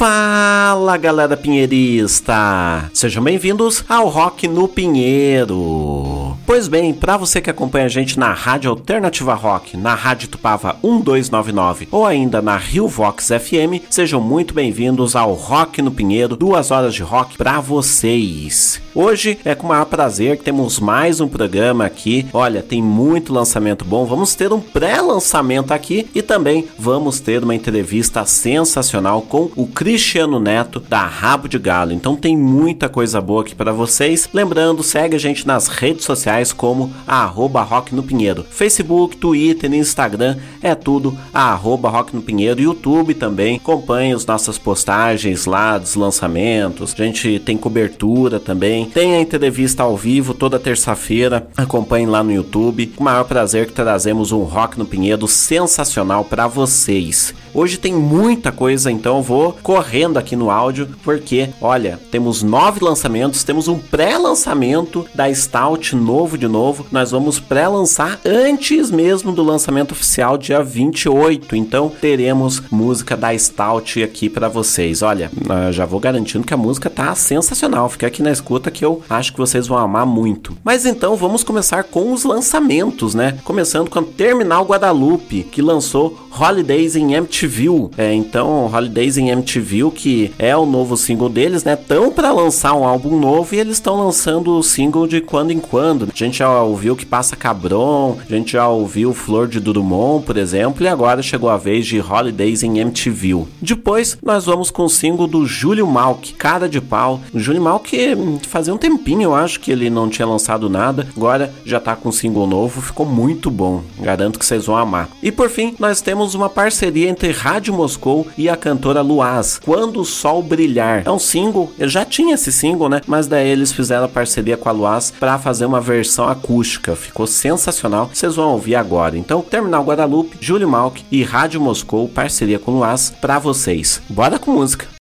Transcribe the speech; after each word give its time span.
Fala 0.00 0.96
galera 0.96 1.36
pinheirista! 1.36 2.90
Sejam 2.94 3.22
bem-vindos 3.22 3.84
ao 3.86 4.08
Rock 4.08 4.48
no 4.48 4.66
Pinheiro. 4.66 6.19
Pois 6.50 6.66
bem, 6.66 6.92
para 6.92 7.16
você 7.16 7.40
que 7.40 7.48
acompanha 7.48 7.84
a 7.84 7.88
gente 7.88 8.18
na 8.18 8.32
Rádio 8.32 8.72
Alternativa 8.72 9.34
Rock, 9.34 9.76
na 9.76 9.94
Rádio 9.94 10.26
Tupava 10.30 10.76
1299 10.82 11.86
ou 11.92 12.04
ainda 12.04 12.42
na 12.42 12.56
Rio 12.56 12.88
Vox 12.88 13.28
FM, 13.28 13.86
sejam 13.88 14.20
muito 14.20 14.52
bem-vindos 14.52 15.14
ao 15.14 15.32
Rock 15.32 15.80
no 15.80 15.92
Pinheiro, 15.92 16.34
duas 16.34 16.72
horas 16.72 16.92
de 16.92 17.04
rock 17.04 17.38
para 17.38 17.60
vocês. 17.60 18.82
Hoje 18.92 19.38
é 19.44 19.54
com 19.54 19.68
maior 19.68 19.84
prazer 19.84 20.38
que 20.38 20.42
temos 20.42 20.80
mais 20.80 21.20
um 21.20 21.28
programa 21.28 21.86
aqui. 21.86 22.26
Olha, 22.32 22.60
tem 22.60 22.82
muito 22.82 23.32
lançamento 23.32 23.84
bom. 23.84 24.04
Vamos 24.04 24.34
ter 24.34 24.52
um 24.52 24.58
pré-lançamento 24.58 25.70
aqui 25.70 26.08
e 26.12 26.20
também 26.20 26.66
vamos 26.76 27.20
ter 27.20 27.44
uma 27.44 27.54
entrevista 27.54 28.24
sensacional 28.24 29.22
com 29.22 29.52
o 29.54 29.68
Cristiano 29.68 30.40
Neto 30.40 30.80
da 30.80 31.06
Rabo 31.06 31.46
de 31.46 31.60
Galo. 31.60 31.92
Então 31.92 32.16
tem 32.16 32.36
muita 32.36 32.88
coisa 32.88 33.20
boa 33.20 33.42
aqui 33.42 33.54
para 33.54 33.72
vocês. 33.72 34.28
Lembrando, 34.34 34.82
segue 34.82 35.14
a 35.14 35.20
gente 35.20 35.46
nas 35.46 35.68
redes 35.68 36.04
sociais 36.04 36.39
como 36.52 36.92
arroba 37.06 37.62
Rock 37.62 37.94
no 37.94 38.02
Pinheiro. 38.02 38.44
Facebook, 38.48 39.16
Twitter, 39.16 39.72
Instagram, 39.72 40.36
é 40.62 40.74
tudo 40.74 41.16
arroba 41.32 41.90
Rock 41.90 42.14
no 42.14 42.22
Pinheiro. 42.22 42.60
YouTube 42.60 43.14
também. 43.14 43.56
Acompanhe 43.56 44.12
as 44.12 44.24
nossas 44.24 44.58
postagens 44.58 45.46
lá 45.46 45.76
dos 45.76 45.94
lançamentos. 45.94 46.94
A 46.98 47.04
gente 47.04 47.38
tem 47.38 47.56
cobertura 47.56 48.40
também. 48.40 48.86
Tem 48.86 49.14
a 49.14 49.20
entrevista 49.20 49.82
ao 49.82 49.96
vivo 49.96 50.34
toda 50.34 50.58
terça-feira. 50.58 51.46
Acompanhe 51.56 52.06
lá 52.06 52.22
no 52.22 52.32
YouTube. 52.32 52.86
Com 52.88 53.02
o 53.02 53.04
maior 53.04 53.24
prazer 53.24 53.66
que 53.66 53.72
trazemos 53.72 54.32
um 54.32 54.42
Rock 54.42 54.78
no 54.78 54.86
Pinheiro 54.86 55.28
sensacional 55.28 56.24
para 56.24 56.46
vocês. 56.46 57.34
Hoje 57.52 57.78
tem 57.78 57.92
muita 57.92 58.52
coisa, 58.52 58.92
então 58.92 59.22
vou 59.22 59.58
correndo 59.60 60.18
aqui 60.18 60.36
no 60.36 60.50
áudio, 60.50 60.88
porque, 61.02 61.50
olha, 61.60 61.98
temos 62.10 62.44
nove 62.44 62.78
lançamentos, 62.84 63.42
temos 63.42 63.66
um 63.66 63.76
pré-lançamento 63.76 65.04
da 65.12 65.32
Stout 65.34 65.96
novo 65.96 66.29
de 66.36 66.48
novo. 66.48 66.86
Nós 66.90 67.10
vamos 67.10 67.38
pré-lançar 67.38 68.20
antes 68.24 68.90
mesmo 68.90 69.32
do 69.32 69.42
lançamento 69.42 69.92
oficial, 69.92 70.36
dia 70.36 70.62
28. 70.62 71.56
Então 71.56 71.88
teremos 71.88 72.62
música 72.70 73.16
da 73.16 73.36
Stout 73.36 74.02
aqui 74.02 74.28
para 74.28 74.48
vocês. 74.48 75.02
Olha, 75.02 75.30
já 75.70 75.86
vou 75.86 76.00
garantindo 76.00 76.46
que 76.46 76.54
a 76.54 76.56
música 76.56 76.90
tá 76.90 77.14
sensacional. 77.14 77.88
Fica 77.88 78.06
aqui 78.06 78.22
na 78.22 78.30
escuta 78.30 78.70
que 78.70 78.84
eu 78.84 79.02
acho 79.08 79.32
que 79.32 79.38
vocês 79.38 79.66
vão 79.66 79.78
amar 79.78 80.06
muito. 80.06 80.56
Mas 80.64 80.86
então 80.86 81.16
vamos 81.16 81.44
começar 81.44 81.84
com 81.84 82.12
os 82.12 82.24
lançamentos, 82.24 83.14
né? 83.14 83.38
Começando 83.44 83.88
com 83.88 84.02
Terminal 84.02 84.64
Guadalupe, 84.64 85.44
que 85.44 85.62
lançou 85.62 86.18
Holidays 86.38 86.96
em 86.96 87.14
MTV. 87.14 87.90
É, 87.96 88.12
então, 88.14 88.66
Holidays 88.72 89.18
em 89.18 89.30
MTV, 89.30 89.90
que 89.94 90.32
é 90.38 90.56
o 90.56 90.66
novo 90.66 90.96
single 90.96 91.28
deles, 91.28 91.64
né? 91.64 91.76
Tão 91.76 92.10
para 92.10 92.32
lançar 92.32 92.74
um 92.74 92.84
álbum 92.84 93.18
novo 93.18 93.54
e 93.54 93.58
eles 93.58 93.74
estão 93.74 93.96
lançando 94.04 94.56
o 94.56 94.62
single 94.62 95.06
de 95.06 95.20
quando 95.20 95.50
em 95.50 95.58
quando. 95.58 96.09
A 96.12 96.16
gente 96.16 96.38
já 96.38 96.60
ouviu 96.60 96.96
que 96.96 97.06
passa 97.06 97.36
Cabron, 97.36 98.18
a 98.20 98.34
gente 98.34 98.52
já 98.52 98.68
ouviu 98.68 99.14
Flor 99.14 99.48
de 99.48 99.60
Durumon, 99.60 100.20
por 100.20 100.36
exemplo, 100.36 100.84
e 100.84 100.88
agora 100.88 101.22
chegou 101.22 101.48
a 101.48 101.56
vez 101.56 101.86
de 101.86 102.00
Holidays 102.00 102.62
em 102.62 102.78
MTV. 102.78 103.46
Depois, 103.62 104.18
nós 104.22 104.44
vamos 104.44 104.70
com 104.70 104.84
o 104.84 104.88
single 104.88 105.26
do 105.26 105.46
Júlio 105.46 105.86
Malk, 105.86 106.34
Cara 106.34 106.68
de 106.68 106.80
Pau. 106.80 107.20
O 107.32 107.38
Júlio 107.38 107.62
Malk 107.62 107.96
hum, 108.14 108.38
fazia 108.48 108.74
um 108.74 108.78
tempinho, 108.78 109.22
eu 109.22 109.34
acho 109.34 109.60
que 109.60 109.70
ele 109.70 109.88
não 109.88 110.08
tinha 110.08 110.26
lançado 110.26 110.68
nada. 110.68 111.06
Agora 111.16 111.52
já 111.64 111.78
tá 111.78 111.94
com 111.94 112.08
um 112.08 112.12
single 112.12 112.46
novo, 112.46 112.80
ficou 112.80 113.06
muito 113.06 113.50
bom. 113.50 113.82
Garanto 113.98 114.38
que 114.38 114.44
vocês 114.44 114.66
vão 114.66 114.76
amar. 114.76 115.08
E 115.22 115.30
por 115.30 115.48
fim, 115.48 115.74
nós 115.78 116.00
temos 116.00 116.34
uma 116.34 116.48
parceria 116.48 117.08
entre 117.08 117.30
Rádio 117.30 117.72
Moscou 117.72 118.26
e 118.36 118.48
a 118.48 118.56
cantora 118.56 119.00
Luaz, 119.00 119.60
Quando 119.64 120.00
o 120.00 120.04
Sol 120.04 120.42
Brilhar. 120.42 121.02
É 121.06 121.10
um 121.10 121.18
single, 121.18 121.72
eu 121.78 121.88
já 121.88 122.04
tinha 122.04 122.34
esse 122.34 122.50
single, 122.50 122.88
né? 122.88 123.00
Mas 123.06 123.26
daí 123.26 123.48
eles 123.48 123.72
fizeram 123.72 124.04
a 124.04 124.08
parceria 124.08 124.56
com 124.56 124.68
a 124.68 124.72
Luaz 124.72 125.12
para 125.18 125.38
fazer 125.38 125.66
uma 125.66 125.80
versão 125.80 125.99
acústica. 126.28 126.94
Ficou 126.94 127.26
sensacional. 127.26 128.10
Vocês 128.12 128.36
vão 128.36 128.52
ouvir 128.52 128.76
agora. 128.76 129.16
Então, 129.16 129.42
Terminal 129.42 129.84
Guadalupe, 129.84 130.36
Júlio 130.40 130.68
Malk 130.68 131.04
e 131.10 131.22
Rádio 131.22 131.60
Moscou, 131.60 132.08
parceria 132.08 132.58
com 132.58 132.72
Luaz 132.72 133.10
para 133.20 133.38
vocês. 133.38 134.00
Bora 134.08 134.38
com 134.38 134.52
música. 134.52 134.99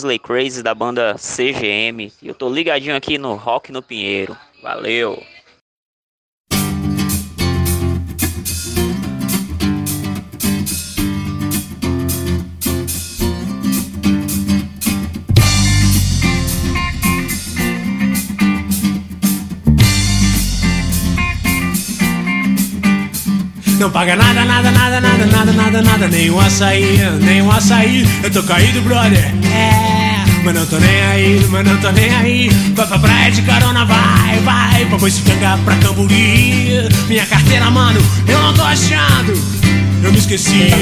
Wesley 0.00 0.18
Crazy 0.18 0.62
da 0.62 0.74
banda 0.74 1.16
CGM 1.18 2.10
e 2.22 2.28
eu 2.28 2.34
tô 2.34 2.48
ligadinho 2.48 2.96
aqui 2.96 3.18
no 3.18 3.34
Rock 3.34 3.70
no 3.70 3.82
Pinheiro. 3.82 4.34
Valeu! 4.62 5.22
Não 23.78 23.90
paga 23.90 24.14
nada, 24.14 24.44
nada, 24.44 24.70
nada, 24.70 25.00
nada, 25.00 25.26
nada, 25.26 25.52
nada, 25.52 25.82
nada, 25.82 26.08
nem 26.08 26.30
um 26.30 26.38
açaí, 26.38 26.98
nem 27.22 27.42
um 27.42 27.50
açaí. 27.50 28.04
Eu 28.22 28.30
tô 28.30 28.42
caído, 28.42 28.80
brother. 28.82 29.24
É, 29.52 29.79
mas 30.42 30.54
não 30.54 30.66
tô 30.66 30.78
nem 30.78 31.02
aí, 31.02 31.46
mas 31.50 31.64
não 31.66 31.76
tô 31.78 31.90
nem 31.90 32.14
aí. 32.14 32.48
Vai 32.74 32.86
pra 32.86 32.98
praia 32.98 33.30
de 33.30 33.42
carona, 33.42 33.84
vai, 33.84 34.38
vai. 34.44 34.86
Pra 34.86 34.98
Boiçucanga, 34.98 35.58
pra 35.64 35.76
Camburi. 35.76 36.88
Minha 37.08 37.26
carteira, 37.26 37.70
mano, 37.70 38.00
eu 38.26 38.38
não 38.40 38.54
tô 38.54 38.62
achando. 38.62 39.32
Eu 40.02 40.12
me 40.12 40.18
esqueci. 40.18 40.72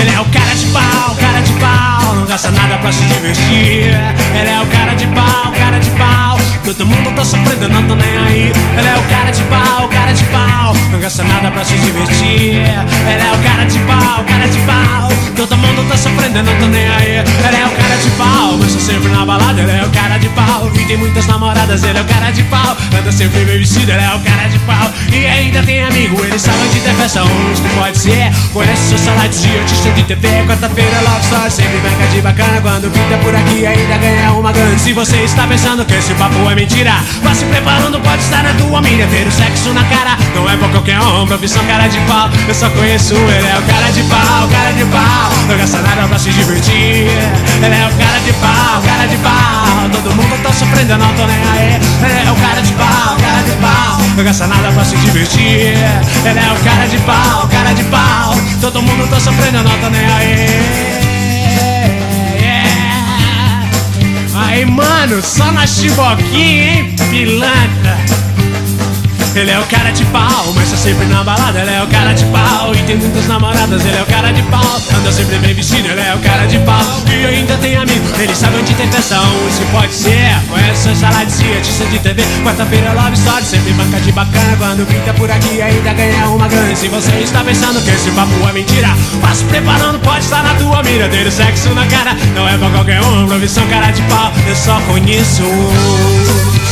Ele 0.00 0.10
é 0.14 0.20
o 0.20 0.24
cara 0.26 0.54
de 0.54 0.66
pau, 0.66 1.16
cara 1.16 1.40
de 1.40 1.52
pau. 1.54 2.14
Não 2.14 2.26
gasta 2.26 2.50
nada 2.50 2.76
pra 2.78 2.92
se 2.92 3.02
divertir. 3.04 3.94
Ele 4.38 4.50
é 4.50 4.60
o 4.60 4.66
cara 4.66 4.94
de 4.94 5.06
pau, 5.08 5.52
cara 5.52 5.78
de 5.78 5.90
pau. 5.90 6.39
Todo 6.70 6.86
mundo 6.86 7.10
tá 7.16 7.24
sofrendo, 7.24 7.68
não 7.68 7.82
tô 7.82 7.96
nem 7.96 8.16
aí. 8.16 8.52
Ele 8.78 8.88
é 8.88 8.96
o 8.96 9.02
cara 9.10 9.32
de 9.32 9.42
pau, 9.42 9.88
cara 9.88 10.12
de 10.12 10.22
pau. 10.26 10.72
Não 10.92 11.00
gasta 11.00 11.24
nada 11.24 11.50
pra 11.50 11.64
se 11.64 11.76
divertir. 11.78 12.62
Ele 12.62 12.62
é 12.62 13.32
o 13.34 13.42
cara 13.42 13.64
de 13.64 13.78
pau, 13.80 14.24
cara 14.24 14.46
de 14.46 14.58
pau. 14.60 15.10
Todo 15.34 15.56
mundo 15.56 15.88
tá 15.88 15.96
sofrendo, 15.96 16.44
não 16.44 16.54
tô 16.60 16.66
nem 16.66 16.88
aí. 16.88 17.16
Ele 17.16 17.56
é 17.56 17.66
o 17.66 17.70
cara 17.70 17.96
de 17.96 18.10
pau, 18.10 18.56
mas 18.56 18.72
tá 18.72 18.80
sempre 18.80 19.08
na 19.08 19.26
balada. 19.26 19.60
Ele 19.60 19.70
é 19.72 19.84
o 19.84 19.90
cara 19.90 20.16
de 20.18 20.28
pau. 20.28 20.70
E 20.72 20.84
tem 20.84 20.96
muitas 20.96 21.26
namoradas, 21.26 21.82
ele 21.82 21.98
é 21.98 22.02
o 22.02 22.04
cara 22.04 22.30
de 22.30 22.44
pau. 22.44 22.76
Anda 22.96 23.10
sempre 23.10 23.44
bem 23.44 23.58
vestido, 23.58 23.90
ele 23.90 24.04
é 24.04 24.14
o 24.14 24.20
cara 24.20 24.48
de 24.48 24.58
pau. 24.60 24.92
E 25.12 25.26
ainda 25.26 25.62
tem 25.64 25.82
amigo, 25.82 26.24
ele 26.24 26.38
sabe 26.38 26.58
onde 26.68 26.78
tem 26.78 26.94
festa, 26.94 27.24
onde 27.24 27.62
pode 27.74 27.98
ser. 27.98 28.30
Conhece 28.52 28.90
seu 28.90 28.98
salário 28.98 29.30
de 29.30 29.58
artista 29.58 29.90
de 29.90 30.02
TV. 30.04 30.28
Quarta-feira, 30.46 31.00
Love 31.00 31.24
Story, 31.24 31.50
sempre 31.50 31.78
mega 31.78 32.06
de 32.12 32.20
bacana. 32.20 32.60
Quando 32.60 32.92
pinta 32.92 33.16
por 33.24 33.34
aqui, 33.34 33.66
ainda 33.66 33.96
ganha 33.98 34.32
uma 34.32 34.52
grana. 34.52 34.78
Se 34.78 34.92
você 34.92 35.16
está 35.24 35.48
pensando 35.48 35.84
que 35.84 35.94
esse 35.94 36.14
papo 36.14 36.36
é 36.48 36.59
mentira, 36.60 36.92
vá 37.22 37.34
se 37.34 37.46
preparando, 37.46 37.98
pode 38.00 38.22
estar 38.22 38.42
na 38.42 38.52
tua 38.52 38.82
mira. 38.82 39.06
Ter 39.06 39.26
o 39.26 39.32
sexo 39.32 39.72
na 39.72 39.82
cara, 39.84 40.18
não 40.34 40.48
é 40.48 40.56
pra 40.58 40.68
qualquer 40.68 41.00
um. 41.00 41.26
Profissão 41.26 41.64
cara 41.64 41.88
de 41.88 41.98
pau, 42.00 42.28
eu 42.46 42.54
só 42.54 42.68
conheço 42.68 43.14
ele. 43.14 43.48
É 43.48 43.58
o 43.58 43.62
cara 43.62 43.90
de 43.90 44.02
pau, 44.02 44.48
cara 44.48 44.72
de 44.72 44.84
pau. 44.84 45.32
Não 45.48 45.56
gasta 45.56 45.78
nada 45.78 46.06
pra 46.06 46.18
se 46.18 46.30
divertir. 46.30 47.08
Ele 47.64 47.74
é 47.74 47.88
o 47.88 47.96
cara 47.96 48.18
de 48.20 48.32
pau, 48.34 48.82
cara 48.84 49.06
de 49.08 49.16
pau. 49.16 49.88
Todo 49.90 50.14
mundo 50.14 50.42
tá 50.42 50.52
sofrendo, 50.52 50.92
eu 50.92 50.98
não 50.98 51.12
tô 51.14 51.26
nem 51.26 51.36
aí. 51.36 51.80
Ele 52.04 52.28
é 52.28 52.30
o 52.30 52.36
cara 52.36 52.60
de 52.60 52.72
pau, 52.74 53.16
cara 53.16 53.42
de 53.42 53.52
pau. 53.52 54.00
Não 54.16 54.24
gasta 54.24 54.46
nada 54.46 54.70
pra 54.70 54.84
se 54.84 54.96
divertir. 54.96 55.74
Ele 56.26 56.38
é 56.38 56.52
o 56.52 56.62
cara 56.62 56.86
de 56.86 56.98
pau, 56.98 57.48
cara 57.48 57.72
de 57.72 57.84
pau. 57.84 58.34
Todo 58.60 58.82
mundo 58.82 59.08
tá 59.08 59.18
sofrendo, 59.18 59.56
eu 59.56 59.64
não 59.64 59.78
tô 59.78 59.88
nem 59.88 60.04
aí. 60.04 60.89
Aí, 64.50 64.66
mano, 64.66 65.22
só 65.22 65.52
na 65.52 65.64
chiboquinha, 65.64 66.72
hein, 66.72 66.96
pilantra. 67.08 68.19
Ele 69.34 69.50
é 69.50 69.58
o 69.58 69.66
cara 69.66 69.90
de 69.90 70.04
pau, 70.06 70.52
mas 70.54 70.70
tá 70.70 70.76
sempre 70.76 71.06
na 71.06 71.22
balada. 71.22 71.60
Ele 71.60 71.70
é 71.70 71.82
o 71.82 71.86
cara 71.86 72.12
de 72.12 72.24
pau 72.26 72.74
e 72.74 72.82
tem 72.82 72.96
muitas 72.96 73.26
namoradas. 73.28 73.84
Ele 73.84 73.96
é 73.96 74.02
o 74.02 74.06
cara 74.06 74.32
de 74.32 74.42
pau, 74.42 74.80
anda 74.96 75.12
sempre 75.12 75.38
bem 75.38 75.54
vestido. 75.54 75.88
Ele 75.88 76.00
é 76.00 76.14
o 76.14 76.18
cara 76.18 76.46
de 76.46 76.58
pau 76.58 77.02
e 77.06 77.26
ainda 77.26 77.56
tem 77.58 77.76
amigo. 77.76 78.04
Ele 78.18 78.34
sabe 78.34 78.56
onde 78.58 78.74
tem 78.74 78.88
tensão, 78.88 79.24
isso 79.48 79.62
pode 79.70 79.94
ser. 79.94 80.36
Conhece 80.48 80.82
seu 80.82 80.94
de 80.94 81.54
artista 81.54 81.84
de 81.86 81.98
TV. 82.00 82.22
Quarta-feira, 82.42 82.92
Love 82.92 83.16
Story, 83.16 83.44
sempre 83.44 83.72
banca 83.72 84.00
de 84.00 84.12
bacana. 84.12 84.56
Quando 84.58 84.86
pinta 84.86 85.14
por 85.14 85.30
aqui, 85.30 85.62
ainda 85.62 85.92
ganha 85.92 86.26
uma 86.26 86.48
grana. 86.48 86.74
Se 86.74 86.88
você 86.88 87.12
está 87.22 87.44
pensando 87.44 87.80
que 87.82 87.90
esse 87.90 88.10
papo 88.10 88.48
é 88.48 88.52
mentira, 88.52 88.88
se 89.32 89.44
preparando, 89.44 89.98
pode 90.00 90.24
estar 90.24 90.42
na 90.42 90.54
tua 90.54 90.82
mira. 90.82 91.08
Ter 91.08 91.30
sexo 91.30 91.72
na 91.74 91.86
cara, 91.86 92.16
não 92.34 92.48
é 92.48 92.58
pra 92.58 92.68
qualquer 92.70 93.00
um. 93.00 93.26
Profissão 93.26 93.66
cara 93.68 93.90
de 93.90 94.02
pau, 94.02 94.32
eu 94.46 94.56
só 94.56 94.80
conheço 94.80 95.42
um. 95.42 96.69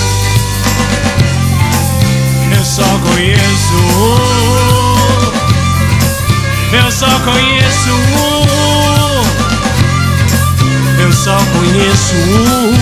Só 2.78 2.86
conheço 3.00 3.74
um. 3.74 4.14
Eu 6.76 6.92
só 6.92 7.08
conheço 7.24 7.90
um. 7.90 9.22
Eu 11.02 11.12
só 11.12 11.36
conheço 11.38 12.14
um. 12.14 12.72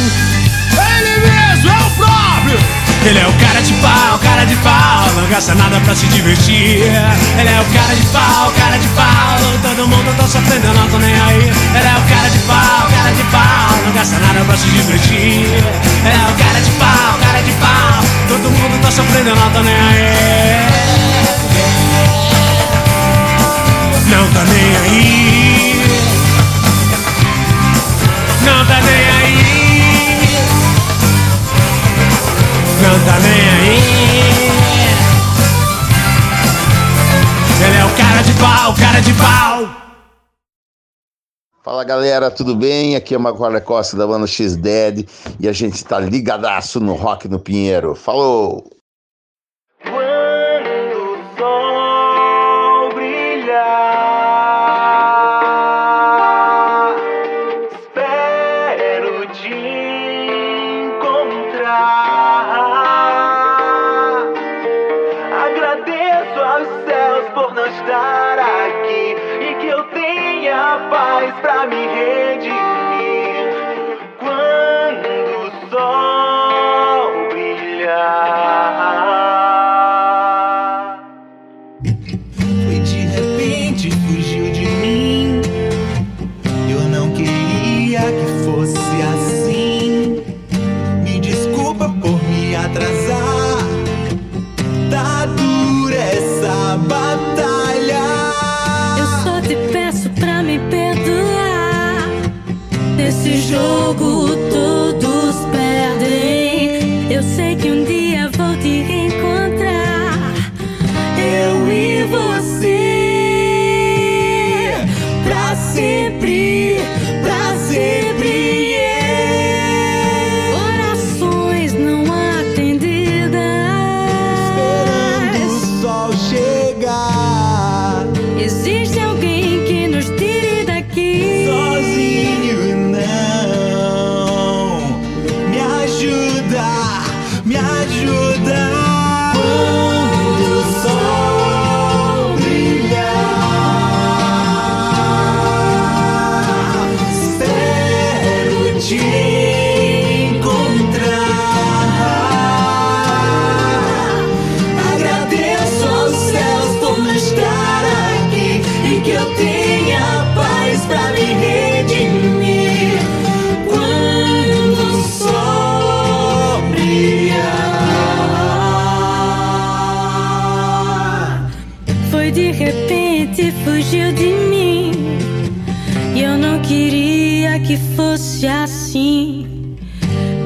Ele 0.77 1.19
mesmo 1.27 1.71
é 1.71 1.79
o 1.79 1.91
próprio. 1.93 2.59
Ele 3.07 3.19
é 3.19 3.27
o 3.27 3.33
cara 3.41 3.63
de 3.63 3.73
pau, 3.73 4.19
cara 4.19 4.45
de 4.45 4.57
pau. 4.57 5.11
Não 5.17 5.27
gasta 5.31 5.55
nada 5.55 5.81
pra 5.81 5.97
se 5.97 6.07
divertir. 6.09 6.83
Ele 7.39 7.49
é 7.49 7.61
o 7.63 7.65
cara 7.73 7.95
de 7.95 8.05
pau, 8.09 8.53
cara 8.53 8.77
de 8.77 8.89
pau. 8.89 9.39
Todo 9.63 9.89
mundo 9.89 10.15
tá 10.19 10.27
sofrendo, 10.29 10.67
eu 10.67 10.75
não 10.75 10.89
tô 10.89 10.99
nem 10.99 11.19
aí. 11.19 11.41
Ele 11.41 11.89
é 11.89 11.97
o 11.97 12.03
cara 12.15 12.29
de 12.29 12.39
pau, 12.41 12.87
cara 12.91 13.13
de 13.13 13.23
pau. 13.33 13.79
Não 13.87 13.93
gasta 13.95 14.19
nada 14.19 14.45
pra 14.45 14.59
se 14.59 14.67
divertir. 14.69 15.47
Ele 15.47 15.65
é 16.05 16.29
o 16.31 16.35
cara 16.37 16.61
de 16.61 16.71
pau, 16.73 17.19
cara 17.19 17.41
de 17.41 17.53
pau. 17.53 18.16
Todo 18.29 18.51
mundo 18.51 18.81
tá 18.83 18.91
sofrendo, 18.91 19.35
não 19.35 19.51
tô 19.51 19.63
nem 19.63 19.75
aí. 19.75 20.67
Não 24.11 24.33
tá 24.33 24.45
nem 24.45 24.77
aí. 24.77 25.83
Não 28.43 28.67
tá 28.67 28.81
nem 28.81 29.09
aí. 29.11 29.47
Não 32.83 32.99
tá 33.01 33.19
nem 33.21 33.41
aí. 33.61 33.77
Ele 37.61 37.77
é 37.79 37.85
o 37.85 37.91
cara 37.91 38.23
de 38.23 38.33
pau, 38.33 38.75
cara 38.75 39.01
de 39.01 39.13
pau. 39.15 39.56
Fala 41.67 41.83
galera, 41.83 42.31
tudo 42.31 42.55
bem? 42.55 42.95
Aqui 42.95 43.13
é 43.13 43.17
o 43.17 43.21
Macaulay 43.21 43.61
Costa 43.61 43.97
da 43.97 44.07
banda 44.07 44.25
X-Dead 44.25 45.05
e 45.41 45.49
a 45.49 45.53
gente 45.53 45.85
tá 45.85 45.99
ligadaço 45.99 46.79
no 46.79 46.95
Rock 46.95 47.27
no 47.27 47.41
Pinheiro. 47.41 47.97
Falou! 47.97 48.76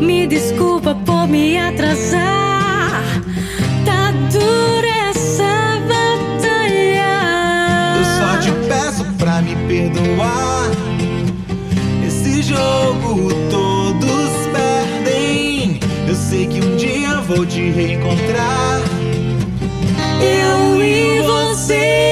Me 0.01 0.27
desculpa 0.27 0.95
por 0.95 1.29
me 1.29 1.59
atrasar. 1.59 3.03
Tá 3.85 4.13
dura 4.33 5.11
essa 5.11 5.79
batalha. 5.89 7.13
eu 7.99 8.05
só 8.19 8.39
te 8.41 8.51
peço 8.69 9.05
pra 9.19 9.43
me 9.43 9.55
perdoar. 9.69 10.71
Esse 12.07 12.43
jogo 12.43 13.29
todos 13.51 14.31
perdem. 14.53 15.79
Eu 16.09 16.15
sei 16.15 16.47
que 16.47 16.61
um 16.61 16.77
dia 16.77 17.21
vou 17.21 17.45
te 17.45 17.71
reencontrar. 17.71 18.81
Eu 20.21 20.83
e 20.83 21.21
você. 21.23 22.10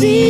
Sozinho 0.00 0.29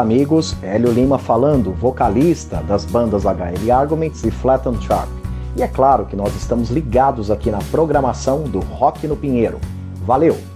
Amigos. 0.00 0.56
Hélio 0.62 0.90
Lima 0.90 1.18
falando, 1.18 1.72
vocalista 1.72 2.62
das 2.62 2.84
bandas 2.84 3.24
HL 3.24 3.70
Arguments 3.70 4.24
e 4.24 4.30
Flat 4.30 4.66
and 4.68 4.80
Sharp. 4.80 5.08
E 5.56 5.62
é 5.62 5.68
claro 5.68 6.06
que 6.06 6.16
nós 6.16 6.34
estamos 6.34 6.70
ligados 6.70 7.30
aqui 7.30 7.50
na 7.50 7.58
programação 7.70 8.42
do 8.42 8.60
Rock 8.60 9.06
no 9.06 9.16
Pinheiro. 9.16 9.60
Valeu! 10.06 10.49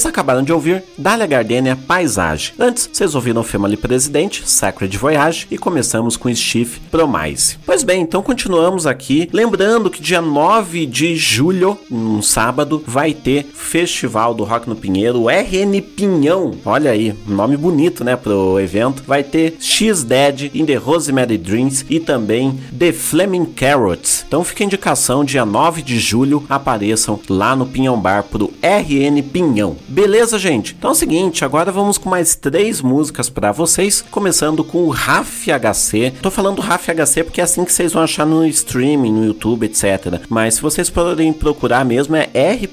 Vocês 0.00 0.08
acabaram 0.08 0.42
de 0.42 0.50
ouvir 0.50 0.82
Dália 0.96 1.26
Gardenia 1.26 1.76
Paisagem. 1.76 2.54
Antes, 2.58 2.88
vocês 2.90 3.14
ouviram 3.14 3.42
Family 3.42 3.76
Presidente, 3.76 4.48
Sacred 4.48 4.96
Voyage 4.96 5.46
e 5.50 5.58
começamos 5.58 6.16
com 6.16 6.34
Stiff 6.34 6.80
Promise. 6.90 7.58
Pois 7.66 7.82
bem, 7.82 8.00
então 8.00 8.22
continuamos 8.22 8.86
aqui. 8.86 9.28
Lembrando 9.30 9.90
que 9.90 10.00
dia 10.00 10.22
9 10.22 10.86
de 10.86 11.14
julho, 11.16 11.78
um 11.90 12.22
sábado, 12.22 12.82
vai 12.86 13.12
ter 13.12 13.44
Festival 13.52 14.32
do 14.32 14.42
Rock 14.42 14.70
no 14.70 14.74
Pinheiro, 14.74 15.26
RN 15.26 15.82
Pinhão. 15.94 16.54
Olha 16.64 16.92
aí, 16.92 17.14
nome 17.26 17.58
bonito, 17.58 18.02
né, 18.02 18.16
pro 18.16 18.58
evento. 18.58 19.02
Vai 19.06 19.22
ter 19.22 19.58
X-Dead, 19.60 20.50
In 20.54 20.64
The 20.64 20.76
Rosemary 20.76 21.36
Dreams 21.36 21.84
e 21.90 22.00
também 22.00 22.58
The 22.78 22.90
Flaming 22.90 23.44
Carrots. 23.44 24.24
Então 24.26 24.42
fica 24.44 24.64
a 24.64 24.66
indicação, 24.66 25.26
dia 25.26 25.44
9 25.44 25.82
de 25.82 26.00
julho, 26.00 26.42
apareçam 26.48 27.20
lá 27.28 27.54
no 27.54 27.66
Pinhão 27.66 28.00
Bar 28.00 28.22
pro 28.22 28.50
RN 28.62 29.22
Pinhão. 29.22 29.76
Beleza, 29.88 30.38
gente? 30.38 30.74
Então 30.78 30.90
é 30.90 30.92
o 30.92 30.96
seguinte, 30.96 31.44
agora 31.44 31.72
vamos 31.72 31.98
com 31.98 32.08
mais 32.08 32.34
três 32.34 32.80
músicas 32.80 33.30
para 33.30 33.52
vocês, 33.52 34.04
começando 34.10 34.62
com 34.62 34.84
o 34.84 34.90
RAF 34.90 35.46
HC. 35.50 36.12
Tô 36.22 36.30
falando 36.30 36.60
RAF 36.60 36.88
HC 36.88 37.24
porque 37.24 37.40
é 37.40 37.44
assim 37.44 37.64
que 37.64 37.72
vocês 37.72 37.92
vão 37.92 38.02
achar 38.02 38.26
no 38.26 38.46
streaming, 38.46 39.12
no 39.12 39.24
YouTube, 39.24 39.66
etc. 39.66 40.20
Mas 40.28 40.54
se 40.54 40.62
vocês 40.62 40.88
forem 40.88 41.32
procurar 41.32 41.84
mesmo 41.84 42.16
é 42.16 42.28
r.a.f.i. 42.34 42.70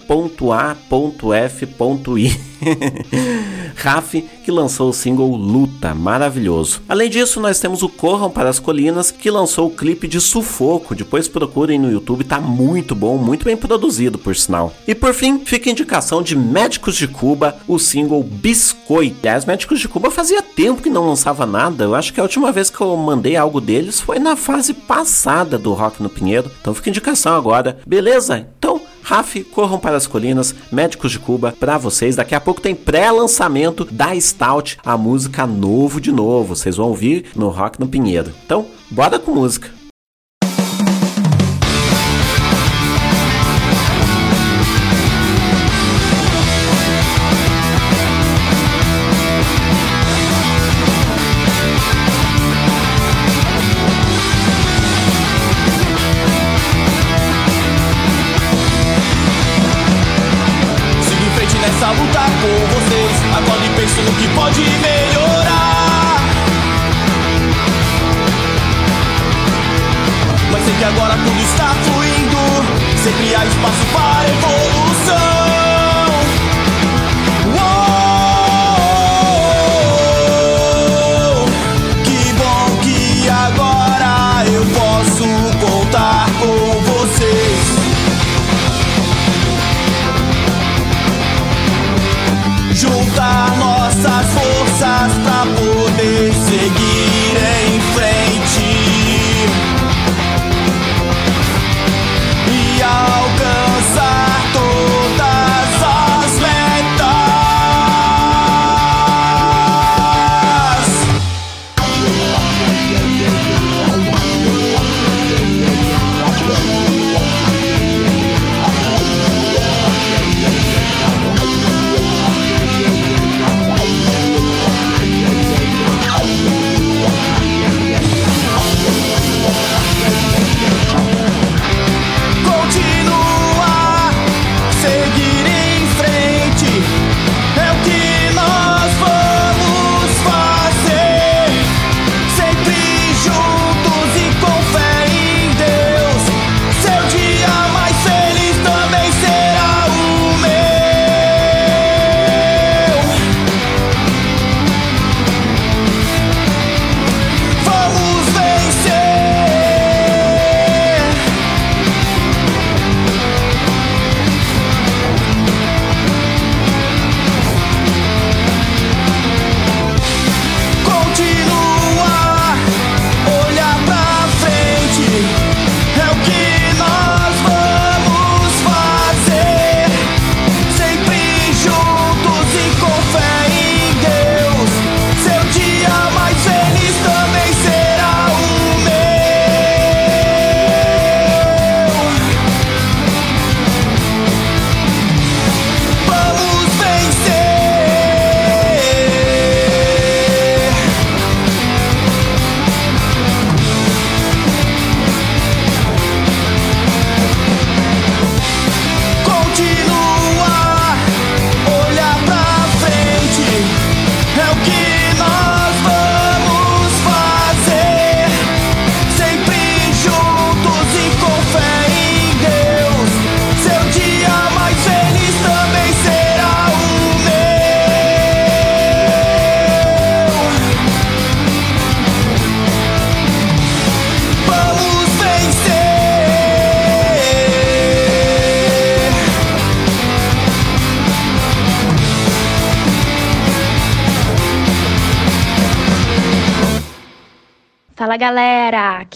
Raf, 3.76 4.15
que 4.43 4.52
lançou 4.52 4.89
o 4.89 4.93
single 4.93 5.36
Luta, 5.36 5.93
maravilhoso. 5.93 6.82
Além 6.89 7.10
disso, 7.10 7.39
nós 7.39 7.60
temos 7.60 7.84
o 7.84 7.89
Corram 7.89 8.30
para 8.30 8.50
as 8.50 8.60
Colinas, 8.60 9.12
que 9.12 9.30
lançou 9.30 9.67
o 9.67 9.71
clipe 9.71 10.08
de 10.08 10.19
Sufoco. 10.19 10.95
Depois 10.95 11.28
procurem 11.28 11.78
no 11.78 11.91
YouTube, 11.91 12.23
tá 12.23 12.39
muito 12.39 12.95
bom, 12.95 13.17
muito 13.17 13.45
bem 13.45 13.56
produzido, 13.56 14.17
por 14.17 14.36
sinal. 14.36 14.73
E 14.88 14.95
por 14.95 15.13
fim, 15.13 15.41
a 15.56 15.60
indicação 15.78 16.24
de 16.24 16.36
Médicos 16.36 16.96
de 16.96 17.08
Cuba, 17.08 17.56
o 17.68 17.78
single 17.78 18.24
Biscoito. 18.24 19.30
As 19.30 19.46
Médicos 19.46 19.80
de 19.80 19.88
Cuba 19.88 20.10
fazia 20.10 20.42
tempo 20.42 20.82
que 20.82 20.90
não 20.90 21.08
lançava 21.08 21.46
nada. 21.46 21.84
Eu 21.84 21.94
acho 21.94 22.12
que 22.12 22.20
a 22.20 22.24
última 22.24 22.52
vez 22.52 22.70
que 22.72 22.82
eu 22.82 22.96
mandei 22.98 23.36
algo 23.36 23.62
deles 23.62 24.02
foi 24.02 24.18
na 24.18 24.36
fase 24.36 24.74
passada 24.74 25.58
do 25.58 25.74
Rock 25.74 26.02
no 26.02 26.10
Pinheiro. 26.10 26.52
Então 26.60 26.74
fica 26.74 26.90
indicação 26.90 27.36
agora. 27.36 27.78
Beleza? 27.86 28.48
Então 28.58 28.82
Raf, 29.04 29.42
corram 29.54 29.80
para 29.80 29.96
as 29.96 30.06
colinas, 30.06 30.54
Médicos 30.70 31.13
de 31.13 31.20
Cuba, 31.20 31.56
para 31.58 31.78
vocês. 31.78 32.16
Daqui 32.16 32.36
a 32.36 32.42
pouco 32.42 32.60
tem 32.60 32.76
pré-lançamento 32.76 33.86
da 33.86 34.20
Stout, 34.20 34.78
a 34.84 34.98
música 34.98 35.48
novo 35.48 36.02
de 36.02 36.12
novo. 36.12 36.56
Vocês 36.56 36.76
vão 36.76 36.88
ouvir 36.88 37.26
no 37.34 37.48
Rock 37.48 37.80
no 37.80 37.88
Pinheiro. 37.88 38.34
Então, 38.44 38.66
bora 38.92 39.18
com 39.18 39.32
música. 39.32 39.77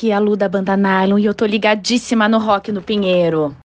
Aqui 0.02 0.10
é 0.10 0.16
a 0.16 0.20
Lu 0.20 0.36
da 0.36 0.50
Banda 0.50 0.76
Nylon 0.76 1.20
e 1.20 1.26
eu 1.26 1.34
tô 1.34 1.46
ligadíssima 1.46 2.28
no 2.28 2.40
Rock 2.40 2.72
no 2.72 2.82
Pinheiro. 2.82 3.56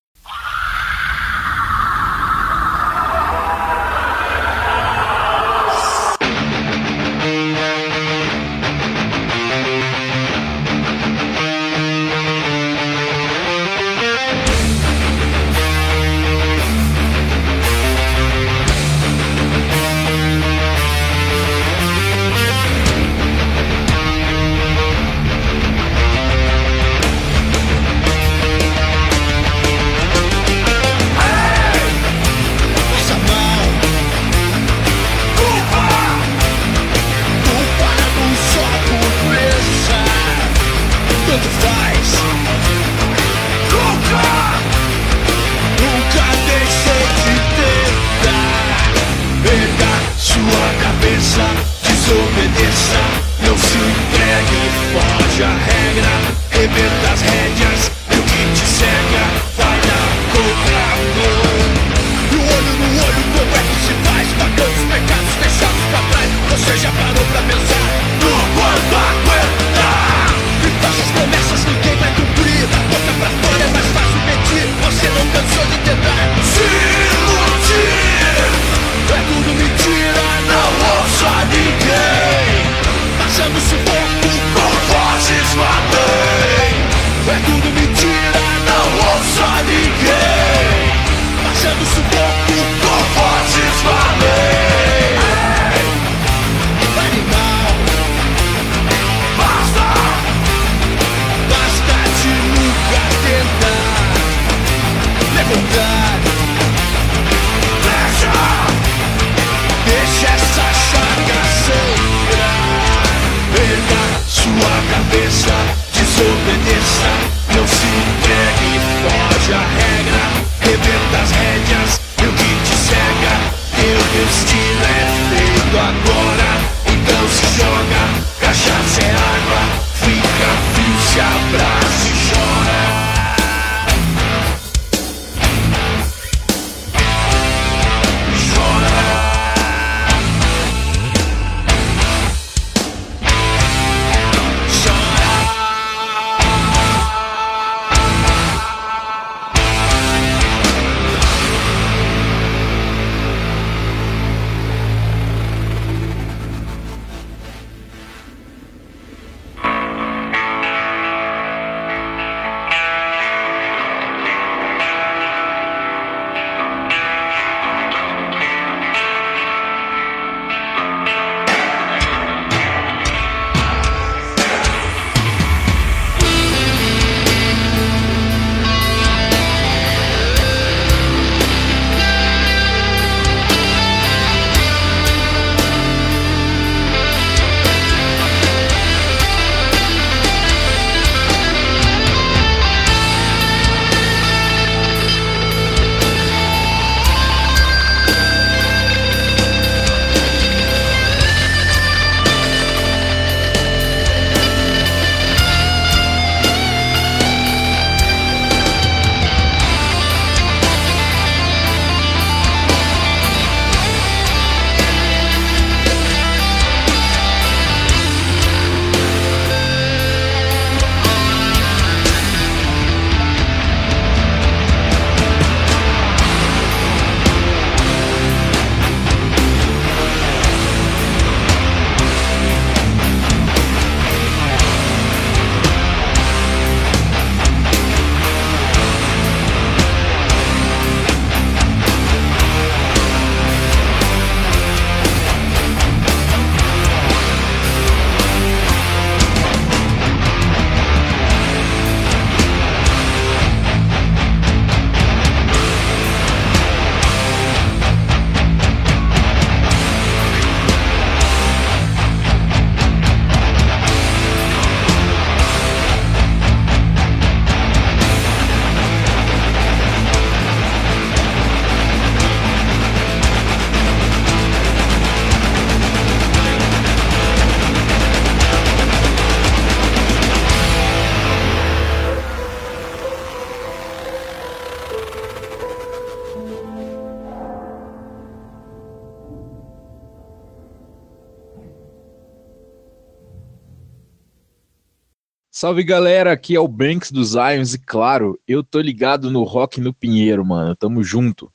Salve 295.66 295.82
galera, 295.82 296.30
aqui 296.30 296.54
é 296.54 296.60
o 296.60 296.68
Banks 296.68 297.10
dos 297.10 297.34
Ions 297.34 297.74
e 297.74 297.78
claro, 297.80 298.38
eu 298.46 298.62
tô 298.62 298.80
ligado 298.80 299.32
no 299.32 299.42
Rock 299.42 299.80
no 299.80 299.92
Pinheiro, 299.92 300.46
mano. 300.46 300.76
Tamo 300.76 301.02
junto. 301.02 301.50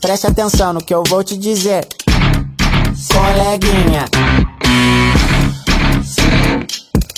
Preste 0.00 0.26
atenção 0.26 0.72
no 0.72 0.82
que 0.82 0.94
eu 0.94 1.02
vou 1.06 1.22
te 1.22 1.36
dizer, 1.36 1.86
coleguinha. 3.12 4.06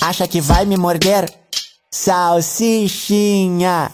Acha 0.01 0.27
que 0.27 0.41
vai 0.41 0.65
me 0.65 0.75
morder? 0.75 1.38
Salsichinha. 1.91 3.89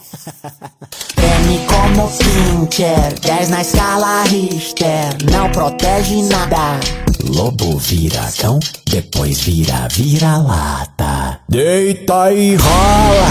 M 1.18 1.66
como 1.66 2.10
Pincher, 2.10 3.18
10 3.22 3.50
na 3.50 3.62
escala 3.62 4.24
Richter, 4.24 5.16
não 5.32 5.50
protege 5.50 6.22
nada. 6.24 6.78
Lobo 7.24 7.78
vira 7.78 8.30
cão, 8.38 8.60
depois 8.90 9.40
vira 9.40 9.88
vira-lata. 9.90 11.40
Deita 11.48 12.34
e 12.34 12.56
rola, 12.56 13.30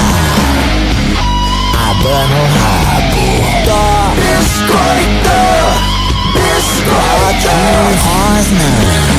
abana 1.91 2.35
o 2.35 2.47
rabo. 2.59 3.21
Tá. 3.67 4.15
Biscoito, 4.17 5.41
biscoito. 6.33 7.53
Rosna 8.03 9.14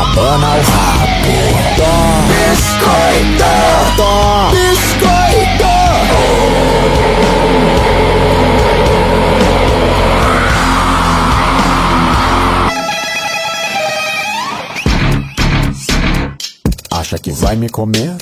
abana 0.00 0.48
o 0.48 0.62
rabo. 0.72 1.36
Dó, 1.76 1.94
biscoito, 2.28 3.52
dó, 3.96 4.50
biscoito. 4.50 5.74
Acha 16.90 17.18
que 17.18 17.32
vai 17.32 17.54
me 17.56 17.68
comer? 17.68 18.16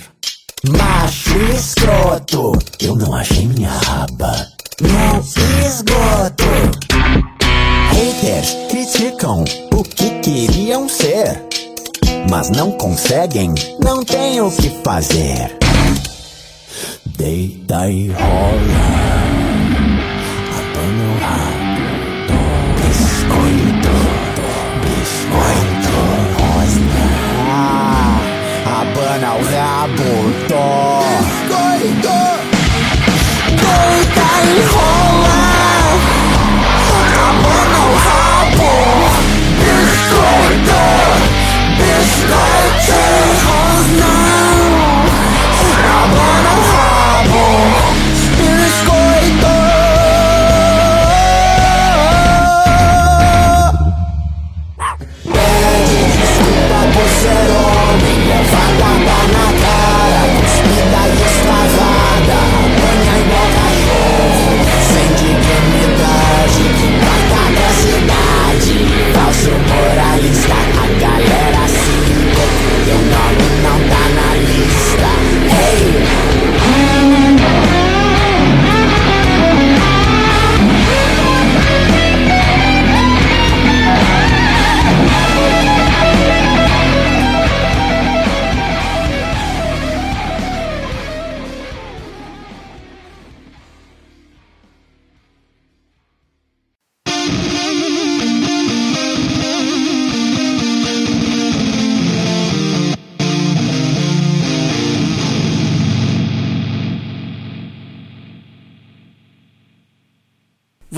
Macho 0.68 1.38
escroto, 1.54 2.52
eu 2.80 2.94
não 2.96 3.14
achei 3.14 3.46
minha 3.46 3.70
raba 3.70 4.46
Não 4.80 5.20
esgoto. 5.66 6.44
Haters 7.90 8.56
criticam 8.70 9.44
o 9.72 9.82
que 9.82 10.10
queriam 10.20 10.88
ser 10.88 11.42
mas 12.30 12.50
não 12.50 12.72
conseguem, 12.72 13.54
não 13.82 14.04
tem 14.04 14.40
o 14.40 14.50
que 14.50 14.70
fazer. 14.84 15.56
Deita 17.04 17.88
e 17.90 18.08
rola, 18.08 18.92
abana 20.58 21.04
o 21.08 21.18
rabo, 21.20 22.40
biscoito, 22.80 23.94
biscoito 24.82 25.92
rosa. 26.38 26.80
Ah, 27.48 28.20
abana 28.80 29.34
o 29.34 29.42
rabo. 29.44 30.10
Biscoito, 31.02 32.18
deita 33.48 34.28
e 34.44 34.62
rola, 34.72 34.81
moralista, 69.72 70.54
a 70.54 70.86
galera 71.00 71.68
se 71.68 72.01
teu 72.84 72.98
nome 72.98 73.46
não 73.62 73.78
tá 73.88 74.02
na 74.16 74.34
lista. 74.36 75.10
Hey! 75.50 76.81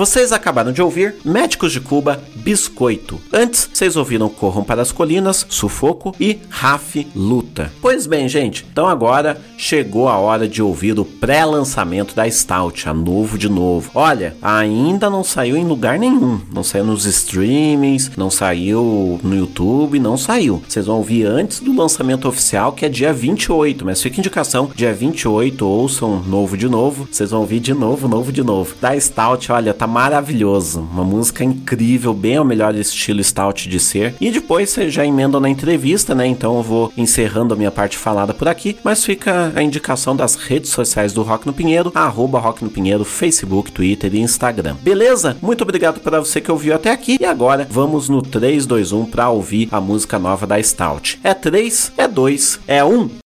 Vocês 0.05 0.33
acabaram 0.33 0.71
de 0.71 0.83
ouvir 0.83 1.15
Médicos 1.25 1.73
de 1.73 1.81
Cuba, 1.81 2.23
Biscoito. 2.37 3.19
Antes, 3.33 3.71
vocês 3.73 3.97
ouviram 3.97 4.29
Corram 4.29 4.63
para 4.63 4.83
as 4.83 4.93
Colinas, 4.93 5.47
Sufoco 5.49 6.15
e 6.21 6.41
Raf 6.51 7.07
Luta. 7.17 7.73
Pois 7.81 8.07
bem, 8.07 8.29
gente, 8.29 8.67
então 8.71 8.87
agora 8.87 9.41
chegou 9.57 10.07
a 10.07 10.19
hora 10.19 10.47
de 10.47 10.61
ouvir 10.61 11.01
o 11.01 11.07
pré-lançamento 11.07 12.15
da 12.15 12.31
Stout, 12.31 12.87
a 12.87 12.93
novo 12.93 13.39
de 13.39 13.49
novo. 13.49 13.91
Olha, 13.95 14.37
ainda 14.43 15.09
não 15.09 15.25
saiu 15.25 15.57
em 15.57 15.65
lugar 15.65 15.99
nenhum. 15.99 16.39
Não 16.53 16.63
saiu 16.63 16.85
nos 16.85 17.07
streamings, 17.07 18.11
não 18.15 18.29
saiu 18.29 19.19
no 19.23 19.35
YouTube, 19.35 19.99
não 19.99 20.19
saiu. 20.19 20.63
Vocês 20.69 20.85
vão 20.85 20.99
ouvir 20.99 21.25
antes 21.25 21.61
do 21.61 21.75
lançamento 21.75 22.29
oficial, 22.29 22.73
que 22.73 22.85
é 22.85 22.91
dia 22.91 23.11
28, 23.11 23.87
mas 23.87 24.03
fica 24.03 24.21
indicação, 24.21 24.71
dia 24.75 24.93
28, 24.93 25.67
ouçam 25.67 26.23
novo 26.25 26.59
de 26.59 26.69
novo. 26.69 27.09
Vocês 27.11 27.31
vão 27.31 27.41
ouvir 27.41 27.61
de 27.61 27.73
novo, 27.73 28.07
novo 28.07 28.31
de 28.31 28.43
novo. 28.43 28.75
Da 28.83 29.01
Stout, 29.01 29.51
olha, 29.51 29.73
tá 29.73 29.94
maravilhoso. 29.95 30.81
Uma 30.81 31.05
música 31.05 31.45
incrível, 31.45 32.13
bem 32.13 32.37
ao 32.37 32.45
melhor 32.45 32.75
estilo 32.75 33.23
Stout 33.23 33.69
de 33.69 33.79
ser. 33.79 34.13
E 34.21 34.29
depois 34.29 34.71
vocês 34.71 34.93
já 34.93 35.07
emendam 35.07 35.41
na 35.41 35.49
entrevista, 35.49 36.17
né? 36.17 36.27
Então 36.27 36.57
eu 36.57 36.65
vou 36.65 36.93
encerrando 36.97 37.55
a 37.55 37.57
minha 37.57 37.71
parte 37.71 37.97
falada 37.97 38.35
por 38.35 38.49
aqui, 38.49 38.77
mas 38.83 39.05
fica 39.05 39.53
a 39.55 39.63
indicação 39.63 40.17
das 40.17 40.35
redes 40.35 40.71
sociais 40.71 41.13
do 41.13 41.23
Rock 41.23 41.47
no 41.47 41.53
Pinheiro, 41.53 41.93
arroba 41.95 42.41
Rock 42.41 42.65
no 42.65 42.71
Pinheiro, 42.71 43.05
Facebook, 43.05 43.71
Twitter 43.71 44.13
e 44.13 44.21
Instagram. 44.21 44.75
Beleza? 44.83 45.37
Muito 45.41 45.63
obrigado 45.63 46.01
para 46.01 46.19
você 46.19 46.41
que 46.41 46.51
ouviu 46.51 46.75
até 46.75 46.91
aqui. 46.91 47.17
E 47.21 47.25
agora 47.25 47.65
vamos 47.71 48.09
no 48.09 48.21
3, 48.21 48.67
2, 48.67 48.91
1 48.91 49.05
para 49.07 49.31
ouvir 49.31 49.69
a 49.71 49.81
música 49.81 50.19
nova 50.19 50.45
da 50.45 50.61
Stout. 50.61 51.21
É 51.23 51.33
3, 51.33 51.93
é 51.97 52.09
2, 52.09 52.61
é 52.67 52.83
1. 52.83 53.24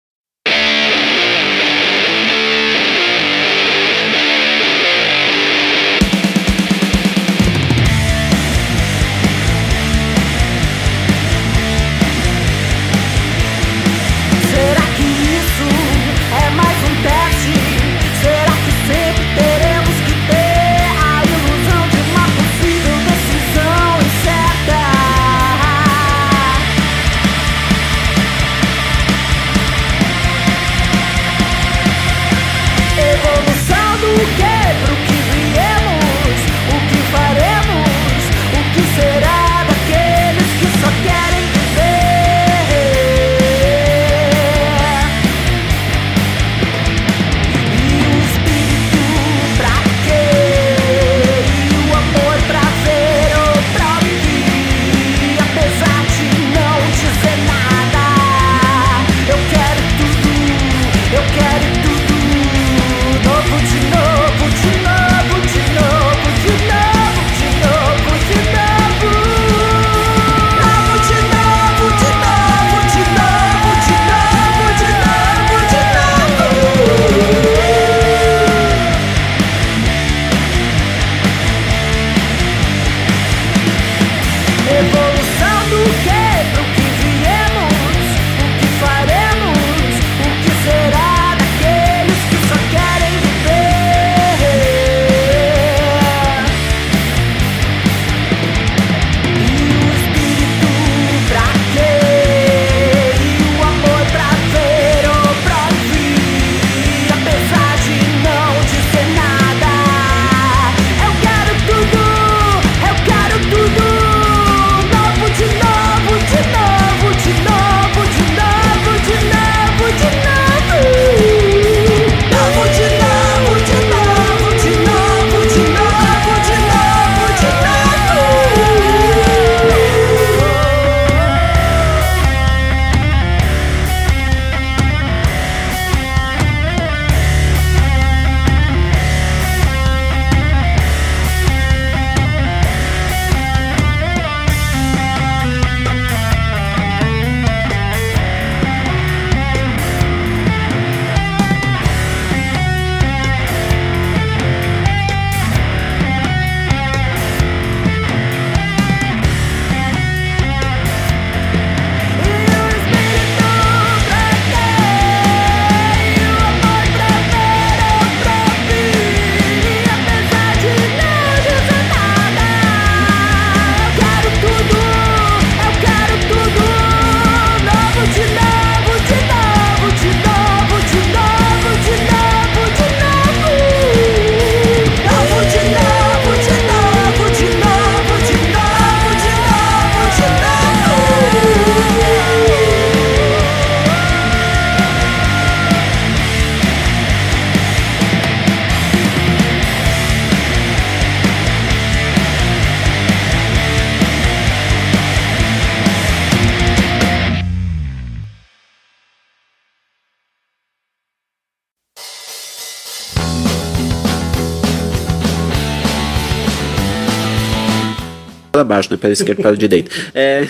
Baixo, 218.67 218.91
né? 218.91 218.97
Pé 218.97 219.11
esquerdo 219.11 219.41
para 219.41 219.55
direito. 219.57 219.91
É, 220.15 220.47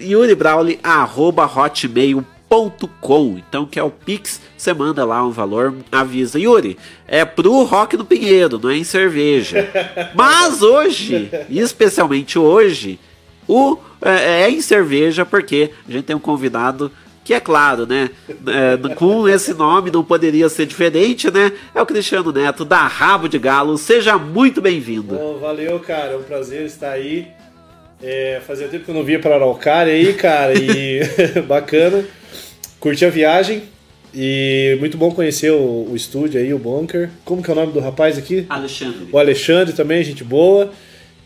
Yuri 0.00 0.34
Brawley, 0.34 0.78
arroba 0.82 1.44
hotmail.com. 1.44 3.38
Então, 3.38 3.66
que 3.66 3.78
é 3.78 3.82
o 3.82 3.90
Pix, 3.90 4.40
você 4.56 4.72
manda 4.72 5.04
lá 5.04 5.24
um 5.24 5.30
valor, 5.30 5.74
avisa. 5.92 6.38
Yuri, 6.38 6.76
é 7.06 7.24
pro 7.24 7.62
Rock 7.64 7.96
do 7.96 8.04
Pinheiro, 8.04 8.58
não 8.58 8.70
é 8.70 8.76
em 8.76 8.84
cerveja. 8.84 9.68
Mas 10.14 10.62
hoje, 10.62 11.30
especialmente 11.50 12.38
hoje, 12.38 12.98
o, 13.46 13.76
é, 14.00 14.42
é 14.42 14.50
em 14.50 14.60
cerveja, 14.60 15.24
porque 15.24 15.70
a 15.88 15.92
gente 15.92 16.04
tem 16.04 16.16
um 16.16 16.20
convidado 16.20 16.90
que 17.24 17.32
é 17.32 17.40
claro, 17.40 17.86
né? 17.86 18.10
é, 18.28 18.94
com 18.94 19.26
esse 19.26 19.54
nome 19.54 19.90
não 19.90 20.04
poderia 20.04 20.48
ser 20.50 20.66
diferente, 20.66 21.30
né? 21.30 21.52
É 21.74 21.80
o 21.80 21.86
Cristiano 21.86 22.30
Neto 22.30 22.64
da 22.64 22.86
Rabo 22.86 23.28
de 23.28 23.38
Galo. 23.38 23.78
Seja 23.78 24.18
muito 24.18 24.60
bem-vindo. 24.60 25.14
Bom, 25.16 25.38
valeu, 25.38 25.80
cara. 25.80 26.12
É 26.12 26.16
um 26.16 26.22
prazer 26.22 26.66
estar 26.66 26.90
aí. 26.90 27.26
É, 28.02 28.42
fazia 28.46 28.68
tempo 28.68 28.84
que 28.84 28.90
eu 28.90 28.94
não 28.94 29.02
via 29.02 29.18
para 29.18 29.36
Araucária 29.36 29.94
aí, 29.94 30.12
cara, 30.12 30.52
e 30.52 31.00
bacana. 31.48 32.04
Curti 32.78 33.06
a 33.06 33.10
viagem 33.10 33.62
e 34.14 34.76
muito 34.78 34.96
bom 34.98 35.10
conhecer 35.10 35.50
o, 35.50 35.88
o 35.90 35.96
estúdio 35.96 36.38
aí, 36.38 36.52
o 36.52 36.58
Bunker. 36.58 37.08
Como 37.24 37.42
que 37.42 37.50
é 37.50 37.52
o 37.52 37.56
nome 37.56 37.72
do 37.72 37.80
rapaz 37.80 38.18
aqui? 38.18 38.44
Alexandre. 38.48 39.08
O 39.10 39.18
Alexandre 39.18 39.74
também, 39.74 40.04
gente 40.04 40.22
boa. 40.22 40.70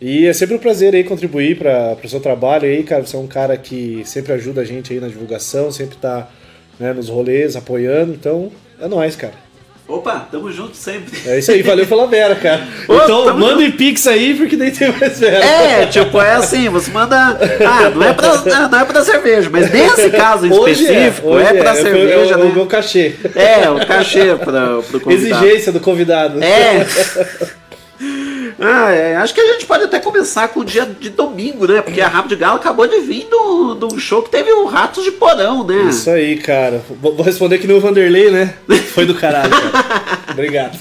E 0.00 0.26
é 0.26 0.32
sempre 0.32 0.54
um 0.54 0.58
prazer 0.58 0.94
aí 0.94 1.02
contribuir 1.02 1.58
para 1.58 1.96
o 2.02 2.08
seu 2.08 2.20
trabalho 2.20 2.64
aí, 2.64 2.82
cara. 2.82 3.04
Você 3.04 3.16
é 3.16 3.18
um 3.18 3.26
cara 3.26 3.56
que 3.56 4.02
sempre 4.04 4.32
ajuda 4.32 4.60
a 4.60 4.64
gente 4.64 4.92
aí 4.92 5.00
na 5.00 5.08
divulgação, 5.08 5.72
sempre 5.72 5.96
tá 5.96 6.28
né, 6.78 6.92
nos 6.92 7.08
rolês, 7.08 7.56
apoiando. 7.56 8.12
Então, 8.12 8.52
é 8.80 8.86
nóis, 8.86 9.16
cara. 9.16 9.48
Opa, 9.88 10.28
tamo 10.30 10.52
junto 10.52 10.76
sempre. 10.76 11.18
É 11.26 11.38
isso 11.38 11.50
aí, 11.50 11.62
valeu 11.62 11.86
pela 11.86 12.06
Vera, 12.06 12.34
cara. 12.36 12.60
Ô, 12.86 12.94
então, 12.94 13.38
manda 13.38 13.62
em 13.62 13.72
Pix 13.72 14.06
aí, 14.06 14.34
porque 14.34 14.54
nem 14.54 14.70
tem 14.70 14.92
mais 14.92 15.18
Vera. 15.18 15.42
É, 15.42 15.86
tipo, 15.86 16.20
é 16.20 16.34
assim, 16.34 16.68
você 16.68 16.90
manda. 16.90 17.16
Ah, 17.16 17.88
não 17.88 18.02
é 18.02 18.12
pra, 18.12 18.68
não 18.68 18.80
é 18.80 18.84
pra 18.84 19.02
cerveja, 19.02 19.48
mas 19.50 19.72
nesse 19.72 20.10
caso 20.10 20.46
em 20.46 20.52
Hoje 20.52 20.82
específico, 20.82 21.28
hoje 21.28 21.46
é, 21.46 21.54
pra 21.54 21.72
Foi 21.72 21.82
cerveja, 21.82 22.36
o, 22.36 22.40
o 22.40 22.44
né? 22.44 22.52
meu 22.54 22.66
cachê. 22.66 23.14
É, 23.34 23.70
o 23.70 23.86
cachê 23.86 24.36
pra, 24.36 24.82
pro 24.82 25.00
convidado. 25.00 25.46
Exigência 25.46 25.72
do 25.72 25.80
convidado. 25.80 26.44
É. 26.44 26.86
Ah, 28.60 28.90
é, 28.92 29.14
acho 29.16 29.32
que 29.34 29.40
a 29.40 29.52
gente 29.52 29.66
pode 29.66 29.84
até 29.84 30.00
começar 30.00 30.48
com 30.48 30.60
o 30.60 30.64
dia 30.64 30.84
de 30.84 31.10
domingo, 31.10 31.66
né? 31.66 31.80
Porque 31.80 32.00
a 32.00 32.08
Rabo 32.08 32.28
de 32.28 32.34
Galo 32.36 32.56
acabou 32.56 32.88
de 32.88 32.98
vir 33.00 33.26
do- 33.30 33.88
um 33.94 33.98
show 33.98 34.20
que 34.22 34.30
teve 34.30 34.50
o 34.50 34.66
Ratos 34.66 35.04
de 35.04 35.12
Porão, 35.12 35.64
né? 35.64 35.88
Isso 35.88 36.10
aí, 36.10 36.36
cara. 36.38 36.82
Vou 37.00 37.22
responder 37.22 37.58
que 37.58 37.66
nem 37.68 37.76
o 37.76 37.80
Vanderlei, 37.80 38.30
né? 38.30 38.54
Foi 38.92 39.06
do 39.06 39.14
caralho, 39.14 39.50
cara. 39.50 40.18
Obrigado. 40.32 40.76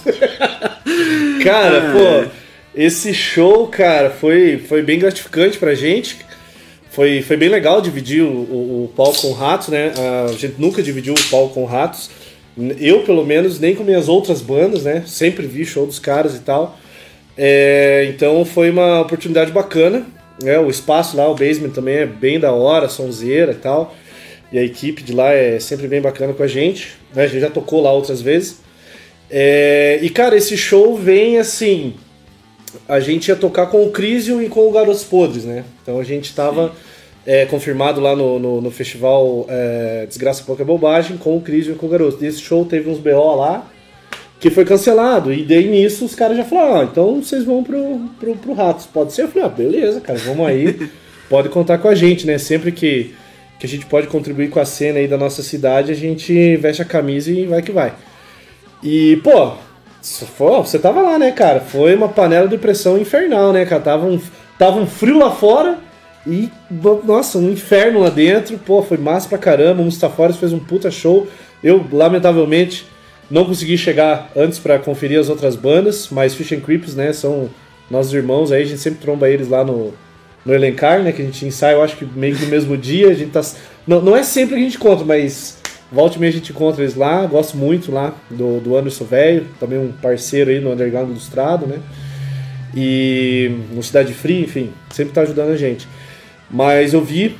Cara, 1.43 1.91
pô, 1.93 2.29
esse 2.75 3.13
show, 3.13 3.67
cara, 3.67 4.09
foi, 4.09 4.57
foi 4.67 4.81
bem 4.81 4.99
gratificante 4.99 5.57
pra 5.57 5.73
gente. 5.75 6.17
Foi, 6.89 7.21
foi 7.21 7.37
bem 7.37 7.49
legal 7.49 7.79
dividir 7.79 8.23
o, 8.23 8.27
o, 8.27 8.83
o 8.85 8.93
palco 8.95 9.21
com 9.21 9.33
ratos, 9.33 9.67
né? 9.67 9.93
A 10.27 10.31
gente 10.33 10.55
nunca 10.57 10.81
dividiu 10.81 11.13
o 11.13 11.23
palco 11.29 11.53
com 11.53 11.65
ratos. 11.65 12.09
Eu, 12.79 13.01
pelo 13.03 13.23
menos, 13.23 13.59
nem 13.59 13.75
com 13.75 13.83
minhas 13.83 14.09
outras 14.09 14.41
bandas, 14.41 14.83
né? 14.83 15.03
Sempre 15.05 15.45
vi 15.45 15.63
show 15.63 15.85
dos 15.85 15.99
caras 15.99 16.35
e 16.35 16.39
tal. 16.39 16.77
É, 17.37 18.07
então 18.09 18.43
foi 18.43 18.69
uma 18.69 19.01
oportunidade 19.01 19.51
bacana. 19.51 20.05
Né? 20.41 20.57
O 20.59 20.69
espaço 20.69 21.15
lá, 21.15 21.29
o 21.29 21.35
basement 21.35 21.69
também 21.69 21.97
é 21.97 22.05
bem 22.05 22.39
da 22.39 22.51
hora, 22.51 22.89
sonzeira 22.89 23.51
e 23.51 23.55
tal. 23.55 23.95
E 24.51 24.57
a 24.57 24.63
equipe 24.63 25.03
de 25.03 25.13
lá 25.13 25.31
é 25.31 25.59
sempre 25.59 25.87
bem 25.87 26.01
bacana 26.01 26.33
com 26.33 26.43
a 26.43 26.47
gente. 26.47 26.95
Né? 27.13 27.23
A 27.23 27.27
gente 27.27 27.41
já 27.41 27.49
tocou 27.49 27.81
lá 27.81 27.91
outras 27.91 28.21
vezes. 28.21 28.59
É, 29.29 29.99
e 30.01 30.09
cara, 30.09 30.35
esse 30.35 30.57
show 30.57 30.95
vem 30.95 31.37
assim. 31.37 31.93
A 32.87 32.99
gente 32.99 33.27
ia 33.27 33.35
tocar 33.35 33.67
com 33.67 33.83
o 33.85 33.91
Crisium 33.91 34.41
e 34.41 34.49
com 34.49 34.67
o 34.67 34.71
Garotos 34.71 35.03
Podres, 35.03 35.45
né? 35.45 35.63
Então 35.81 35.99
a 35.99 36.03
gente 36.03 36.33
tava 36.33 36.73
é, 37.25 37.45
confirmado 37.45 37.99
lá 37.99 38.15
no, 38.15 38.37
no, 38.37 38.61
no 38.61 38.71
festival 38.71 39.45
é, 39.49 40.05
Desgraça 40.05 40.43
Pouca 40.43 40.63
Bobagem 40.63 41.17
com 41.17 41.35
o 41.35 41.41
Crisium 41.41 41.73
e 41.73 41.77
com 41.77 41.87
o 41.87 41.89
Garotos. 41.89 42.21
E 42.21 42.25
esse 42.25 42.39
show 42.39 42.65
teve 42.65 42.89
uns 42.89 42.99
BO 42.99 43.35
lá 43.35 43.69
que 44.39 44.49
foi 44.49 44.65
cancelado. 44.65 45.33
E 45.33 45.43
daí 45.43 45.67
nisso 45.67 46.05
os 46.05 46.15
caras 46.15 46.37
já 46.37 46.43
falaram: 46.43 46.81
ah, 46.81 46.83
então 46.83 47.21
vocês 47.21 47.43
vão 47.43 47.63
pro, 47.63 47.99
pro, 48.19 48.35
pro 48.35 48.53
Ratos. 48.53 48.85
Pode 48.85 49.13
ser? 49.13 49.23
Eu 49.23 49.27
falei: 49.29 49.47
ah, 49.47 49.49
beleza, 49.49 50.01
cara, 50.01 50.19
vamos 50.19 50.47
aí. 50.47 50.89
pode 51.29 51.49
contar 51.49 51.77
com 51.77 51.87
a 51.87 51.95
gente, 51.95 52.25
né? 52.25 52.37
Sempre 52.37 52.71
que, 52.71 53.13
que 53.59 53.65
a 53.65 53.69
gente 53.69 53.85
pode 53.85 54.07
contribuir 54.07 54.49
com 54.49 54.59
a 54.59 54.65
cena 54.65 54.99
aí 54.99 55.07
da 55.07 55.17
nossa 55.17 55.43
cidade, 55.43 55.91
a 55.91 55.95
gente 55.95 56.55
veste 56.57 56.81
a 56.81 56.85
camisa 56.85 57.31
e 57.31 57.45
vai 57.45 57.61
que 57.61 57.71
vai. 57.71 57.93
E, 58.83 59.17
pô, 59.23 59.53
você 60.01 60.79
tava 60.79 61.01
lá, 61.01 61.17
né, 61.17 61.31
cara? 61.31 61.59
Foi 61.59 61.95
uma 61.95 62.07
panela 62.07 62.47
de 62.47 62.57
pressão 62.57 62.97
infernal, 62.97 63.51
né, 63.51 63.65
cara? 63.65 63.81
Tava 63.81 64.05
um, 64.05 64.19
tava 64.57 64.79
um 64.79 64.87
frio 64.87 65.17
lá 65.17 65.31
fora 65.31 65.79
e, 66.25 66.49
nossa, 67.03 67.37
um 67.37 67.49
inferno 67.51 67.99
lá 67.99 68.09
dentro. 68.09 68.57
Pô, 68.59 68.83
foi 68.83 68.97
massa 68.97 69.27
pra 69.27 69.37
caramba. 69.37 69.81
O 69.81 69.85
Mustafares 69.85 70.37
fez 70.37 70.53
um 70.53 70.59
puta 70.59 70.91
show. 70.91 71.27
Eu, 71.63 71.83
lamentavelmente, 71.91 72.85
não 73.29 73.45
consegui 73.45 73.77
chegar 73.77 74.31
antes 74.35 74.59
pra 74.59 74.79
conferir 74.79 75.19
as 75.19 75.29
outras 75.29 75.55
bandas, 75.55 76.09
mas 76.11 76.33
Fish 76.33 76.51
and 76.53 76.61
Creeps, 76.61 76.95
né, 76.95 77.11
são 77.13 77.49
nossos 77.89 78.13
irmãos 78.13 78.51
aí. 78.51 78.63
A 78.63 78.65
gente 78.65 78.79
sempre 78.79 78.99
tromba 78.99 79.29
eles 79.29 79.47
lá 79.47 79.63
no, 79.63 79.93
no 80.45 80.53
Elencar, 80.53 81.01
né, 81.03 81.11
que 81.11 81.21
a 81.21 81.25
gente 81.25 81.45
ensaia, 81.45 81.73
eu 81.73 81.83
acho 81.83 81.97
que 81.97 82.05
meio 82.05 82.35
que 82.35 82.45
no 82.45 82.51
mesmo 82.51 82.75
dia. 82.77 83.09
A 83.09 83.13
gente 83.13 83.31
tá... 83.31 83.41
Não, 83.85 84.01
não 84.01 84.15
é 84.15 84.23
sempre 84.23 84.55
que 84.55 84.61
a 84.61 84.63
gente 84.63 84.77
encontra, 84.77 85.05
mas 85.05 85.57
Volte 85.89 86.17
e 86.17 86.19
meia 86.19 86.31
a 86.31 86.33
gente 86.33 86.51
encontra 86.51 86.83
eles 86.83 86.95
lá, 86.95 87.25
gosto 87.25 87.55
muito 87.55 87.93
lá 87.93 88.13
do, 88.29 88.59
do 88.59 88.75
Anderson 88.75 89.05
Velho, 89.05 89.45
também 89.57 89.79
um 89.79 89.91
parceiro 89.91 90.49
aí 90.49 90.59
no 90.59 90.73
Underground 90.73 91.09
Ilustrado, 91.09 91.65
né? 91.65 91.79
E 92.75 93.49
no 93.71 93.81
Cidade 93.81 94.13
Fria, 94.13 94.41
enfim, 94.41 94.71
sempre 94.89 95.13
tá 95.13 95.21
ajudando 95.21 95.51
a 95.51 95.55
gente. 95.55 95.87
Mas 96.51 96.93
eu 96.93 97.01
vi, 97.01 97.37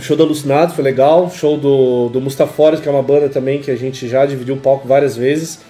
show 0.00 0.16
do 0.16 0.22
Alucinado, 0.22 0.74
foi 0.74 0.84
legal, 0.84 1.30
show 1.30 1.56
do, 1.56 2.08
do 2.08 2.20
Mustafores, 2.20 2.80
que 2.80 2.88
é 2.88 2.90
uma 2.90 3.02
banda 3.02 3.28
também 3.28 3.60
que 3.60 3.70
a 3.70 3.76
gente 3.76 4.08
já 4.08 4.24
dividiu 4.26 4.54
o 4.54 4.60
palco 4.60 4.86
várias 4.86 5.16
vezes. 5.16 5.60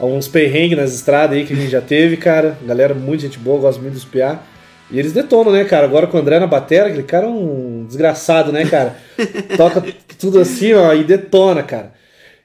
Uns 0.00 0.26
perrengues 0.26 0.76
nas 0.76 0.94
estradas 0.94 1.36
aí 1.36 1.44
que 1.44 1.52
a 1.52 1.56
gente 1.56 1.70
já 1.70 1.80
teve, 1.80 2.16
cara. 2.16 2.58
Galera, 2.66 2.94
muito 2.94 3.20
gente 3.20 3.38
boa, 3.38 3.60
gosto 3.60 3.80
muito 3.80 3.94
dos 3.94 4.04
PA. 4.04 4.42
E 4.90 4.98
eles 4.98 5.12
detonam, 5.12 5.52
né, 5.52 5.64
cara? 5.64 5.86
Agora 5.86 6.06
com 6.06 6.16
o 6.16 6.20
André 6.20 6.38
na 6.38 6.46
batera, 6.46 6.88
aquele 6.88 7.02
cara 7.02 7.26
é 7.26 7.28
um 7.28 7.84
desgraçado, 7.86 8.52
né, 8.52 8.66
cara? 8.66 8.96
Toca 9.56 9.82
tudo 10.18 10.38
assim, 10.38 10.72
ó, 10.74 10.92
e 10.92 11.04
detona, 11.04 11.62
cara. 11.62 11.92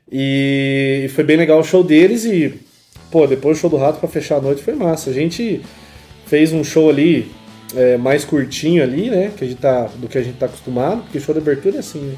E, 0.09 1.03
e 1.05 1.09
foi 1.09 1.23
bem 1.23 1.35
legal 1.35 1.59
o 1.59 1.63
show 1.63 1.83
deles 1.83 2.23
e, 2.23 2.53
pô, 3.11 3.27
depois 3.27 3.57
o 3.57 3.59
show 3.59 3.69
do 3.69 3.75
Rato 3.75 3.99
pra 3.99 4.07
fechar 4.07 4.37
a 4.37 4.41
noite 4.41 4.63
foi 4.63 4.75
massa. 4.75 5.09
A 5.09 5.13
gente 5.13 5.61
fez 6.25 6.53
um 6.53 6.63
show 6.63 6.89
ali 6.89 7.29
é, 7.75 7.97
mais 7.97 8.23
curtinho 8.23 8.81
ali, 8.81 9.09
né, 9.09 9.31
que 9.35 9.43
a 9.43 9.47
gente 9.47 9.59
tá, 9.59 9.89
do 9.95 10.07
que 10.07 10.17
a 10.17 10.23
gente 10.23 10.37
tá 10.37 10.45
acostumado, 10.45 11.01
porque 11.03 11.19
show 11.19 11.33
de 11.33 11.41
abertura 11.41 11.77
é 11.77 11.79
assim, 11.79 11.99
né? 11.99 12.15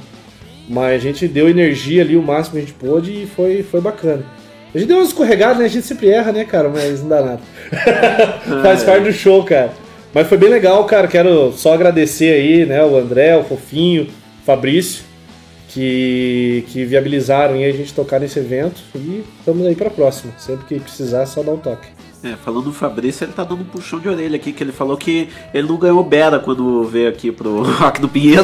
Mas 0.69 0.95
a 0.95 0.99
gente 0.99 1.27
deu 1.27 1.49
energia 1.49 2.03
ali 2.03 2.15
o 2.15 2.21
máximo 2.21 2.53
que 2.53 2.57
a 2.59 2.61
gente 2.61 2.73
pôde 2.73 3.23
e 3.23 3.25
foi, 3.25 3.63
foi 3.63 3.81
bacana. 3.81 4.23
A 4.73 4.77
gente 4.77 4.87
deu 4.87 4.97
umas 4.97 5.07
escorregadas, 5.07 5.57
né? 5.57 5.65
A 5.65 5.67
gente 5.67 5.85
sempre 5.85 6.09
erra, 6.09 6.31
né, 6.31 6.45
cara? 6.45 6.69
Mas 6.69 7.01
não 7.01 7.09
dá 7.09 7.21
nada. 7.23 7.41
Faz 8.61 8.83
parte 8.83 9.03
do 9.03 9.11
show, 9.11 9.43
cara. 9.43 9.71
Mas 10.13 10.27
foi 10.27 10.37
bem 10.37 10.49
legal, 10.49 10.83
cara. 10.85 11.07
Quero 11.07 11.51
só 11.53 11.73
agradecer 11.73 12.33
aí, 12.33 12.65
né, 12.67 12.83
o 12.83 12.95
André, 12.95 13.35
o 13.35 13.43
Fofinho, 13.43 14.03
o 14.03 14.45
Fabrício, 14.45 15.03
que, 15.69 16.63
que 16.67 16.85
viabilizaram 16.85 17.55
aí 17.55 17.65
a 17.65 17.71
gente 17.71 17.91
tocar 17.93 18.19
nesse 18.19 18.37
evento. 18.37 18.79
E 18.95 19.23
estamos 19.39 19.65
aí 19.65 19.73
pra 19.73 19.89
próxima. 19.89 20.33
Sempre 20.37 20.65
que 20.65 20.79
precisar, 20.79 21.23
é 21.23 21.25
só 21.25 21.41
dar 21.41 21.53
um 21.53 21.57
toque. 21.57 21.87
É, 22.22 22.36
falando 22.43 22.65
do 22.65 22.74
Fabrício, 22.74 23.24
ele 23.24 23.32
tá 23.32 23.45
dando 23.45 23.61
um 23.61 23.65
puxão 23.65 23.97
de 23.97 24.09
orelha 24.09 24.36
aqui, 24.36 24.51
que 24.51 24.61
ele 24.61 24.74
falou 24.74 24.97
que 24.97 25.30
ele 25.53 25.65
não 25.65 25.78
ganhou 25.78 26.03
Bera 26.03 26.38
quando 26.38 26.84
veio 26.84 27.07
aqui 27.07 27.32
pro 27.32 27.63
Rock 27.80 28.01
do 28.01 28.09
Pinheiro. 28.09 28.43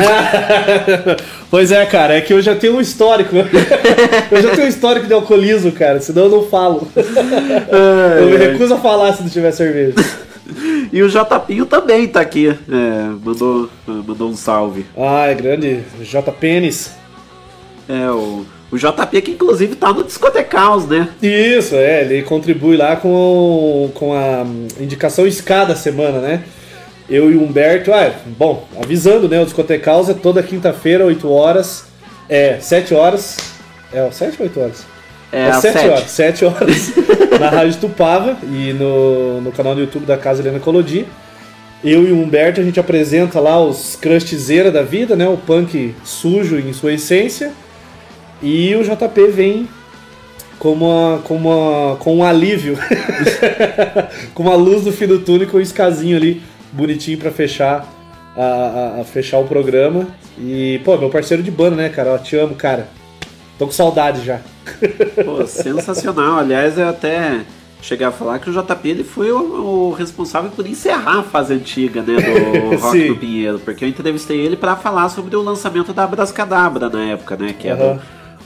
pois 1.51 1.73
é, 1.73 1.85
cara, 1.85 2.15
é 2.15 2.21
que 2.21 2.31
eu 2.31 2.41
já 2.41 2.55
tenho 2.55 2.77
um 2.77 2.81
histórico. 2.81 3.35
eu 4.31 4.41
já 4.41 4.51
tenho 4.51 4.65
um 4.65 4.69
histórico 4.69 5.07
de 5.07 5.13
alcoolismo, 5.13 5.73
cara, 5.73 5.99
senão 5.99 6.23
eu 6.23 6.29
não 6.29 6.43
falo. 6.43 6.87
eu 8.17 8.29
me 8.29 8.37
recuso 8.37 8.75
a 8.75 8.77
falar 8.77 9.11
se 9.13 9.23
não 9.23 9.29
tiver 9.29 9.51
cerveja. 9.51 9.95
E 10.93 11.03
o 11.03 11.09
Jpinho 11.09 11.65
também 11.65 12.07
tá 12.07 12.21
aqui. 12.21 12.47
É, 12.47 13.09
mandou, 13.25 13.69
mandou 13.85 14.29
um 14.29 14.37
salve. 14.37 14.85
Ah, 14.95 15.25
é 15.25 15.33
grande. 15.33 15.83
J 16.01 16.31
Pênis. 16.31 16.91
É, 17.89 18.09
o, 18.09 18.45
o 18.71 18.77
JP 18.77 19.21
que 19.21 19.31
inclusive 19.31 19.75
tá 19.75 19.93
no 19.93 20.03
Discotecaus, 20.03 20.87
né? 20.87 21.09
Isso, 21.21 21.75
é, 21.75 22.01
ele 22.01 22.23
contribui 22.23 22.75
lá 22.77 22.95
com, 22.95 23.91
com 23.93 24.13
a 24.13 24.45
indicação 24.79 25.27
escada 25.27 25.73
da 25.73 25.75
semana, 25.75 26.19
né? 26.19 26.43
Eu 27.07 27.31
e 27.31 27.35
o 27.35 27.43
Humberto, 27.43 27.93
ah, 27.93 28.11
bom, 28.25 28.67
avisando, 28.81 29.29
né? 29.29 29.39
O 29.39 29.45
Discotecaus 29.45 30.09
é 30.09 30.13
toda 30.13 30.41
quinta-feira, 30.41 31.05
8 31.05 31.29
horas. 31.31 31.85
É, 32.27 32.57
7 32.59 32.95
horas. 32.95 33.37
É, 33.93 34.09
7 34.09 34.37
ou 34.39 34.47
8 34.47 34.59
horas? 34.59 34.85
É, 35.31 35.45
às 35.45 35.57
7 35.57 35.73
sete. 35.73 35.89
horas. 35.89 36.09
7 36.09 36.45
horas 36.45 36.93
na 37.39 37.49
Rádio 37.49 37.79
Tupava 37.79 38.37
e 38.43 38.73
no, 38.73 39.41
no 39.41 39.51
canal 39.51 39.75
do 39.75 39.81
YouTube 39.81 40.05
da 40.05 40.17
Casa 40.17 40.41
Helena 40.41 40.59
Colodi. 40.59 41.05
Eu 41.83 42.07
e 42.07 42.11
o 42.11 42.19
Humberto 42.19 42.59
a 42.59 42.63
gente 42.63 42.79
apresenta 42.79 43.39
lá 43.39 43.63
os 43.63 43.95
crushzeira 43.95 44.71
da 44.71 44.81
vida, 44.81 45.15
né? 45.15 45.27
O 45.27 45.37
punk 45.37 45.93
sujo 46.03 46.57
em 46.57 46.73
sua 46.73 46.93
essência. 46.93 47.51
E 48.41 48.75
o 48.75 48.83
JP 48.83 49.27
vem 49.27 49.67
com, 50.59 50.73
uma, 50.73 51.19
com, 51.23 51.35
uma, 51.35 51.95
com 51.97 52.17
um 52.17 52.23
alívio, 52.23 52.77
com 54.33 54.43
uma 54.43 54.55
luz 54.55 54.85
no 54.85 54.91
fim 54.91 55.07
do 55.07 55.19
túnel, 55.19 55.47
com 55.47 55.57
um 55.57 55.61
escasinho 55.61 56.17
ali 56.17 56.41
bonitinho 56.71 57.17
pra 57.17 57.31
fechar 57.31 57.85
a, 58.35 58.43
a- 58.97 59.01
a 59.01 59.03
fechar 59.03 59.39
o 59.39 59.45
programa. 59.45 60.07
E, 60.37 60.79
pô, 60.83 60.97
meu 60.97 61.09
parceiro 61.09 61.41
de 61.41 61.51
banda, 61.51 61.75
né, 61.77 61.89
cara? 61.89 62.09
Eu 62.11 62.19
te 62.19 62.35
amo, 62.35 62.55
cara. 62.55 62.87
Tô 63.57 63.65
com 63.65 63.71
saudade 63.71 64.25
já. 64.25 64.41
Pô, 65.23 65.45
sensacional. 65.47 66.39
Aliás, 66.39 66.77
eu 66.77 66.89
até 66.89 67.39
cheguei 67.81 68.05
a 68.05 68.11
falar 68.11 68.39
que 68.39 68.49
o 68.49 68.53
JP 68.53 68.89
ele 68.89 69.03
foi 69.05 69.31
o, 69.31 69.37
o 69.37 69.91
responsável 69.93 70.51
por 70.51 70.67
encerrar 70.67 71.19
a 71.19 71.23
fase 71.23 71.53
antiga 71.53 72.01
né, 72.01 72.15
do 72.17 72.75
Rock 72.83 73.07
do 73.07 73.15
Pinheiro, 73.15 73.59
porque 73.59 73.85
eu 73.85 73.89
entrevistei 73.89 74.39
ele 74.41 74.57
para 74.57 74.75
falar 74.75 75.07
sobre 75.07 75.37
o 75.37 75.41
lançamento 75.41 75.93
da 75.93 76.03
Abrascadabra 76.03 76.89
na 76.89 77.05
época, 77.11 77.37
né? 77.37 77.55
Que 77.57 77.69
era 77.69 77.81
Aham. 77.91 77.99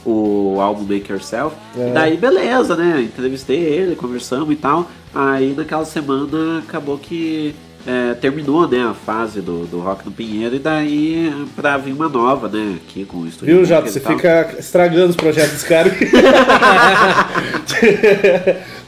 O, 0.04 0.58
álbum 0.60 0.84
Make 0.84 1.10
Yourself. 1.12 1.56
É. 1.76 1.88
E 1.88 1.92
daí, 1.92 2.16
beleza, 2.16 2.76
né? 2.76 3.02
Entrevistei 3.02 3.58
ele, 3.58 3.96
conversamos 3.96 4.52
e 4.52 4.56
tal. 4.56 4.90
Aí 5.14 5.54
naquela 5.56 5.84
semana 5.84 6.60
acabou 6.60 6.96
que 6.98 7.54
é, 7.86 8.14
terminou 8.14 8.68
né, 8.68 8.82
a 8.82 8.94
fase 8.94 9.40
do, 9.40 9.66
do 9.66 9.80
Rock 9.80 10.04
no 10.04 10.12
Pinheiro, 10.12 10.54
e 10.54 10.58
daí 10.58 11.32
pra 11.56 11.76
vir 11.76 11.92
uma 11.92 12.08
nova, 12.08 12.48
né? 12.48 12.76
Aqui 12.76 13.04
com 13.04 13.18
o 13.18 13.26
estúdio. 13.26 13.64
Viu, 13.64 13.76
e 13.76 13.80
Você 13.82 14.00
fica 14.00 14.54
estragando 14.58 15.10
os 15.10 15.16
projetos 15.16 15.52
dos 15.52 15.64
caras. 15.64 15.92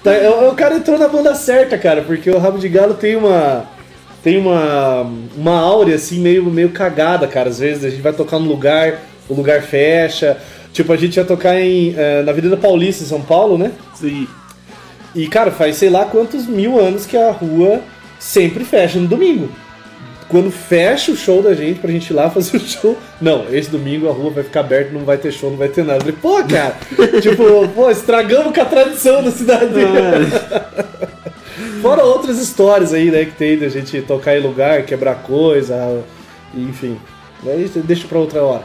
Tá, 0.03 0.11
o, 0.11 0.49
o 0.49 0.55
cara 0.57 0.75
entrou 0.75 0.99
na 0.99 1.07
banda 1.07 1.33
certa, 1.33 1.79
cara, 1.79 2.03
porque 2.03 2.29
o 2.29 2.39
Rabo 2.39 2.59
de 2.59 2.69
Galo 2.69 2.95
tem 2.95 3.15
uma. 3.15 3.67
Tem 4.21 4.37
uma. 4.37 5.03
Uma 5.37 5.61
áurea 5.61 5.95
assim, 5.95 6.19
meio, 6.19 6.45
meio 6.47 6.71
cagada, 6.71 7.29
cara. 7.29 7.49
Às 7.49 7.61
vezes 7.61 7.85
a 7.85 7.89
gente 7.89 8.03
vai 8.03 8.13
tocar 8.13 8.41
num 8.41 8.49
lugar, 8.49 8.99
o 9.29 9.35
lugar 9.35 9.63
fecha. 9.63 10.37
Tipo, 10.73 10.93
a 10.93 10.97
gente 10.97 11.17
ia 11.17 11.25
tocar 11.25 11.61
em, 11.61 11.95
eh, 11.97 12.23
na 12.25 12.33
Avenida 12.33 12.57
Paulista, 12.57 13.05
em 13.05 13.07
São 13.07 13.21
Paulo, 13.21 13.59
né? 13.59 13.73
Sim. 13.95 14.27
E, 15.15 15.29
cara, 15.29 15.51
faz 15.51 15.77
sei 15.77 15.91
lá 15.91 16.07
quantos 16.07 16.47
mil 16.47 16.81
anos 16.81 17.05
que 17.05 17.17
a 17.17 17.31
rua 17.31 17.83
sempre 18.19 18.65
fecha 18.65 18.99
no 18.99 19.07
domingo. 19.07 19.51
Quando 20.29 20.51
fecha 20.51 21.13
o 21.13 21.17
show 21.17 21.43
da 21.43 21.53
gente 21.53 21.81
pra 21.81 21.91
gente 21.91 22.09
ir 22.09 22.15
lá 22.15 22.31
fazer 22.31 22.57
o 22.57 22.61
show. 22.61 22.97
Não, 23.21 23.45
esse 23.53 23.71
domingo 23.71 24.09
a 24.09 24.13
rua 24.13 24.31
vai 24.31 24.45
ficar 24.45 24.61
aberta, 24.61 24.93
não 24.93 25.05
vai 25.05 25.19
ter 25.19 25.31
show, 25.31 25.51
não 25.51 25.59
vai 25.59 25.69
ter 25.69 25.85
nada. 25.85 25.99
Eu 25.99 26.01
falei, 26.01 26.17
pô, 26.23 26.43
cara, 26.45 26.75
tipo, 27.21 27.69
pô, 27.69 27.91
estragamos 27.91 28.55
com 28.55 28.61
a 28.61 28.65
tradição 28.65 29.23
da 29.23 29.31
cidade. 29.31 29.73
Fora 31.83 32.05
outras 32.05 32.39
histórias 32.39 32.95
aí, 32.95 33.11
né, 33.11 33.27
que 33.27 33.33
tem 33.33 33.59
da 33.59 33.69
gente 33.69 34.01
tocar 34.03 34.39
em 34.39 34.41
lugar, 34.41 34.85
quebrar 34.85 35.17
coisa, 35.17 36.03
enfim. 36.55 36.97
Mas 37.45 37.71
deixa 37.85 38.07
pra 38.07 38.19
outra 38.21 38.41
hora. 38.43 38.63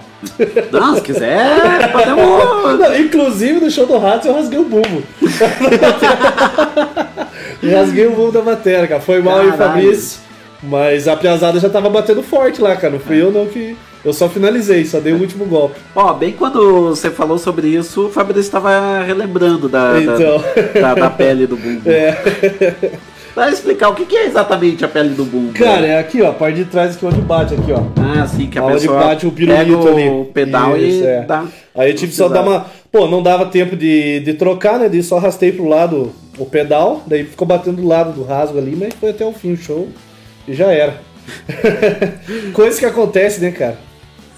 Não, 0.71 0.95
se 0.95 1.01
quiser, 1.01 1.91
podemos. 1.91 2.79
Não, 2.79 2.95
inclusive 2.99 3.59
no 3.59 3.71
show 3.71 3.87
do 3.87 3.97
Ratos 3.97 4.27
eu 4.27 4.35
rasguei 4.35 4.59
o 4.59 4.65
bumbo. 4.65 5.01
rasguei 7.73 8.07
o 8.07 8.11
bumbo 8.11 8.31
da 8.31 8.41
matéria, 8.41 8.87
cara. 8.87 9.01
Foi 9.01 9.21
mal 9.21 9.39
aí, 9.39 9.51
Caralho. 9.51 9.81
Fabrício. 9.81 10.19
Mas 10.63 11.07
a 11.07 11.15
piazada 11.15 11.59
já 11.59 11.69
tava 11.69 11.89
batendo 11.89 12.23
forte 12.23 12.61
lá, 12.61 12.75
cara. 12.75 12.93
Não 12.93 12.99
fui 12.99 13.21
eu 13.21 13.31
não 13.31 13.45
que. 13.47 13.75
Eu 14.05 14.13
só 14.13 14.29
finalizei, 14.29 14.85
só 14.85 14.99
dei 14.99 15.11
o 15.11 15.19
último 15.19 15.45
golpe. 15.45 15.75
Ó, 15.95 16.13
bem 16.13 16.31
quando 16.31 16.89
você 16.89 17.09
falou 17.09 17.37
sobre 17.37 17.67
isso, 17.67 18.07
o 18.07 18.11
Fabrício 18.11 18.47
estava 18.47 19.01
relembrando 19.03 19.67
da, 19.67 19.93
da- 19.93 19.99
Então. 19.99 20.43
da, 20.81 20.93
da 20.95 21.09
pele 21.09 21.45
do 21.47 21.57
bumbo. 21.57 21.81
É. 21.89 22.15
Pra 23.37 23.51
explicar 23.51 23.89
o 23.89 23.93
que 23.93 24.03
que 24.03 24.17
é 24.17 24.25
exatamente 24.25 24.83
a 24.83 24.87
pele 24.87 25.09
do 25.09 25.23
bumbo. 25.23 25.53
Cara, 25.53 25.85
é 25.85 25.99
aqui, 25.99 26.23
ó, 26.23 26.31
a 26.31 26.33
parte 26.33 26.55
de 26.55 26.65
trás 26.65 26.95
aqui 26.95 27.05
onde 27.05 27.21
bate 27.21 27.53
aqui, 27.53 27.71
ó. 27.71 27.83
Ah, 27.95 28.25
sim, 28.25 28.47
que 28.47 28.57
a 28.57 28.63
Onde 28.63 28.79
pessoa 28.79 28.99
bate 28.99 29.27
o 29.27 29.31
pirulito 29.31 29.87
ali. 29.87 30.09
o 30.09 30.25
pedal 30.33 30.75
Isso, 30.75 31.03
e 31.03 31.05
é. 31.05 31.21
dá. 31.21 31.45
Aí 31.75 31.91
eu 31.91 31.95
tive 31.95 32.11
só 32.13 32.27
dar 32.27 32.41
uma. 32.41 32.65
Pô, 32.91 33.05
não 33.07 33.21
dava 33.21 33.45
tempo 33.45 33.75
de, 33.75 34.21
de 34.21 34.33
trocar, 34.33 34.79
né? 34.79 34.89
Daí 34.89 35.03
só 35.03 35.17
arrastei 35.17 35.51
pro 35.51 35.67
lado 35.69 36.11
o 36.39 36.45
pedal, 36.47 37.03
daí 37.05 37.25
ficou 37.25 37.47
batendo 37.47 37.79
do 37.79 37.87
lado 37.87 38.11
do 38.11 38.23
rasgo 38.23 38.57
ali, 38.57 38.75
mas 38.75 38.95
foi 38.95 39.11
até 39.11 39.23
o 39.23 39.31
fim 39.31 39.53
o 39.53 39.57
show 39.57 39.87
e 40.47 40.55
já 40.55 40.71
era. 40.71 40.99
Coisa 42.53 42.79
que 42.79 42.87
acontece, 42.87 43.39
né, 43.39 43.51
cara? 43.51 43.77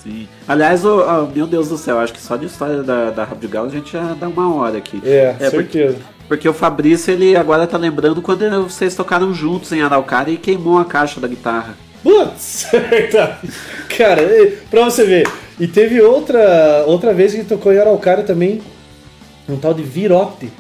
Sim. 0.04 0.28
Aliás, 0.46 0.84
o, 0.84 1.00
ó, 1.00 1.26
meu 1.34 1.48
Deus 1.48 1.70
do 1.70 1.78
céu, 1.78 2.00
acho 2.00 2.12
que 2.12 2.20
só 2.20 2.36
de 2.36 2.48
história 2.48 2.84
da, 2.84 3.12
da 3.12 3.26
Galo 3.50 3.68
a 3.68 3.72
gente 3.72 3.94
já 3.94 4.14
dá 4.20 4.28
uma 4.28 4.54
hora 4.56 4.78
aqui. 4.78 5.02
É, 5.06 5.32
porque, 5.32 5.50
certeza. 5.50 5.94
porque 5.94 6.19
o 6.50 6.54
Fabrício, 6.54 7.12
ele 7.12 7.36
agora 7.36 7.66
tá 7.66 7.78
lembrando 7.78 8.22
quando 8.22 8.64
vocês 8.64 8.96
tocaram 8.96 9.34
juntos 9.34 9.72
em 9.72 9.82
Araucária 9.82 10.32
e 10.32 10.38
queimou 10.38 10.78
a 10.78 10.86
caixa 10.86 11.20
da 11.20 11.28
guitarra. 11.28 11.76
Putz, 12.04 12.68
verdade. 12.72 13.50
Cara, 13.98 14.22
pra 14.70 14.86
você 14.86 15.04
ver. 15.04 15.28
E 15.60 15.68
teve 15.68 16.00
outra, 16.02 16.84
outra 16.88 17.14
vez 17.14 17.34
que 17.34 17.44
tocou 17.44 17.74
em 17.74 17.80
Araucária 17.80 18.24
também, 18.24 18.62
um 19.48 19.58
tal 19.58 19.74
de 19.74 19.84
Virote. 19.84 20.52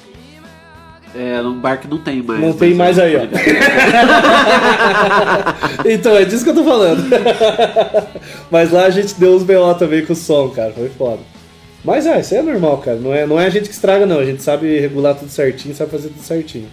É, 1.15 1.41
num 1.41 1.59
bar 1.59 1.77
que 1.77 1.87
não 1.87 1.97
tem 1.97 2.21
mais. 2.21 2.39
Não 2.39 2.53
tem 2.53 2.75
mas 2.75 2.97
mais 2.97 2.99
aí, 2.99 3.15
ó. 3.15 3.21
então, 5.89 6.15
é 6.15 6.23
disso 6.23 6.43
que 6.43 6.51
eu 6.51 6.55
tô 6.55 6.63
falando. 6.63 7.03
Mas 8.51 8.71
lá 8.71 8.85
a 8.85 8.91
gente 8.91 9.15
deu 9.15 9.35
uns 9.35 9.41
BO 9.41 9.73
também 9.73 10.05
com 10.05 10.13
o 10.13 10.15
som, 10.15 10.49
cara. 10.49 10.71
Foi 10.71 10.87
foda. 10.89 11.17
Mas 11.83 12.05
é, 12.05 12.19
isso 12.19 12.35
é 12.35 12.41
normal, 12.41 12.77
cara. 12.79 12.97
Não 12.97 13.13
é, 13.13 13.25
não 13.25 13.39
é 13.39 13.45
a 13.45 13.49
gente 13.49 13.69
que 13.69 13.73
estraga, 13.75 14.05
não. 14.05 14.19
A 14.19 14.25
gente 14.25 14.43
sabe 14.43 14.79
regular 14.79 15.15
tudo 15.15 15.29
certinho, 15.31 15.73
sabe 15.75 15.91
fazer 15.91 16.09
tudo 16.09 16.21
certinho. 16.23 16.67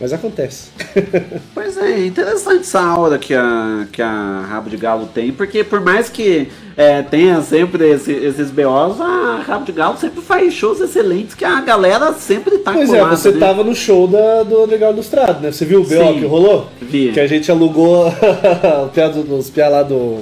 Mas 0.00 0.12
acontece. 0.12 0.70
Pois 1.54 1.76
é, 1.76 2.04
interessante 2.06 2.60
essa 2.62 2.80
aura 2.80 3.18
que 3.18 3.32
a, 3.34 3.86
que 3.92 4.02
a 4.02 4.44
Rabo 4.48 4.68
de 4.68 4.76
Galo 4.76 5.06
tem, 5.14 5.30
porque 5.30 5.62
por 5.62 5.80
mais 5.80 6.08
que 6.08 6.48
é, 6.76 7.02
tenha 7.02 7.40
sempre 7.42 7.88
esse- 7.90 8.12
esses 8.12 8.50
BOs, 8.50 9.00
a 9.00 9.42
Rabo 9.46 9.64
de 9.64 9.70
Galo 9.72 9.96
sempre 9.96 10.20
faz 10.20 10.52
shows 10.54 10.80
excelentes 10.80 11.34
que 11.34 11.44
a 11.44 11.60
galera 11.60 12.12
sempre 12.14 12.58
tá 12.58 12.72
Pois 12.72 12.92
é, 12.92 12.98
colada, 12.98 13.16
você 13.16 13.30
né? 13.30 13.38
tava 13.38 13.62
no 13.62 13.74
show 13.74 14.08
da, 14.08 14.42
do 14.42 14.64
Underground 14.64 14.94
Ilustrado, 14.94 15.40
né? 15.40 15.52
Você 15.52 15.64
viu 15.64 15.80
o 15.80 15.84
BO 15.84 15.88
Sim, 15.90 16.18
que 16.18 16.26
rolou? 16.26 16.66
vi. 16.80 17.12
Que 17.12 17.20
a 17.20 17.26
gente 17.26 17.50
alugou 17.50 18.06
os 19.38 19.50
PA 19.50 19.68
lá 19.68 19.82
do, 19.82 20.20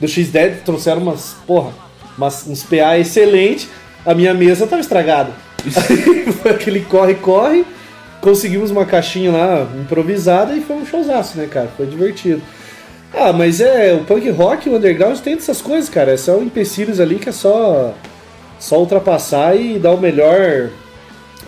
do 0.00 0.08
X-Dead, 0.08 0.62
trouxeram 0.64 1.02
umas, 1.02 1.36
porra, 1.46 1.70
umas, 2.16 2.46
uns 2.46 2.62
PA 2.62 2.98
excelentes. 2.98 3.68
A 4.04 4.14
minha 4.14 4.34
mesa 4.34 4.66
tava 4.66 4.80
estragada. 4.80 5.32
Foi 6.42 6.50
aquele 6.52 6.80
corre-corre. 6.80 7.64
Conseguimos 8.20 8.70
uma 8.70 8.86
caixinha 8.86 9.30
lá 9.30 9.68
improvisada 9.78 10.54
e 10.54 10.62
foi 10.62 10.76
um 10.76 10.86
showzaço, 10.86 11.36
né, 11.36 11.46
cara? 11.46 11.68
Foi 11.76 11.84
divertido. 11.84 12.40
Ah, 13.12 13.34
mas 13.34 13.60
é, 13.60 13.92
o 13.92 14.04
punk 14.04 14.28
rock, 14.30 14.68
o 14.68 14.76
underground 14.76 15.18
tem 15.18 15.34
dessas 15.34 15.60
coisas, 15.60 15.90
cara. 15.90 16.16
São 16.16 16.42
empecilhos 16.42 17.00
ali 17.00 17.16
que 17.16 17.28
é 17.28 17.32
só, 17.32 17.92
só 18.58 18.80
ultrapassar 18.80 19.54
e 19.54 19.78
dar 19.78 19.92
o 19.92 20.00
melhor 20.00 20.70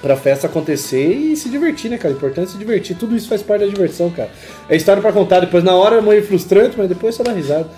pra 0.06 0.16
festa 0.16 0.46
acontecer 0.46 1.12
e 1.12 1.34
se 1.34 1.48
divertir, 1.48 1.90
né, 1.90 1.98
cara? 1.98 2.14
O 2.14 2.16
importante 2.16 2.46
é 2.48 2.52
se 2.52 2.58
divertir. 2.58 2.96
Tudo 2.96 3.16
isso 3.16 3.28
faz 3.28 3.42
parte 3.42 3.62
da 3.62 3.66
diversão, 3.66 4.08
cara. 4.08 4.30
É 4.68 4.76
história 4.76 5.02
pra 5.02 5.12
contar. 5.12 5.40
Depois, 5.40 5.64
na 5.64 5.74
hora, 5.74 5.96
é 5.96 6.00
meio 6.00 6.24
frustrante, 6.24 6.76
mas 6.78 6.88
depois 6.88 7.16
só 7.16 7.24
dá 7.24 7.32
risada. 7.32 7.68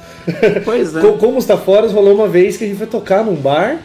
Pois 0.63 0.95
é. 0.95 1.01
Com, 1.01 1.17
com 1.17 1.27
o 1.29 1.33
Mustaforas, 1.33 1.91
rolou 1.91 2.15
uma 2.15 2.29
vez 2.29 2.59
que 2.59 2.65
a 2.65 2.67
gente 2.67 2.77
foi 2.77 2.87
tocar 2.87 3.25
num 3.25 3.35
bar 3.35 3.79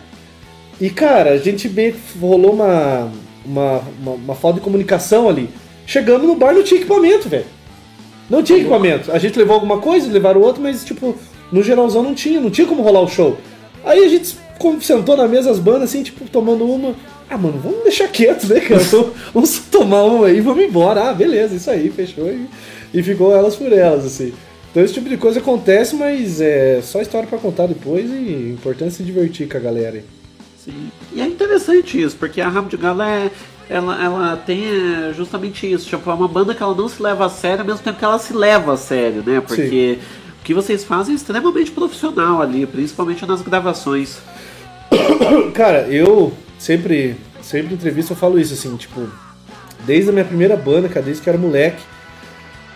e, 0.81 0.89
cara, 0.89 1.31
a 1.31 1.37
gente 1.37 1.69
meio 1.69 1.95
rolou 2.19 2.51
uma, 2.51 3.09
uma, 3.45 3.81
uma, 4.01 4.11
uma 4.11 4.35
falta 4.35 4.59
de 4.59 4.63
comunicação 4.65 5.29
ali. 5.29 5.49
Chegamos 5.85 6.27
no 6.27 6.35
bar, 6.35 6.53
não 6.53 6.63
tinha 6.63 6.81
equipamento, 6.81 7.29
velho. 7.29 7.45
Não 8.29 8.43
tinha 8.43 8.59
equipamento. 8.59 9.09
A 9.09 9.19
gente 9.19 9.39
levou 9.39 9.55
alguma 9.55 9.77
coisa, 9.77 10.11
levaram 10.11 10.41
outra, 10.41 10.61
mas, 10.61 10.83
tipo, 10.83 11.15
no 11.49 11.63
geralzão 11.63 12.03
não 12.03 12.13
tinha, 12.13 12.41
não 12.41 12.49
tinha 12.49 12.67
como 12.67 12.83
rolar 12.83 13.01
o 13.01 13.07
show. 13.07 13.37
Aí 13.85 14.03
a 14.03 14.09
gente 14.09 14.35
como 14.57 14.81
sentou 14.81 15.17
na 15.17 15.27
mesa 15.27 15.51
as 15.51 15.59
bandas, 15.59 15.83
assim, 15.83 16.03
tipo, 16.03 16.25
tomando 16.29 16.65
uma. 16.65 16.95
Ah, 17.33 17.37
mano, 17.37 17.59
vamos 17.63 17.83
deixar 17.83 18.07
quieto, 18.09 18.45
né, 18.47 18.59
cara? 18.59 18.79
Vamos- 18.81 19.11
Vamos 19.33 19.59
tomar 19.71 20.03
uma 20.03 20.27
aí 20.27 20.37
e 20.37 20.41
vamos 20.41 20.63
embora. 20.63 21.09
Ah, 21.09 21.13
beleza, 21.13 21.55
isso 21.55 21.69
aí, 21.71 21.89
fechou. 21.89 22.27
E, 22.27 22.47
e 22.93 23.01
ficou 23.01 23.35
elas 23.35 23.55
por 23.55 23.71
elas, 23.73 24.05
assim. 24.05 24.33
Então 24.71 24.83
esse 24.83 24.93
tipo 24.93 25.09
de 25.09 25.17
coisa 25.17 25.39
acontece, 25.39 25.95
mas 25.95 26.41
é 26.41 26.79
só 26.81 27.01
história 27.01 27.27
pra 27.27 27.37
contar 27.37 27.67
depois 27.67 28.05
e 28.09 28.13
o 28.13 28.53
importante 28.53 28.89
é 28.89 28.91
se 28.91 29.03
divertir 29.03 29.47
com 29.47 29.57
a 29.57 29.59
galera 29.59 29.97
aí. 29.97 30.03
Sim. 30.63 30.89
E 31.13 31.21
é 31.21 31.25
interessante 31.25 32.01
isso, 32.01 32.15
porque 32.17 32.39
a 32.41 32.47
Rabo 32.49 32.69
de 32.69 32.77
Galo 32.77 33.01
é. 33.01 33.29
Ela, 33.69 34.03
ela 34.03 34.37
tem 34.45 34.61
é, 34.65 35.13
justamente 35.13 35.71
isso, 35.71 35.87
tipo, 35.87 36.09
é 36.09 36.13
uma 36.13 36.27
banda 36.27 36.53
que 36.53 36.61
ela 36.61 36.75
não 36.75 36.89
se 36.89 37.01
leva 37.01 37.25
a 37.25 37.29
sério, 37.29 37.61
ao 37.61 37.65
mesmo 37.65 37.81
tempo 37.81 37.97
que 37.97 38.03
ela 38.05 38.19
se 38.19 38.33
leva 38.33 38.73
a 38.73 38.77
sério, 38.77 39.23
né? 39.25 39.39
Porque 39.39 39.97
o 40.41 40.43
que 40.43 40.53
vocês 40.53 40.83
fazem 40.83 41.13
é 41.13 41.15
extremamente 41.15 41.71
profissional 41.71 42.41
ali, 42.41 42.65
principalmente 42.65 43.25
nas 43.25 43.41
gravações. 43.41 44.17
Cara, 45.53 45.87
eu 45.87 46.33
sempre, 46.63 47.17
sempre 47.41 47.73
em 47.73 47.75
entrevista 47.75 48.13
eu 48.13 48.17
falo 48.17 48.39
isso, 48.39 48.53
assim, 48.53 48.75
tipo, 48.77 49.05
desde 49.85 50.09
a 50.09 50.13
minha 50.13 50.23
primeira 50.23 50.55
banda, 50.55 50.87
cara, 50.87 51.05
desde 51.05 51.21
que 51.21 51.29
eu 51.29 51.33
era 51.33 51.41
moleque, 51.41 51.83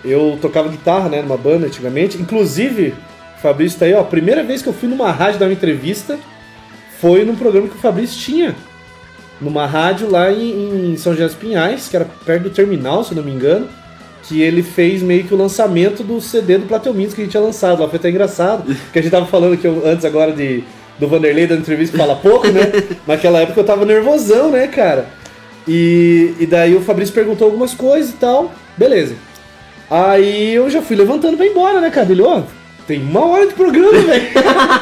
eu 0.04 0.38
tocava 0.42 0.68
guitarra, 0.68 1.10
né, 1.10 1.22
numa 1.22 1.38
banda 1.38 1.68
antigamente. 1.68 2.18
Inclusive, 2.18 2.94
o 3.38 3.42
Fabrício 3.42 3.80
tá 3.80 3.86
aí, 3.86 3.94
ó, 3.94 4.02
a 4.02 4.06
primeira 4.06 4.44
vez 4.44 4.62
que 4.62 4.68
eu 4.68 4.74
fui 4.74 4.90
numa 4.90 5.10
rádio 5.12 5.40
dar 5.40 5.46
uma 5.46 5.54
entrevista 5.54 6.20
foi 7.00 7.24
num 7.24 7.36
programa 7.36 7.68
que 7.68 7.76
o 7.76 7.80
Fabrício 7.80 8.20
tinha. 8.20 8.56
Numa 9.40 9.66
rádio 9.66 10.10
lá 10.10 10.32
em, 10.32 10.94
em 10.94 10.98
São 10.98 11.14
José 11.14 11.26
dos 11.26 11.36
Pinhais, 11.36 11.88
que 11.88 11.96
era 11.96 12.06
perto 12.26 12.44
do 12.44 12.50
terminal, 12.50 13.04
se 13.04 13.12
eu 13.12 13.18
não 13.18 13.24
me 13.24 13.32
engano. 13.32 13.70
Que 14.24 14.42
ele 14.42 14.64
fez 14.64 15.02
meio 15.02 15.24
que 15.24 15.34
o 15.34 15.38
lançamento 15.38 16.04
do 16.04 16.20
CD 16.20 16.58
do 16.58 16.66
Plateumintos 16.66 17.14
que 17.14 17.22
a 17.22 17.24
gente 17.24 17.32
tinha 17.32 17.44
lançado. 17.44 17.82
Lá 17.82 17.88
foi 17.88 18.00
até 18.00 18.10
engraçado. 18.10 18.76
Que 18.92 19.00
a 19.00 19.02
gente 19.02 19.12
tava 19.12 19.28
falando 19.28 19.58
que 19.58 19.66
eu, 19.66 19.84
antes 19.86 20.04
agora 20.04 20.34
de, 20.34 20.64
do 21.00 21.08
Vanderlei 21.08 21.48
dando 21.48 21.60
entrevista 21.62 21.98
fala 21.98 22.16
pouco, 22.16 22.48
né? 22.48 22.72
Naquela 23.08 23.40
época 23.42 23.60
eu 23.60 23.66
tava 23.66 23.86
nervosão, 23.86 24.52
né, 24.52 24.68
cara? 24.68 25.06
E, 25.68 26.34
e 26.40 26.46
daí 26.46 26.76
o 26.76 26.82
Fabrício 26.82 27.14
perguntou 27.14 27.46
algumas 27.46 27.74
coisas 27.74 28.12
e 28.12 28.16
tal. 28.16 28.52
Beleza. 28.78 29.16
Aí 29.90 30.54
eu 30.54 30.70
já 30.70 30.82
fui 30.82 30.96
levantando 30.96 31.38
pra 31.38 31.46
ir 31.46 31.50
embora, 31.50 31.80
né, 31.80 31.90
cara? 31.90 32.12
Ele, 32.12 32.22
ó, 32.22 32.42
tem 32.86 33.02
uma 33.02 33.26
hora 33.26 33.48
de 33.48 33.54
programa, 33.54 33.92
velho. 34.00 34.28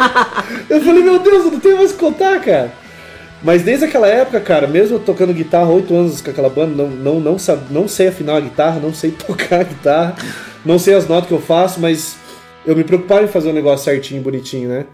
eu 0.70 0.82
falei, 0.82 1.04
meu 1.04 1.20
Deus, 1.20 1.46
eu 1.46 1.52
não 1.52 1.60
tenho 1.60 1.78
mais 1.78 1.92
o 1.92 1.94
que 1.94 2.00
contar, 2.00 2.40
cara. 2.40 2.72
Mas 3.44 3.62
desde 3.62 3.86
aquela 3.86 4.08
época, 4.08 4.40
cara, 4.40 4.66
mesmo 4.66 4.96
eu 4.96 5.00
tocando 5.00 5.34
guitarra 5.34 5.70
oito 5.70 5.94
anos 5.94 6.22
com 6.22 6.32
aquela 6.32 6.50
banda, 6.50 6.76
não, 6.76 6.88
não, 6.90 7.20
não, 7.20 7.38
sab- 7.40 7.70
não 7.70 7.88
sei 7.88 8.08
afinar 8.08 8.38
a 8.38 8.40
guitarra, 8.40 8.80
não 8.80 8.94
sei 8.94 9.12
tocar 9.28 9.60
a 9.60 9.64
guitarra, 9.64 10.16
não 10.66 10.80
sei 10.80 10.96
as 10.96 11.08
notas 11.08 11.28
que 11.28 11.34
eu 11.34 11.42
faço, 11.42 11.80
mas 11.80 12.16
eu 12.66 12.76
me 12.76 12.84
preocupava 12.84 13.24
em 13.24 13.28
fazer 13.28 13.50
um 13.50 13.54
negócio 13.54 13.86
certinho, 13.86 14.22
bonitinho, 14.22 14.70
né? 14.70 14.86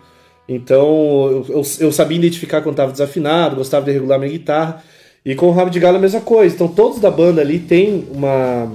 Então 0.54 1.28
eu, 1.32 1.45
eu, 1.49 1.62
eu 1.80 1.91
sabia 1.91 2.18
identificar 2.18 2.62
quando 2.62 2.74
estava 2.74 2.91
desafinado, 2.91 3.56
gostava 3.56 3.86
de 3.86 3.91
regular 3.91 4.20
minha 4.20 4.32
guitarra. 4.32 4.84
E 5.24 5.34
com 5.36 5.47
o 5.47 5.52
Rabo 5.52 5.70
de 5.70 5.80
Galo 5.80 5.97
a 5.97 5.99
mesma 5.99 6.20
coisa. 6.20 6.54
Então 6.54 6.68
todos 6.68 6.99
da 6.99 7.10
banda 7.10 7.41
ali 7.41 7.60
têm 7.60 8.08
uma, 8.12 8.72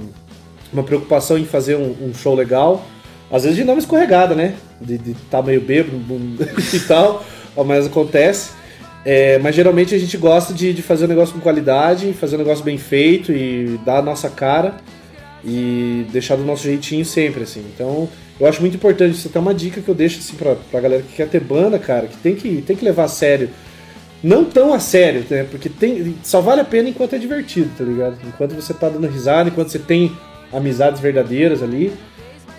uma 0.73 0.83
preocupação 0.83 1.37
em 1.37 1.45
fazer 1.45 1.75
um, 1.75 1.95
um 2.01 2.13
show 2.13 2.33
legal. 2.33 2.83
Às 3.31 3.43
vezes 3.43 3.57
de 3.57 3.63
uma 3.63 3.77
escorregada, 3.77 4.33
né? 4.33 4.55
De 4.81 4.95
estar 5.11 5.43
meio 5.43 5.61
bêbado 5.61 5.97
e 6.73 6.79
tal, 6.79 7.23
mas 7.65 7.85
acontece. 7.85 8.51
É, 9.05 9.37
mas 9.39 9.55
geralmente 9.55 9.93
a 9.93 9.99
gente 9.99 10.17
gosta 10.17 10.53
de, 10.53 10.73
de 10.73 10.81
fazer 10.81 11.05
um 11.05 11.09
negócio 11.09 11.33
com 11.33 11.39
qualidade, 11.39 12.11
fazer 12.13 12.35
um 12.35 12.39
negócio 12.39 12.63
bem 12.63 12.77
feito 12.77 13.31
e 13.31 13.79
dar 13.85 13.99
a 13.99 14.01
nossa 14.01 14.29
cara 14.29 14.77
e 15.45 16.05
deixar 16.11 16.35
do 16.35 16.43
nosso 16.43 16.63
jeitinho 16.63 17.05
sempre, 17.05 17.43
assim. 17.43 17.63
Então, 17.73 18.09
eu 18.39 18.47
acho 18.47 18.61
muito 18.61 18.75
importante, 18.75 19.15
isso 19.15 19.27
é 19.27 19.29
até 19.29 19.39
uma 19.39 19.53
dica 19.53 19.81
que 19.81 19.89
eu 19.89 19.95
deixo 19.95 20.19
assim 20.19 20.35
pra, 20.35 20.55
pra 20.55 20.79
galera 20.79 21.01
que 21.01 21.15
quer 21.15 21.27
ter 21.27 21.39
banda, 21.39 21.79
cara, 21.79 22.07
que 22.07 22.17
tem 22.17 22.35
que, 22.35 22.61
tem 22.61 22.75
que 22.75 22.85
levar 22.85 23.05
a 23.05 23.07
sério. 23.07 23.49
Não 24.23 24.43
tão 24.45 24.73
a 24.73 24.79
sério, 24.79 25.23
né? 25.29 25.45
Porque 25.49 25.69
tem, 25.69 26.15
só 26.23 26.41
vale 26.41 26.61
a 26.61 26.65
pena 26.65 26.89
enquanto 26.89 27.13
é 27.13 27.19
divertido, 27.19 27.69
tá 27.77 27.83
ligado? 27.83 28.17
Enquanto 28.27 28.53
você 28.53 28.73
tá 28.73 28.89
dando 28.89 29.07
risada, 29.07 29.49
enquanto 29.49 29.69
você 29.69 29.79
tem 29.79 30.11
amizades 30.51 30.99
verdadeiras 30.99 31.61
ali. 31.61 31.93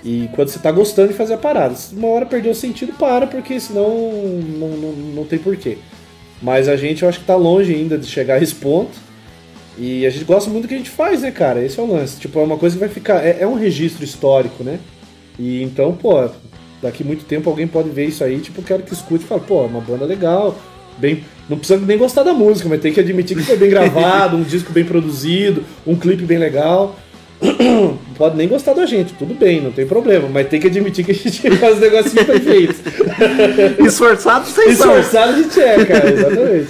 E 0.05 0.29
quando 0.33 0.49
você 0.49 0.61
tá 0.61 0.71
gostando 0.71 1.09
de 1.09 1.15
fazer 1.15 1.35
a 1.35 1.39
parada. 1.39 1.75
Se 1.75 1.95
uma 1.95 2.09
hora 2.09 2.25
perdeu 2.25 2.53
o 2.53 2.55
sentido, 2.55 2.93
para, 2.93 3.27
porque 3.27 3.59
senão 3.59 3.89
não, 3.91 4.69
não, 4.69 4.93
não 4.93 5.25
tem 5.25 5.39
porquê. 5.39 5.79
Mas 6.41 6.69
a 6.69 6.77
gente, 6.77 7.03
eu 7.03 7.09
acho 7.09 7.19
que 7.19 7.27
tá 7.27 7.35
longe 7.35 7.75
ainda 7.75 7.99
de 7.99 8.07
chegar 8.07 8.35
a 8.35 8.43
esse 8.43 8.55
ponto. 8.55 8.97
E 9.77 10.07
a 10.07 10.11
gente 10.11 10.25
gosta 10.25 10.49
muito 10.51 10.65
do 10.65 10.69
que 10.69 10.75
a 10.75 10.79
gente 10.79 10.91
faz, 10.91 11.23
né, 11.23 11.31
cara? 11.31 11.65
Esse 11.65 11.79
é 11.79 11.83
o 11.83 11.87
lance. 11.87 12.19
Tipo, 12.19 12.39
é 12.39 12.43
uma 12.45 12.57
coisa 12.57 12.77
que 12.77 12.81
vai 12.81 12.89
ficar. 12.89 13.25
É, 13.25 13.39
é 13.41 13.47
um 13.47 13.55
registro 13.55 14.05
histórico, 14.05 14.63
né? 14.63 14.79
E 15.39 15.63
então, 15.63 15.93
pô, 15.93 16.29
daqui 16.83 17.05
muito 17.05 17.25
tempo 17.25 17.49
alguém 17.49 17.67
pode 17.67 17.91
ver 17.91 18.07
isso 18.07 18.25
aí, 18.25 18.39
tipo, 18.41 18.63
quero 18.63 18.83
que 18.83 18.93
escute 18.93 19.25
e 19.25 19.27
fale, 19.27 19.43
pô, 19.47 19.63
é 19.63 19.67
uma 19.67 19.81
banda 19.81 20.05
legal. 20.05 20.59
Bem, 20.99 21.25
não 21.49 21.57
precisa 21.57 21.81
nem 21.81 21.97
gostar 21.97 22.25
da 22.25 22.33
música, 22.33 22.69
mas 22.69 22.81
tem 22.81 22.93
que 22.93 22.99
admitir 22.99 23.37
que 23.37 23.45
foi 23.45 23.57
bem 23.57 23.71
gravado, 23.71 24.37
um 24.37 24.43
disco 24.45 24.73
bem 24.73 24.85
produzido, 24.85 25.65
um 25.87 25.95
clipe 25.95 26.25
bem 26.25 26.39
legal. 26.39 26.97
Não 27.41 27.97
pode 28.19 28.37
nem 28.37 28.49
gostar 28.49 28.73
da 28.73 28.85
gente, 28.85 29.15
tudo 29.15 29.33
bem, 29.33 29.61
não 29.61 29.71
tem 29.71 29.87
problema, 29.87 30.29
mas 30.29 30.49
tem 30.49 30.61
que 30.61 30.67
admitir 30.67 31.05
que 31.05 31.13
a 31.13 31.15
gente 31.15 31.57
faz 31.57 31.77
um 31.77 31.81
negocinho 31.81 32.25
perfeito. 32.25 32.75
Esforçado 33.87 34.47
são. 34.47 34.65
Esforçado 34.69 35.35
a 35.35 35.37
gente 35.37 35.61
é, 35.61 35.85
cara, 35.85 36.11
exatamente. 36.11 36.69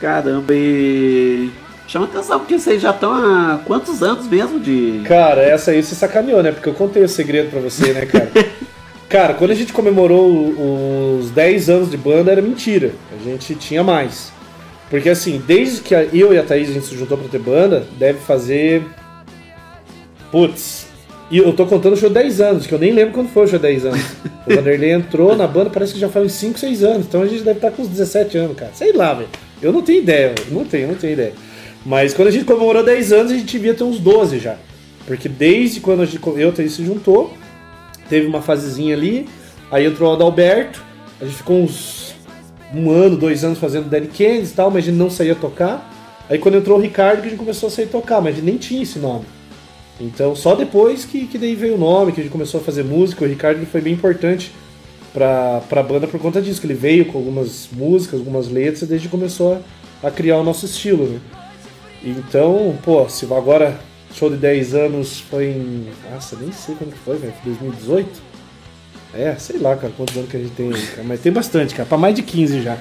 Caramba, 0.00 0.52
e. 0.52 1.48
Chama 1.88 2.04
atenção, 2.04 2.38
porque 2.38 2.58
vocês 2.58 2.82
já 2.82 2.90
estão 2.90 3.10
há 3.10 3.60
quantos 3.64 4.02
anos 4.02 4.28
mesmo 4.28 4.60
de. 4.60 5.00
Cara, 5.06 5.40
essa 5.40 5.70
aí 5.70 5.82
você 5.82 5.94
sacaneou, 5.94 6.42
né? 6.42 6.52
Porque 6.52 6.68
eu 6.68 6.74
contei 6.74 7.02
o 7.02 7.08
segredo 7.08 7.48
pra 7.50 7.60
você, 7.60 7.94
né, 7.94 8.04
cara? 8.04 8.30
cara, 9.08 9.32
quando 9.32 9.52
a 9.52 9.54
gente 9.54 9.72
comemorou 9.72 11.18
os 11.18 11.30
10 11.30 11.70
anos 11.70 11.90
de 11.90 11.96
banda, 11.96 12.30
era 12.30 12.42
mentira. 12.42 12.92
A 13.18 13.24
gente 13.24 13.54
tinha 13.54 13.82
mais. 13.82 14.30
Porque 14.90 15.08
assim, 15.08 15.42
desde 15.46 15.80
que 15.80 15.94
eu 15.94 16.34
e 16.34 16.38
a 16.38 16.42
Thaís 16.42 16.68
a 16.68 16.72
gente 16.74 16.84
se 16.84 16.94
juntou 16.94 17.16
pra 17.16 17.26
ter 17.26 17.38
banda, 17.38 17.86
deve 17.98 18.18
fazer. 18.18 18.84
Putz. 20.30 20.86
E 21.30 21.38
eu 21.38 21.54
tô 21.54 21.64
contando 21.64 21.94
o 21.94 21.96
show 21.96 22.10
10 22.10 22.40
anos, 22.42 22.66
que 22.66 22.72
eu 22.72 22.78
nem 22.78 22.92
lembro 22.92 23.14
quando 23.14 23.30
foi 23.30 23.44
o 23.44 23.48
show 23.48 23.58
10 23.58 23.86
anos. 23.86 24.00
O 24.46 24.54
Vanderlei 24.54 24.92
entrou 24.92 25.34
na 25.34 25.46
banda, 25.46 25.70
parece 25.70 25.94
que 25.94 26.00
já 26.00 26.08
faz 26.10 26.26
uns 26.26 26.32
5, 26.32 26.58
6 26.58 26.84
anos. 26.84 27.06
Então 27.06 27.22
a 27.22 27.26
gente 27.26 27.42
deve 27.42 27.58
estar 27.58 27.70
com 27.70 27.80
uns 27.80 27.88
17 27.88 28.36
anos, 28.36 28.56
cara. 28.58 28.72
Sei 28.74 28.92
lá, 28.92 29.14
velho. 29.14 29.28
Eu 29.62 29.72
não 29.72 29.80
tenho 29.80 30.02
ideia, 30.02 30.34
velho. 30.36 30.46
Não 30.50 30.64
tenho, 30.66 30.88
não 30.88 30.94
tenho 30.94 31.14
ideia. 31.14 31.47
Mas 31.88 32.12
quando 32.12 32.28
a 32.28 32.30
gente 32.30 32.44
comemorou 32.44 32.84
10 32.84 33.12
anos, 33.14 33.32
a 33.32 33.34
gente 33.34 33.50
devia 33.50 33.72
ter 33.72 33.82
uns 33.82 33.98
12 33.98 34.38
já. 34.38 34.56
Porque 35.06 35.26
desde 35.26 35.80
quando 35.80 36.02
a 36.02 36.04
gente, 36.04 36.20
eu 36.36 36.52
e 36.58 36.68
se 36.68 36.84
juntou, 36.84 37.32
teve 38.10 38.26
uma 38.26 38.42
fasezinha 38.42 38.94
ali, 38.94 39.26
aí 39.70 39.86
entrou 39.86 40.10
o 40.10 40.14
Adalberto, 40.14 40.84
a 41.18 41.24
gente 41.24 41.38
ficou 41.38 41.62
uns 41.62 42.14
um 42.74 42.90
ano, 42.90 43.16
dois 43.16 43.42
anos 43.42 43.58
fazendo 43.58 43.88
Dead 43.88 44.06
Kennedys 44.10 44.50
e 44.50 44.54
tal, 44.54 44.70
mas 44.70 44.84
a 44.84 44.90
gente 44.90 44.98
não 44.98 45.08
saía 45.08 45.34
tocar. 45.34 45.90
Aí 46.28 46.38
quando 46.38 46.58
entrou 46.58 46.76
o 46.76 46.80
Ricardo, 46.80 47.22
que 47.22 47.28
a 47.28 47.30
gente 47.30 47.38
começou 47.38 47.68
a 47.68 47.70
sair 47.70 47.86
tocar, 47.86 48.20
mas 48.20 48.34
a 48.34 48.36
gente 48.36 48.44
nem 48.44 48.58
tinha 48.58 48.82
esse 48.82 48.98
nome. 48.98 49.24
Então 49.98 50.36
só 50.36 50.54
depois 50.54 51.06
que, 51.06 51.26
que 51.26 51.38
daí 51.38 51.54
veio 51.54 51.76
o 51.76 51.78
nome, 51.78 52.12
que 52.12 52.20
a 52.20 52.22
gente 52.22 52.30
começou 52.30 52.60
a 52.60 52.62
fazer 52.62 52.84
música, 52.84 53.24
o 53.24 53.28
Ricardo 53.28 53.64
foi 53.64 53.80
bem 53.80 53.94
importante 53.94 54.52
pra, 55.14 55.62
pra 55.66 55.82
banda 55.82 56.06
por 56.06 56.20
conta 56.20 56.42
disso, 56.42 56.60
que 56.60 56.66
ele 56.66 56.74
veio 56.74 57.06
com 57.06 57.16
algumas 57.16 57.66
músicas, 57.72 58.20
algumas 58.20 58.50
letras, 58.50 58.82
e 58.82 58.98
gente 58.98 59.08
começou 59.08 59.62
a, 60.02 60.08
a 60.08 60.10
criar 60.10 60.36
o 60.36 60.44
nosso 60.44 60.66
estilo, 60.66 61.06
né? 61.06 61.18
Então, 62.02 62.78
pô, 62.82 63.08
se 63.08 63.24
agora 63.32 63.78
show 64.14 64.30
de 64.30 64.36
10 64.36 64.74
anos 64.74 65.20
foi 65.20 65.46
em. 65.46 65.88
Nossa, 66.10 66.36
nem 66.36 66.52
sei 66.52 66.74
quando 66.74 66.92
que 66.92 66.98
foi, 66.98 67.16
velho. 67.16 67.32
2018? 67.44 68.28
É, 69.14 69.34
sei 69.36 69.58
lá, 69.58 69.74
cara, 69.76 69.92
quantos 69.96 70.16
anos 70.16 70.30
que 70.30 70.36
a 70.36 70.40
gente 70.40 70.52
tem 70.52 70.70
cara. 70.70 71.02
Mas 71.04 71.20
tem 71.20 71.32
bastante, 71.32 71.74
cara. 71.74 71.88
Pra 71.88 71.98
mais 71.98 72.14
de 72.14 72.22
15 72.22 72.62
já. 72.62 72.76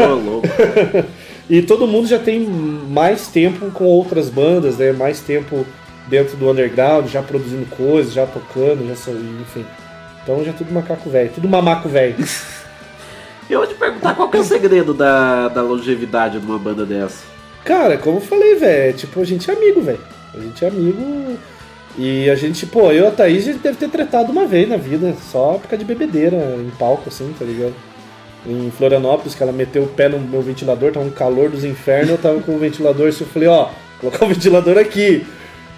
Ô, 0.00 0.14
louco. 0.14 0.48
e 1.48 1.62
todo 1.62 1.86
mundo 1.86 2.06
já 2.06 2.18
tem 2.18 2.40
mais 2.40 3.28
tempo 3.28 3.70
com 3.70 3.84
outras 3.84 4.28
bandas, 4.28 4.78
né? 4.78 4.92
Mais 4.92 5.20
tempo 5.20 5.64
dentro 6.08 6.36
do 6.36 6.50
underground, 6.50 7.06
já 7.06 7.22
produzindo 7.22 7.66
coisas, 7.66 8.12
já 8.12 8.26
tocando, 8.26 8.86
já 8.86 9.12
enfim. 9.40 9.64
Então 10.22 10.44
já 10.44 10.50
é 10.50 10.54
tudo 10.54 10.72
macaco 10.72 11.08
velho, 11.08 11.30
tudo 11.34 11.48
mamaco 11.48 11.88
velho. 11.88 12.16
Eu 13.48 13.60
vou 13.60 13.66
te 13.66 13.74
perguntar 13.74 14.14
qual 14.14 14.28
que 14.28 14.36
é 14.36 14.40
o 14.40 14.44
segredo 14.44 14.92
da, 14.92 15.48
da 15.48 15.62
longevidade 15.62 16.38
de 16.38 16.44
uma 16.44 16.58
banda 16.58 16.84
dessa. 16.84 17.37
Cara, 17.68 17.98
como 17.98 18.16
eu 18.16 18.22
falei, 18.22 18.54
velho, 18.54 18.96
tipo, 18.96 19.20
a 19.20 19.24
gente 19.26 19.50
é 19.50 19.52
amigo, 19.52 19.82
velho. 19.82 20.00
A 20.34 20.40
gente 20.40 20.64
é 20.64 20.68
amigo. 20.68 21.36
E 21.98 22.30
a 22.30 22.34
gente, 22.34 22.64
pô, 22.64 22.90
eu 22.90 23.04
e 23.04 23.06
a 23.08 23.10
Thaís, 23.10 23.46
a 23.46 23.52
gente 23.52 23.62
deve 23.62 23.76
ter 23.76 23.90
tretado 23.90 24.32
uma 24.32 24.46
vez 24.46 24.66
na 24.66 24.78
vida, 24.78 25.14
só 25.30 25.58
por 25.60 25.68
causa 25.68 25.76
de 25.76 25.84
bebedeira, 25.84 26.56
em 26.58 26.70
palco, 26.78 27.10
assim, 27.10 27.30
tá 27.38 27.44
ligado? 27.44 27.74
Em 28.46 28.70
Florianópolis, 28.70 29.34
que 29.34 29.42
ela 29.42 29.52
meteu 29.52 29.82
o 29.82 29.86
pé 29.86 30.08
no 30.08 30.18
meu 30.18 30.40
ventilador, 30.40 30.92
tava 30.92 31.04
um 31.04 31.10
calor 31.10 31.50
dos 31.50 31.62
infernos, 31.62 32.08
eu 32.08 32.16
tava 32.16 32.40
com 32.40 32.54
o 32.56 32.58
ventilador, 32.58 33.08
assim, 33.08 33.24
eu 33.24 33.28
falei, 33.28 33.48
ó, 33.50 33.68
colocar 34.00 34.24
o 34.24 34.28
ventilador 34.28 34.78
aqui. 34.78 35.26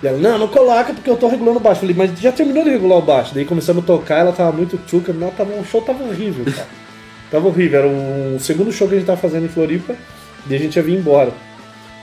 E 0.01 0.07
ela, 0.07 0.16
não, 0.16 0.38
não 0.38 0.47
coloca 0.47 0.95
porque 0.95 1.11
eu 1.11 1.16
tô 1.16 1.26
regulando 1.26 1.59
o 1.59 1.61
baixo. 1.61 1.84
Eu 1.84 1.88
falei, 1.93 1.97
mas 1.97 2.20
já 2.20 2.30
terminou 2.30 2.62
de 2.62 2.70
regular 2.70 2.99
o 2.99 3.03
baixo. 3.03 3.34
Daí 3.34 3.45
começamos 3.45 3.82
a 3.82 3.86
tocar, 3.88 4.20
ela 4.20 4.30
tava 4.30 4.53
muito 4.53 4.78
tchuca, 4.86 5.12
não, 5.12 5.30
tava, 5.30 5.53
o 5.55 5.64
show 5.64 5.82
tava 5.82 6.05
horrível, 6.05 6.45
cara. 6.45 6.68
tava 7.32 7.49
horrível, 7.49 7.80
era 7.80 7.88
o 7.88 8.38
segundo 8.38 8.70
show 8.70 8.86
que 8.86 8.95
a 8.95 8.99
gente 8.99 9.07
tava 9.09 9.20
fazendo 9.20 9.47
em 9.47 9.49
Floripa, 9.49 9.97
e 10.49 10.55
a 10.55 10.59
gente 10.59 10.76
ia 10.76 10.82
vir 10.84 10.97
embora. 10.97 11.50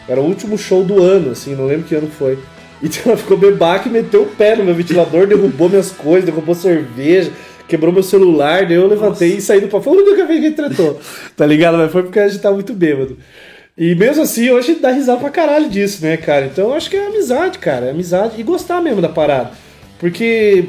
Era 0.07 0.21
o 0.21 0.25
último 0.25 0.57
show 0.57 0.83
do 0.83 1.01
ano, 1.01 1.31
assim, 1.31 1.55
não 1.55 1.65
lembro 1.65 1.87
que 1.87 1.95
ano 1.95 2.07
foi. 2.07 2.37
Então 2.79 3.01
ela 3.07 3.17
ficou 3.17 3.35
bebaca 3.35 3.89
e 3.89 3.91
meteu 3.91 4.21
o 4.21 4.27
pé 4.27 4.55
no 4.55 4.63
meu 4.63 4.75
ventilador, 4.75 5.25
derrubou 5.25 5.67
minhas 5.67 5.89
coisas, 5.89 6.25
derrubou 6.25 6.53
cerveja, 6.53 7.31
quebrou 7.67 7.91
meu 7.91 8.03
celular, 8.03 8.67
daí 8.67 8.75
eu 8.75 8.85
levantei 8.85 9.29
e 9.37 9.41
saí 9.41 9.59
do 9.59 9.67
pau. 9.67 9.81
Foi 9.81 9.97
a 9.97 10.01
única 10.03 10.25
vez 10.27 10.41
que 10.41 10.51
tretou, 10.51 10.99
tá 11.35 11.43
ligado? 11.43 11.75
Mas 11.75 11.91
foi 11.91 12.03
porque 12.03 12.19
a 12.19 12.27
gente 12.27 12.39
tava 12.39 12.53
muito 12.53 12.73
bêbado. 12.73 13.17
E 13.75 13.95
mesmo 13.95 14.21
assim, 14.21 14.51
hoje 14.51 14.75
dá 14.75 14.91
risada 14.91 15.19
pra 15.19 15.31
caralho 15.31 15.69
disso, 15.69 16.03
né, 16.03 16.17
cara? 16.17 16.45
Então 16.45 16.69
eu 16.69 16.73
acho 16.75 16.87
que 16.87 16.97
é 16.97 17.07
amizade, 17.07 17.57
cara, 17.57 17.87
é 17.87 17.89
amizade 17.89 18.39
e 18.39 18.43
gostar 18.43 18.79
mesmo 18.79 19.01
da 19.01 19.09
parada. 19.09 19.51
Porque 19.99 20.65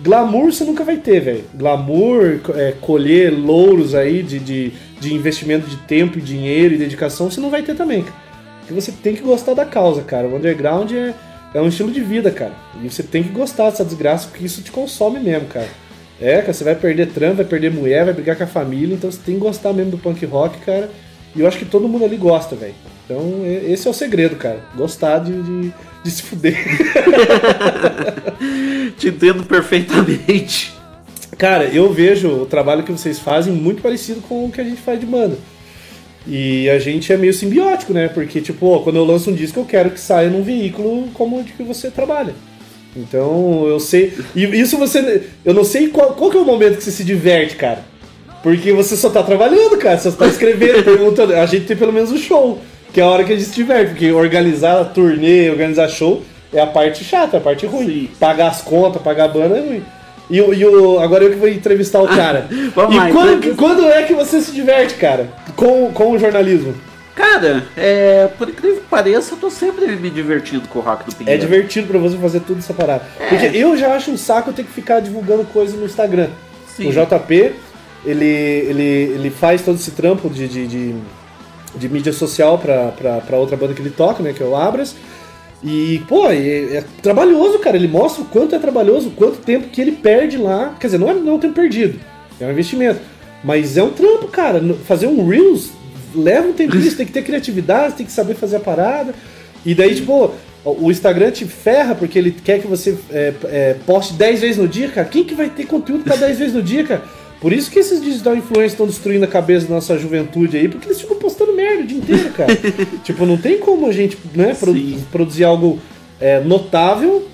glamour 0.00 0.52
você 0.52 0.64
nunca 0.64 0.84
vai 0.84 0.96
ter, 0.96 1.20
velho. 1.20 1.44
Glamour, 1.54 2.40
é, 2.54 2.74
colher 2.80 3.30
louros 3.30 3.94
aí 3.94 4.22
de, 4.22 4.38
de, 4.38 4.72
de 5.00 5.14
investimento 5.14 5.68
de 5.68 5.76
tempo, 5.76 6.18
e 6.18 6.22
dinheiro 6.22 6.74
e 6.74 6.78
dedicação, 6.78 7.30
você 7.30 7.40
não 7.40 7.50
vai 7.50 7.62
ter 7.62 7.74
também, 7.74 8.02
cara. 8.02 8.27
Porque 8.68 8.78
você 8.78 8.92
tem 8.92 9.16
que 9.16 9.22
gostar 9.22 9.54
da 9.54 9.64
causa, 9.64 10.02
cara. 10.02 10.28
O 10.28 10.36
underground 10.36 10.92
é, 10.92 11.14
é 11.54 11.60
um 11.60 11.68
estilo 11.68 11.90
de 11.90 12.02
vida, 12.02 12.30
cara. 12.30 12.52
E 12.82 12.90
você 12.90 13.02
tem 13.02 13.22
que 13.22 13.30
gostar 13.30 13.70
dessa 13.70 13.82
desgraça, 13.82 14.28
porque 14.28 14.44
isso 14.44 14.60
te 14.60 14.70
consome 14.70 15.18
mesmo, 15.18 15.48
cara. 15.48 15.68
É, 16.20 16.42
cara, 16.42 16.52
você 16.52 16.64
vai 16.64 16.74
perder 16.74 17.08
trampo, 17.08 17.36
vai 17.36 17.46
perder 17.46 17.70
mulher, 17.70 18.04
vai 18.04 18.12
brigar 18.12 18.36
com 18.36 18.44
a 18.44 18.46
família, 18.46 18.94
então 18.94 19.10
você 19.10 19.20
tem 19.24 19.36
que 19.36 19.40
gostar 19.40 19.72
mesmo 19.72 19.92
do 19.92 19.98
punk 19.98 20.22
rock, 20.26 20.58
cara. 20.58 20.90
E 21.34 21.40
eu 21.40 21.48
acho 21.48 21.56
que 21.56 21.64
todo 21.64 21.88
mundo 21.88 22.04
ali 22.04 22.18
gosta, 22.18 22.54
velho. 22.54 22.74
Então, 23.06 23.40
esse 23.46 23.88
é 23.88 23.90
o 23.90 23.94
segredo, 23.94 24.36
cara. 24.36 24.60
Gostar 24.76 25.20
de, 25.20 25.42
de, 25.42 25.72
de 26.04 26.10
se 26.10 26.22
fuder. 26.22 26.58
Te 28.98 29.08
entendo 29.08 29.44
perfeitamente. 29.44 30.74
Cara, 31.38 31.64
eu 31.64 31.90
vejo 31.90 32.28
o 32.28 32.44
trabalho 32.44 32.82
que 32.82 32.92
vocês 32.92 33.18
fazem 33.18 33.54
muito 33.54 33.80
parecido 33.80 34.20
com 34.20 34.44
o 34.44 34.52
que 34.52 34.60
a 34.60 34.64
gente 34.64 34.82
faz 34.82 35.00
de 35.00 35.06
banda. 35.06 35.38
E 36.28 36.68
a 36.68 36.78
gente 36.78 37.10
é 37.10 37.16
meio 37.16 37.32
simbiótico, 37.32 37.94
né? 37.94 38.08
Porque, 38.08 38.40
tipo, 38.40 38.66
ó, 38.66 38.80
quando 38.80 38.96
eu 38.96 39.04
lanço 39.04 39.30
um 39.30 39.34
disco, 39.34 39.60
eu 39.60 39.64
quero 39.64 39.90
que 39.90 39.98
saia 39.98 40.28
num 40.28 40.42
veículo 40.42 41.08
como 41.14 41.40
o 41.40 41.42
de 41.42 41.52
que 41.52 41.62
você 41.62 41.90
trabalha. 41.90 42.34
Então, 42.94 43.66
eu 43.66 43.80
sei. 43.80 44.12
E 44.36 44.44
isso 44.44 44.76
você. 44.76 45.22
Eu 45.44 45.54
não 45.54 45.64
sei 45.64 45.88
qual, 45.88 46.12
qual 46.12 46.30
que 46.30 46.36
é 46.36 46.40
o 46.40 46.44
momento 46.44 46.76
que 46.76 46.84
você 46.84 46.90
se 46.90 47.04
diverte, 47.04 47.56
cara. 47.56 47.82
Porque 48.42 48.72
você 48.72 48.94
só 48.94 49.08
tá 49.08 49.22
trabalhando, 49.22 49.78
cara. 49.78 49.96
Você 49.96 50.10
só 50.10 50.16
tá 50.18 50.26
escrevendo, 50.26 50.82
perguntando. 50.84 51.34
A 51.34 51.46
gente 51.46 51.64
tem 51.64 51.76
pelo 51.76 51.92
menos 51.92 52.12
o 52.12 52.18
show, 52.18 52.58
que 52.92 53.00
é 53.00 53.04
a 53.04 53.08
hora 53.08 53.24
que 53.24 53.32
a 53.32 53.36
gente 53.36 53.48
se 53.48 53.54
diverte. 53.54 53.92
Porque 53.92 54.12
organizar 54.12 54.84
turnê, 54.92 55.48
organizar 55.48 55.88
show 55.88 56.22
é 56.52 56.60
a 56.60 56.66
parte 56.66 57.04
chata, 57.04 57.38
a 57.38 57.40
parte 57.40 57.64
ruim. 57.64 58.10
Pagar 58.20 58.48
as 58.48 58.60
contas, 58.60 59.00
pagar 59.00 59.24
a 59.24 59.28
banda 59.28 59.56
é 59.56 59.60
ruim. 59.60 59.82
E, 60.30 60.40
o- 60.40 60.52
e 60.52 60.64
o, 60.64 60.98
agora 61.00 61.24
eu 61.24 61.30
que 61.30 61.36
vou 61.36 61.48
entrevistar 61.48 62.00
o 62.02 62.06
cara. 62.08 62.48
Vamos 62.74 62.94
e 62.94 62.98
lá, 62.98 63.10
quando, 63.10 63.32
entrevista. 63.34 63.56
quando 63.62 63.88
é 63.88 64.02
que 64.02 64.14
você 64.14 64.40
se 64.40 64.52
diverte, 64.52 64.94
cara? 64.94 65.28
Com, 65.56 65.90
com 65.92 66.12
o 66.12 66.18
jornalismo? 66.18 66.74
Cara, 67.14 67.64
é, 67.76 68.28
por 68.38 68.48
incrível 68.48 68.76
que 68.76 68.86
pareça, 68.88 69.34
eu 69.34 69.38
tô 69.38 69.50
sempre 69.50 69.86
me 69.96 70.08
divertindo 70.08 70.68
com 70.68 70.78
o 70.78 70.82
Rock 70.82 71.04
do 71.04 71.10
É 71.10 71.14
Pinheiro. 71.16 71.40
divertido 71.40 71.88
pra 71.88 71.98
você 71.98 72.16
fazer 72.16 72.40
tudo 72.40 72.58
essa 72.60 72.72
parada. 72.72 73.02
É. 73.18 73.26
Porque 73.26 73.56
eu 73.56 73.76
já 73.76 73.92
acho 73.94 74.10
um 74.12 74.16
saco 74.16 74.50
eu 74.50 74.54
ter 74.54 74.62
que 74.62 74.70
ficar 74.70 75.00
divulgando 75.00 75.42
coisa 75.44 75.76
no 75.76 75.84
Instagram. 75.84 76.28
Sim. 76.76 76.88
O 76.88 76.92
JP, 76.92 77.52
ele, 78.06 78.24
ele, 78.24 78.82
ele 79.14 79.30
faz 79.30 79.62
todo 79.62 79.74
esse 79.74 79.90
trampo 79.90 80.30
de, 80.30 80.46
de, 80.46 80.66
de, 80.68 80.94
de 81.74 81.88
mídia 81.88 82.12
social 82.12 82.56
pra, 82.56 82.92
pra, 82.96 83.16
pra 83.20 83.36
outra 83.36 83.56
banda 83.56 83.74
que 83.74 83.82
ele 83.82 83.90
toca, 83.90 84.22
né? 84.22 84.32
Que 84.32 84.42
é 84.42 84.46
o 84.46 84.54
Abras. 84.54 84.94
E, 85.62 86.02
pô, 86.08 86.30
é, 86.30 86.76
é 86.76 86.84
trabalhoso, 87.02 87.58
cara. 87.58 87.76
Ele 87.76 87.88
mostra 87.88 88.22
o 88.22 88.26
quanto 88.26 88.54
é 88.54 88.58
trabalhoso, 88.58 89.10
quanto 89.10 89.38
tempo 89.38 89.68
que 89.68 89.80
ele 89.80 89.92
perde 89.92 90.36
lá. 90.36 90.76
Quer 90.78 90.88
dizer, 90.88 90.98
não 90.98 91.10
é, 91.10 91.14
não 91.14 91.32
é 91.32 91.34
um 91.34 91.38
tempo 91.38 91.54
perdido, 91.54 91.98
é 92.40 92.46
um 92.46 92.50
investimento. 92.50 93.00
Mas 93.42 93.76
é 93.76 93.82
um 93.82 93.90
trampo, 93.90 94.28
cara. 94.28 94.62
Fazer 94.84 95.06
um 95.06 95.26
Reels 95.26 95.70
leva 96.14 96.48
um 96.48 96.52
tempinho, 96.52 96.82
você 96.82 96.96
tem 96.96 97.06
que 97.06 97.12
ter 97.12 97.22
criatividade, 97.22 97.94
tem 97.94 98.06
que 98.06 98.12
saber 98.12 98.34
fazer 98.34 98.56
a 98.56 98.60
parada. 98.60 99.14
E 99.64 99.74
daí, 99.74 99.94
tipo, 99.94 100.32
o 100.64 100.90
Instagram 100.90 101.30
te 101.30 101.44
ferra 101.44 101.94
porque 101.94 102.18
ele 102.18 102.30
quer 102.32 102.60
que 102.60 102.66
você 102.66 102.96
é, 103.10 103.32
é, 103.44 103.76
poste 103.86 104.14
10 104.14 104.40
vezes 104.40 104.56
no 104.56 104.68
dia, 104.68 104.88
cara. 104.88 105.06
Quem 105.08 105.24
que 105.24 105.34
vai 105.34 105.48
ter 105.48 105.66
conteúdo 105.66 106.04
pra 106.04 106.16
10 106.16 106.38
vezes 106.38 106.54
no 106.54 106.62
dia, 106.62 106.84
cara? 106.84 107.02
Por 107.40 107.52
isso 107.52 107.70
que 107.70 107.78
esses 107.78 108.02
digital 108.02 108.34
influencers 108.36 108.72
estão 108.72 108.86
destruindo 108.86 109.24
a 109.24 109.28
cabeça 109.28 109.66
da 109.66 109.74
nossa 109.76 109.96
juventude 109.96 110.56
aí, 110.56 110.68
porque 110.68 110.88
eles 110.88 111.00
ficam 111.00 111.16
postando 111.16 111.52
merda 111.54 111.82
o 111.82 111.86
dia 111.86 111.98
inteiro, 111.98 112.30
cara. 112.32 112.52
tipo, 113.04 113.24
não 113.24 113.36
tem 113.36 113.58
como 113.58 113.86
a 113.86 113.92
gente 113.92 114.18
né, 114.34 114.54
produ- 114.54 115.06
produzir 115.12 115.44
algo 115.44 115.78
é, 116.20 116.40
notável 116.40 117.28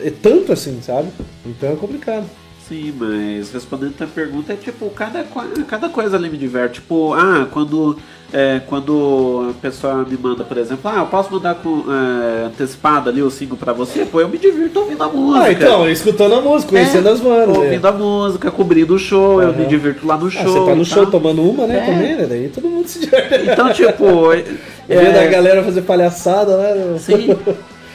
é, 0.00 0.10
tanto 0.10 0.52
assim, 0.52 0.78
sabe? 0.82 1.08
Então 1.44 1.72
é 1.72 1.76
complicado. 1.76 2.24
Sim, 2.68 2.94
mas 2.98 3.52
respondendo 3.52 3.90
a 3.90 3.98
tua 3.98 4.06
pergunta, 4.06 4.54
é 4.54 4.56
tipo, 4.56 4.88
cada, 4.90 5.22
cada 5.68 5.90
coisa 5.90 6.16
ali 6.16 6.30
me 6.30 6.38
diverte. 6.38 6.76
Tipo, 6.80 7.12
ah, 7.12 7.46
quando, 7.52 7.98
é, 8.32 8.58
quando 8.66 9.50
a 9.50 9.60
pessoa 9.60 9.96
me 10.08 10.16
manda, 10.16 10.44
por 10.44 10.56
exemplo, 10.56 10.90
ah, 10.90 11.00
eu 11.00 11.06
posso 11.06 11.30
mandar 11.30 11.56
com, 11.56 11.84
é, 11.92 12.46
antecipado 12.46 13.10
ali 13.10 13.20
o 13.20 13.30
single 13.30 13.58
pra 13.58 13.74
você? 13.74 14.06
Pô, 14.06 14.18
eu 14.18 14.30
me 14.30 14.38
divirto 14.38 14.80
ouvindo 14.80 15.02
a 15.04 15.08
música. 15.08 15.44
Ah, 15.44 15.52
então, 15.52 15.90
escutando 15.90 16.36
a 16.36 16.40
música, 16.40 16.70
conhecendo 16.72 17.06
É, 17.06 17.12
as 17.12 17.20
bandas. 17.20 17.54
Ouvindo 17.58 17.86
a 17.86 17.92
música, 17.92 18.50
cobrindo 18.50 18.94
o 18.94 18.98
show, 18.98 19.42
eu 19.42 19.50
Aham. 19.50 19.58
me 19.58 19.66
divirto 19.66 20.06
lá 20.06 20.16
no 20.16 20.28
Ah, 20.28 20.30
show. 20.30 20.44
você 20.64 20.70
tá 20.70 20.74
no 20.74 20.84
show 20.86 21.04
tomando 21.04 21.42
uma, 21.42 21.66
né? 21.66 21.76
É. 21.76 21.84
Também, 21.92 22.16
né? 22.16 22.26
Daí 22.26 22.48
todo 22.48 22.66
mundo 22.66 22.88
se 22.88 22.98
diverte. 23.00 23.50
Então, 23.50 23.70
tipo, 23.74 24.32
é- 24.32 24.42
Vendo 24.88 25.18
a 25.18 25.26
galera 25.26 25.62
fazer 25.62 25.82
palhaçada, 25.82 26.56
né? 26.56 26.98
Sim. 26.98 27.36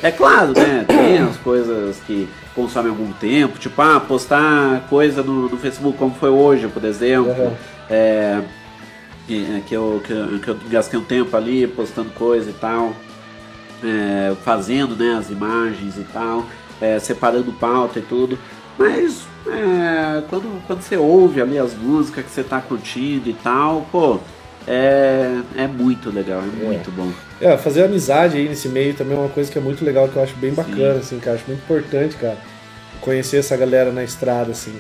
É 0.02 0.12
claro, 0.12 0.54
né? 0.54 0.86
Tem 0.88 1.18
as 1.20 1.38
coisas 1.38 1.98
que 2.08 2.28
consomem 2.56 2.90
algum 2.90 3.12
tempo, 3.14 3.58
tipo, 3.60 3.82
ah, 3.82 4.00
postar 4.00 4.86
coisa 4.90 5.22
no, 5.24 5.50
no 5.50 5.58
Facebook 5.58 5.98
como 5.98 6.16
foi 6.16 6.30
hoje, 6.30 6.68
por 6.68 6.84
exemplo. 6.86 7.32
Aham. 7.32 7.54
É, 7.90 8.42
que, 9.28 9.64
que 9.68 9.74
eu, 9.76 10.02
que, 10.06 10.12
eu- 10.14 10.40
que 10.40 10.48
eu 10.48 10.58
gastei 10.70 11.00
um 11.00 11.04
tempo 11.04 11.36
ali 11.36 11.68
postando 11.68 12.10
coisa 12.12 12.50
e 12.50 12.54
tal. 12.54 12.94
é, 13.84 14.34
fazendo 14.44 14.96
né, 14.96 15.16
as 15.18 15.30
imagens 15.30 15.98
e 15.98 16.04
tal, 16.12 16.46
é, 16.82 17.00
separando 17.00 17.52
pauta 17.54 18.00
e 18.00 18.02
tudo. 18.02 18.38
Mas 18.78 19.24
é, 19.48 20.22
quando, 20.30 20.62
quando 20.68 20.82
você 20.82 20.98
ouve 20.98 21.42
ali 21.42 21.58
as 21.58 21.74
músicas 21.74 22.26
que 22.26 22.32
você 22.32 22.44
tá 22.44 22.60
curtindo 22.62 23.30
e 23.30 23.34
tal, 23.34 23.86
pô, 23.92 24.20
é, 24.72 25.42
é 25.58 25.68
muito 25.68 26.12
legal, 26.12 26.44
é 26.44 26.64
muito 26.64 26.92
bom. 26.92 27.12
É, 27.42 27.58
fazer 27.58 27.84
amizade 27.84 28.38
aí 28.38 28.48
nesse 28.48 28.70
meio 28.70 28.94
também 28.94 29.18
é 29.18 29.20
uma 29.20 29.30
coisa 29.30 29.52
que 29.52 29.58
é 29.58 29.62
muito 29.62 29.84
legal, 29.84 30.08
que 30.08 30.16
eu 30.16 30.22
acho 30.22 30.36
bem 30.36 30.54
bacana, 30.54 31.00
assim, 31.00 31.18
cara. 31.18 31.38
Acho 31.38 31.46
muito 31.48 31.64
importante, 31.64 32.16
cara. 32.18 32.38
Conhecer 33.02 33.38
essa 33.38 33.58
galera 33.58 33.92
na 33.92 34.04
estrada, 34.04 34.52
assim. 34.52 34.80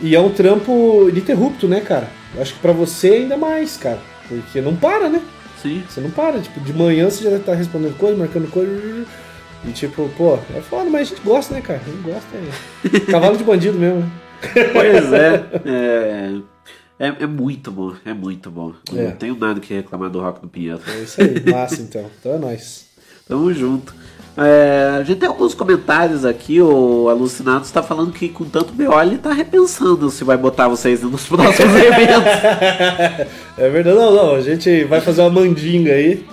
E 0.00 0.14
é 0.14 0.20
um 0.20 0.30
trampo 0.30 1.08
ininterrupto, 1.08 1.66
né, 1.66 1.80
cara? 1.80 2.08
Eu 2.32 2.42
acho 2.42 2.54
que 2.54 2.60
pra 2.60 2.70
você 2.70 3.08
ainda 3.08 3.36
mais, 3.36 3.76
cara. 3.76 3.98
Porque 4.28 4.60
não 4.60 4.76
para, 4.76 5.08
né? 5.08 5.20
Sim. 5.60 5.82
Você 5.88 6.00
não 6.00 6.10
para, 6.10 6.38
tipo, 6.38 6.60
de 6.60 6.72
manhã 6.72 7.10
você 7.10 7.24
já 7.24 7.30
deve 7.30 7.42
estar 7.42 7.54
respondendo 7.54 7.98
coisa, 7.98 8.16
marcando 8.16 8.48
coisa. 8.48 9.04
E 9.64 9.72
tipo, 9.72 10.08
pô, 10.16 10.38
é 10.54 10.60
foda, 10.60 10.88
mas 10.88 11.00
a 11.00 11.04
gente 11.14 11.22
gosta, 11.22 11.54
né, 11.54 11.60
cara? 11.60 11.80
A 11.84 11.90
gente 11.90 12.02
gosta, 12.02 12.28
é. 12.36 13.00
Cavalo 13.10 13.36
de 13.36 13.42
bandido 13.42 13.76
mesmo, 13.76 13.98
né? 13.98 14.10
Pois 14.72 15.12
é, 15.12 15.44
é, 15.66 16.34
é, 16.98 17.08
é 17.20 17.26
muito 17.26 17.70
bom, 17.70 17.92
é 18.04 18.12
muito 18.12 18.50
bom. 18.50 18.72
É. 18.94 19.04
Não 19.04 19.10
tenho 19.12 19.36
nada 19.36 19.60
que 19.60 19.72
reclamar 19.74 20.10
do 20.10 20.20
Rock 20.20 20.40
do 20.40 20.48
Pinheiro. 20.48 20.80
É 20.86 20.98
isso 21.00 21.20
aí, 21.20 21.42
massa 21.50 21.80
então. 21.80 22.04
Então 22.18 22.34
é 22.34 22.38
nóis. 22.38 22.86
Tamo 23.28 23.52
junto. 23.52 23.94
É, 24.36 24.96
a 25.00 25.02
gente 25.02 25.18
tem 25.18 25.28
alguns 25.28 25.52
comentários 25.52 26.24
aqui, 26.24 26.60
o 26.62 27.08
Alucinado 27.08 27.64
está 27.64 27.82
falando 27.82 28.12
que 28.12 28.28
com 28.28 28.44
tanto 28.44 28.72
BO 28.72 29.00
ele 29.02 29.18
tá 29.18 29.32
repensando 29.32 30.08
se 30.10 30.22
vai 30.22 30.36
botar 30.36 30.68
vocês 30.68 31.02
nos 31.02 31.26
próximos 31.28 31.74
eventos. 31.74 33.28
É 33.58 33.68
verdade, 33.68 33.96
não, 33.96 34.12
não. 34.14 34.34
A 34.36 34.40
gente 34.40 34.84
vai 34.84 35.00
fazer 35.00 35.20
uma 35.22 35.30
mandinga 35.30 35.92
aí. 35.92 36.24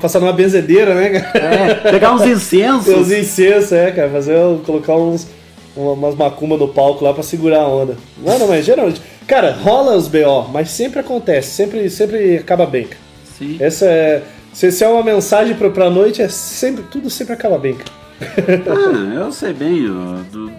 Passar 0.00 0.18
numa 0.20 0.32
benzedeira, 0.32 0.92
né, 0.94 1.20
cara? 1.20 1.38
É, 1.38 1.74
pegar 1.92 2.12
uns 2.12 2.22
incensos. 2.26 2.92
Uns 2.92 3.10
incensos, 3.12 3.70
é, 3.72 3.90
cara. 3.92 4.10
Fazer, 4.10 4.34
colocar 4.66 4.96
uns, 4.96 5.28
uma- 5.76 5.92
umas 5.92 6.16
macumba 6.16 6.56
no 6.56 6.66
palco 6.68 7.04
lá 7.04 7.14
pra 7.14 7.22
segurar 7.22 7.60
a 7.62 7.68
onda. 7.68 7.96
Não, 8.22 8.36
não, 8.38 8.48
mas 8.48 8.66
geralmente. 8.66 9.00
Cara, 9.28 9.52
rola 9.52 9.94
os 9.94 10.08
BO, 10.08 10.48
mas 10.52 10.70
sempre 10.70 11.00
acontece, 11.00 11.50
sempre, 11.50 11.88
sempre 11.90 12.38
acaba 12.38 12.64
bem. 12.66 12.88
Sim. 13.38 13.56
Essa 13.60 13.84
é. 13.86 14.22
Se, 14.52 14.72
se 14.72 14.82
é 14.82 14.88
uma 14.88 15.04
mensagem 15.04 15.54
pra, 15.54 15.70
pra 15.70 15.88
noite, 15.90 16.20
é 16.22 16.28
sempre, 16.28 16.82
tudo 16.90 17.08
sempre 17.10 17.34
acaba 17.34 17.58
bem. 17.58 17.76
Ah, 18.66 19.14
eu 19.14 19.30
sei 19.30 19.52
bem, 19.52 19.86
ó, 19.88 20.22
do, 20.32 20.50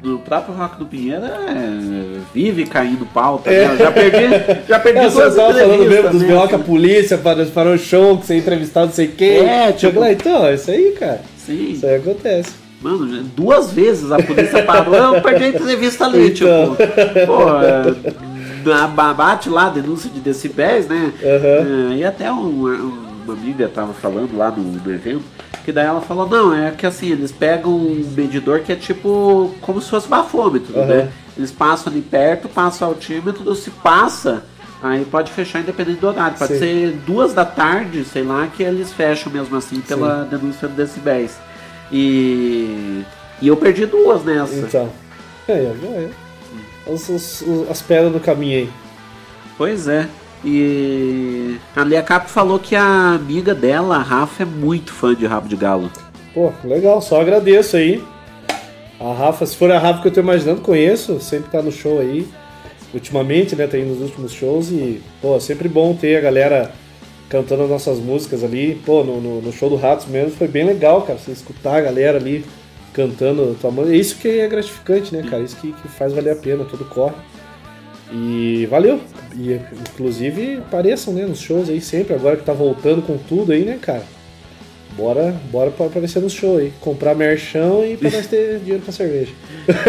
do 0.00 0.18
próprio 0.20 0.54
Rock 0.54 0.78
do 0.78 0.86
Pinheiro 0.86 1.24
é, 1.24 2.20
vive 2.32 2.64
caindo 2.64 3.04
pauta. 3.06 3.50
né? 3.50 3.72
Eu 3.72 3.76
já 3.76 3.90
perdi, 3.90 4.64
já 4.68 4.78
perdi 4.80 4.98
É, 5.00 5.10
você 5.10 5.20
duas 5.22 5.34
tava 5.34 5.52
falando 5.54 5.68
mesmo 5.68 5.84
entrevistas, 5.84 6.12
dos 6.12 6.22
né? 6.22 6.36
BO 6.36 6.48
com 6.48 6.56
a 6.56 6.58
polícia, 6.60 7.18
para 7.18 7.70
o 7.70 7.76
show, 7.78 8.18
que 8.18 8.26
você 8.26 8.36
entrevistado 8.36 8.86
não 8.86 8.92
sei 8.92 9.08
quem. 9.08 9.38
É, 9.48 9.72
tipo- 9.72 9.98
lá, 9.98 10.12
então, 10.12 10.46
é 10.46 10.54
isso 10.54 10.70
aí, 10.70 10.94
cara. 10.96 11.20
Sim. 11.44 11.72
Isso 11.72 11.86
aí 11.86 11.96
acontece. 11.96 12.52
Mano, 12.80 13.22
duas 13.36 13.72
vezes 13.72 14.10
a 14.12 14.22
polícia 14.22 14.62
parou, 14.62 14.94
eu 14.94 15.20
perdi 15.20 15.44
a 15.44 15.48
entrevista 15.48 16.04
ali, 16.06 16.28
Então. 16.30 16.76
tipo. 16.76 17.26
Pô, 17.26 18.70
é, 18.70 19.14
bate 19.14 19.48
lá 19.48 19.68
denúncia 19.68 20.08
de 20.10 20.20
decibéis, 20.20 20.86
né? 20.86 21.12
É, 21.22 21.94
e 21.96 22.04
até 22.04 22.30
um- 22.30 23.08
uma 23.24 23.34
amiga 23.34 23.68
tava 23.68 23.92
falando 23.92 24.36
lá 24.36 24.50
no, 24.50 24.62
no 24.62 24.92
evento, 24.94 25.22
que 25.64 25.72
daí 25.72 25.86
ela 25.86 26.00
falou, 26.00 26.28
não, 26.28 26.54
é 26.54 26.70
que 26.70 26.86
assim, 26.86 27.10
eles 27.10 27.30
pegam 27.32 27.70
um 27.72 28.04
medidor 28.16 28.60
que 28.60 28.72
é 28.72 28.76
tipo 28.76 29.54
como 29.60 29.80
se 29.82 29.90
fosse 29.90 30.08
bafômetro, 30.08 30.78
Aham. 30.78 30.86
né? 30.86 31.08
Eles 31.36 31.50
passam 31.52 31.92
ali 31.92 32.00
perto, 32.02 32.48
passam 32.48 32.88
o 32.88 32.90
altímetro, 32.92 33.54
se 33.54 33.70
passa, 33.70 34.42
aí 34.82 35.04
pode 35.04 35.30
fechar 35.32 35.60
independente 35.60 36.00
do 36.00 36.08
horário. 36.08 36.36
Pode 36.38 36.54
Sim. 36.54 36.58
ser 36.58 36.92
duas 37.06 37.32
da 37.34 37.44
tarde, 37.44 38.04
sei 38.04 38.22
lá, 38.22 38.46
que 38.46 38.62
eles 38.62 38.92
fecham 38.92 39.32
mesmo 39.32 39.56
assim 39.56 39.80
pela 39.80 40.24
denúncia 40.24 40.66
de 40.68 40.74
decibéis. 40.74 41.36
E, 41.92 43.02
e 43.40 43.48
eu 43.48 43.56
perdi 43.56 43.86
duas 43.86 44.24
nessa. 44.24 44.54
Então. 44.54 44.88
É, 45.48 45.52
é, 45.52 46.10
é. 46.86 46.90
Os- 46.90 47.08
os- 47.08 47.44
as 47.70 47.80
pedras 47.82 48.12
do 48.12 48.20
caminho 48.20 48.58
aí. 48.58 48.68
Pois 49.56 49.88
é. 49.88 50.06
E 50.44 51.56
a 51.74 51.82
Lia 51.82 52.02
Cap 52.02 52.30
falou 52.30 52.58
que 52.58 52.76
a 52.76 53.14
amiga 53.14 53.54
dela, 53.54 53.96
a 53.96 54.02
Rafa, 54.02 54.44
é 54.44 54.46
muito 54.46 54.92
fã 54.92 55.14
de 55.14 55.26
Rabo 55.26 55.48
de 55.48 55.56
Galo. 55.56 55.90
Pô, 56.32 56.52
legal, 56.64 57.02
só 57.02 57.20
agradeço 57.20 57.76
aí. 57.76 58.02
A 59.00 59.12
Rafa, 59.12 59.44
se 59.46 59.56
for 59.56 59.70
a 59.72 59.78
Rafa 59.78 60.00
que 60.02 60.08
eu 60.08 60.12
tô 60.12 60.20
imaginando, 60.20 60.60
conheço, 60.60 61.20
sempre 61.20 61.50
tá 61.50 61.60
no 61.60 61.72
show 61.72 61.98
aí. 61.98 62.26
Ultimamente, 62.94 63.54
né, 63.56 63.66
tá 63.66 63.76
indo 63.78 63.90
nos 63.90 64.00
últimos 64.00 64.32
shows 64.32 64.70
e, 64.70 65.02
pô, 65.20 65.38
sempre 65.40 65.68
bom 65.68 65.94
ter 65.94 66.16
a 66.16 66.20
galera 66.20 66.72
cantando 67.28 67.64
as 67.64 67.70
nossas 67.70 67.98
músicas 67.98 68.42
ali. 68.42 68.80
Pô, 68.84 69.04
no, 69.04 69.20
no, 69.20 69.42
no 69.42 69.52
show 69.52 69.68
do 69.68 69.76
Ratos 69.76 70.06
mesmo 70.06 70.30
foi 70.30 70.48
bem 70.48 70.64
legal, 70.64 71.02
cara, 71.02 71.18
você 71.18 71.30
escutar 71.30 71.76
a 71.76 71.80
galera 71.80 72.18
ali 72.18 72.44
cantando 72.92 73.56
tua 73.60 73.70
música. 73.70 73.96
Isso 73.96 74.16
que 74.16 74.40
é 74.40 74.48
gratificante, 74.48 75.14
né, 75.14 75.22
cara? 75.28 75.42
Isso 75.42 75.56
que, 75.56 75.72
que 75.72 75.88
faz 75.88 76.12
valer 76.12 76.32
a 76.32 76.36
pena, 76.36 76.64
todo 76.64 76.84
corre. 76.84 77.14
E 78.12 78.66
valeu. 78.70 79.00
E 79.36 79.60
inclusive 79.92 80.56
apareçam, 80.56 81.12
né, 81.12 81.26
nos 81.26 81.38
shows 81.38 81.68
aí 81.68 81.80
sempre, 81.80 82.14
agora 82.14 82.36
que 82.36 82.44
tá 82.44 82.52
voltando 82.52 83.02
com 83.02 83.18
tudo 83.18 83.52
aí, 83.52 83.64
né, 83.64 83.78
cara? 83.80 84.02
Bora, 84.96 85.36
bora 85.52 85.70
pra 85.70 85.86
aparecer 85.86 86.20
no 86.20 86.28
show 86.28 86.56
aí. 86.56 86.72
Comprar 86.80 87.14
merchão 87.14 87.84
e 87.84 87.96
pra 87.96 88.10
nós 88.10 88.26
ter 88.26 88.58
dinheiro 88.64 88.82
pra 88.82 88.92
cerveja. 88.92 89.30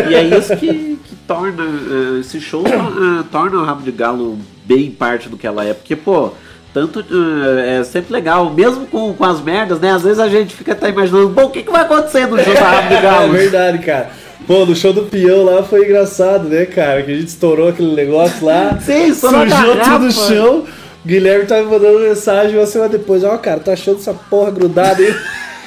E 0.08 0.14
é 0.14 0.24
isso 0.24 0.56
que, 0.58 1.00
que 1.04 1.16
torna 1.26 1.64
eh, 1.64 2.20
esse 2.20 2.40
show 2.40 2.64
eh, 2.68 3.24
torna 3.32 3.58
o 3.58 3.64
Rabo 3.66 3.82
de 3.82 3.92
Galo 3.92 4.38
bem 4.66 4.92
parte 4.92 5.28
do 5.28 5.36
que 5.36 5.48
ela 5.48 5.66
é. 5.66 5.74
Porque, 5.74 5.96
pô, 5.96 6.32
tanto 6.74 7.00
eh, 7.00 7.80
é 7.80 7.84
sempre 7.84 8.14
legal, 8.14 8.50
mesmo 8.52 8.86
com, 8.86 9.14
com 9.14 9.24
as 9.24 9.42
merdas, 9.42 9.80
né? 9.80 9.92
Às 9.92 10.04
vezes 10.04 10.20
a 10.20 10.28
gente 10.28 10.56
fica 10.56 10.74
até 10.74 10.90
imaginando, 10.90 11.30
bom, 11.30 11.46
o 11.46 11.50
que, 11.50 11.64
que 11.64 11.72
vai 11.72 11.82
acontecer 11.82 12.28
no 12.28 12.38
show 12.38 12.54
do 12.54 12.60
Rabo 12.60 12.96
de 12.96 13.02
Galo? 13.02 13.36
É 13.36 13.38
verdade, 13.38 13.78
cara. 13.80 14.10
Pô, 14.46 14.66
no 14.66 14.76
show 14.76 14.92
do 14.92 15.04
peão 15.04 15.44
lá 15.44 15.64
foi 15.64 15.86
engraçado, 15.86 16.48
né, 16.48 16.66
cara? 16.66 17.04
Que 17.04 17.12
a 17.12 17.16
gente 17.16 17.28
estourou 17.28 17.70
aquele 17.70 17.94
negócio 17.94 18.46
lá. 18.46 18.78
Sim, 18.82 19.08
estourou 19.08 19.42
Sujou 19.42 19.76
tudo 19.78 20.00
no 20.06 20.12
chão. 20.12 20.66
O 21.04 21.08
Guilherme 21.08 21.46
tava 21.46 21.64
me 21.64 21.72
mandando 21.72 22.00
mensagem 22.00 22.58
uma 22.58 22.66
semana 22.66 22.90
depois. 22.90 23.24
Ó, 23.24 23.38
cara, 23.38 23.60
tá 23.60 23.74
achando 23.74 24.00
essa 24.00 24.14
porra 24.14 24.52
grudada 24.52 25.02
aí? 25.02 25.16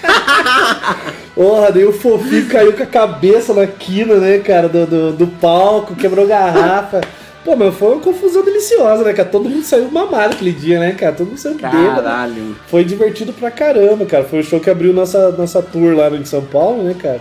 Porra, 1.34 1.72
daí 1.72 1.84
o 1.84 1.92
fofinho 1.92 2.46
caiu 2.46 2.72
com 2.74 2.82
a 2.82 2.86
cabeça 2.86 3.54
na 3.54 3.66
quina, 3.66 4.16
né, 4.16 4.38
cara, 4.38 4.68
do, 4.68 4.86
do, 4.86 5.12
do 5.12 5.26
palco, 5.26 5.96
quebrou 5.96 6.26
garrafa. 6.26 7.00
Pô, 7.44 7.56
mas 7.56 7.74
foi 7.74 7.88
uma 7.94 8.00
confusão 8.00 8.44
deliciosa, 8.44 9.02
né, 9.02 9.12
cara? 9.12 9.28
Todo 9.28 9.48
mundo 9.48 9.64
saiu 9.64 9.90
mamado 9.90 10.34
aquele 10.34 10.52
dia, 10.52 10.78
né, 10.78 10.92
cara? 10.92 11.12
Todo 11.12 11.28
mundo 11.28 11.38
saiu 11.38 11.56
bêbado. 11.56 12.02
Caralho. 12.02 12.56
Foi 12.68 12.84
divertido 12.84 13.32
pra 13.32 13.50
caramba, 13.50 14.06
cara. 14.06 14.22
Foi 14.22 14.40
o 14.40 14.44
show 14.44 14.60
que 14.60 14.70
abriu 14.70 14.92
nossa, 14.92 15.32
nossa 15.32 15.60
tour 15.60 15.96
lá 15.96 16.08
em 16.10 16.24
São 16.24 16.42
Paulo, 16.42 16.84
né, 16.84 16.94
cara? 17.00 17.20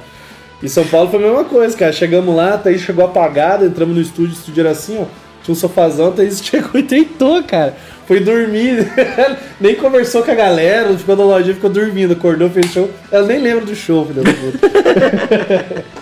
E 0.61 0.69
São 0.69 0.85
Paulo 0.85 1.09
foi 1.09 1.19
a 1.19 1.23
mesma 1.23 1.43
coisa, 1.45 1.75
cara. 1.75 1.91
Chegamos 1.91 2.35
lá, 2.35 2.53
a 2.53 2.57
Thaís 2.57 2.81
chegou 2.81 3.03
apagada, 3.03 3.65
entramos 3.65 3.95
no 3.95 4.01
estúdio, 4.01 4.31
o 4.31 4.37
estúdio 4.37 4.61
era 4.61 4.71
assim, 4.71 4.99
ó. 4.99 5.05
Tinha 5.43 5.53
um 5.53 5.55
sofazão, 5.55 6.09
a 6.09 6.11
Thaís 6.11 6.39
chegou 6.45 6.79
e 6.79 6.83
tentou, 6.83 7.41
cara. 7.43 7.75
Foi 8.05 8.19
dormir, 8.19 8.87
nem 9.59 9.73
conversou 9.73 10.21
com 10.21 10.29
a 10.31 10.35
galera, 10.35 10.95
ficou 10.95 11.15
na 11.15 11.23
lojinha, 11.23 11.55
ficou 11.55 11.69
dormindo, 11.69 12.13
acordou, 12.13 12.49
fez 12.49 12.67
show. 12.67 12.91
Ela 13.11 13.25
nem 13.25 13.39
lembra 13.39 13.65
do 13.65 13.75
show, 13.75 14.05
filho 14.05 14.21
da 14.21 14.31
puta. 14.31 15.83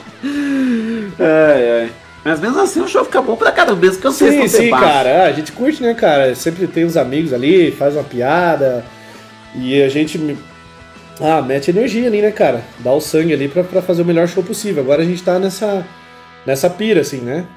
Ai, 1.19 1.71
ai. 1.81 1.91
Mas 2.29 2.39
mesmo 2.39 2.61
assim 2.61 2.79
o 2.79 2.87
show 2.87 3.03
fica 3.03 3.23
bom 3.23 3.35
pra 3.35 3.51
caramba, 3.51 3.81
mesmo 3.81 3.99
que 3.99 4.05
eu 4.05 4.11
sei 4.11 4.47
Sim, 4.47 4.47
sim, 4.47 4.69
cara. 4.69 5.23
A 5.23 5.31
gente 5.31 5.51
curte, 5.51 5.81
né, 5.81 5.95
cara? 5.95 6.35
Sempre 6.35 6.67
tem 6.67 6.85
uns 6.85 6.95
amigos 6.95 7.33
ali, 7.33 7.71
faz 7.71 7.95
uma 7.95 8.03
piada. 8.03 8.85
E 9.55 9.81
a 9.81 9.89
gente. 9.89 10.37
Ah, 11.19 11.41
mete 11.41 11.71
energia 11.71 12.05
ali, 12.05 12.21
né, 12.21 12.29
cara? 12.29 12.61
Dá 12.81 12.93
o 12.93 13.01
sangue 13.01 13.33
ali 13.33 13.47
pra, 13.47 13.63
pra 13.63 13.81
fazer 13.81 14.03
o 14.03 14.05
melhor 14.05 14.27
show 14.27 14.43
possível. 14.43 14.83
Agora 14.83 15.01
a 15.01 15.05
gente 15.05 15.23
tá 15.23 15.39
nessa, 15.39 15.83
nessa 16.45 16.69
pira, 16.69 17.01
assim, 17.01 17.17
né? 17.17 17.47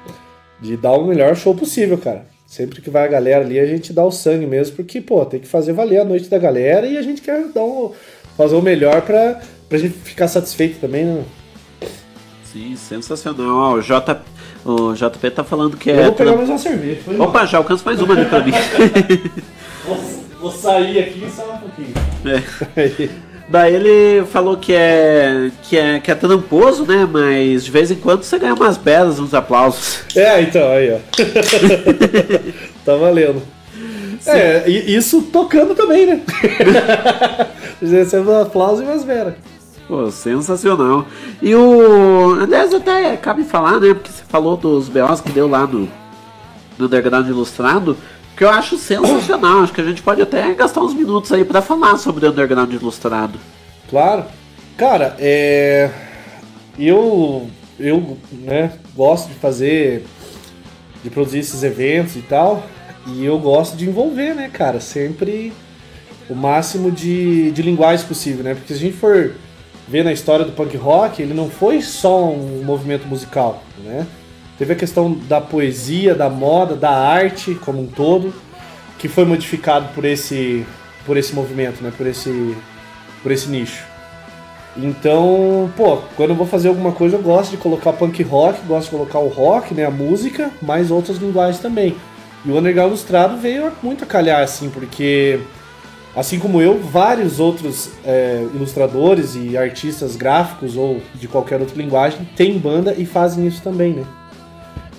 De 0.59 0.75
dar 0.75 0.93
o 0.93 1.05
melhor 1.05 1.35
show 1.35 1.53
possível, 1.53 1.99
cara. 1.99 2.25
Sempre 2.47 2.81
que 2.81 2.89
vai 2.89 3.05
a 3.05 3.11
galera 3.11 3.45
ali, 3.45 3.59
a 3.59 3.67
gente 3.67 3.93
dá 3.93 4.03
o 4.03 4.11
sangue 4.11 4.47
mesmo, 4.47 4.75
porque, 4.75 4.99
pô, 4.99 5.23
tem 5.23 5.39
que 5.39 5.47
fazer 5.47 5.73
valer 5.73 5.99
a 5.99 6.05
noite 6.05 6.29
da 6.29 6.39
galera 6.39 6.87
e 6.87 6.97
a 6.97 7.01
gente 7.03 7.21
quer 7.21 7.45
dar 7.53 7.63
um, 7.63 7.91
fazer 8.35 8.55
o 8.55 8.61
melhor 8.61 9.03
pra, 9.03 9.39
pra 9.69 9.77
gente 9.77 9.93
ficar 9.99 10.27
satisfeito 10.27 10.79
também, 10.79 11.05
né? 11.05 11.23
Sim, 12.51 12.75
sensacional. 12.75 13.55
Ó, 13.55 13.73
o, 13.73 13.81
J... 13.81 14.32
o 14.65 14.93
JP 14.93 15.31
tá 15.31 15.43
falando 15.43 15.77
que 15.77 15.91
é. 15.91 15.99
Eu 15.99 16.03
vou 16.05 16.13
pegar 16.13 16.35
mais 16.35 16.49
uma 16.49 16.57
cerveja. 16.57 17.01
foi 17.03 17.17
mal. 17.17 17.27
Opa, 17.29 17.45
já 17.45 17.57
alcanço 17.57 17.85
mais 17.85 18.01
uma 18.01 18.13
ali 18.13 18.25
pra 18.25 18.39
mim. 18.39 18.51
Vou, 19.85 19.97
vou 20.39 20.51
sair 20.51 20.99
aqui 20.99 21.25
só 21.29 21.43
um 21.43 21.57
pouquinho. 21.57 21.93
É. 22.25 23.23
Daí 23.49 23.75
ele 23.75 24.25
falou 24.27 24.57
que 24.57 24.73
é, 24.73 25.51
que 25.63 25.77
é 25.77 25.99
que 25.99 26.09
é 26.09 26.15
tramposo, 26.15 26.85
né? 26.85 27.07
Mas 27.09 27.65
de 27.65 27.71
vez 27.71 27.91
em 27.91 27.95
quando 27.95 28.23
você 28.23 28.39
ganha 28.39 28.53
umas 28.53 28.77
belas, 28.77 29.19
uns 29.19 29.33
aplausos. 29.33 29.99
É, 30.15 30.41
então, 30.41 30.71
aí, 30.71 30.91
ó. 30.91 30.97
tá 32.85 32.95
valendo. 32.95 33.41
É, 34.25 34.63
e 34.69 34.95
isso 34.95 35.21
tocando 35.23 35.75
também, 35.75 36.05
né? 36.05 36.21
Recebendo 37.81 38.31
um 38.31 38.41
aplauso 38.41 38.81
e 38.81 38.85
umas 38.85 39.03
veras. 39.03 39.33
Pô, 39.93 40.09
sensacional. 40.09 41.05
E 41.39 41.53
o. 41.53 42.39
Aliás, 42.41 42.73
até 42.73 43.15
cabe 43.15 43.43
falar, 43.43 43.79
né? 43.79 43.93
Porque 43.93 44.11
você 44.11 44.23
falou 44.27 44.57
dos 44.57 44.89
BOs 44.89 45.21
que 45.21 45.31
deu 45.31 45.47
lá 45.47 45.67
no, 45.67 45.87
no 46.79 46.85
Underground 46.87 47.27
Ilustrado, 47.27 47.95
que 48.35 48.43
eu 48.43 48.49
acho 48.49 48.75
sensacional. 48.75 49.59
Acho 49.59 49.71
que 49.71 49.81
a 49.81 49.83
gente 49.83 50.01
pode 50.01 50.19
até 50.19 50.51
gastar 50.55 50.81
uns 50.81 50.95
minutos 50.95 51.31
aí 51.31 51.45
pra 51.45 51.61
falar 51.61 51.95
sobre 51.97 52.25
o 52.25 52.31
Underground 52.31 52.73
Ilustrado. 52.73 53.37
Claro. 53.87 54.25
Cara, 54.75 55.15
é. 55.19 55.91
Eu. 56.79 57.47
Eu, 57.79 58.17
né, 58.31 58.73
gosto 58.95 59.27
de 59.27 59.35
fazer. 59.35 60.07
de 61.03 61.09
produzir 61.11 61.37
esses 61.37 61.61
eventos 61.61 62.15
e 62.15 62.21
tal. 62.21 62.63
E 63.05 63.23
eu 63.23 63.37
gosto 63.37 63.77
de 63.77 63.87
envolver, 63.87 64.33
né, 64.33 64.49
cara? 64.51 64.79
Sempre 64.79 65.53
o 66.27 66.33
máximo 66.33 66.89
de, 66.89 67.51
de 67.51 67.61
linguagem 67.61 68.07
possível, 68.07 68.43
né? 68.43 68.55
Porque 68.55 68.73
se 68.73 68.79
a 68.79 68.81
gente 68.81 68.97
for 68.97 69.33
ver 69.87 70.03
na 70.03 70.11
história 70.11 70.45
do 70.45 70.51
punk 70.51 70.75
rock, 70.77 71.21
ele 71.21 71.33
não 71.33 71.49
foi 71.49 71.81
só 71.81 72.25
um 72.29 72.63
movimento 72.63 73.07
musical, 73.07 73.63
né? 73.83 74.07
Teve 74.57 74.73
a 74.73 74.75
questão 74.75 75.13
da 75.27 75.41
poesia, 75.41 76.13
da 76.13 76.29
moda, 76.29 76.75
da 76.75 76.91
arte 76.91 77.55
como 77.55 77.81
um 77.81 77.87
todo, 77.87 78.33
que 78.97 79.07
foi 79.07 79.25
modificado 79.25 79.89
por 79.93 80.05
esse, 80.05 80.65
por 81.05 81.17
esse 81.17 81.33
movimento, 81.33 81.83
né? 81.83 81.91
Por 81.95 82.07
esse, 82.07 82.55
por 83.21 83.31
esse 83.31 83.49
nicho. 83.49 83.83
Então, 84.75 85.71
pô, 85.77 85.97
quando 86.15 86.31
eu 86.31 86.35
vou 86.35 86.47
fazer 86.47 86.69
alguma 86.69 86.91
coisa, 86.91 87.15
eu 87.15 87.21
gosto 87.21 87.51
de 87.51 87.57
colocar 87.57 87.93
punk 87.93 88.23
rock, 88.23 88.59
gosto 88.65 88.85
de 88.85 88.91
colocar 88.91 89.19
o 89.19 89.27
rock, 89.27 89.73
né, 89.73 89.85
a 89.85 89.91
música, 89.91 90.49
mais 90.61 90.89
outras 90.89 91.17
linguagens 91.17 91.59
também. 91.59 91.95
E 92.43 92.49
o 92.49 92.57
Underground 92.57 92.89
Ilustrado 92.89 93.37
veio 93.37 93.71
muito 93.83 94.03
a 94.03 94.07
calhar, 94.07 94.41
assim, 94.41 94.69
porque, 94.69 95.39
assim 96.15 96.39
como 96.39 96.61
eu, 96.61 96.79
vários 96.79 97.39
outros 97.39 97.89
é, 98.05 98.45
ilustradores 98.53 99.35
e 99.35 99.57
artistas 99.57 100.15
gráficos 100.15 100.77
ou 100.77 101.01
de 101.15 101.27
qualquer 101.27 101.59
outra 101.59 101.75
linguagem 101.75 102.27
têm 102.35 102.57
banda 102.57 102.93
e 102.97 103.05
fazem 103.05 103.47
isso 103.47 103.61
também, 103.61 103.93
né? 103.93 104.03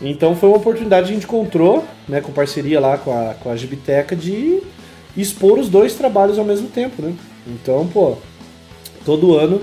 Então 0.03 0.35
foi 0.35 0.49
uma 0.49 0.59
oportunidade 0.59 1.07
que 1.07 1.13
a 1.13 1.15
gente 1.15 1.25
encontrou, 1.27 1.85
né, 2.09 2.21
com 2.21 2.33
parceria 2.33 2.81
lá 2.81 2.99
com 2.99 3.13
a, 3.13 3.35
com 3.35 3.51
a 3.51 3.57
Gibiteca, 3.57 4.17
de 4.17 4.61
expor 5.17 5.59
os 5.59 5.69
dois 5.69 5.95
trabalhos 5.95 6.39
ao 6.39 6.45
mesmo 6.45 6.69
tempo, 6.69 7.01
né? 7.01 7.15
Então, 7.47 7.87
pô, 7.87 8.17
todo 9.05 9.37
ano 9.37 9.61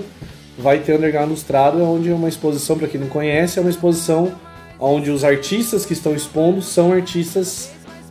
vai 0.56 0.78
ter 0.78 0.96
Underground 0.96 1.28
Ilustrado, 1.28 1.82
onde 1.82 2.10
é 2.10 2.14
uma 2.14 2.28
exposição, 2.28 2.78
para 2.78 2.88
quem 2.88 3.00
não 3.00 3.08
conhece, 3.08 3.58
é 3.58 3.62
uma 3.62 3.70
exposição 3.70 4.32
onde 4.78 5.10
os 5.10 5.22
artistas 5.24 5.84
que 5.84 5.92
estão 5.92 6.14
expondo 6.14 6.62
são 6.62 6.92
artistas 6.92 7.70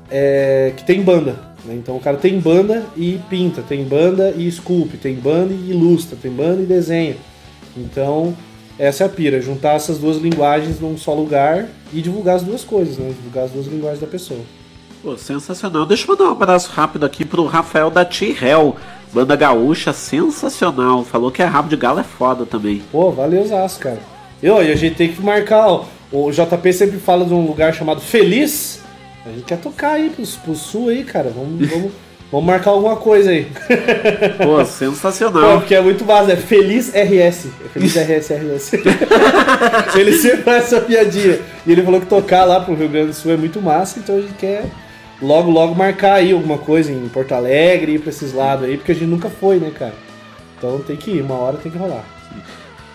é, 0.09 0.73
que 0.75 0.83
tem 0.83 1.01
banda. 1.01 1.50
Né? 1.65 1.75
Então 1.75 1.95
o 1.95 1.99
cara 1.99 2.17
tem 2.17 2.39
banda 2.39 2.85
e 2.95 3.19
pinta, 3.29 3.61
tem 3.61 3.83
banda 3.83 4.33
e 4.35 4.47
esculpe, 4.47 4.97
tem 4.97 5.15
banda 5.15 5.53
e 5.53 5.71
ilustra, 5.71 6.17
tem 6.21 6.31
banda 6.31 6.61
e 6.61 6.65
desenha. 6.65 7.17
Então 7.75 8.35
essa 8.79 9.03
é 9.03 9.05
a 9.05 9.09
pira, 9.09 9.41
juntar 9.41 9.73
essas 9.73 9.99
duas 9.99 10.17
linguagens 10.17 10.79
num 10.79 10.97
só 10.97 11.13
lugar 11.13 11.67
e 11.93 12.01
divulgar 12.01 12.37
as 12.37 12.43
duas 12.43 12.63
coisas, 12.63 12.97
né? 12.97 13.09
Divulgar 13.09 13.45
as 13.45 13.51
duas 13.51 13.67
linguagens 13.67 14.01
da 14.01 14.07
pessoa. 14.07 14.39
Pô, 15.03 15.17
sensacional. 15.17 15.85
Deixa 15.85 16.03
eu 16.03 16.09
mandar 16.09 16.29
um 16.29 16.31
abraço 16.31 16.71
rápido 16.71 17.05
aqui 17.05 17.25
pro 17.25 17.45
Rafael 17.45 17.89
da 17.89 18.05
T-Hell. 18.05 18.75
Banda 19.13 19.35
gaúcha, 19.35 19.91
sensacional. 19.91 21.03
Falou 21.03 21.31
que 21.31 21.43
a 21.43 21.49
rabo 21.49 21.69
de 21.69 21.75
galo 21.75 21.99
é 21.99 22.03
foda 22.03 22.45
também. 22.45 22.81
Pô, 22.91 23.11
valeu, 23.11 23.45
Zaço, 23.45 23.79
cara. 23.79 23.99
E 24.41 24.49
a 24.49 24.75
gente 24.75 24.95
tem 24.95 25.11
que 25.11 25.21
marcar, 25.21 25.67
ó, 25.67 25.85
o 26.11 26.31
JP 26.31 26.73
sempre 26.73 26.97
fala 26.97 27.25
de 27.25 27.33
um 27.33 27.45
lugar 27.45 27.73
chamado 27.73 28.01
Feliz. 28.01 28.80
A 29.25 29.29
gente 29.29 29.43
quer 29.43 29.57
tocar 29.59 29.91
aí 29.93 30.09
pro, 30.09 30.25
pro 30.25 30.55
sul 30.55 30.89
aí, 30.89 31.03
cara. 31.03 31.29
Vamos, 31.29 31.69
vamos, 31.69 31.91
vamos 32.31 32.45
marcar 32.45 32.71
alguma 32.71 32.95
coisa 32.95 33.29
aí. 33.31 33.45
Pô, 34.37 34.45
Pô, 34.57 34.65
sensacional. 34.65 35.59
porque 35.59 35.75
é 35.75 35.81
muito 35.81 36.03
massa, 36.05 36.33
é 36.33 36.35
Feliz 36.35 36.89
RS. 36.89 37.47
É 37.63 37.67
Feliz 37.71 37.95
RS 37.95 38.29
RS. 38.31 38.71
ele 39.95 40.13
sempre 40.13 40.41
faz 40.43 40.63
essa 40.65 40.81
piadinha. 40.81 41.39
E 41.65 41.71
ele 41.71 41.83
falou 41.83 41.99
que 41.99 42.07
tocar 42.07 42.45
lá 42.45 42.59
pro 42.59 42.73
Rio 42.73 42.89
Grande 42.89 43.07
do 43.07 43.13
Sul 43.13 43.31
é 43.31 43.37
muito 43.37 43.61
massa, 43.61 43.99
então 43.99 44.15
a 44.15 44.21
gente 44.21 44.33
quer 44.33 44.65
logo, 45.21 45.51
logo 45.51 45.75
marcar 45.75 46.13
aí 46.15 46.31
alguma 46.31 46.57
coisa 46.57 46.91
em 46.91 47.07
Porto 47.09 47.33
Alegre, 47.33 47.93
ir 47.93 47.99
pra 47.99 48.09
esses 48.09 48.33
lados 48.33 48.65
aí, 48.65 48.77
porque 48.77 48.91
a 48.91 48.95
gente 48.95 49.07
nunca 49.07 49.29
foi, 49.29 49.57
né, 49.59 49.71
cara? 49.77 49.93
Então 50.57 50.79
tem 50.79 50.95
que 50.95 51.11
ir, 51.11 51.21
uma 51.21 51.35
hora 51.35 51.57
tem 51.57 51.71
que 51.71 51.77
rolar. 51.77 52.03
Ali- 52.31 52.41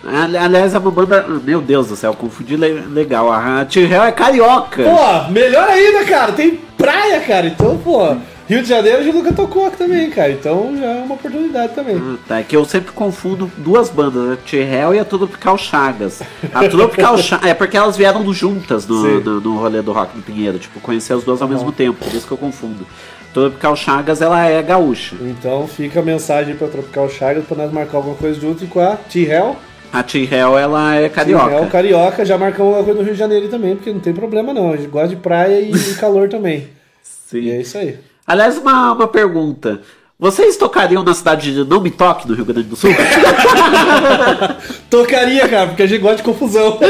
Aliás, 0.05 0.73
é 0.73 0.79
uma 0.79 0.91
banda. 0.91 1.25
Meu 1.43 1.61
Deus 1.61 1.87
do 1.87 1.95
céu, 1.95 2.13
confundi 2.13 2.55
le- 2.55 2.81
legal. 2.87 3.31
A 3.31 3.65
T-Hell 3.65 4.03
é 4.03 4.11
carioca. 4.11 4.83
Pô, 4.83 5.31
melhor 5.31 5.67
ainda, 5.69 6.05
cara. 6.05 6.31
Tem 6.31 6.55
praia, 6.77 7.19
cara. 7.21 7.47
Então, 7.47 7.77
pô, 7.77 8.15
Rio 8.47 8.61
de 8.61 8.69
Janeiro 8.69 8.99
a 8.99 9.03
gente 9.03 9.15
nunca 9.15 9.33
tocou 9.33 9.65
aqui 9.67 9.77
também, 9.77 10.09
cara. 10.09 10.31
Então 10.31 10.73
já 10.79 10.85
é 10.85 11.03
uma 11.03 11.15
oportunidade 11.15 11.73
também. 11.73 11.97
Ah, 11.97 12.15
Tá, 12.27 12.39
é 12.39 12.43
que 12.43 12.55
eu 12.55 12.63
sempre 12.63 12.91
confundo 12.93 13.51
duas 13.57 13.89
bandas, 13.89 14.31
a 14.33 14.35
T-Hell 14.37 14.93
e 14.95 14.99
a 14.99 15.03
Tropical 15.05 15.57
Chagas. 15.57 16.21
A 16.53 16.67
Tropical 16.69 17.17
Chagas. 17.19 17.49
É 17.49 17.53
porque 17.53 17.75
elas 17.75 17.97
vieram 17.97 18.31
juntas 18.33 18.87
no, 18.87 19.19
no, 19.19 19.41
no 19.41 19.57
rolê 19.57 19.81
do 19.81 19.91
Rock 19.91 20.15
no 20.15 20.23
Pinheiro. 20.23 20.57
Tipo, 20.59 20.79
conhecer 20.79 21.13
as 21.13 21.23
duas 21.23 21.41
ao 21.41 21.47
mesmo 21.47 21.71
tempo, 21.71 22.05
por 22.05 22.13
isso 22.13 22.25
que 22.25 22.31
eu 22.31 22.37
confundo. 22.37 22.87
Tropical 23.33 23.75
Chagas, 23.75 24.21
ela 24.21 24.45
é 24.47 24.61
gaúcha. 24.63 25.15
Então 25.19 25.67
fica 25.67 25.99
a 25.99 26.03
mensagem 26.03 26.55
pra 26.55 26.67
Tropical 26.67 27.09
Chagas 27.09 27.43
pra 27.45 27.57
nós 27.57 27.71
marcar 27.73 27.97
alguma 27.97 28.15
coisa 28.15 28.39
junto 28.39 28.65
com 28.67 28.79
a 28.79 28.95
T-Hell. 28.95 29.57
A 29.91 30.03
T-Hell, 30.03 30.57
ela 30.57 30.95
é 30.95 31.09
carioca. 31.09 31.49
T-Hell 31.49 31.67
carioca, 31.67 32.25
já 32.25 32.37
marcamos 32.37 32.75
alguma 32.75 32.83
coisa 32.83 32.99
no 32.99 33.05
Rio 33.05 33.13
de 33.13 33.19
Janeiro 33.19 33.47
também, 33.47 33.75
porque 33.75 33.91
não 33.91 33.99
tem 33.99 34.13
problema 34.13 34.53
não. 34.53 34.73
A 34.73 34.77
gente 34.77 34.89
gosta 34.89 35.09
de 35.09 35.15
praia 35.15 35.61
e, 35.61 35.73
calor 35.95 36.29
também. 36.29 36.67
Sim. 37.01 37.39
E 37.39 37.51
é 37.51 37.61
isso 37.61 37.77
aí. 37.77 37.97
Aliás, 38.25 38.57
uma, 38.57 38.93
uma 38.93 39.07
pergunta. 39.07 39.81
Vocês 40.19 40.57
tocariam 40.57 41.03
na 41.03 41.13
cidade 41.13 41.53
de 41.53 41.63
Não 41.63 41.79
Me 41.79 41.91
Toque, 41.91 42.27
no 42.27 42.33
Rio 42.33 42.43
Grande 42.43 42.67
do 42.67 42.75
Sul? 42.75 42.89
Tocaria, 44.89 45.47
cara, 45.47 45.67
porque 45.67 45.83
a 45.83 45.87
gente 45.87 46.01
gosta 46.01 46.17
de 46.17 46.23
confusão. 46.23 46.79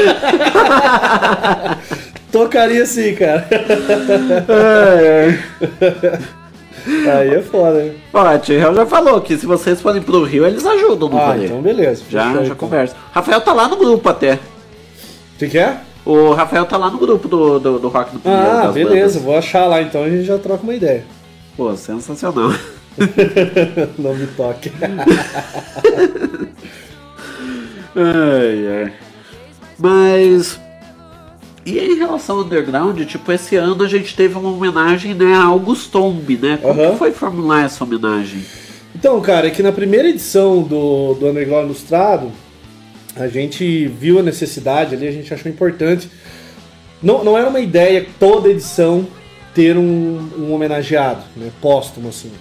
Tocaria 2.32 2.86
sim, 2.86 3.14
cara. 3.16 3.46
Aí 6.88 7.34
é 7.36 7.42
foda, 7.42 7.84
né? 7.84 7.96
Ó, 8.14 8.20
a 8.20 8.38
T-Hell 8.38 8.74
já 8.76 8.86
falou 8.86 9.20
que 9.22 9.38
se 9.38 9.46
vocês 9.46 9.82
forem 9.82 10.02
pro 10.02 10.24
Rio, 10.24 10.46
eles 10.46 10.66
ajudam 10.66 11.10
no 11.10 11.18
Ah, 11.18 11.28
rolê. 11.34 11.46
então 11.46 11.62
beleza. 11.62 12.04
Já, 12.10 12.34
já 12.34 12.44
então. 12.44 12.56
conversa. 12.56 12.96
Rafael 13.12 13.42
tá 13.42 13.52
lá 13.54 13.68
no 13.68 13.76
grupo 13.76 14.08
até. 14.10 14.34
O 14.36 14.40
que, 15.40 15.50
que 15.50 15.58
é? 15.58 15.78
O 16.06 16.32
Rafael 16.34 16.66
tá 16.66 16.78
lá 16.78 16.90
no 16.90 16.98
grupo 16.98 17.28
do, 17.28 17.60
do, 17.60 17.80
do 17.80 17.88
Rock 17.90 18.12
do 18.14 18.20
Pinheiro. 18.20 18.46
Ah, 18.50 18.62
das 18.68 18.74
beleza. 18.74 18.96
bandas. 18.96 19.16
Vou 19.18 19.38
achar 19.38 19.66
lá 19.66 19.82
então 19.82 20.02
e 20.04 20.06
a 20.06 20.10
gente 20.10 20.24
já 20.24 20.38
troca 20.38 20.64
uma 20.64 20.74
ideia. 20.74 21.04
Pô, 21.58 21.76
sensacional. 21.76 22.52
Não 24.00 24.14
me 24.16 24.26
toque. 24.28 24.72
Ai, 27.96 28.68
ai. 28.84 28.94
Mas. 29.80 30.60
E 31.68 31.78
em 31.80 31.98
relação 31.98 32.38
ao 32.38 32.46
underground, 32.46 32.98
tipo, 33.02 33.30
esse 33.30 33.58
ano 33.58 33.84
a 33.84 33.90
gente 33.90 34.16
teve 34.16 34.38
uma 34.38 34.50
homenagem 34.50 35.14
né, 35.14 35.34
a 35.34 35.44
August 35.44 35.92
Tomb, 35.92 36.38
né? 36.38 36.58
Como 36.62 36.92
que 36.92 36.98
foi 36.98 37.12
formular 37.12 37.66
essa 37.66 37.84
homenagem? 37.84 38.42
Então, 38.96 39.20
cara, 39.20 39.48
é 39.48 39.50
que 39.50 39.62
na 39.62 39.74
primeira 39.74 40.08
edição 40.08 40.64
do, 40.64 41.14
do 41.16 41.28
Underground 41.28 41.66
Ilustrado, 41.66 42.32
a 43.18 43.28
gente 43.28 43.86
viu 43.86 44.18
a 44.18 44.24
necessidade 44.24 44.96
ali, 44.96 45.10
a 45.10 45.12
gente 45.12 45.34
achou 45.34 45.52
importante. 45.52 46.10
Não, 47.04 47.22
não 47.22 47.38
era 47.38 47.50
uma 47.50 47.60
ideia 47.60 48.08
toda 48.18 48.48
edição 48.48 49.06
ter 49.54 49.78
um, 49.78 50.30
um 50.38 50.54
homenageado, 50.54 51.26
né? 51.36 51.52
Póstumo, 51.60 52.08
assim. 52.08 52.32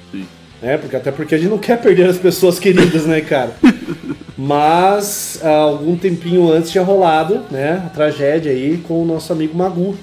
É, 0.62 0.76
porque, 0.76 0.96
até 0.96 1.12
porque 1.12 1.34
a 1.34 1.38
gente 1.38 1.50
não 1.50 1.58
quer 1.58 1.80
perder 1.80 2.08
as 2.08 2.18
pessoas 2.18 2.58
queridas, 2.58 3.06
né, 3.06 3.20
cara? 3.20 3.54
Mas 4.38 5.40
há 5.42 5.48
algum 5.48 5.96
tempinho 5.96 6.50
antes 6.50 6.70
tinha 6.70 6.84
rolado, 6.84 7.42
né, 7.50 7.82
a 7.86 7.88
tragédia 7.88 8.52
aí 8.52 8.78
com 8.86 9.02
o 9.02 9.06
nosso 9.06 9.32
amigo 9.32 9.56
Magu. 9.56 9.96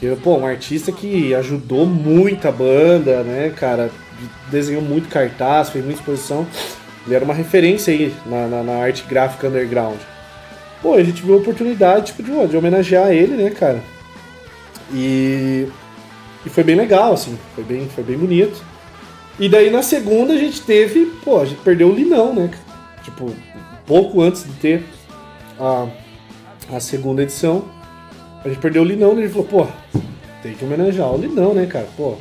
Que, 0.00 0.14
pô, 0.16 0.36
um 0.36 0.46
artista 0.46 0.90
que 0.90 1.34
ajudou 1.34 1.86
muito 1.86 2.48
a 2.48 2.52
banda, 2.52 3.22
né, 3.22 3.52
cara? 3.54 3.90
Desenhou 4.50 4.82
muito 4.82 5.08
cartaz, 5.08 5.70
fez 5.70 5.84
muita 5.84 6.00
exposição. 6.00 6.46
Ele 7.06 7.14
era 7.14 7.24
uma 7.24 7.34
referência 7.34 7.92
aí 7.92 8.14
na, 8.26 8.46
na, 8.46 8.62
na 8.62 8.72
arte 8.76 9.04
gráfica 9.08 9.48
underground. 9.48 9.98
Pô, 10.82 10.94
a 10.94 11.02
gente 11.02 11.22
viu 11.22 11.34
a 11.34 11.38
oportunidade, 11.38 12.06
tipo, 12.06 12.22
de, 12.22 12.48
de 12.48 12.56
homenagear 12.56 13.10
ele, 13.10 13.34
né, 13.42 13.50
cara? 13.50 13.80
E, 14.92 15.66
e 16.44 16.50
foi 16.50 16.62
bem 16.64 16.76
legal, 16.76 17.12
assim, 17.12 17.38
foi 17.54 17.64
bem, 17.64 17.88
foi 17.88 18.04
bem 18.04 18.16
bonito. 18.16 18.62
E 19.38 19.48
daí 19.48 19.70
na 19.70 19.82
segunda 19.82 20.34
a 20.34 20.38
gente 20.38 20.60
teve, 20.60 21.06
pô, 21.24 21.40
a 21.40 21.44
gente 21.44 21.60
perdeu 21.62 21.88
o 21.88 21.94
Linão, 21.94 22.32
né? 22.32 22.50
Tipo, 23.02 23.32
pouco 23.86 24.22
antes 24.22 24.44
de 24.44 24.52
ter 24.52 24.84
a, 25.58 25.88
a 26.72 26.80
segunda 26.80 27.22
edição, 27.22 27.64
a 28.44 28.48
gente 28.48 28.60
perdeu 28.60 28.82
o 28.82 28.84
Linão, 28.84 29.14
e 29.14 29.18
a 29.18 29.26
gente 29.26 29.32
falou, 29.32 29.46
pô, 29.46 29.66
tem 30.42 30.54
que 30.54 30.64
homenagear 30.64 31.12
o 31.12 31.18
Linão, 31.18 31.54
né, 31.54 31.66
cara? 31.66 31.88
Pô, 31.96 32.14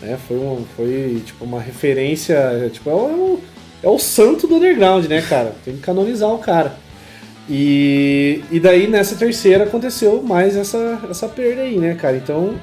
né, 0.00 0.18
foi, 0.26 0.38
um, 0.38 0.64
foi 0.76 1.22
tipo 1.24 1.44
uma 1.44 1.60
referência, 1.60 2.70
tipo, 2.72 2.90
é 2.90 2.94
o, 2.94 3.40
é 3.82 3.88
o 3.88 3.98
santo 3.98 4.46
do 4.46 4.56
underground, 4.56 5.04
né, 5.06 5.22
cara? 5.22 5.54
Tem 5.64 5.74
que 5.74 5.80
canonizar 5.80 6.30
o 6.30 6.38
cara. 6.38 6.76
E, 7.48 8.42
e 8.50 8.58
daí 8.58 8.86
nessa 8.86 9.14
terceira 9.14 9.64
aconteceu 9.64 10.22
mais 10.22 10.56
essa, 10.56 11.00
essa 11.10 11.28
perda 11.28 11.62
aí, 11.62 11.78
né, 11.78 11.94
cara? 11.94 12.16
Então, 12.16 12.54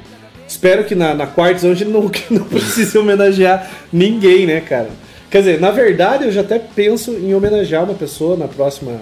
espero 0.61 0.83
que 0.83 0.93
na, 0.93 1.15
na 1.15 1.23
a 1.25 1.53
gente 1.53 1.85
não, 1.85 2.07
que 2.07 2.31
não 2.31 2.45
precise 2.45 2.95
homenagear 2.95 3.67
ninguém, 3.91 4.45
né, 4.45 4.61
cara? 4.61 4.89
Quer 5.29 5.39
dizer, 5.39 5.59
na 5.59 5.71
verdade 5.71 6.25
eu 6.25 6.31
já 6.31 6.41
até 6.41 6.59
penso 6.59 7.11
em 7.13 7.33
homenagear 7.33 7.83
uma 7.83 7.95
pessoa 7.95 8.37
na 8.37 8.47
próxima, 8.47 9.01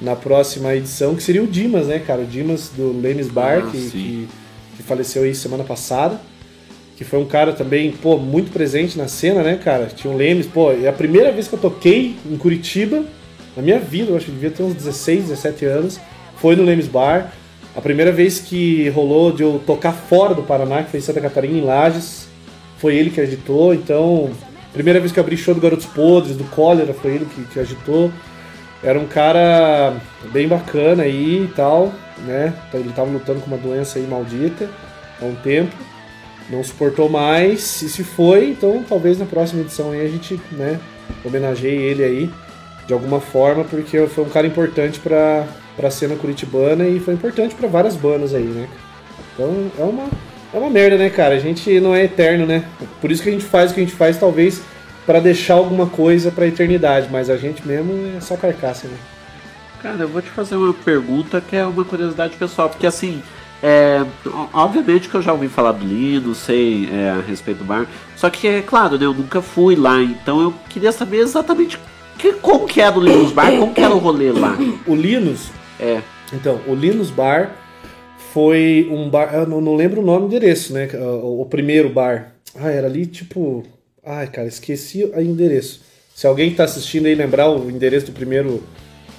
na 0.00 0.14
próxima 0.14 0.74
edição, 0.74 1.14
que 1.14 1.22
seria 1.22 1.42
o 1.42 1.46
Dimas, 1.46 1.86
né, 1.86 1.98
cara? 1.98 2.20
O 2.20 2.26
Dimas 2.26 2.70
do 2.76 2.92
Lemes 3.00 3.28
Bar, 3.28 3.64
Ah, 3.64 3.70
que, 3.70 3.90
que, 3.90 4.28
que 4.76 4.82
faleceu 4.82 5.22
aí 5.22 5.34
semana 5.34 5.64
passada. 5.64 6.20
Que 6.94 7.04
foi 7.04 7.18
um 7.18 7.24
cara 7.24 7.54
também, 7.54 7.90
pô, 7.90 8.18
muito 8.18 8.52
presente 8.52 8.98
na 8.98 9.08
cena, 9.08 9.42
né, 9.42 9.56
cara? 9.56 9.86
Tinha 9.86 10.12
o 10.12 10.16
Lemes, 10.16 10.46
pô, 10.46 10.72
é 10.72 10.88
a 10.88 10.92
primeira 10.92 11.32
vez 11.32 11.48
que 11.48 11.54
eu 11.54 11.58
toquei 11.58 12.16
em 12.30 12.36
Curitiba, 12.36 13.02
na 13.56 13.62
minha 13.62 13.78
vida, 13.78 14.10
eu 14.10 14.16
acho 14.16 14.26
que 14.26 14.32
devia 14.32 14.50
ter 14.50 14.62
uns 14.62 14.74
16, 14.74 15.28
17 15.28 15.64
anos, 15.64 16.00
foi 16.36 16.54
no 16.54 16.62
Lemes 16.62 16.86
Bar. 16.86 17.32
A 17.74 17.80
primeira 17.80 18.12
vez 18.12 18.38
que 18.38 18.88
rolou 18.90 19.32
de 19.32 19.42
eu 19.42 19.62
tocar 19.66 19.92
fora 19.92 20.34
do 20.34 20.42
Paraná, 20.42 20.82
que 20.82 20.90
foi 20.90 21.00
em 21.00 21.02
Santa 21.02 21.20
Catarina, 21.20 21.58
em 21.58 21.64
Lages, 21.64 22.28
foi 22.76 22.96
ele 22.96 23.10
que 23.10 23.20
agitou, 23.20 23.72
então. 23.72 24.30
Primeira 24.72 24.98
vez 24.98 25.12
que 25.12 25.18
eu 25.18 25.22
abri 25.22 25.36
show 25.36 25.54
do 25.54 25.60
Garotos 25.60 25.86
Podres, 25.86 26.36
do 26.36 26.44
Cólera, 26.44 26.94
foi 26.94 27.14
ele 27.14 27.26
que, 27.26 27.44
que 27.44 27.60
agitou. 27.60 28.10
Era 28.82 28.98
um 28.98 29.06
cara 29.06 29.94
bem 30.32 30.48
bacana 30.48 31.04
aí 31.04 31.44
e 31.44 31.52
tal, 31.54 31.92
né? 32.26 32.52
Ele 32.74 32.92
tava 32.92 33.10
lutando 33.10 33.40
com 33.40 33.46
uma 33.46 33.56
doença 33.56 33.98
aí 33.98 34.06
maldita 34.06 34.68
há 35.20 35.24
um 35.24 35.34
tempo. 35.36 35.74
Não 36.50 36.64
suportou 36.64 37.08
mais 37.08 37.80
e 37.82 37.88
se 37.88 38.02
foi, 38.02 38.50
então 38.50 38.84
talvez 38.86 39.18
na 39.18 39.24
próxima 39.24 39.62
edição 39.62 39.92
aí 39.92 40.04
a 40.04 40.08
gente, 40.08 40.40
né, 40.50 40.80
homenageie 41.24 41.80
ele 41.80 42.02
aí 42.02 42.30
de 42.86 42.92
alguma 42.92 43.20
forma, 43.20 43.62
porque 43.64 44.06
foi 44.08 44.24
um 44.24 44.28
cara 44.28 44.46
importante 44.46 44.98
pra, 45.74 45.82
pra 45.82 45.90
cena 45.90 46.16
curitibana 46.16 46.86
e 46.86 47.00
foi 47.00 47.14
importante 47.14 47.54
pra 47.54 47.68
várias 47.68 47.96
bandas 47.96 48.34
aí, 48.34 48.44
né? 48.44 48.68
Então 49.34 49.70
é 49.78 49.82
uma, 49.82 50.04
é 50.52 50.58
uma 50.58 50.70
merda, 50.70 50.96
né, 50.96 51.10
cara? 51.10 51.34
A 51.34 51.38
gente 51.38 51.80
não 51.80 51.94
é 51.94 52.04
eterno, 52.04 52.46
né? 52.46 52.64
Por 53.00 53.10
isso 53.10 53.22
que 53.22 53.28
a 53.28 53.32
gente 53.32 53.44
faz 53.44 53.70
o 53.70 53.74
que 53.74 53.80
a 53.80 53.84
gente 53.84 53.96
faz, 53.96 54.18
talvez 54.18 54.62
pra 55.06 55.20
deixar 55.20 55.54
alguma 55.54 55.86
coisa 55.86 56.30
pra 56.30 56.46
eternidade, 56.46 57.08
mas 57.10 57.28
a 57.28 57.36
gente 57.36 57.66
mesmo 57.66 58.16
é 58.16 58.20
só 58.20 58.36
carcaça, 58.36 58.86
né? 58.86 58.96
Cara, 59.82 59.98
eu 59.98 60.08
vou 60.08 60.22
te 60.22 60.30
fazer 60.30 60.54
uma 60.54 60.72
pergunta 60.72 61.40
que 61.40 61.56
é 61.56 61.66
uma 61.66 61.84
curiosidade 61.84 62.36
pessoal, 62.36 62.68
porque 62.68 62.86
assim, 62.86 63.20
é, 63.60 64.04
obviamente 64.52 65.08
que 65.08 65.14
eu 65.14 65.22
já 65.22 65.32
ouvi 65.32 65.48
falar 65.48 65.72
do 65.72 65.84
Lindo, 65.84 66.34
sei 66.36 66.88
é, 66.92 67.10
a 67.10 67.20
respeito 67.20 67.58
do 67.58 67.64
bar, 67.64 67.86
só 68.16 68.30
que 68.30 68.46
é 68.46 68.62
claro, 68.62 68.96
né, 68.96 69.04
eu 69.04 69.12
nunca 69.12 69.42
fui 69.42 69.74
lá, 69.74 70.00
então 70.00 70.40
eu 70.40 70.54
queria 70.68 70.92
saber 70.92 71.18
exatamente 71.18 71.80
que, 72.16 72.32
como 72.34 72.66
que 72.66 72.80
era 72.80 72.96
o 72.96 73.02
Linus 73.02 73.32
Bar, 73.32 73.50
como 73.58 73.74
que 73.74 73.80
era 73.80 73.92
o 73.92 73.98
rolê 73.98 74.30
lá. 74.30 74.56
O 74.86 74.94
Linus? 74.94 75.50
É. 75.80 76.00
Então, 76.32 76.60
o 76.66 76.74
Linus 76.74 77.10
Bar 77.10 77.56
foi 78.32 78.88
um 78.90 79.08
bar. 79.10 79.34
Eu 79.34 79.46
não, 79.46 79.74
lembro 79.74 80.00
o 80.00 80.04
nome 80.04 80.24
e 80.24 80.26
endereço, 80.28 80.72
né? 80.72 80.88
O, 81.22 81.44
primeiro 81.44 81.90
bar. 81.90 82.34
Ah, 82.54 82.70
era 82.70 82.86
ali 82.86 83.06
tipo. 83.06 83.62
Ai, 84.04 84.26
cara, 84.26 84.48
esqueci 84.48 85.04
o 85.04 85.20
endereço. 85.20 85.82
Se 86.14 86.26
alguém 86.26 86.50
que 86.50 86.56
tá 86.56 86.64
assistindo 86.64 87.06
aí 87.06 87.14
lembrar 87.14 87.50
o 87.50 87.70
endereço 87.70 88.06
do 88.06 88.12
primeiro. 88.12 88.62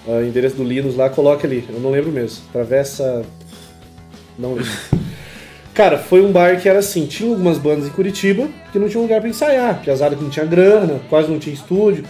ah, 0.08 0.24
endereço 0.24 0.56
do 0.56 0.64
Linus 0.64 0.96
lá, 0.96 1.10
coloque 1.10 1.46
ali. 1.46 1.64
Eu 1.70 1.80
não 1.80 1.92
lembro 1.92 2.12
mesmo. 2.12 2.44
Travessa. 2.52 3.24
Não 4.38 4.56
lembro. 4.56 4.72
Cara, 5.74 5.98
foi 5.98 6.22
um 6.24 6.32
bar 6.32 6.62
que 6.62 6.70
era 6.70 6.80
assim, 6.80 7.08
tinha 7.08 7.28
algumas 7.28 7.58
bandas 7.58 7.88
em 7.88 7.90
Curitiba 7.90 8.48
que 8.72 8.78
não 8.78 8.88
tinha 8.88 9.02
lugar 9.02 9.20
pra 9.20 9.30
ensaiar, 9.30 9.82
piazada 9.82 10.16
que 10.16 10.22
não 10.22 10.30
tinha 10.30 10.46
grana, 10.46 11.02
quase 11.10 11.32
não 11.32 11.40
tinha 11.40 11.54
estúdio. 11.54 12.06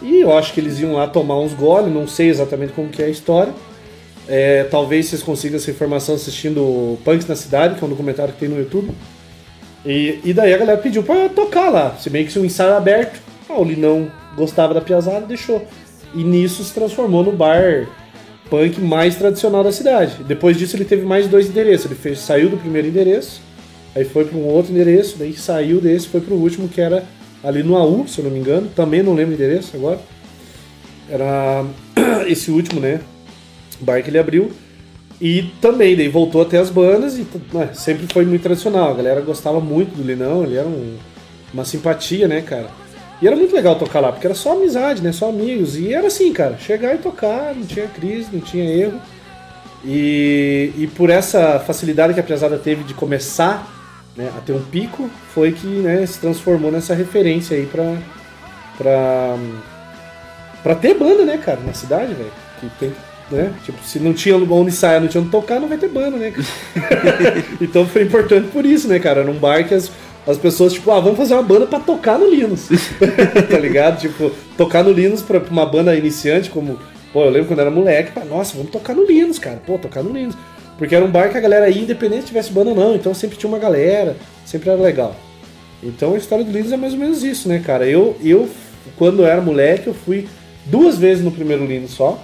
E 0.00 0.20
eu 0.20 0.36
acho 0.36 0.52
que 0.52 0.60
eles 0.60 0.78
iam 0.78 0.94
lá 0.94 1.08
tomar 1.08 1.40
uns 1.40 1.52
goles, 1.52 1.92
não 1.92 2.06
sei 2.06 2.28
exatamente 2.28 2.72
como 2.72 2.88
que 2.88 3.02
é 3.02 3.06
a 3.06 3.08
história. 3.08 3.52
É, 4.28 4.64
talvez 4.64 5.06
vocês 5.06 5.22
consigam 5.22 5.56
essa 5.56 5.70
informação 5.70 6.14
assistindo 6.14 6.98
Punks 7.04 7.26
na 7.26 7.36
Cidade, 7.36 7.74
que 7.74 7.82
é 7.82 7.86
um 7.86 7.90
documentário 7.90 8.32
que 8.32 8.40
tem 8.40 8.48
no 8.48 8.58
YouTube. 8.58 8.90
E, 9.84 10.20
e 10.24 10.32
daí 10.32 10.54
a 10.54 10.58
galera 10.58 10.78
pediu 10.78 11.02
pra 11.02 11.28
tocar 11.28 11.68
lá, 11.68 11.96
se 11.98 12.08
bem 12.08 12.24
que 12.24 12.32
se 12.32 12.38
o 12.38 12.44
ensaio 12.44 12.74
aberto, 12.74 13.20
ah, 13.48 13.60
o 13.60 13.64
Linão 13.64 14.10
gostava 14.36 14.72
da 14.72 14.80
piazada, 14.80 15.26
deixou. 15.26 15.66
E 16.14 16.22
nisso 16.22 16.62
se 16.62 16.72
transformou 16.72 17.24
no 17.24 17.32
bar 17.32 17.88
punk 18.48 18.80
mais 18.80 19.16
tradicional 19.16 19.64
da 19.64 19.72
cidade. 19.72 20.22
Depois 20.24 20.56
disso 20.56 20.76
ele 20.76 20.84
teve 20.84 21.04
mais 21.04 21.26
dois 21.26 21.48
endereços. 21.48 21.86
Ele 21.86 21.94
fez, 21.94 22.18
saiu 22.18 22.50
do 22.50 22.56
primeiro 22.56 22.86
endereço, 22.86 23.40
aí 23.94 24.04
foi 24.04 24.24
para 24.24 24.36
um 24.38 24.44
outro 24.44 24.72
endereço, 24.72 25.16
daí 25.18 25.32
saiu 25.32 25.80
desse, 25.80 26.08
foi 26.08 26.20
para 26.20 26.34
o 26.34 26.40
último 26.40 26.68
que 26.68 26.80
era 26.80 27.04
ali 27.42 27.62
no 27.62 27.76
AU, 27.76 28.06
se 28.06 28.18
eu 28.18 28.24
não 28.24 28.30
me 28.30 28.38
engano. 28.38 28.68
Também 28.76 29.02
não 29.02 29.14
lembro 29.14 29.32
o 29.32 29.34
endereço 29.34 29.76
agora. 29.76 29.98
Era 31.10 31.64
esse 32.28 32.50
último, 32.50 32.80
né? 32.80 33.00
Bar 33.82 34.02
que 34.02 34.10
ele 34.10 34.18
abriu. 34.18 34.50
E 35.20 35.52
também, 35.60 35.94
daí 35.96 36.08
voltou 36.08 36.42
até 36.42 36.58
as 36.58 36.68
bandas 36.70 37.16
e 37.16 37.26
né, 37.52 37.70
sempre 37.74 38.06
foi 38.12 38.24
muito 38.24 38.42
tradicional. 38.42 38.90
A 38.90 38.94
galera 38.94 39.20
gostava 39.20 39.60
muito 39.60 39.94
do 39.96 40.02
Linão, 40.02 40.42
ele 40.42 40.56
era 40.56 40.66
um- 40.66 40.96
uma 41.54 41.64
simpatia, 41.64 42.26
né, 42.26 42.40
cara? 42.40 42.66
E 43.20 43.26
era 43.26 43.36
muito 43.36 43.54
legal 43.54 43.76
tocar 43.76 44.00
lá, 44.00 44.10
porque 44.10 44.26
era 44.26 44.34
só 44.34 44.52
amizade, 44.54 45.00
né? 45.00 45.12
Só 45.12 45.28
amigos. 45.28 45.76
E 45.76 45.92
era 45.94 46.08
assim, 46.08 46.32
cara, 46.32 46.56
chegar 46.58 46.94
e 46.94 46.98
tocar, 46.98 47.54
não 47.54 47.64
tinha 47.64 47.86
crise, 47.86 48.28
não 48.32 48.40
tinha 48.40 48.64
erro. 48.64 48.98
E, 49.84 50.72
e 50.76 50.86
por 50.88 51.08
essa 51.10 51.58
facilidade 51.60 52.14
que 52.14 52.20
a 52.20 52.22
Piazada 52.22 52.56
teve 52.58 52.82
de 52.84 52.94
começar 52.94 53.68
né, 54.16 54.30
a 54.36 54.40
ter 54.40 54.52
um 54.52 54.62
pico, 54.62 55.08
foi 55.32 55.52
que 55.52 55.66
né, 55.66 56.04
se 56.06 56.18
transformou 56.18 56.70
nessa 56.72 56.94
referência 56.94 57.56
aí 57.56 57.66
pra, 57.66 57.96
pra, 58.76 59.36
pra 60.62 60.74
ter 60.74 60.94
banda, 60.94 61.24
né, 61.24 61.38
cara, 61.38 61.60
na 61.64 61.72
cidade, 61.72 62.14
velho. 62.14 62.32
Que 62.60 62.68
tem, 62.78 62.92
né? 63.32 63.52
Tipo, 63.64 63.82
se 63.84 63.98
não 63.98 64.12
tinha 64.12 64.36
onde 64.36 64.70
ensaiar, 64.70 65.00
não 65.00 65.08
tinha 65.08 65.20
onde 65.20 65.30
tocar, 65.30 65.60
não 65.60 65.68
vai 65.68 65.78
ter 65.78 65.88
banda, 65.88 66.16
né? 66.16 66.32
então 67.60 67.86
foi 67.86 68.02
importante 68.02 68.48
por 68.48 68.64
isso, 68.64 68.88
né, 68.88 68.98
cara? 68.98 69.24
Num 69.24 69.34
bar 69.34 69.66
que 69.66 69.74
as, 69.74 69.90
as 70.26 70.36
pessoas, 70.36 70.72
tipo, 70.72 70.90
ah, 70.90 71.00
vamos 71.00 71.18
fazer 71.18 71.34
uma 71.34 71.42
banda 71.42 71.66
pra 71.66 71.80
tocar 71.80 72.18
no 72.18 72.28
Linus. 72.28 72.68
tá 73.50 73.58
ligado? 73.58 74.00
Tipo, 74.00 74.30
tocar 74.56 74.84
no 74.84 74.92
Linus 74.92 75.22
pra 75.22 75.38
uma 75.50 75.66
banda 75.66 75.94
iniciante, 75.96 76.50
como. 76.50 76.78
Pô, 77.12 77.24
eu 77.24 77.30
lembro 77.30 77.48
quando 77.48 77.60
era 77.60 77.70
moleque, 77.70 78.12
pá, 78.12 78.24
nossa, 78.24 78.56
vamos 78.56 78.70
tocar 78.70 78.94
no 78.94 79.04
Linus, 79.04 79.38
cara. 79.38 79.60
Pô, 79.66 79.76
tocar 79.78 80.02
no 80.02 80.12
Linus. 80.12 80.34
Porque 80.78 80.94
era 80.94 81.04
um 81.04 81.10
bar 81.10 81.30
que 81.30 81.36
a 81.36 81.40
galera 81.40 81.68
ia, 81.68 81.82
independente 81.82 82.22
se 82.22 82.28
tivesse 82.28 82.50
banda 82.50 82.70
ou 82.70 82.76
não. 82.76 82.94
Então 82.94 83.12
sempre 83.12 83.36
tinha 83.36 83.48
uma 83.48 83.58
galera, 83.58 84.16
sempre 84.44 84.70
era 84.70 84.80
legal. 84.80 85.14
Então 85.82 86.14
a 86.14 86.16
história 86.16 86.44
do 86.44 86.50
Linus 86.50 86.72
é 86.72 86.76
mais 86.76 86.92
ou 86.92 86.98
menos 86.98 87.22
isso, 87.22 87.48
né, 87.48 87.58
cara? 87.64 87.86
Eu, 87.86 88.16
eu 88.22 88.48
quando 88.96 89.22
eu 89.22 89.26
era 89.26 89.40
moleque, 89.40 89.88
eu 89.88 89.94
fui 89.94 90.28
duas 90.66 90.98
vezes 90.98 91.24
no 91.24 91.30
primeiro 91.30 91.64
Linus 91.64 91.92
só. 91.92 92.22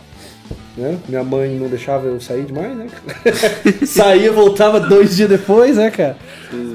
Né? 0.78 0.96
Minha 1.08 1.24
mãe 1.24 1.58
não 1.58 1.66
deixava 1.66 2.06
eu 2.06 2.20
sair 2.20 2.44
demais, 2.44 2.76
né? 2.76 2.86
Saía, 3.84 4.30
voltava 4.30 4.78
dois 4.78 5.16
dias 5.16 5.28
depois, 5.28 5.76
né, 5.76 5.90
cara? 5.90 6.16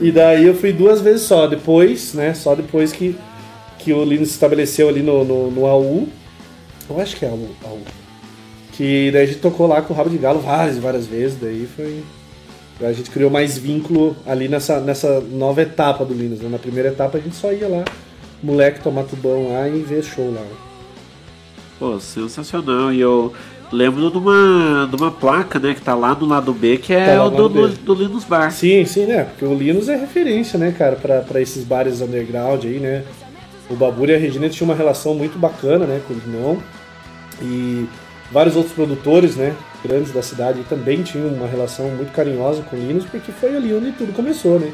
E 0.02 0.12
daí 0.12 0.46
eu 0.46 0.54
fui 0.54 0.74
duas 0.74 1.00
vezes 1.00 1.22
só. 1.22 1.48
Depois, 1.48 2.14
né? 2.14 2.34
Só 2.34 2.54
depois 2.54 2.92
que, 2.92 3.16
que 3.80 3.94
o 3.94 4.04
Linus 4.04 4.28
se 4.28 4.34
estabeleceu 4.34 4.90
ali 4.90 5.02
no, 5.02 5.24
no, 5.24 5.50
no 5.50 5.66
AU. 5.66 6.10
Eu 6.90 7.00
acho 7.00 7.16
que 7.16 7.24
é 7.24 7.30
AU. 7.30 7.48
AU. 7.64 7.80
Que 8.74 9.10
daí 9.12 9.24
a 9.24 9.26
gente 9.26 9.40
tocou 9.40 9.68
lá 9.68 9.82
com 9.82 9.94
o 9.94 9.96
Rabo 9.96 10.10
de 10.10 10.18
Galo 10.18 10.42
várias 10.42 10.78
várias 10.78 11.08
vezes, 11.08 11.38
daí 11.40 11.66
foi. 11.74 12.04
A 12.82 12.92
gente 12.92 13.10
criou 13.10 13.32
mais 13.32 13.58
vínculo 13.58 14.18
ali 14.28 14.50
nessa, 14.50 14.82
nessa 14.82 15.22
nova 15.22 15.62
etapa 15.62 16.04
do 16.04 16.14
Linus. 16.14 16.42
Né? 16.42 16.50
Na 16.50 16.60
primeira 16.60 16.90
etapa 16.90 17.18
a 17.18 17.22
gente 17.22 17.38
só 17.38 17.54
ia 17.54 17.70
lá, 17.70 17.86
moleque 18.42 18.82
tomar 18.82 19.04
tubão 19.04 19.54
lá 19.54 19.70
e 19.70 19.80
ver 19.80 20.04
show 20.04 20.30
lá. 20.34 20.46
Pô, 21.80 22.00
sensacional. 22.00 22.92
E 22.94 23.00
eu 23.00 23.34
lembro 23.74 24.10
de 24.10 24.18
uma, 24.18 24.88
de 24.90 24.96
uma 24.96 25.12
placa, 25.12 25.60
né, 25.60 25.74
que 25.74 25.82
tá 25.82 25.96
lá 25.96 26.14
do 26.14 26.26
lado 26.26 26.54
B, 26.54 26.78
que 26.78 26.94
é 26.94 27.16
Tá 27.16 27.26
o 27.26 27.30
do, 27.30 27.50
do, 27.50 27.68
do 27.68 27.94
Linus 27.94 28.24
Bar. 28.24 28.52
Sim, 28.52 28.86
sim, 28.86 29.06
né? 29.06 29.24
Porque 29.24 29.44
o 29.44 29.54
Linus 29.56 29.90
é 29.90 29.96
referência, 29.96 30.58
né, 30.60 30.74
cara, 30.78 30.96
pra, 30.96 31.22
pra 31.22 31.42
esses 31.42 31.64
bares 31.64 32.00
underground 32.00 32.64
aí, 32.64 32.80
né? 32.80 33.04
O 33.70 33.76
Babur 33.76 34.10
e 34.10 34.16
a 34.16 34.18
Regina 34.18 34.48
tinham 34.50 34.70
uma 34.70 34.78
relação 34.78 35.16
muito 35.16 35.40
bacana, 35.40 35.86
né, 35.86 36.02
com 36.08 36.14
o 36.14 36.18
Linão. 36.18 36.58
E 37.42 37.88
vários 38.32 38.56
outros 38.56 38.74
produtores, 38.74 39.36
né, 39.36 39.56
grandes 39.84 40.14
da 40.14 40.22
cidade 40.22 40.64
também 40.70 41.02
tinham 41.02 41.28
uma 41.28 41.48
relação 41.48 41.90
muito 41.90 42.12
carinhosa 42.12 42.62
com 42.64 42.76
o 42.76 42.80
Linus, 42.80 43.06
porque 43.06 43.32
foi 43.32 43.56
ali 43.56 43.74
onde 43.74 43.92
tudo 43.94 44.14
começou, 44.14 44.60
né? 44.60 44.72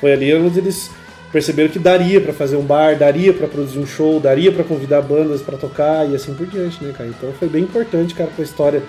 Foi 0.00 0.12
ali 0.12 0.32
onde 0.34 0.58
eles 0.58 0.90
perceberam 1.32 1.68
que 1.68 1.78
daria 1.78 2.20
pra 2.20 2.32
fazer 2.32 2.56
um 2.56 2.64
bar, 2.64 2.96
daria 2.96 3.32
pra 3.32 3.46
produzir 3.46 3.78
um 3.78 3.86
show, 3.86 4.18
daria 4.18 4.50
pra 4.50 4.64
convidar 4.64 5.02
bandas 5.02 5.42
pra 5.42 5.58
tocar 5.58 6.08
e 6.08 6.14
assim 6.14 6.34
por 6.34 6.46
diante, 6.46 6.82
né, 6.82 6.92
cara? 6.92 7.08
Então 7.08 7.32
foi 7.32 7.48
bem 7.48 7.64
importante, 7.64 8.14
cara, 8.14 8.30
pra 8.34 8.44
história 8.44 8.82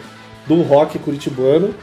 do 0.48 0.62
rock 0.62 0.98
curitibano 1.00 1.74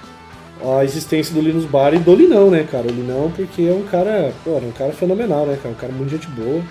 a 0.64 0.84
existência 0.84 1.34
do 1.34 1.40
Linus 1.40 1.64
Bar 1.64 1.94
e 1.94 1.98
do 1.98 2.14
Linão, 2.14 2.50
né, 2.50 2.66
cara? 2.70 2.86
O 2.86 2.90
Linão 2.90 3.30
porque 3.34 3.62
é 3.62 3.72
um 3.72 3.82
cara, 3.82 4.32
pô, 4.42 4.56
um 4.56 4.72
cara 4.72 4.92
fenomenal, 4.92 5.46
né, 5.46 5.58
cara? 5.62 5.74
Um 5.74 5.78
cara 5.78 5.92
muito 5.92 6.10
gente 6.10 6.26
boa. 6.28 6.62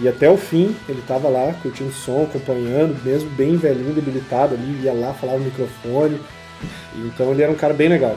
E 0.00 0.06
até 0.06 0.30
o 0.30 0.36
fim 0.36 0.74
ele 0.88 1.02
tava 1.06 1.28
lá 1.28 1.52
curtindo 1.60 1.90
o 1.90 1.92
som, 1.92 2.22
acompanhando, 2.22 2.96
mesmo 3.04 3.28
bem 3.30 3.56
velhinho, 3.56 3.92
debilitado 3.92 4.54
ali, 4.54 4.80
ia 4.82 4.92
lá, 4.92 5.12
falava 5.12 5.38
no 5.38 5.46
microfone. 5.46 6.20
Então 6.94 7.32
ele 7.32 7.42
era 7.42 7.50
um 7.50 7.56
cara 7.56 7.74
bem 7.74 7.88
legal. 7.88 8.16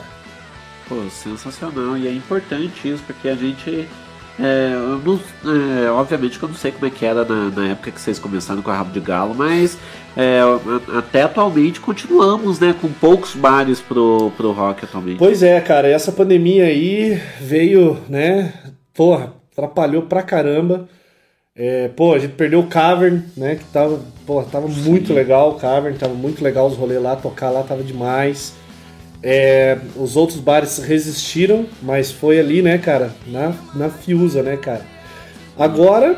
Pô, 0.88 1.10
sensacional. 1.10 1.98
E 1.98 2.08
é 2.08 2.12
importante 2.12 2.88
isso, 2.88 3.02
porque 3.08 3.30
a 3.30 3.36
gente. 3.36 3.88
É, 4.40 4.70
não- 5.04 5.20
é, 5.86 5.92
obviamente 5.92 6.38
que 6.40 6.44
eu 6.44 6.50
não 6.50 6.56
sei 6.56 6.72
como 6.72 6.86
é 6.86 6.90
que 6.90 7.06
era 7.06 7.24
na, 7.26 7.50
na 7.50 7.68
época 7.70 7.92
que 7.92 8.00
vocês 8.02 8.18
começaram 8.20 8.62
com 8.62 8.72
a 8.72 8.76
Rabo 8.76 8.92
de 8.92 9.00
Galo, 9.00 9.36
mas 9.36 9.78
é, 10.18 10.40
até 10.98 11.24
atualmente 11.24 11.80
continuamos, 11.80 12.60
né, 12.60 12.76
com 12.80 12.88
poucos 12.90 13.34
bares 13.36 13.80
pro, 13.80 14.32
pro 14.38 14.52
rock 14.52 14.86
atualmente. 14.86 15.18
Pois 15.18 15.44
é, 15.44 15.60
cara, 15.62 15.88
essa 15.88 16.12
pandemia 16.12 16.66
aí 16.66 17.22
veio, 17.40 17.98
né? 18.10 18.54
Porra, 18.94 19.34
atrapalhou 19.52 20.04
pra 20.04 20.22
caramba. 20.24 20.88
É, 21.56 21.90
pô, 21.90 22.14
a 22.14 22.20
gente 22.20 22.34
perdeu 22.34 22.62
o 22.62 22.68
Cavern, 22.68 23.24
né? 23.36 23.56
Que 23.56 23.66
tava, 23.66 24.00
porra, 24.26 24.46
tava 24.50 24.68
muito 24.70 25.14
legal 25.14 25.52
o 25.52 25.56
Cavern, 25.56 25.98
tava 25.98 26.14
muito 26.14 26.42
legal 26.44 26.66
os 26.68 26.78
rolês 26.78 27.02
lá, 27.02 27.16
tocar 27.16 27.50
lá 27.50 27.62
tava 27.62 27.84
demais. 27.84 28.54
É, 29.24 29.78
os 29.96 30.16
outros 30.16 30.40
bares 30.40 30.80
resistiram, 30.80 31.66
mas 31.82 32.12
foi 32.12 32.40
ali, 32.40 32.62
né, 32.62 32.78
cara, 32.78 33.12
na, 33.28 33.54
na 33.76 33.90
Fiusa, 33.90 34.42
né, 34.42 34.58
cara. 34.58 34.86
Agora 35.58 36.16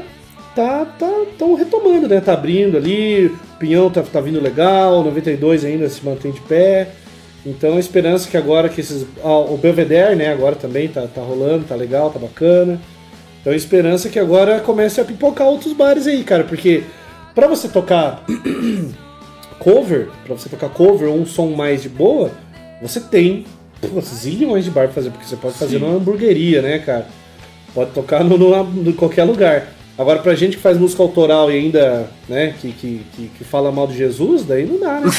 tá 0.56 0.86
tá 0.86 1.12
tão 1.38 1.56
retomando, 1.56 2.08
né? 2.08 2.22
Tá 2.22 2.34
abrindo 2.34 2.78
ali, 2.78 3.36
Pinhão 3.60 3.90
tá, 3.90 4.02
tá 4.02 4.22
vindo 4.22 4.42
legal, 4.42 5.04
92 5.04 5.66
ainda 5.66 5.90
se 5.90 6.04
mantém 6.06 6.32
de 6.32 6.42
pé. 6.42 6.90
Então 7.46 7.76
a 7.76 7.80
esperança 7.80 8.30
que 8.30 8.38
agora 8.38 8.70
que 8.70 8.80
esses. 8.80 9.06
ah, 9.24 9.40
o 9.40 9.58
Belvedere, 9.58 10.16
né, 10.16 10.32
agora 10.32 10.56
também 10.56 10.88
tá, 10.88 11.06
tá 11.08 11.22
rolando, 11.22 11.66
tá 11.66 11.76
legal, 11.76 12.10
tá 12.10 12.20
bacana. 12.20 12.80
Então 13.42 13.52
a 13.52 13.56
esperança 13.56 14.08
que 14.08 14.20
agora 14.20 14.60
comece 14.62 15.02
a 15.02 15.06
pipocar 15.06 15.48
outros 15.48 15.74
bares 15.74 16.08
aí, 16.08 16.24
cara, 16.24 16.46
porque 16.46 16.84
pra 17.36 17.48
você 17.48 17.68
tocar 17.68 18.24
cover, 19.60 20.08
pra 20.26 20.36
você 20.36 20.48
tocar 20.48 20.70
cover 20.70 21.10
ou 21.10 21.18
um 21.18 21.26
som 21.26 21.48
mais 21.48 21.82
de 21.82 21.90
boa, 21.90 22.32
você 22.84 22.99
tem 22.99 23.45
zilhões 24.01 24.65
de 24.65 24.72
bar 24.72 24.85
pra 24.85 24.93
fazer, 24.93 25.10
porque 25.10 25.26
você 25.26 25.35
pode 25.35 25.55
fazer 25.55 25.77
Sim. 25.77 25.85
numa 25.85 25.95
hamburgueria, 25.95 26.61
né, 26.61 26.80
cara? 26.80 27.07
Pode 27.73 27.91
tocar 27.91 28.23
no, 28.23 28.38
no, 28.38 28.89
em 28.89 28.93
qualquer 28.93 29.23
lugar. 29.23 29.68
Agora, 29.97 30.19
pra 30.19 30.35
gente 30.35 30.57
que 30.57 30.64
faz 30.64 30.77
música 30.77 31.03
autoral 31.03 31.51
e 31.51 31.55
ainda, 31.55 32.10
né, 32.27 32.55
que, 32.60 32.72
que, 32.72 33.01
que, 33.15 33.27
que 33.38 33.43
fala 33.43 33.72
mal 33.72 33.88
de 33.88 33.95
Jesus, 33.95 34.43
daí 34.43 34.65
não 34.65 34.80
dá, 34.80 34.99
né? 34.99 35.11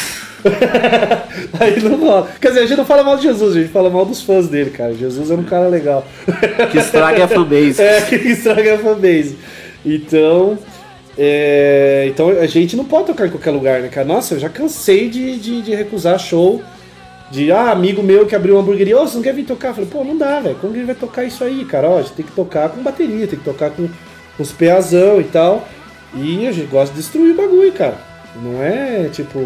Aí 1.59 1.81
não 1.83 1.97
rola. 1.97 2.29
Quer 2.39 2.49
dizer, 2.49 2.61
a 2.61 2.67
gente 2.67 2.77
não 2.77 2.85
fala 2.85 3.03
mal 3.03 3.17
de 3.17 3.23
Jesus, 3.23 3.57
a 3.57 3.61
gente 3.61 3.73
fala 3.73 3.89
mal 3.89 4.05
dos 4.05 4.21
fãs 4.21 4.47
dele, 4.47 4.71
cara. 4.71 4.93
Jesus 4.93 5.31
era 5.31 5.41
um 5.41 5.45
cara 5.45 5.69
legal. 5.69 6.07
Que 6.71 6.79
estraga 6.79 7.25
a 7.25 7.29
fanbase. 7.29 7.81
É, 7.81 8.03
que 8.03 8.15
estraga 8.17 8.75
a 8.75 8.79
fanbase. 8.79 9.39
Então, 9.87 10.59
é, 11.17 12.07
então 12.11 12.29
a 12.29 12.47
gente 12.47 12.77
não 12.77 12.85
pode 12.85 13.07
tocar 13.07 13.27
em 13.27 13.31
qualquer 13.31 13.53
lugar, 13.53 13.81
né, 13.81 13.89
cara? 13.89 14.07
Nossa, 14.07 14.35
eu 14.35 14.41
já 14.41 14.49
cansei 14.49 15.09
de, 15.09 15.39
de, 15.39 15.63
de 15.63 15.75
recusar 15.75 16.19
show. 16.19 16.63
De, 17.35 17.51
ah, 17.51 17.73
amigo 17.73 18.01
meu 18.01 18.27
que 18.27 18.37
abriu 18.37 18.55
uma 18.55 18.63
hamburgueria, 18.63 18.97
ô, 18.97 19.09
você 19.09 19.17
não 19.17 19.23
quer 19.25 19.35
vir 19.35 19.45
tocar? 19.45 19.71
Eu 19.71 19.75
falei, 19.75 19.91
pô, 19.91 20.05
não 20.05 20.17
dá, 20.17 20.39
velho. 20.39 20.55
Como 20.61 20.73
que 20.73 20.79
ele 20.79 20.87
vai 20.87 20.95
tocar 20.95 21.25
isso 21.25 21.43
aí, 21.43 21.65
cara? 21.65 21.91
Ó, 21.91 21.99
a 21.99 22.03
gente 22.03 22.13
tem 22.13 22.25
que 22.25 22.31
tocar 22.31 22.69
com 22.69 22.81
bateria, 22.81 23.27
tem 23.27 23.37
que 23.37 23.45
tocar 23.45 23.71
com, 23.71 23.89
com 24.37 24.43
os 24.43 24.53
peazão 24.53 25.21
e 25.21 25.25
tal. 25.25 25.67
E 26.15 26.47
a 26.47 26.53
gente 26.53 26.69
gosta 26.69 26.95
de 26.95 27.01
destruir 27.01 27.33
o 27.33 27.37
bagulho, 27.37 27.73
cara. 27.73 27.99
Não 28.41 28.63
é, 28.63 29.09
tipo, 29.09 29.41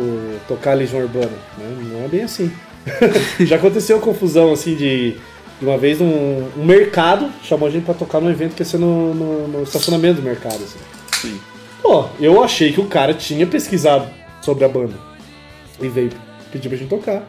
tocar 0.46 0.74
Legião 0.74 1.00
Urbana, 1.00 1.32
né? 1.56 1.76
Não 1.90 2.04
é 2.04 2.08
bem 2.08 2.24
assim. 2.24 2.52
Já 3.40 3.56
aconteceu 3.56 3.98
confusão, 4.00 4.52
assim, 4.52 4.74
de, 4.74 5.12
de 5.58 5.64
uma 5.64 5.78
vez 5.78 5.98
um, 5.98 6.44
um 6.58 6.64
mercado 6.66 7.30
chamou 7.42 7.68
a 7.68 7.70
gente 7.70 7.86
pra 7.86 7.94
tocar 7.94 8.20
num 8.20 8.28
evento 8.28 8.54
que 8.54 8.60
ia 8.60 8.66
ser 8.66 8.76
no, 8.76 9.14
no, 9.14 9.48
no 9.48 9.62
estacionamento 9.62 10.20
do 10.20 10.22
mercado, 10.22 10.56
assim. 10.56 10.78
Sim. 11.22 11.40
Pô, 11.80 12.04
eu 12.20 12.44
achei 12.44 12.70
que 12.70 12.82
o 12.82 12.86
cara 12.86 13.14
tinha 13.14 13.46
pesquisado 13.46 14.06
sobre 14.42 14.62
a 14.66 14.68
banda. 14.68 14.94
E 15.80 15.88
veio 15.88 16.10
pedir 16.52 16.68
pra 16.68 16.76
gente 16.76 16.90
tocar. 16.90 17.26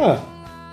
Ah, 0.00 0.18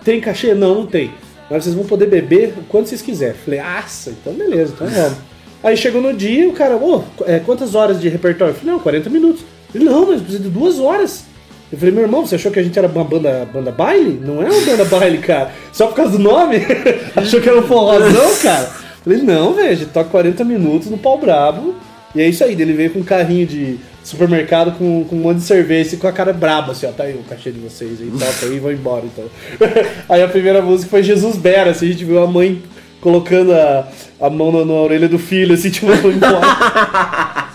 tem 0.04 0.22
cachê? 0.22 0.54
Não, 0.54 0.74
não 0.74 0.86
tem. 0.86 1.12
Mas 1.50 1.64
vocês 1.64 1.76
vão 1.76 1.86
poder 1.86 2.08
beber 2.08 2.54
o 2.58 2.64
quanto 2.64 2.90
vocês 2.90 3.02
quiserem. 3.02 3.36
Falei, 3.36 3.60
aça, 3.60 4.12
então 4.12 4.34
beleza, 4.34 4.74
então 4.76 4.88
vamos. 4.88 5.18
Aí 5.64 5.76
chegou 5.76 6.02
no 6.02 6.14
dia, 6.14 6.48
o 6.48 6.54
cara, 6.54 6.76
ô, 6.76 7.04
é, 7.26 7.40
quantas 7.40 7.76
horas 7.76 8.00
de 8.00 8.10
repertório? 8.10 8.52
Eu 8.52 8.56
falei, 8.56 8.74
não, 8.74 8.80
40 8.80 9.10
minutos. 9.10 9.44
Ele, 9.74 9.86
não, 9.86 10.06
mas 10.06 10.22
precisa 10.22 10.44
de 10.44 10.50
duas 10.50 10.80
horas. 10.80 11.26
Eu 11.72 11.78
falei, 11.78 11.94
meu 11.94 12.04
irmão, 12.04 12.26
você 12.26 12.36
achou 12.36 12.52
que 12.52 12.60
a 12.60 12.64
gente 12.64 12.78
era 12.78 12.88
uma 12.88 13.04
banda, 13.04 13.48
banda 13.52 13.72
baile? 13.72 14.20
Não 14.24 14.42
é 14.42 14.50
uma 14.50 14.66
banda 14.66 14.86
baile, 14.86 15.18
cara. 15.18 15.52
Só 15.74 15.88
por 15.88 15.96
causa 15.96 16.12
do 16.14 16.20
nome? 16.20 16.58
achou 17.16 17.42
que 17.42 17.50
era 17.50 17.60
um 17.60 17.64
forrozão, 17.64 18.36
cara? 18.42 18.64
Eu 18.64 19.04
falei, 19.04 19.22
não, 19.22 19.54
velho, 19.54 19.70
a 19.70 19.76
gente 19.76 19.92
toca 19.92 20.10
40 20.10 20.44
minutos 20.46 20.90
no 20.90 20.98
pau 20.98 21.18
brabo. 21.18 21.76
E 22.16 22.22
é 22.22 22.28
isso 22.28 22.44
aí, 22.44 22.54
ele 22.54 22.74
veio 22.74 22.92
com 22.92 23.00
um 23.00 23.04
carrinho 23.04 23.46
de 23.46 23.78
supermercado 24.04 24.78
com, 24.78 25.04
com 25.04 25.16
um 25.16 25.20
monte 25.20 25.38
de 25.38 25.44
cerveja 25.44 25.96
e 25.96 25.98
com 25.98 26.08
a 26.08 26.12
cara 26.12 26.32
braba, 26.32 26.72
assim, 26.72 26.86
ó, 26.86 26.92
tá 26.92 27.04
aí 27.04 27.14
o 27.14 27.24
cachê 27.24 27.52
de 27.52 27.60
vocês 27.60 28.00
aí, 28.00 28.10
toca 28.10 28.46
aí 28.46 28.56
e 28.56 28.60
vão 28.60 28.72
embora, 28.72 29.04
então. 29.06 29.26
aí 30.08 30.24
a 30.24 30.28
primeira 30.28 30.62
música 30.62 30.90
foi 30.90 31.04
Jesus 31.04 31.36
Bera, 31.36 31.72
assim, 31.72 31.88
a 31.88 31.92
gente 31.92 32.06
viu 32.06 32.24
a 32.24 32.28
mãe 32.28 32.62
colocando 33.02 33.54
a, 33.54 33.88
a 34.22 34.30
mão 34.30 34.52
na, 34.52 34.64
na 34.64 34.74
orelha 34.74 35.10
do 35.10 35.20
filho, 35.20 35.54
assim, 35.54 35.70
tipo, 35.72 35.88
vão 35.88 36.12
embora. 36.12 37.48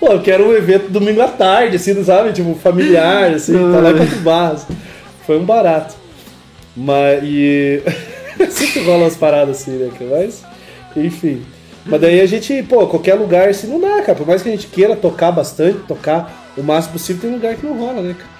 Pô, 0.00 0.08
eu 0.08 0.20
quero 0.20 0.48
um 0.48 0.52
evento 0.52 0.90
domingo 0.90 1.20
à 1.20 1.28
tarde, 1.28 1.76
assim, 1.76 2.02
sabe? 2.02 2.32
Tipo, 2.32 2.54
familiar, 2.54 3.32
assim, 3.32 3.52
tá 3.52 3.80
lá 3.80 3.92
Quatro 3.92 4.18
Barras. 4.20 4.66
Foi 5.26 5.38
um 5.38 5.44
barato. 5.44 5.94
Mas, 6.76 7.22
e... 7.22 7.82
Sempre 8.48 8.84
rola 8.84 9.04
umas 9.04 9.16
paradas 9.16 9.60
assim, 9.60 9.72
né? 9.72 9.90
Mas, 10.10 10.42
enfim. 10.96 11.42
Mas 11.90 12.00
daí 12.00 12.20
a 12.20 12.26
gente, 12.26 12.62
pô, 12.62 12.86
qualquer 12.86 13.14
lugar 13.14 13.48
assim 13.48 13.66
não 13.66 13.80
dá, 13.80 14.00
cara. 14.02 14.16
Por 14.16 14.26
mais 14.26 14.42
que 14.42 14.48
a 14.48 14.52
gente 14.52 14.68
queira 14.68 14.94
tocar 14.94 15.32
bastante, 15.32 15.80
tocar 15.80 16.52
o 16.56 16.62
máximo 16.62 16.92
possível, 16.92 17.22
tem 17.22 17.32
lugar 17.32 17.56
que 17.56 17.66
não 17.66 17.76
rola, 17.76 18.00
né, 18.00 18.14
cara? 18.16 18.30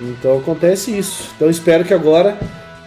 Então 0.00 0.38
acontece 0.38 0.96
isso. 0.96 1.30
Então 1.34 1.50
espero 1.50 1.84
que 1.84 1.92
agora, 1.92 2.38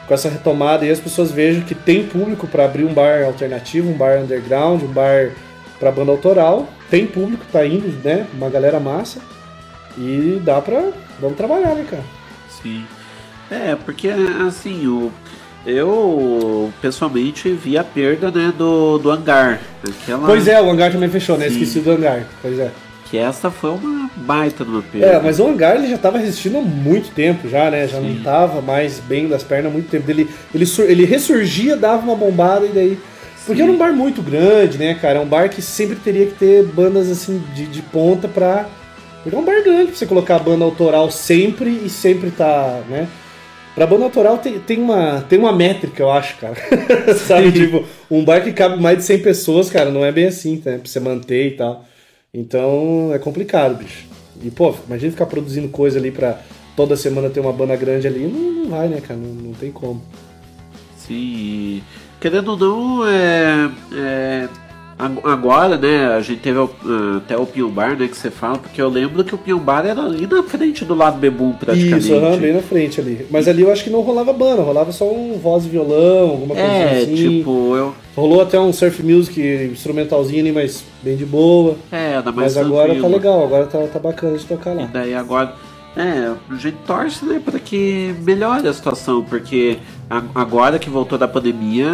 com 0.07 0.13
essa 0.13 0.29
retomada 0.29 0.85
aí, 0.85 0.91
as 0.91 0.99
pessoas 0.99 1.29
vejam 1.29 1.61
que 1.63 1.75
tem 1.75 2.07
público 2.07 2.47
pra 2.47 2.65
abrir 2.65 2.85
um 2.85 2.93
bar 2.93 3.25
alternativo, 3.25 3.89
um 3.89 3.97
bar 3.97 4.19
underground, 4.19 4.81
um 4.83 4.87
bar 4.87 5.31
pra 5.77 5.91
banda 5.91 6.11
autoral. 6.11 6.67
Tem 6.89 7.05
público, 7.05 7.45
tá 7.51 7.65
indo, 7.65 8.01
né? 8.03 8.25
Uma 8.33 8.49
galera 8.49 8.79
massa. 8.79 9.19
E 9.97 10.41
dá 10.43 10.61
pra. 10.61 10.91
Vamos 11.19 11.35
trabalhar, 11.35 11.75
né, 11.75 11.85
cara? 11.89 12.03
Sim. 12.61 12.85
É, 13.49 13.75
porque 13.75 14.09
assim, 14.09 14.87
o, 14.87 15.03
eu 15.03 15.11
pessoalmente 16.81 17.49
vi 17.51 17.77
a 17.77 17.83
perda 17.83 18.31
né, 18.31 18.53
do, 18.57 18.97
do 18.97 19.11
hangar. 19.11 19.59
Aquela, 19.87 20.25
Pois 20.25 20.47
é, 20.47 20.61
o 20.61 20.69
hangar 20.69 20.91
também 20.91 21.09
fechou, 21.09 21.37
né? 21.37 21.49
Sim. 21.49 21.55
Esqueci 21.55 21.79
do 21.79 21.91
hangar. 21.91 22.25
Pois 22.41 22.57
é. 22.57 22.71
Que 23.09 23.17
essa 23.17 23.49
foi 23.49 23.71
uma 23.71 24.09
baita 24.15 24.65
de 24.65 24.69
uma 24.69 24.81
perda. 24.81 25.07
É, 25.07 25.21
mas 25.21 25.39
o 25.39 25.47
hangar 25.47 25.75
ele 25.75 25.87
já 25.87 25.97
tava 25.97 26.17
resistindo 26.17 26.57
há 26.57 26.61
muito 26.61 27.11
tempo 27.11 27.47
já, 27.47 27.71
né? 27.71 27.87
Já 27.87 27.99
não 27.99 28.15
tava 28.21 28.61
mais 28.61 28.99
bem 28.99 29.27
das 29.27 29.43
pernas 29.43 29.71
há 29.71 29.73
muito 29.73 29.89
tempo. 29.89 30.09
Ele, 30.09 30.29
ele, 30.53 30.65
ele 30.79 31.05
ressurgia, 31.05 31.77
dava 31.77 32.03
uma 32.03 32.15
bombada 32.15 32.65
e 32.65 32.69
daí. 32.69 32.99
Porque 33.45 33.61
era 33.61 33.71
um 33.71 33.77
bar 33.77 33.93
muito 33.93 34.21
grande, 34.21 34.77
né, 34.77 34.93
cara? 34.95 35.19
É 35.19 35.21
um 35.21 35.25
bar 35.25 35.49
que 35.49 35.61
sempre 35.61 35.95
teria 35.95 36.25
que 36.25 36.33
ter 36.33 36.65
bandas 36.65 37.09
assim 37.09 37.41
de, 37.55 37.65
de 37.65 37.81
ponta 37.81 38.27
pra. 38.27 38.65
Porque 39.23 39.33
é 39.35 39.39
um 39.39 39.45
bar 39.45 39.63
grande 39.63 39.87
pra 39.87 39.95
você 39.95 40.05
colocar 40.05 40.35
a 40.35 40.39
banda 40.39 40.65
autoral 40.65 41.09
sempre 41.09 41.81
e 41.85 41.89
sempre 41.89 42.29
tá, 42.29 42.81
né? 42.89 43.07
Pra 43.77 43.85
banda 43.85 44.05
autoral 44.05 44.39
tem, 44.39 44.57
tem, 44.57 44.81
uma, 44.81 45.21
tem 45.29 45.37
uma 45.37 45.53
métrica, 45.53 46.01
eu 46.01 46.09
acho, 46.09 46.35
cara. 46.37 46.55
Sabe, 47.27 47.51
tipo, 47.51 47.85
um 48.09 48.25
bar 48.25 48.43
que 48.43 48.51
cabe 48.51 48.81
mais 48.81 48.97
de 48.97 49.03
100 49.03 49.19
pessoas, 49.19 49.69
cara, 49.69 49.91
não 49.91 50.03
é 50.03 50.11
bem 50.11 50.25
assim, 50.25 50.59
né? 50.65 50.79
Pra 50.79 50.87
você 50.87 50.99
manter 50.99 51.49
e 51.49 51.51
tal. 51.51 51.85
Então 52.33 53.11
é 53.13 53.19
complicado, 53.19 53.77
bicho. 53.77 54.07
E, 54.41 54.49
pô, 54.49 54.73
imagina 54.87 55.11
ficar 55.11 55.27
produzindo 55.27 55.69
coisa 55.69 55.99
ali 55.99 56.09
pra 56.09 56.39
toda 56.75 56.97
semana 56.97 57.29
ter 57.29 57.39
uma 57.39 57.53
banda 57.53 57.75
grande 57.75 58.07
ali, 58.07 58.25
não, 58.25 58.63
não 58.63 58.69
vai, 58.71 58.87
né, 58.87 58.99
cara? 58.99 59.19
Não, 59.19 59.29
não 59.29 59.53
tem 59.53 59.71
como. 59.71 60.01
Sim, 60.97 61.83
querendo 62.19 62.53
ou 62.53 62.57
não, 62.57 63.07
é, 63.07 63.69
é, 63.93 64.49
agora, 65.23 65.77
né, 65.77 66.07
a 66.15 66.21
gente 66.21 66.39
teve 66.41 66.57
o- 66.57 66.69
até 67.17 67.37
o 67.37 67.45
Pinhão 67.45 67.69
Bar, 67.69 67.95
né, 67.97 68.07
que 68.07 68.17
você 68.17 68.31
fala, 68.31 68.57
porque 68.57 68.81
eu 68.81 68.89
lembro 68.89 69.23
que 69.23 69.35
o 69.35 69.37
Pinhão 69.37 69.59
Bar 69.59 69.85
era 69.85 70.01
ali 70.01 70.25
na 70.25 70.41
frente 70.43 70.83
do 70.83 70.95
lado 70.95 71.19
Bebum, 71.19 71.53
praticamente. 71.53 72.05
Isso, 72.05 72.15
aham, 72.15 72.37
bem 72.37 72.53
na 72.53 72.61
frente 72.61 72.99
ali. 72.99 73.25
Mas 73.29 73.47
ali 73.47 73.61
eu 73.61 73.71
acho 73.71 73.83
que 73.83 73.89
não 73.89 74.01
rolava 74.01 74.33
banda, 74.33 74.61
rolava 74.63 74.91
só 74.91 75.05
um 75.11 75.37
voz 75.37 75.65
e 75.65 75.69
violão, 75.69 76.29
alguma 76.31 76.55
coisa 76.55 76.69
É, 76.69 77.01
assim. 77.03 77.15
tipo, 77.15 77.75
eu... 77.75 77.93
Rolou 78.15 78.41
até 78.41 78.59
um 78.59 78.73
surf 78.73 79.03
music 79.03 79.39
instrumentalzinho 79.71 80.39
ali, 80.41 80.51
mas 80.51 80.83
bem 81.03 81.15
de 81.15 81.25
boa. 81.25 81.75
É, 81.91 82.13
era 82.13 82.23
mais 82.31 82.55
Mas 82.55 82.57
agora 82.57 82.87
tá 82.87 82.93
tranquilo. 82.93 83.15
legal, 83.15 83.43
agora 83.43 83.65
tá, 83.67 83.79
tá 83.93 83.99
bacana 83.99 84.35
de 84.37 84.45
tocar 84.45 84.73
lá. 84.73 84.83
E 84.83 84.87
daí 84.87 85.13
agora, 85.13 85.53
é, 85.95 86.31
a 86.49 86.55
gente 86.55 86.77
torce, 86.87 87.23
né, 87.23 87.39
para 87.43 87.59
que 87.59 88.15
melhore 88.23 88.67
a 88.67 88.73
situação, 88.73 89.23
porque 89.23 89.77
agora 90.33 90.79
que 90.79 90.89
voltou 90.89 91.15
da 91.19 91.27
pandemia, 91.27 91.85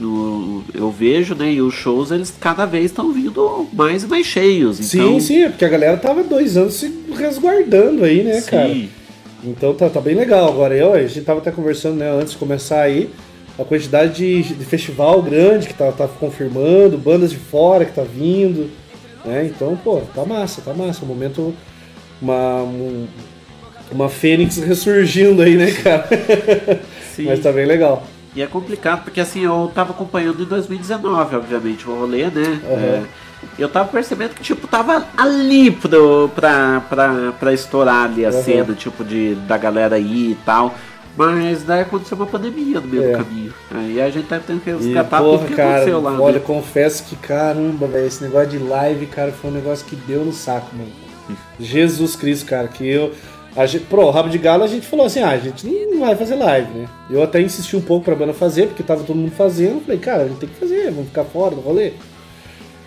no- 0.00 0.64
eu 0.74 0.90
vejo, 0.90 1.34
né, 1.34 1.52
e 1.52 1.60
os 1.62 1.74
shows, 1.74 2.10
eles 2.10 2.34
cada 2.40 2.64
vez 2.66 2.86
estão 2.86 3.12
vindo 3.12 3.68
mais 3.72 4.02
e 4.02 4.06
mais 4.06 4.26
cheios. 4.26 4.78
Então, 4.94 5.14
Sim, 5.14 5.20
sim, 5.20 5.42
é 5.42 5.48
porque 5.48 5.64
a 5.64 5.68
galera 5.68 5.96
tava 5.96 6.22
dois 6.24 6.56
anos 6.56 6.74
se 6.74 6.92
resguardando 7.16 8.04
aí, 8.04 8.22
né, 8.22 8.40
Sim. 8.40 8.50
cara? 8.50 8.76
Então 9.44 9.74
tá, 9.74 9.88
tá 9.90 10.00
bem 10.00 10.14
legal. 10.14 10.48
Agora 10.48 10.74
eu, 10.76 10.92
a 10.92 11.02
gente 11.06 11.20
tava 11.22 11.40
até 11.40 11.50
conversando, 11.50 11.96
né, 11.96 12.10
antes 12.10 12.32
de 12.32 12.38
começar 12.38 12.80
aí, 12.82 13.10
a 13.58 13.64
quantidade 13.64 14.14
de, 14.14 14.54
de 14.54 14.64
festival 14.64 15.20
grande 15.22 15.66
que 15.68 15.74
tá, 15.74 15.90
tá 15.92 16.06
confirmando, 16.08 16.96
bandas 16.96 17.30
de 17.30 17.36
fora 17.36 17.84
que 17.84 17.92
tá 17.92 18.02
vindo, 18.02 18.70
né? 19.24 19.44
Então, 19.46 19.76
pô, 19.76 20.00
tá 20.14 20.24
massa, 20.24 20.62
tá 20.62 20.72
massa. 20.72 21.04
Um 21.04 21.08
momento, 21.08 21.54
uma, 22.20 22.62
um- 22.62 23.06
uma 23.90 24.08
fênix 24.08 24.56
ressurgindo 24.56 25.42
aí, 25.42 25.56
né, 25.56 25.70
cara? 25.72 26.08
Sim. 27.14 27.24
Mas 27.28 27.40
tá 27.40 27.52
bem 27.52 27.66
legal. 27.66 28.06
E 28.34 28.40
é 28.42 28.46
complicado, 28.46 29.04
porque 29.04 29.20
assim, 29.20 29.40
eu 29.44 29.70
tava 29.74 29.90
acompanhando 29.92 30.42
em 30.42 30.46
2019, 30.46 31.36
obviamente, 31.36 31.88
o 31.88 31.94
rolê, 31.94 32.24
né? 32.26 32.60
Aham. 32.64 32.76
É, 32.80 33.02
eu 33.58 33.68
tava 33.68 33.88
percebendo 33.88 34.34
que, 34.34 34.42
tipo, 34.42 34.66
tava 34.66 35.06
ali 35.16 35.70
pro, 35.70 36.30
pra, 36.34 36.80
pra, 36.88 37.32
pra 37.38 37.52
estourar 37.52 38.04
ali 38.04 38.24
a 38.24 38.30
Aham. 38.30 38.42
cena, 38.42 38.74
tipo, 38.74 39.04
de, 39.04 39.34
da 39.46 39.58
galera 39.58 39.96
aí 39.96 40.30
e 40.32 40.38
tal. 40.46 40.74
Mas 41.14 41.62
daí 41.64 41.82
aconteceu 41.82 42.16
uma 42.16 42.24
pandemia 42.26 42.80
no 42.80 42.88
meio 42.88 43.02
É. 43.02 43.10
do 43.12 43.18
caminho. 43.24 43.52
Aí 43.70 44.00
a 44.00 44.08
gente 44.08 44.28
tá 44.28 44.40
tendo 44.44 44.60
que 44.62 44.70
E, 44.70 44.72
resgatar 44.72 45.18
porra, 45.20 45.38
tudo 45.40 45.48
que 45.48 45.54
cara, 45.54 45.70
aconteceu 45.72 46.00
lá. 46.00 46.18
olha, 46.18 46.38
né? 46.38 46.44
confesso 46.46 47.04
que, 47.04 47.16
caramba, 47.16 47.86
velho, 47.86 48.06
esse 48.06 48.22
negócio 48.24 48.48
de 48.48 48.58
live, 48.58 49.04
cara, 49.06 49.30
foi 49.30 49.50
um 49.50 49.54
negócio 49.54 49.84
que 49.84 49.94
deu 49.94 50.24
no 50.24 50.32
saco, 50.32 50.74
mano. 50.74 50.90
Jesus 51.60 52.16
Cristo, 52.16 52.46
cara, 52.46 52.66
que 52.68 52.88
eu... 52.88 53.12
A 53.54 53.66
gente, 53.66 53.84
pro 53.84 54.08
Rabo 54.10 54.30
de 54.30 54.38
Galo, 54.38 54.64
a 54.64 54.66
gente 54.66 54.86
falou 54.86 55.04
assim, 55.04 55.20
ah, 55.20 55.30
a 55.30 55.38
gente 55.38 55.66
não 55.66 56.00
vai 56.00 56.16
fazer 56.16 56.36
live, 56.36 56.70
né? 56.72 56.88
Eu 57.10 57.22
até 57.22 57.40
insisti 57.40 57.76
um 57.76 57.82
pouco 57.82 58.04
pra 58.04 58.14
banda 58.14 58.32
fazer, 58.32 58.68
porque 58.68 58.82
tava 58.82 59.02
todo 59.04 59.16
mundo 59.16 59.32
fazendo. 59.32 59.80
Falei, 59.82 59.98
cara, 60.00 60.22
a 60.22 60.28
gente 60.28 60.38
tem 60.38 60.48
que 60.48 60.54
fazer, 60.56 60.84
vamos 60.90 61.08
ficar 61.08 61.24
fora 61.24 61.54
do 61.54 61.60
rolê. 61.60 61.92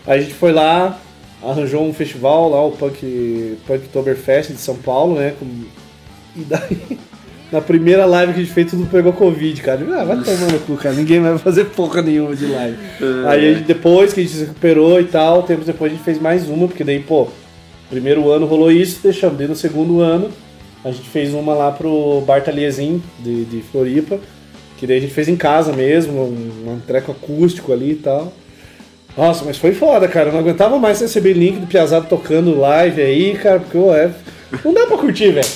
Aí 0.07 0.19
a 0.19 0.21
gente 0.21 0.33
foi 0.33 0.51
lá, 0.51 0.99
arranjou 1.43 1.83
um 1.83 1.93
festival 1.93 2.49
lá, 2.49 2.65
o 2.65 2.71
Punk, 2.71 3.57
Punktoberfest 3.67 4.51
de 4.53 4.57
São 4.59 4.75
Paulo, 4.75 5.15
né? 5.19 5.33
com- 5.39 5.45
E 6.35 6.41
daí, 6.43 6.97
na 7.51 7.61
primeira 7.61 8.05
live 8.07 8.33
que 8.33 8.39
a 8.39 8.43
gente 8.43 8.53
fez, 8.53 8.71
tudo 8.71 8.87
pegou 8.87 9.13
Covid, 9.13 9.61
cara. 9.61 9.79
Ah, 9.99 10.03
vai 10.03 10.17
tomar 10.23 10.51
no 10.51 10.59
cu, 10.61 10.75
cara. 10.77 10.95
Ninguém 10.95 11.19
vai 11.21 11.37
fazer 11.37 11.65
porra 11.65 12.01
nenhuma 12.01 12.35
de 12.35 12.47
live. 12.47 12.77
Aí 13.27 13.49
a 13.49 13.53
gente- 13.53 13.65
depois 13.67 14.13
que 14.13 14.19
a 14.19 14.23
gente 14.23 14.33
se 14.35 14.41
recuperou 14.41 14.99
e 14.99 15.05
tal, 15.05 15.43
tempos 15.43 15.67
depois 15.67 15.91
a 15.91 15.95
gente 15.95 16.03
fez 16.03 16.19
mais 16.19 16.49
uma, 16.49 16.67
porque 16.67 16.83
daí, 16.83 16.99
pô, 16.99 17.27
primeiro 17.87 18.31
ano 18.31 18.47
rolou 18.47 18.71
isso, 18.71 18.99
deixamos. 19.03 19.37
Daí 19.37 19.47
no 19.47 19.55
segundo 19.55 20.01
ano, 20.01 20.29
a 20.85 20.91
gente 20.91 21.09
fez 21.09 21.33
uma 21.33 21.55
lá 21.55 21.71
pro 21.71 22.21
Bar 22.21 22.43
Taliesin 22.43 23.01
de, 23.19 23.43
de 23.45 23.61
Floripa, 23.63 24.19
que 24.77 24.85
daí 24.85 24.97
a 24.97 25.01
gente 25.01 25.13
fez 25.13 25.27
em 25.27 25.35
casa 25.35 25.73
mesmo, 25.73 26.21
um, 26.21 26.73
um 26.73 26.79
treco 26.85 27.11
acústico 27.11 27.73
ali 27.73 27.93
e 27.93 27.95
tal. 27.95 28.31
Nossa, 29.17 29.43
mas 29.43 29.57
foi 29.57 29.73
foda, 29.73 30.07
cara. 30.07 30.29
Eu 30.29 30.33
não 30.33 30.41
aguentava 30.41 30.77
mais 30.77 31.01
receber 31.01 31.33
link 31.33 31.59
do 31.59 31.65
Piazado 31.65 32.05
tocando 32.07 32.59
live 32.59 33.01
aí, 33.01 33.33
cara, 33.35 33.59
porque 33.61 33.75
ô, 33.75 33.95
é, 33.95 34.11
não 34.63 34.75
dá 34.75 34.85
pra 34.85 34.97
curtir, 34.97 35.31
velho. 35.31 35.47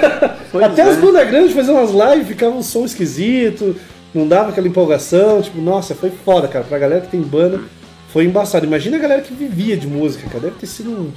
Até 0.64 0.82
as 0.82 0.96
bandas 0.96 1.28
grandes 1.28 1.52
faziam 1.52 1.76
umas 1.76 1.90
lives, 1.90 2.28
ficava 2.28 2.56
um 2.56 2.62
som 2.62 2.86
esquisito, 2.86 3.76
não 4.14 4.26
dava 4.26 4.50
aquela 4.50 4.68
empolgação. 4.68 5.42
Tipo, 5.42 5.60
nossa, 5.60 5.94
foi 5.94 6.10
foda, 6.10 6.48
cara. 6.48 6.64
Pra 6.64 6.78
galera 6.78 7.02
que 7.02 7.10
tem 7.10 7.20
banda, 7.20 7.60
foi 8.08 8.24
embaçado. 8.24 8.64
Imagina 8.64 8.96
a 8.96 9.00
galera 9.00 9.20
que 9.20 9.34
vivia 9.34 9.76
de 9.76 9.86
música, 9.86 10.30
cara. 10.30 10.44
Deve 10.44 10.56
ter 10.56 10.66
sido 10.66 10.90
um 10.92 11.12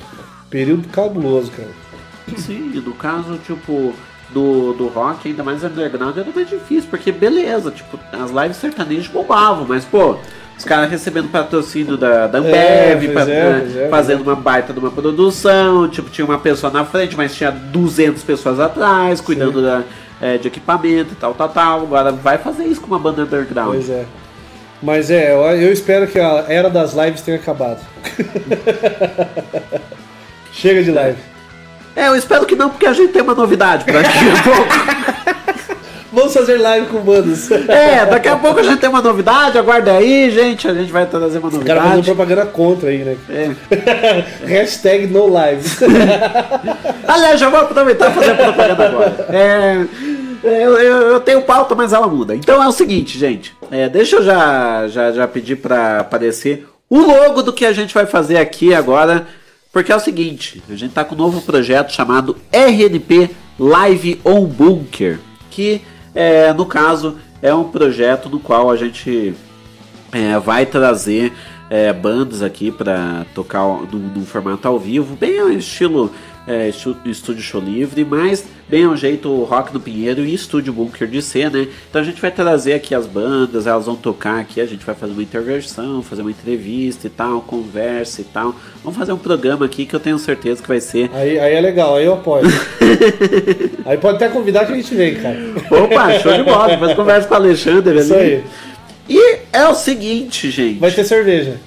período 0.49 0.89
cabuloso, 0.89 1.51
cara. 1.51 1.84
Sim, 2.37 2.71
e 2.73 2.79
no 2.79 2.93
caso, 2.93 3.37
tipo, 3.45 3.93
do, 4.31 4.73
do 4.73 4.87
rock, 4.87 5.27
ainda 5.29 5.43
mais 5.43 5.63
underground, 5.63 6.17
era 6.17 6.27
mais 6.33 6.49
difícil, 6.49 6.89
porque 6.89 7.11
beleza, 7.11 7.69
tipo, 7.71 7.99
as 8.11 8.31
lives 8.31 8.57
sertanejas 8.57 9.07
bombavam, 9.07 9.65
mas, 9.67 9.85
pô, 9.85 10.17
os 10.57 10.63
caras 10.63 10.89
recebendo 10.89 11.29
patrocínio 11.29 11.97
da, 11.97 12.25
da 12.27 12.39
Ambev, 12.39 12.55
É, 12.55 12.95
pois 12.95 13.13
pa- 13.13 13.21
é, 13.21 13.25
né, 13.25 13.59
pois 13.61 13.77
é, 13.77 13.89
fazendo 13.89 14.21
uma 14.23 14.35
baita 14.35 14.73
de 14.73 14.79
uma 14.79 14.89
produção, 14.91 15.87
tipo, 15.89 16.09
tinha 16.09 16.25
uma 16.25 16.39
pessoa 16.39 16.71
na 16.73 16.83
frente, 16.85 17.15
mas 17.15 17.35
tinha 17.35 17.51
200 17.51 18.23
pessoas 18.23 18.59
atrás, 18.59 19.19
cuidando 19.21 19.61
da, 19.61 19.83
é, 20.21 20.37
de 20.37 20.47
equipamento 20.47 21.11
e 21.11 21.15
tal, 21.15 21.33
tal, 21.33 21.49
tal. 21.49 21.81
Agora 21.81 22.11
vai 22.11 22.37
fazer 22.37 22.63
isso 22.65 22.79
com 22.81 22.87
uma 22.87 22.99
banda 22.99 23.23
underground. 23.23 23.73
Pois 23.75 23.89
é. 23.89 24.05
Mas 24.81 25.09
é, 25.11 25.33
eu 25.33 25.71
espero 25.73 26.07
que 26.07 26.19
a 26.19 26.45
era 26.47 26.69
das 26.69 26.93
lives 26.93 27.21
tenha 27.21 27.37
acabado. 27.37 27.79
Chega 30.51 30.83
de 30.83 30.91
live. 30.91 31.17
É, 31.95 32.07
eu 32.07 32.15
espero 32.15 32.45
que 32.45 32.55
não, 32.55 32.69
porque 32.69 32.85
a 32.85 32.93
gente 32.93 33.13
tem 33.13 33.21
uma 33.21 33.33
novidade 33.33 33.85
pra 33.85 34.01
daqui 34.01 34.17
a 34.17 34.43
pouco. 34.43 35.35
Vamos 36.11 36.33
fazer 36.33 36.57
live 36.57 36.87
com 36.87 36.99
bandas. 37.01 37.51
É, 37.51 38.05
daqui 38.05 38.29
a 38.29 38.37
pouco 38.37 38.61
a 38.61 38.63
gente 38.63 38.79
tem 38.79 38.89
uma 38.89 39.01
novidade, 39.01 39.57
aguarda 39.57 39.91
aí, 39.91 40.31
gente. 40.31 40.65
A 40.65 40.73
gente 40.73 40.89
vai 40.89 41.05
trazer 41.05 41.39
uma 41.39 41.49
O 41.49 41.59
cara 41.65 41.81
novidade. 41.81 42.05
propaganda 42.05 42.45
contra 42.45 42.89
aí, 42.89 42.99
né? 42.99 43.17
É. 43.29 44.45
Hashtag 44.47 45.07
no 45.07 45.27
lives. 45.27 45.77
Aliás, 47.05 47.37
já 47.37 47.49
vou 47.49 47.59
aproveitar 47.59 48.11
e 48.11 48.13
fazer 48.13 48.31
a 48.31 48.35
propaganda 48.35 48.85
agora. 48.85 49.27
É, 49.29 49.85
eu, 50.41 50.77
eu, 50.77 50.97
eu 51.07 51.19
tenho 51.19 51.41
pauta, 51.41 51.75
mas 51.75 51.91
ela 51.91 52.07
muda. 52.07 52.33
Então 52.33 52.63
é 52.63 52.67
o 52.67 52.71
seguinte, 52.71 53.17
gente. 53.19 53.53
É, 53.69 53.89
deixa 53.89 54.15
eu 54.17 54.23
já, 54.23 54.87
já, 54.87 55.11
já 55.11 55.27
pedir 55.27 55.57
pra 55.57 55.99
aparecer 55.99 56.65
o 56.89 56.99
logo 56.99 57.41
do 57.41 57.51
que 57.51 57.65
a 57.65 57.73
gente 57.73 57.93
vai 57.93 58.05
fazer 58.05 58.37
aqui 58.37 58.73
agora. 58.73 59.27
Porque 59.75 59.91
é 59.91 59.95
o 59.97 59.99
seguinte, 59.99 60.63
a 60.69 60.75
gente 60.77 60.93
tá 60.93 61.03
com 61.03 61.15
um 61.15 61.17
novo 61.17 61.41
projeto 61.41 61.91
chamado 61.91 62.37
RNP 62.49 63.31
Live 63.59 64.21
on 64.23 64.45
Bunker. 64.45 65.19
Que, 65.51 65.81
é, 66.13 66.53
no 66.53 66.65
caso, 66.65 67.17
é 67.41 67.53
um 67.53 67.65
projeto 67.65 68.29
no 68.29 68.39
qual 68.39 68.71
a 68.71 68.77
gente 68.77 69.35
é, 70.13 70.39
vai 70.39 70.65
trazer 70.65 71.33
é, 71.69 71.91
bandas 71.91 72.41
aqui 72.41 72.71
para 72.71 73.25
tocar 73.33 73.63
no, 73.63 73.99
no 73.99 74.25
formato 74.25 74.67
ao 74.67 74.79
vivo, 74.79 75.15
bem 75.15 75.39
ao 75.39 75.49
estilo 75.49 76.11
é, 76.47 76.69
estúdio 77.05 77.41
show 77.41 77.59
livre, 77.59 78.05
mas 78.05 78.45
bem 78.69 78.85
ao 78.85 78.95
jeito 78.95 79.43
rock 79.43 79.71
do 79.73 79.79
Pinheiro 79.79 80.21
e 80.21 80.33
estúdio 80.33 80.71
bunker 80.73 81.07
de 81.07 81.21
ser, 81.21 81.49
né? 81.49 81.67
Então 81.89 82.01
a 82.01 82.05
gente 82.05 82.21
vai 82.21 82.31
trazer 82.31 82.73
aqui 82.73 82.93
as 82.93 83.07
bandas, 83.07 83.65
elas 83.65 83.85
vão 83.85 83.95
tocar 83.95 84.39
aqui, 84.39 84.61
a 84.61 84.65
gente 84.65 84.85
vai 84.85 84.93
fazer 84.93 85.13
uma 85.13 85.23
intervenção, 85.23 86.03
fazer 86.03 86.21
uma 86.21 86.31
entrevista 86.31 87.07
e 87.07 87.09
tal, 87.09 87.41
conversa 87.41 88.21
e 88.21 88.25
tal. 88.25 88.55
Vamos 88.83 88.97
fazer 88.97 89.11
um 89.11 89.17
programa 89.17 89.65
aqui 89.65 89.85
que 89.85 89.95
eu 89.95 89.99
tenho 89.99 90.19
certeza 90.19 90.61
que 90.61 90.67
vai 90.67 90.79
ser 90.79 91.09
Aí, 91.13 91.39
aí 91.39 91.55
é 91.55 91.61
legal, 91.61 91.95
aí 91.95 92.05
eu 92.05 92.13
apoio. 92.13 92.45
aí 93.85 93.97
pode 93.97 94.17
até 94.17 94.29
convidar 94.29 94.65
que 94.65 94.73
a 94.73 94.75
gente 94.75 94.93
vem, 94.93 95.15
cara. 95.15 95.37
Opa, 95.71 96.19
show 96.19 96.33
de 96.33 96.43
bola. 96.43 96.67
Depois 96.67 96.93
conversa 96.93 97.27
com 97.27 97.33
o 97.33 97.37
Alexandre 97.37 97.99
Isso 97.99 98.13
ali. 98.13 98.23
aí. 98.23 98.43
E 99.07 99.39
é 99.53 99.67
o 99.67 99.75
seguinte, 99.75 100.49
gente. 100.49 100.79
Vai 100.79 100.91
ter 100.91 101.03
cerveja. 101.03 101.59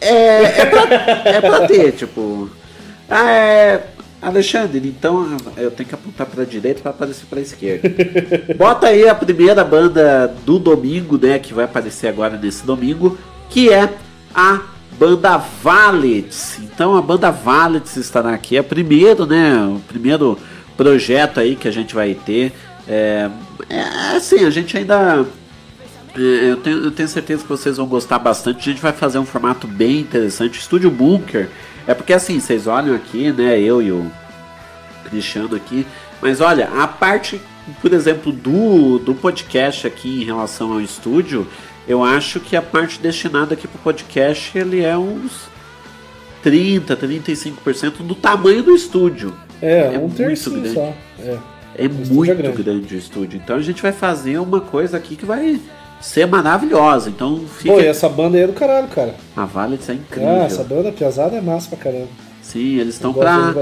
É, 0.00 0.42
é, 0.42 0.66
pra, 0.66 0.82
é 1.30 1.40
pra 1.40 1.66
ter, 1.66 1.92
tipo. 1.92 2.50
Ah, 3.08 3.30
é. 3.30 3.86
Alexandre, 4.22 4.78
então 4.86 5.36
eu 5.56 5.68
tenho 5.72 5.88
que 5.88 5.94
apontar 5.96 6.28
pra 6.28 6.44
direita 6.44 6.80
pra 6.80 6.92
aparecer 6.92 7.26
pra 7.28 7.40
esquerda. 7.40 7.90
Bota 8.54 8.86
aí 8.86 9.08
a 9.08 9.16
primeira 9.16 9.64
banda 9.64 10.32
do 10.46 10.60
domingo, 10.60 11.18
né? 11.20 11.40
Que 11.40 11.52
vai 11.52 11.64
aparecer 11.64 12.06
agora 12.06 12.38
nesse 12.40 12.64
domingo, 12.64 13.18
que 13.50 13.72
é 13.72 13.92
a 14.32 14.60
banda 14.96 15.36
Valets. 15.36 16.60
Então 16.60 16.96
a 16.96 17.02
banda 17.02 17.32
Valets 17.32 17.96
estará 17.96 18.32
aqui. 18.32 18.56
É 18.56 18.60
o 18.60 18.64
primeiro, 18.64 19.26
né? 19.26 19.56
O 19.64 19.80
primeiro 19.88 20.38
projeto 20.76 21.40
aí 21.40 21.56
que 21.56 21.66
a 21.66 21.72
gente 21.72 21.92
vai 21.92 22.14
ter. 22.14 22.52
É, 22.86 23.28
é 23.68 23.80
assim, 24.16 24.44
a 24.44 24.50
gente 24.50 24.76
ainda 24.76 25.26
Eu 26.14 26.58
tenho, 26.58 26.84
eu 26.84 26.90
tenho 26.90 27.08
certeza 27.08 27.42
que 27.42 27.48
vocês 27.48 27.78
vão 27.78 27.86
gostar 27.86 28.18
bastante. 28.18 28.58
A 28.68 28.72
gente 28.72 28.82
vai 28.82 28.92
fazer 28.92 29.18
um 29.18 29.24
formato 29.24 29.66
bem 29.66 30.00
interessante. 30.00 30.58
Estúdio 30.58 30.90
Bunker. 30.90 31.48
É 31.86 31.94
porque 31.94 32.12
assim, 32.12 32.38
vocês 32.38 32.66
olham 32.66 32.94
aqui, 32.94 33.32
né? 33.32 33.58
Eu 33.58 33.80
e 33.80 33.90
o 33.90 34.10
Cristiano 35.04 35.56
aqui. 35.56 35.86
Mas 36.20 36.40
olha, 36.40 36.68
a 36.68 36.86
parte, 36.86 37.40
por 37.80 37.92
exemplo, 37.92 38.30
do, 38.30 38.98
do 38.98 39.14
podcast 39.14 39.86
aqui 39.86 40.22
em 40.22 40.24
relação 40.24 40.72
ao 40.72 40.80
estúdio, 40.80 41.46
eu 41.88 42.04
acho 42.04 42.40
que 42.40 42.56
a 42.56 42.62
parte 42.62 43.00
destinada 43.00 43.54
aqui 43.54 43.66
pro 43.66 43.78
podcast 43.78 44.56
ele 44.56 44.82
é 44.82 44.96
uns 44.96 45.48
30, 46.42 46.96
35% 46.96 48.02
do 48.02 48.14
tamanho 48.14 48.62
do 48.62 48.74
estúdio. 48.74 49.34
É, 49.60 49.90
um 49.96 50.02
muito 50.02 50.16
tercinho 50.16 50.60
grande. 50.60 50.74
só. 50.74 50.94
É. 51.20 51.38
É 51.74 51.86
estúdio 51.86 52.14
muito 52.14 52.30
é 52.30 52.34
grande. 52.34 52.62
grande. 52.62 52.94
o 52.94 52.98
estúdio. 52.98 53.40
Então 53.42 53.56
a 53.56 53.62
gente 53.62 53.80
vai 53.80 53.92
fazer 53.92 54.38
uma 54.38 54.60
coisa 54.60 54.98
aqui 54.98 55.16
que 55.16 55.24
vai 55.24 55.58
ser 56.02 56.26
maravilhosa. 56.26 57.08
Então 57.08 57.40
fica. 57.58 57.74
Pô, 57.74 57.80
e 57.80 57.86
essa 57.86 58.08
banda 58.08 58.36
aí 58.36 58.42
é 58.44 58.46
do 58.46 58.52
caralho, 58.52 58.88
cara. 58.88 59.14
A 59.36 59.44
Valets 59.44 59.88
é 59.88 59.94
incrível. 59.94 60.28
Ah, 60.28 60.44
essa 60.44 60.62
banda 60.64 60.92
pesada 60.92 61.36
é 61.36 61.40
massa 61.40 61.68
pra 61.68 61.78
caramba. 61.78 62.08
Sim, 62.42 62.78
eles 62.78 62.94
estão 62.96 63.14
pra 63.14 63.54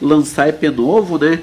lançar 0.00 0.48
EP 0.48 0.62
novo, 0.64 1.18
né? 1.18 1.40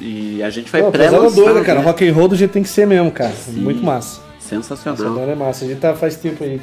E 0.00 0.42
a 0.42 0.50
gente 0.50 0.70
vai 0.70 0.82
Pô, 0.82 0.90
pré-lançar. 0.90 1.30
doida, 1.30 1.62
cara. 1.64 1.78
né? 1.78 1.84
Rock 1.86 2.06
and 2.06 2.12
roll 2.12 2.28
do 2.28 2.36
jeito 2.36 2.50
tem 2.52 2.62
que 2.62 2.68
ser 2.68 2.86
mesmo, 2.86 3.10
cara. 3.10 3.32
Muito 3.48 3.82
massa. 3.82 4.20
Essa 4.38 4.48
Sensacional. 4.62 5.14
banda 5.14 5.32
é 5.32 5.34
massa. 5.34 5.64
A 5.64 5.68
gente 5.68 5.78
tá 5.80 5.94
faz 5.94 6.16
tempo 6.16 6.42
aí 6.42 6.60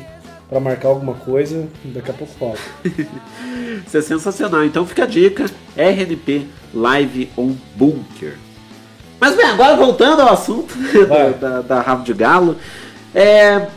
pra 0.49 0.59
marcar 0.59 0.89
alguma 0.89 1.13
coisa, 1.13 1.67
daqui 1.85 2.11
a 2.11 2.13
pouco 2.13 2.33
rola. 2.39 2.57
Isso 3.87 3.97
é 3.97 4.01
sensacional. 4.01 4.65
Então 4.65 4.85
fica 4.85 5.03
a 5.03 5.07
dica: 5.07 5.45
RNP 5.75 6.45
Live 6.73 7.29
on 7.37 7.53
Bunker. 7.75 8.37
Mas 9.19 9.35
bem, 9.35 9.45
agora 9.45 9.75
voltando 9.77 10.21
ao 10.21 10.33
assunto 10.33 10.75
da, 11.07 11.29
da, 11.29 11.61
da 11.61 11.81
Rabo 11.81 12.03
de 12.03 12.13
Galo. 12.13 12.57
É, 13.15 13.67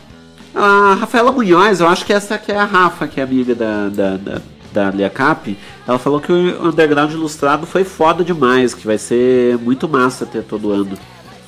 a 0.53 0.95
Rafaela 0.99 1.31
Munhoz, 1.31 1.79
eu 1.79 1.87
acho 1.87 2.05
que 2.05 2.11
essa 2.11 2.35
aqui 2.35 2.51
é 2.51 2.57
a 2.57 2.65
Rafa, 2.65 3.07
que 3.07 3.19
é 3.21 3.23
amiga 3.23 3.55
da, 3.55 3.87
da, 3.87 4.17
da, 4.17 4.41
da 4.73 4.91
Lia 4.91 5.09
Cap. 5.09 5.57
Ela 5.87 5.97
falou 5.97 6.19
que 6.19 6.31
o 6.31 6.67
Underground 6.67 7.11
Ilustrado 7.13 7.65
foi 7.65 7.83
foda 7.85 8.23
demais, 8.23 8.73
que 8.73 8.85
vai 8.85 8.97
ser 8.97 9.57
muito 9.59 9.87
massa 9.87 10.25
ter 10.25 10.43
todo 10.43 10.71
ano. 10.71 10.97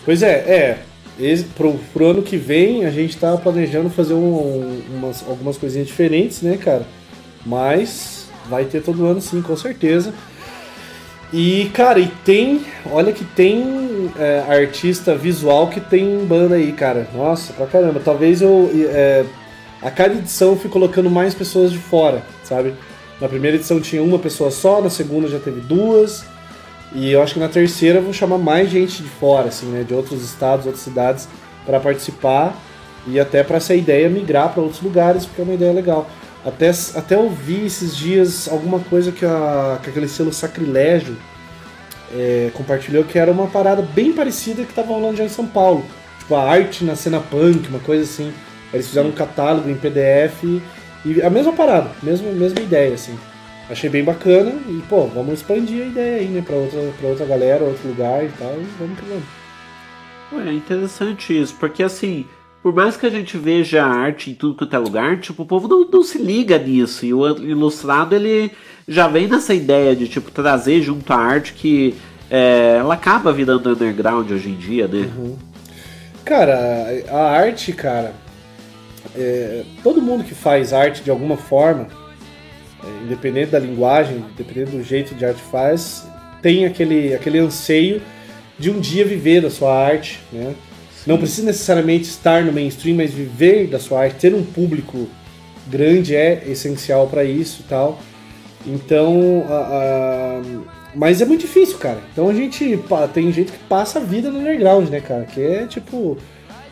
Pois 0.05 0.23
é, 0.23 0.31
é. 0.31 0.79
Esse, 1.19 1.43
pro, 1.43 1.73
pro 1.93 2.07
ano 2.11 2.21
que 2.23 2.37
vem 2.37 2.85
a 2.85 2.89
gente 2.89 3.17
tá 3.17 3.35
planejando 3.37 3.89
fazer 3.89 4.13
um- 4.13 4.17
um- 4.17 4.81
umas, 4.97 5.23
algumas 5.27 5.57
coisinhas 5.57 5.87
diferentes, 5.87 6.41
né, 6.41 6.57
cara? 6.57 6.87
Mas 7.45 8.27
vai 8.49 8.65
ter 8.65 8.81
todo 8.81 9.05
ano 9.05 9.21
sim, 9.21 9.41
com 9.41 9.55
certeza. 9.55 10.13
E, 11.33 11.71
cara, 11.73 11.99
e 11.99 12.07
tem. 12.07 12.65
Olha 12.91 13.13
que 13.13 13.23
tem 13.23 14.11
é, 14.19 14.43
artista 14.47 15.15
visual 15.15 15.69
que 15.69 15.79
tem 15.79 16.25
banda 16.25 16.55
aí, 16.55 16.73
cara. 16.73 17.07
Nossa, 17.13 17.53
pra 17.53 17.67
caramba. 17.67 18.01
Talvez 18.03 18.41
eu. 18.41 18.69
é, 18.89 19.25
a 19.81 19.89
cada 19.89 20.13
edição 20.13 20.49
eu 20.49 20.57
fui 20.57 20.69
colocando 20.69 21.09
mais 21.09 21.33
pessoas 21.33 21.71
de 21.71 21.77
fora, 21.77 22.21
sabe? 22.43 22.73
Na 23.19 23.27
primeira 23.27 23.57
edição 23.57 23.79
tinha 23.79 24.03
uma 24.03 24.19
pessoa 24.19 24.51
só, 24.51 24.81
na 24.81 24.89
segunda 24.89 25.27
já 25.27 25.39
teve 25.39 25.61
duas. 25.61 26.25
E 26.93 27.11
eu 27.11 27.21
acho 27.21 27.35
que 27.35 27.39
na 27.39 27.47
terceira 27.47 27.99
eu 27.99 28.03
vou 28.03 28.11
chamar 28.11 28.37
mais 28.37 28.69
gente 28.69 29.01
de 29.01 29.07
fora, 29.07 29.47
assim, 29.47 29.67
né? 29.67 29.83
De 29.83 29.93
outros 29.93 30.21
estados, 30.23 30.65
outras 30.65 30.83
cidades, 30.83 31.27
para 31.65 31.79
participar 31.79 32.55
e 33.07 33.19
até 33.19 33.43
para 33.43 33.57
essa 33.57 33.73
ideia 33.73 34.09
migrar 34.09 34.49
para 34.53 34.61
outros 34.61 34.81
lugares, 34.81 35.25
porque 35.25 35.41
é 35.41 35.43
uma 35.43 35.53
ideia 35.53 35.71
legal. 35.71 36.09
Até, 36.43 36.71
até 36.95 37.15
eu 37.15 37.29
vi 37.29 37.65
esses 37.65 37.95
dias 37.95 38.49
alguma 38.49 38.79
coisa 38.79 39.11
que, 39.11 39.23
a, 39.23 39.79
que 39.81 39.89
aquele 39.89 40.07
selo 40.07 40.33
Sacrilégio 40.33 41.15
é, 42.13 42.51
compartilhou 42.53 43.03
que 43.03 43.17
era 43.17 43.31
uma 43.31 43.47
parada 43.47 43.81
bem 43.81 44.11
parecida 44.11 44.63
que 44.63 44.73
tava 44.73 44.87
rolando 44.87 45.17
já 45.17 45.23
em 45.23 45.29
São 45.29 45.45
Paulo. 45.45 45.85
Tipo, 46.19 46.35
a 46.35 46.49
arte 46.49 46.83
na 46.83 46.95
cena 46.95 47.19
punk, 47.19 47.69
uma 47.69 47.79
coisa 47.79 48.03
assim. 48.03 48.33
Eles 48.73 48.87
fizeram 48.87 49.09
um 49.09 49.13
catálogo 49.13 49.69
em 49.69 49.75
PDF 49.75 50.43
e 51.05 51.21
a 51.21 51.29
mesma 51.29 51.51
parada, 51.53 51.91
mesma, 52.01 52.31
mesma 52.31 52.61
ideia, 52.61 52.93
assim. 52.93 53.17
Achei 53.69 53.89
bem 53.89 54.03
bacana 54.03 54.51
e, 54.67 54.81
pô, 54.89 55.07
vamos 55.07 55.35
expandir 55.35 55.83
a 55.83 55.87
ideia 55.87 56.17
aí, 56.17 56.27
né, 56.27 56.41
pra 56.41 56.55
outra, 56.55 56.79
pra 56.99 57.09
outra 57.09 57.25
galera, 57.25 57.63
outro 57.63 57.87
lugar 57.87 58.23
e 58.23 58.29
tal, 58.29 58.53
e 58.53 58.67
vamos 58.77 58.99
que 58.99 59.05
vamos. 59.05 59.23
Ué, 60.33 60.49
é 60.49 60.53
interessante 60.53 61.39
isso, 61.39 61.55
porque 61.59 61.83
assim, 61.83 62.25
por 62.61 62.73
mais 62.73 62.95
que 62.95 63.05
a 63.05 63.09
gente 63.09 63.37
veja 63.37 63.83
arte 63.83 64.29
em 64.29 64.35
tudo 64.35 64.55
quanto 64.55 64.75
é 64.75 64.79
lugar, 64.79 65.19
tipo, 65.19 65.43
o 65.43 65.45
povo 65.45 65.67
não, 65.67 65.87
não 65.89 66.03
se 66.03 66.19
liga 66.19 66.57
nisso. 66.57 67.05
E 67.05 67.13
o 67.13 67.27
ilustrado, 67.43 68.15
ele 68.15 68.51
já 68.87 69.07
vem 69.07 69.27
nessa 69.27 69.53
ideia 69.53 69.95
de, 69.95 70.07
tipo, 70.07 70.29
trazer 70.29 70.81
junto 70.81 71.11
a 71.11 71.17
arte 71.17 71.53
que 71.53 71.95
é, 72.29 72.77
ela 72.77 72.93
acaba 72.93 73.33
virando 73.33 73.71
underground 73.71 74.29
hoje 74.31 74.49
em 74.49 74.55
dia, 74.55 74.87
né? 74.87 75.09
Cara, 76.23 76.87
a 77.09 77.31
arte, 77.31 77.73
cara, 77.73 78.13
é, 79.15 79.63
todo 79.83 80.01
mundo 80.01 80.23
que 80.23 80.35
faz 80.35 80.71
arte 80.71 81.03
de 81.03 81.09
alguma 81.09 81.37
forma, 81.37 81.87
é, 82.83 83.03
independente 83.03 83.51
da 83.51 83.59
linguagem, 83.59 84.23
independente 84.33 84.71
do 84.71 84.83
jeito 84.83 85.15
de 85.15 85.25
arte 85.25 85.41
faz, 85.41 86.07
tem 86.43 86.65
aquele, 86.65 87.13
aquele 87.15 87.39
anseio 87.39 88.01
de 88.57 88.69
um 88.69 88.79
dia 88.79 89.03
viver 89.03 89.41
da 89.41 89.49
sua 89.49 89.75
arte, 89.75 90.19
né? 90.31 90.53
Não 91.05 91.17
precisa 91.17 91.45
necessariamente 91.47 92.05
estar 92.09 92.43
no 92.43 92.51
mainstream, 92.53 92.95
mas 92.97 93.11
viver 93.11 93.67
da 93.67 93.79
sua 93.79 94.01
arte, 94.01 94.15
ter 94.17 94.33
um 94.35 94.43
público 94.43 95.07
grande 95.67 96.15
é 96.15 96.43
essencial 96.47 97.07
para 97.07 97.23
isso 97.23 97.63
tal. 97.67 97.99
Então, 98.65 99.43
a- 99.49 99.53
a- 99.53 100.41
mas 100.93 101.21
é 101.21 101.25
muito 101.25 101.41
difícil, 101.41 101.77
cara. 101.77 101.99
Então 102.11 102.29
a 102.29 102.33
gente 102.33 102.79
tem 103.13 103.31
gente 103.31 103.51
que 103.51 103.57
passa 103.69 103.99
a 103.99 104.01
vida 104.03 104.29
no 104.29 104.39
underground, 104.39 104.89
né, 104.89 104.99
cara? 104.99 105.23
Que 105.23 105.41
é 105.41 105.65
tipo 105.65 106.17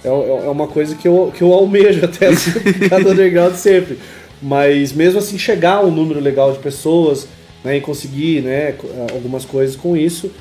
é, 0.03 0.07
é- 0.07 0.11
é 0.45 0.49
uma 0.49 0.67
coisa 0.67 0.95
que 0.95 1.07
eu, 1.07 1.31
que 1.35 1.41
eu 1.41 1.51
almejo 1.53 2.03
até 2.05 2.33
ficar 2.35 2.99
no 2.99 3.09
underground 3.11 3.55
sempre. 3.55 3.97
Mas 4.41 4.93
mesmo 4.93 5.19
assim 5.19 5.37
chegar 5.37 5.75
a 5.77 5.81
um 5.81 5.91
número 5.91 6.19
legal 6.19 6.51
de 6.53 6.59
pessoas, 6.59 7.27
né, 7.63 7.77
e 7.77 7.81
conseguir, 7.81 8.41
né, 8.41 8.75
algumas 9.13 9.43
coisas 9.43 9.75
com 9.75 9.97
isso. 9.97 10.31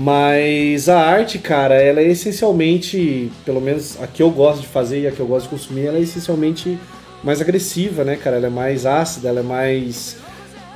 Mas 0.00 0.88
a 0.88 0.96
arte, 1.00 1.40
cara, 1.40 1.74
ela 1.74 2.00
é 2.00 2.06
essencialmente, 2.06 3.32
pelo 3.44 3.60
menos 3.60 4.00
a 4.00 4.06
que 4.06 4.22
eu 4.22 4.30
gosto 4.30 4.60
de 4.60 4.68
fazer 4.68 5.00
e 5.00 5.06
a 5.08 5.10
que 5.10 5.18
eu 5.18 5.26
gosto 5.26 5.46
de 5.46 5.50
consumir, 5.50 5.86
ela 5.86 5.98
é 5.98 6.00
essencialmente 6.00 6.78
mais 7.24 7.40
agressiva, 7.40 8.04
né, 8.04 8.14
cara? 8.14 8.36
Ela 8.36 8.46
é 8.46 8.50
mais 8.50 8.86
ácida, 8.86 9.28
ela 9.28 9.40
é 9.40 9.42
mais. 9.42 10.16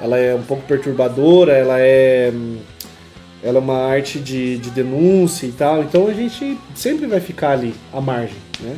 Ela 0.02 0.18
é 0.18 0.34
um 0.34 0.42
pouco 0.42 0.64
perturbadora, 0.64 1.52
ela 1.52 1.78
é. 1.78 2.32
Ela 3.44 3.58
é 3.58 3.60
uma 3.60 3.86
arte 3.86 4.18
de, 4.18 4.58
de 4.58 4.70
denúncia 4.70 5.46
e 5.46 5.52
tal, 5.52 5.84
então 5.84 6.08
a 6.08 6.12
gente 6.12 6.58
sempre 6.74 7.06
vai 7.06 7.20
ficar 7.20 7.52
ali 7.52 7.72
à 7.92 8.00
margem, 8.00 8.38
né? 8.58 8.76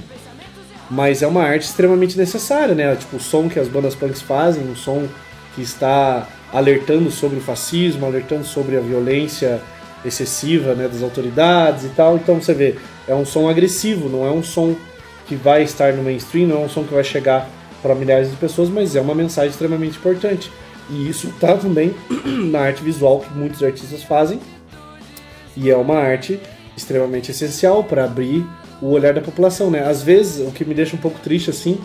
Mas 0.90 1.22
é 1.22 1.26
uma 1.26 1.42
arte 1.42 1.62
extremamente 1.62 2.18
necessária, 2.18 2.74
né? 2.74 2.94
Tipo, 2.96 3.16
o 3.16 3.20
som 3.20 3.48
que 3.48 3.58
as 3.58 3.66
bandas 3.66 3.94
punks 3.94 4.20
fazem, 4.20 4.62
um 4.62 4.76
som 4.76 5.08
que 5.54 5.62
está 5.62 6.28
alertando 6.52 7.10
sobre 7.10 7.38
o 7.38 7.40
fascismo, 7.40 8.04
alertando 8.04 8.44
sobre 8.44 8.76
a 8.76 8.80
violência 8.80 9.62
excessiva 10.04 10.74
né, 10.74 10.88
das 10.88 11.02
autoridades 11.02 11.84
e 11.84 11.88
tal. 11.88 12.16
Então 12.16 12.40
você 12.40 12.54
vê, 12.54 12.76
é 13.06 13.14
um 13.14 13.24
som 13.24 13.48
agressivo, 13.48 14.08
não 14.08 14.26
é 14.26 14.30
um 14.30 14.42
som 14.42 14.74
que 15.26 15.34
vai 15.34 15.62
estar 15.62 15.92
no 15.92 16.02
mainstream, 16.02 16.46
não 16.48 16.62
é 16.62 16.64
um 16.66 16.68
som 16.68 16.84
que 16.84 16.94
vai 16.94 17.04
chegar 17.04 17.48
para 17.82 17.94
milhares 17.94 18.30
de 18.30 18.36
pessoas, 18.36 18.68
mas 18.68 18.96
é 18.96 19.00
uma 19.00 19.14
mensagem 19.14 19.50
extremamente 19.50 19.98
importante. 19.98 20.50
E 20.90 21.08
isso 21.08 21.28
está 21.28 21.56
também 21.56 21.94
na 22.50 22.60
arte 22.60 22.82
visual 22.82 23.20
que 23.20 23.32
muitos 23.34 23.62
artistas 23.62 24.02
fazem. 24.02 24.38
E 25.56 25.70
é 25.70 25.76
uma 25.76 25.96
arte 25.96 26.40
extremamente 26.76 27.30
essencial 27.30 27.84
para 27.84 28.04
abrir 28.04 28.44
o 28.82 28.90
olhar 28.90 29.14
da 29.14 29.20
população, 29.20 29.70
né? 29.70 29.86
Às 29.86 30.02
vezes, 30.02 30.46
o 30.46 30.50
que 30.50 30.64
me 30.64 30.74
deixa 30.74 30.96
um 30.96 30.98
pouco 30.98 31.18
triste 31.20 31.48
assim, 31.48 31.78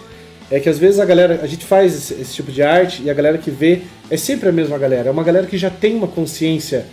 é 0.52 0.60
que 0.60 0.68
às 0.68 0.80
vezes 0.80 1.00
a 1.00 1.06
galera, 1.06 1.40
a 1.44 1.48
gente 1.48 1.66
faz 1.66 1.96
esse, 1.96 2.14
esse 2.22 2.34
tipo 2.34 2.52
de 2.52 2.64
arte 2.64 3.04
e 3.04 3.10
a 3.10 3.14
galera 3.14 3.38
que 3.38 3.52
vê 3.52 3.84
é 4.10 4.18
sempre 4.18 4.50
a 4.50 4.52
mesma 4.52 4.78
galera, 4.78 5.10
é 5.10 5.12
uma 5.12 5.24
galera 5.24 5.46
que 5.46 5.58
já 5.58 5.70
tem 5.70 5.96
uma 5.96 6.08
consciência 6.08 6.88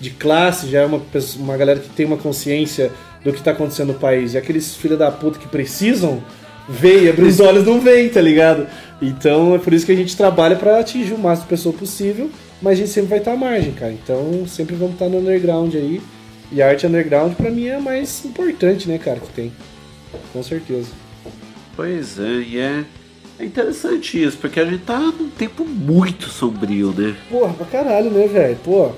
de 0.00 0.10
classe, 0.10 0.68
já 0.68 0.80
é 0.80 0.86
uma, 0.86 1.00
uma 1.36 1.56
galera 1.56 1.80
que 1.80 1.88
tem 1.90 2.06
uma 2.06 2.16
consciência 2.16 2.90
do 3.24 3.32
que 3.32 3.42
tá 3.42 3.52
acontecendo 3.52 3.88
no 3.88 3.98
país. 3.98 4.34
E 4.34 4.38
aqueles 4.38 4.76
filha 4.76 4.96
da 4.96 5.10
puta 5.10 5.38
que 5.38 5.48
precisam 5.48 6.22
ver 6.68 7.04
e 7.04 7.08
abrir 7.08 7.26
os 7.26 7.40
olhos 7.40 7.64
não 7.64 7.80
veem, 7.80 8.08
tá 8.08 8.20
ligado? 8.20 8.66
Então 9.00 9.54
é 9.54 9.58
por 9.58 9.72
isso 9.72 9.84
que 9.86 9.92
a 9.92 9.96
gente 9.96 10.16
trabalha 10.16 10.56
para 10.56 10.78
atingir 10.78 11.12
o 11.12 11.18
máximo 11.18 11.44
de 11.44 11.50
pessoa 11.50 11.74
possível, 11.74 12.30
mas 12.60 12.74
a 12.74 12.76
gente 12.76 12.90
sempre 12.90 13.10
vai 13.10 13.18
estar 13.18 13.32
à 13.32 13.36
margem, 13.36 13.72
cara. 13.72 13.92
Então 13.92 14.46
sempre 14.46 14.74
vamos 14.74 14.94
estar 14.94 15.08
no 15.08 15.18
underground 15.18 15.74
aí. 15.74 16.00
E 16.52 16.62
a 16.62 16.68
arte 16.68 16.86
underground 16.86 17.34
pra 17.34 17.50
mim 17.50 17.66
é 17.66 17.76
a 17.76 17.80
mais 17.80 18.24
importante, 18.24 18.88
né, 18.88 18.98
cara, 18.98 19.18
que 19.18 19.28
tem. 19.30 19.52
Com 20.32 20.42
certeza. 20.42 20.88
Pois 21.74 22.18
é, 22.18 22.40
e 22.40 22.58
é, 22.58 22.84
é 23.38 23.44
interessante 23.44 24.22
isso, 24.22 24.38
porque 24.38 24.60
a 24.60 24.64
gente 24.64 24.84
tá 24.84 25.00
num 25.00 25.28
tempo 25.30 25.64
muito 25.64 26.28
sombrio, 26.28 26.94
né? 26.96 27.16
Porra, 27.28 27.52
pra 27.54 27.66
caralho, 27.66 28.10
né, 28.10 28.28
velho? 28.28 28.56
Pô, 28.62 28.92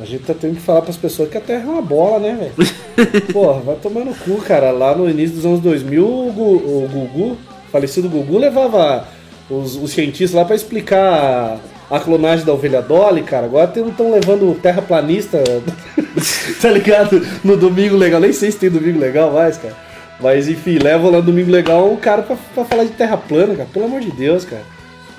a 0.00 0.04
gente 0.04 0.24
tá 0.24 0.34
tendo 0.34 0.56
que 0.56 0.60
falar 0.60 0.82
pras 0.82 0.96
pessoas 0.96 1.28
que 1.28 1.38
a 1.38 1.40
Terra 1.40 1.64
é 1.66 1.70
uma 1.70 1.82
bola, 1.82 2.18
né, 2.18 2.50
velho? 2.56 3.22
Porra, 3.32 3.60
vai 3.60 3.76
tomar 3.76 4.04
no 4.04 4.14
cu, 4.14 4.36
cara. 4.42 4.70
Lá 4.70 4.94
no 4.96 5.08
início 5.08 5.36
dos 5.36 5.46
anos 5.46 5.60
2000, 5.60 6.04
o, 6.04 6.32
Gu- 6.32 6.42
o 6.42 6.88
Gugu, 6.92 7.24
o 7.32 7.38
falecido 7.70 8.08
Gugu, 8.08 8.38
levava 8.38 9.06
os, 9.48 9.76
os 9.76 9.92
cientistas 9.92 10.32
lá 10.32 10.44
pra 10.44 10.56
explicar 10.56 11.58
a 11.90 12.00
clonagem 12.00 12.44
da 12.44 12.52
ovelha 12.52 12.82
Dolly, 12.82 13.22
cara. 13.22 13.46
Agora 13.46 13.70
estão 13.74 14.10
levando 14.10 14.50
o 14.50 14.54
terraplanista, 14.54 15.42
tá 16.60 16.70
ligado? 16.70 17.24
No 17.44 17.56
Domingo 17.56 17.96
Legal. 17.96 18.20
Nem 18.20 18.32
sei 18.32 18.50
se 18.50 18.58
tem 18.58 18.70
Domingo 18.70 18.98
Legal 18.98 19.32
mais, 19.32 19.56
cara. 19.58 19.74
Mas 20.20 20.48
enfim, 20.48 20.78
levam 20.78 21.10
lá 21.10 21.18
no 21.18 21.24
Domingo 21.24 21.50
Legal 21.50 21.90
um 21.90 21.96
cara 21.96 22.22
pra, 22.22 22.36
pra 22.54 22.64
falar 22.64 22.84
de 22.84 22.90
terra 22.92 23.16
plana, 23.16 23.54
cara. 23.54 23.68
Pelo 23.72 23.84
amor 23.86 24.00
de 24.00 24.10
Deus, 24.12 24.44
cara. 24.44 24.62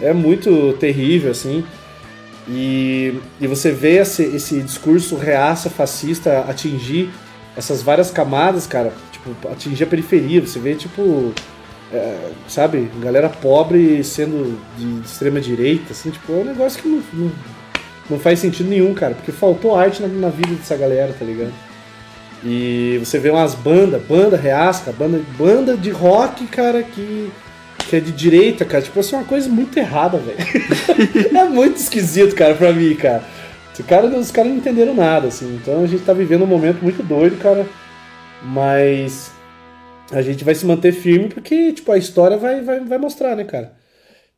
É 0.01 0.11
muito 0.13 0.73
terrível, 0.79 1.31
assim. 1.31 1.63
E, 2.47 3.19
e 3.39 3.47
você 3.47 3.71
vê 3.71 3.97
esse, 3.97 4.23
esse 4.23 4.61
discurso 4.61 5.15
reaça, 5.15 5.69
fascista 5.69 6.41
atingir 6.41 7.09
essas 7.57 7.81
várias 7.81 8.11
camadas, 8.11 8.67
cara. 8.67 8.93
Tipo, 9.11 9.49
atingir 9.49 9.83
a 9.83 9.87
periferia. 9.87 10.41
Você 10.41 10.59
vê, 10.59 10.75
tipo, 10.75 11.33
é, 11.91 12.31
sabe, 12.47 12.89
galera 12.99 13.29
pobre 13.29 14.03
sendo 14.03 14.59
de, 14.77 14.99
de 14.99 15.05
extrema 15.05 15.39
direita, 15.39 15.91
assim, 15.91 16.09
tipo, 16.09 16.31
é 16.33 16.35
um 16.35 16.45
negócio 16.45 16.81
que 16.81 16.87
não, 16.87 17.01
não, 17.13 17.31
não 18.09 18.19
faz 18.19 18.39
sentido 18.39 18.69
nenhum, 18.69 18.93
cara, 18.93 19.13
porque 19.15 19.31
faltou 19.31 19.75
arte 19.75 20.01
na, 20.01 20.07
na 20.07 20.29
vida 20.29 20.53
dessa 20.55 20.75
galera, 20.75 21.15
tá 21.17 21.23
ligado? 21.23 21.53
E 22.43 22.99
você 23.03 23.17
vê 23.17 23.29
umas 23.29 23.55
bandas, 23.55 24.01
banda 24.03 24.37
reasca, 24.37 24.91
banda, 24.91 25.21
banda 25.37 25.75
de 25.75 25.89
rock, 25.89 26.45
cara, 26.47 26.83
que, 26.83 27.31
que 27.87 27.95
é 27.95 27.99
de 27.99 28.11
direita, 28.11 28.65
cara. 28.65 28.83
Tipo, 28.83 28.99
assim, 28.99 29.15
uma 29.15 29.25
coisa 29.25 29.49
muito 29.49 29.77
errada, 29.77 30.17
velho. 30.17 30.37
é 31.37 31.43
muito 31.45 31.77
esquisito, 31.77 32.35
cara, 32.35 32.53
pra 32.53 32.71
mim, 32.73 32.95
cara. 32.95 33.23
Os 33.77 33.85
caras 33.85 34.31
cara 34.31 34.47
não 34.47 34.55
entenderam 34.55 34.93
nada, 34.93 35.27
assim. 35.27 35.59
Então 35.61 35.83
a 35.83 35.87
gente 35.87 36.03
tá 36.03 36.13
vivendo 36.13 36.43
um 36.43 36.47
momento 36.47 36.81
muito 36.81 37.03
doido, 37.03 37.37
cara. 37.37 37.65
Mas 38.43 39.31
a 40.11 40.21
gente 40.21 40.43
vai 40.43 40.55
se 40.55 40.65
manter 40.65 40.91
firme 40.91 41.29
porque, 41.29 41.73
tipo, 41.73 41.91
a 41.91 41.97
história 41.97 42.37
vai, 42.37 42.61
vai, 42.61 42.79
vai 42.81 42.97
mostrar, 42.97 43.35
né, 43.35 43.43
cara? 43.43 43.73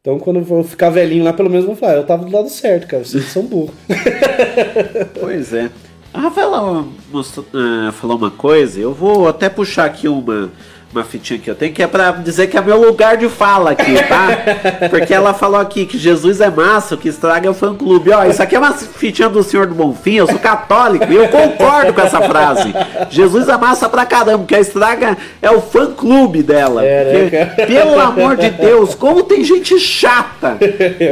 Então 0.01 0.19
quando 0.19 0.39
eu 0.39 0.63
ficar 0.63 0.89
velhinho 0.89 1.23
lá, 1.23 1.33
pelo 1.33 1.49
menos 1.49 1.65
vou 1.65 1.75
falar, 1.75 1.95
eu 1.95 2.05
tava 2.05 2.25
do 2.25 2.31
lado 2.31 2.49
certo, 2.49 2.87
cara. 2.87 3.03
Vocês 3.03 3.25
são 3.25 3.43
burros. 3.43 3.75
Pois 5.19 5.53
é. 5.53 5.69
A 6.13 6.21
Rafaela 6.21 6.87
mostrou- 7.11 7.45
ah, 7.53 7.91
falou 7.91 8.17
uma 8.17 8.31
coisa, 8.31 8.79
eu 8.79 8.93
vou 8.93 9.27
até 9.27 9.49
puxar 9.49 9.85
aqui 9.85 10.07
uma, 10.07 10.51
uma 10.91 11.03
fitinha 11.03 11.39
que 11.39 11.49
eu 11.49 11.55
tenho, 11.55 11.73
que 11.73 11.83
é 11.83 11.87
pra 11.87 12.11
dizer 12.11 12.47
que 12.47 12.57
é 12.57 12.61
meu 12.61 12.79
lugar 12.79 13.17
de 13.17 13.27
fala 13.27 13.71
aqui, 13.71 13.95
tá? 14.07 14.29
Porque 14.89 15.13
ela 15.13 15.33
falou 15.33 15.59
aqui 15.59 15.85
que 15.85 15.97
Jesus 15.97 16.39
é 16.41 16.49
massa, 16.49 16.95
o 16.95 16.97
que 16.97 17.09
estraga 17.09 17.47
é 17.47 17.51
o 17.51 17.53
fã-clube. 17.53 18.11
Ó, 18.11 18.23
isso 18.25 18.41
aqui 18.41 18.55
é 18.55 18.59
uma 18.59 18.73
fitinha 18.73 19.29
do 19.29 19.43
Senhor 19.43 19.67
do 19.67 19.75
Bonfim, 19.75 20.15
eu 20.15 20.27
sou 20.27 20.39
católico 20.39 21.11
e 21.11 21.15
eu 21.15 21.27
concordo 21.27 21.93
com 21.93 22.01
essa 22.01 22.21
frase. 22.21 22.73
Jesus 23.09 23.47
é 23.49 23.57
massa 23.57 23.89
pra 23.89 24.05
caramba, 24.05 24.43
o 24.43 24.47
que 24.47 24.55
a 24.55 24.59
estraga 24.59 25.17
é 25.41 25.51
o 25.51 25.61
fã-clube 25.61 26.41
dela. 26.41 26.85
É, 26.85 27.21
Porque, 27.21 27.37
né, 27.37 27.45
pelo 27.67 27.99
amor 27.99 28.37
de 28.37 28.49
Deus, 28.49 28.95
como 28.95 29.23
tem 29.23 29.43
gente 29.43 29.79
chata! 29.79 30.57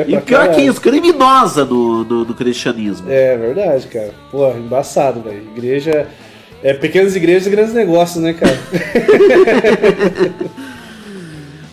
E 0.08 0.20
pior 0.22 0.50
que 0.50 0.62
isso, 0.62 0.80
criminosa 0.80 1.66
no, 1.66 2.04
no, 2.04 2.26
no 2.26 2.34
cristianismo. 2.34 3.08
É 3.10 3.36
verdade, 3.36 3.88
cara. 3.88 4.12
Pô, 4.32 4.50
embaçado, 4.52 5.22
velho. 5.22 5.44
Igreja. 5.56 6.08
É 6.66 6.74
pequenas 6.74 7.16
igrejas 7.16 7.46
e 7.46 7.50
grandes 7.52 7.76
negócios, 7.76 8.24
né, 8.24 8.34
cara? 8.34 8.58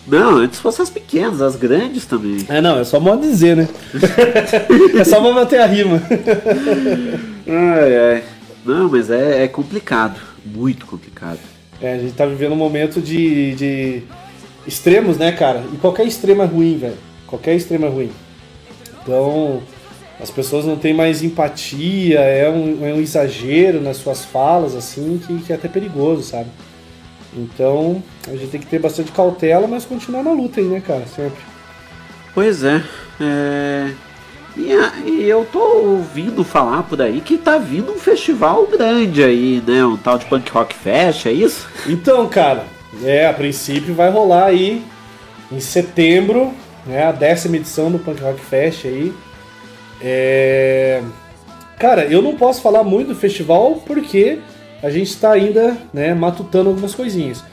Não, 0.05 0.37
antes 0.37 0.59
fossem 0.59 0.83
as 0.83 0.89
pequenas, 0.91 1.41
as 1.41 1.55
grandes 1.55 2.05
também. 2.05 2.45
É, 2.47 2.61
não, 2.61 2.77
é 2.77 2.83
só 2.83 2.99
modo 2.99 3.23
de 3.23 3.29
dizer, 3.29 3.55
né? 3.55 3.67
é 4.99 5.03
só 5.03 5.19
pra 5.19 5.33
manter 5.33 5.57
a 5.57 5.65
rima. 5.65 5.99
Ai, 7.47 7.97
ai. 7.97 8.23
Não, 8.63 8.87
mas 8.89 9.09
é, 9.09 9.45
é 9.45 9.47
complicado. 9.47 10.19
Muito 10.45 10.85
complicado. 10.85 11.39
É, 11.81 11.93
a 11.93 11.97
gente 11.97 12.13
tá 12.13 12.27
vivendo 12.27 12.51
um 12.51 12.57
momento 12.57 13.01
de, 13.01 13.55
de 13.55 14.03
extremos, 14.67 15.17
né, 15.17 15.31
cara? 15.31 15.63
E 15.73 15.77
qualquer 15.77 16.05
extremo 16.05 16.43
é 16.43 16.45
ruim, 16.45 16.77
velho. 16.77 16.97
Qualquer 17.25 17.55
extremo 17.55 17.87
é 17.87 17.89
ruim. 17.89 18.11
Então, 19.01 19.63
as 20.19 20.29
pessoas 20.29 20.65
não 20.65 20.75
têm 20.75 20.93
mais 20.93 21.23
empatia, 21.23 22.19
é 22.19 22.49
um, 22.49 22.85
é 22.85 22.93
um 22.93 22.99
exagero 22.99 23.81
nas 23.81 23.97
suas 23.97 24.23
falas, 24.23 24.75
assim, 24.75 25.19
que, 25.25 25.39
que 25.39 25.51
é 25.51 25.55
até 25.55 25.67
perigoso, 25.67 26.23
sabe? 26.23 26.49
Então, 27.35 28.01
a 28.27 28.31
gente 28.31 28.47
tem 28.47 28.59
que 28.59 28.67
ter 28.67 28.79
bastante 28.79 29.11
cautela, 29.11 29.67
mas 29.67 29.85
continuar 29.85 30.23
na 30.23 30.31
luta 30.31 30.59
aí, 30.59 30.67
né, 30.67 30.81
cara? 30.85 31.05
Sempre. 31.07 31.41
Pois 32.33 32.63
é. 32.63 32.83
é... 33.19 33.91
E, 34.55 34.69
e 35.09 35.27
eu 35.27 35.47
tô 35.51 35.59
ouvindo 35.59 36.43
falar 36.43 36.83
por 36.83 37.01
aí 37.01 37.21
que 37.21 37.39
tá 37.39 37.57
vindo 37.57 37.91
um 37.91 37.97
festival 37.97 38.67
grande 38.67 39.23
aí, 39.23 39.63
né? 39.65 39.83
Um 39.83 39.97
tal 39.97 40.19
de 40.19 40.25
Punk 40.25 40.51
Rock 40.51 40.75
Fest, 40.75 41.25
é 41.25 41.31
isso? 41.31 41.67
Então, 41.87 42.27
cara, 42.29 42.63
é, 43.03 43.25
a 43.25 43.33
princípio 43.33 43.95
vai 43.95 44.11
rolar 44.11 44.45
aí 44.45 44.83
em 45.51 45.59
setembro, 45.59 46.53
né, 46.85 47.05
a 47.05 47.11
décima 47.11 47.57
edição 47.57 47.91
do 47.91 47.97
Punk 47.97 48.21
Rock 48.21 48.39
Fest 48.39 48.85
aí. 48.85 49.11
É... 50.03 51.01
Cara, 51.79 52.05
eu 52.05 52.21
não 52.21 52.35
posso 52.35 52.61
falar 52.61 52.83
muito 52.83 53.09
do 53.09 53.15
festival 53.15 53.81
porque 53.85 54.39
a 54.81 54.89
gente 54.89 55.07
está 55.07 55.31
ainda, 55.31 55.77
né, 55.93 56.13
matutando 56.13 56.69
algumas 56.69 56.93
coisinhas. 56.93 57.43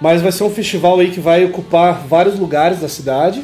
Mas 0.00 0.20
vai 0.20 0.30
ser 0.30 0.44
um 0.44 0.50
festival 0.50 1.00
aí 1.00 1.10
que 1.10 1.20
vai 1.20 1.44
ocupar 1.44 2.06
vários 2.06 2.38
lugares 2.38 2.80
da 2.80 2.88
cidade, 2.88 3.42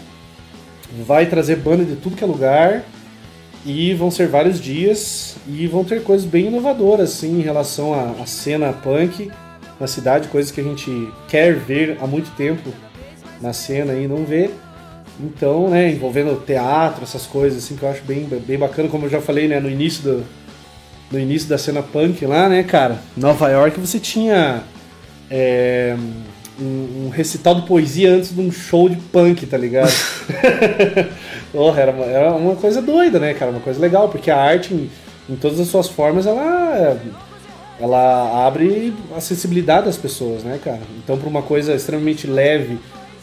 vai 1.06 1.26
trazer 1.26 1.56
banda 1.56 1.84
de 1.84 1.96
tudo 1.96 2.16
que 2.16 2.24
é 2.24 2.26
lugar 2.26 2.84
e 3.64 3.94
vão 3.94 4.10
ser 4.10 4.28
vários 4.28 4.60
dias 4.60 5.36
e 5.46 5.66
vão 5.66 5.84
ter 5.84 6.02
coisas 6.02 6.26
bem 6.26 6.46
inovadoras 6.46 7.12
assim 7.12 7.38
em 7.38 7.42
relação 7.42 7.94
à, 7.94 8.22
à 8.22 8.26
cena 8.26 8.72
punk 8.72 9.30
na 9.78 9.86
cidade, 9.86 10.28
coisas 10.28 10.50
que 10.52 10.60
a 10.60 10.64
gente 10.64 11.08
quer 11.28 11.54
ver 11.54 11.96
há 12.00 12.06
muito 12.06 12.30
tempo 12.36 12.70
na 13.40 13.52
cena 13.52 13.94
e 13.94 14.06
não 14.06 14.24
vê. 14.24 14.50
Então, 15.22 15.68
né, 15.68 15.90
envolvendo 15.90 16.40
teatro, 16.44 17.02
essas 17.02 17.26
coisas 17.26 17.62
assim 17.62 17.76
que 17.76 17.82
eu 17.82 17.90
acho 17.90 18.02
bem, 18.04 18.24
bem 18.24 18.58
bacana, 18.58 18.88
como 18.88 19.06
eu 19.06 19.10
já 19.10 19.20
falei, 19.20 19.46
né, 19.48 19.60
no 19.60 19.70
início 19.70 20.02
do 20.02 20.24
no 21.10 21.18
início 21.18 21.48
da 21.48 21.58
cena 21.58 21.82
punk 21.82 22.24
lá, 22.24 22.48
né, 22.48 22.62
cara? 22.62 22.98
Nova 23.16 23.48
York 23.48 23.80
você 23.80 23.98
tinha 23.98 24.62
é, 25.30 25.96
um, 26.60 27.06
um 27.06 27.08
recital 27.08 27.54
de 27.56 27.62
poesia 27.62 28.14
antes 28.14 28.32
de 28.34 28.40
um 28.40 28.52
show 28.52 28.88
de 28.88 28.96
punk, 28.96 29.44
tá 29.46 29.56
ligado? 29.56 29.92
Porra, 31.50 31.80
era, 31.80 31.92
uma, 31.92 32.04
era 32.04 32.32
uma 32.32 32.54
coisa 32.54 32.80
doida, 32.80 33.18
né, 33.18 33.34
cara? 33.34 33.50
Uma 33.50 33.60
coisa 33.60 33.80
legal, 33.80 34.08
porque 34.08 34.30
a 34.30 34.36
arte, 34.36 34.72
em, 34.72 34.88
em 35.28 35.34
todas 35.34 35.58
as 35.58 35.66
suas 35.66 35.88
formas, 35.88 36.26
ela, 36.26 36.96
ela 37.80 38.46
abre 38.46 38.94
a 39.16 39.20
sensibilidade 39.20 39.86
das 39.86 39.96
pessoas, 39.96 40.44
né, 40.44 40.60
cara? 40.62 40.80
Então, 41.02 41.18
pra 41.18 41.28
uma 41.28 41.42
coisa 41.42 41.74
extremamente 41.74 42.28
leve 42.28 42.78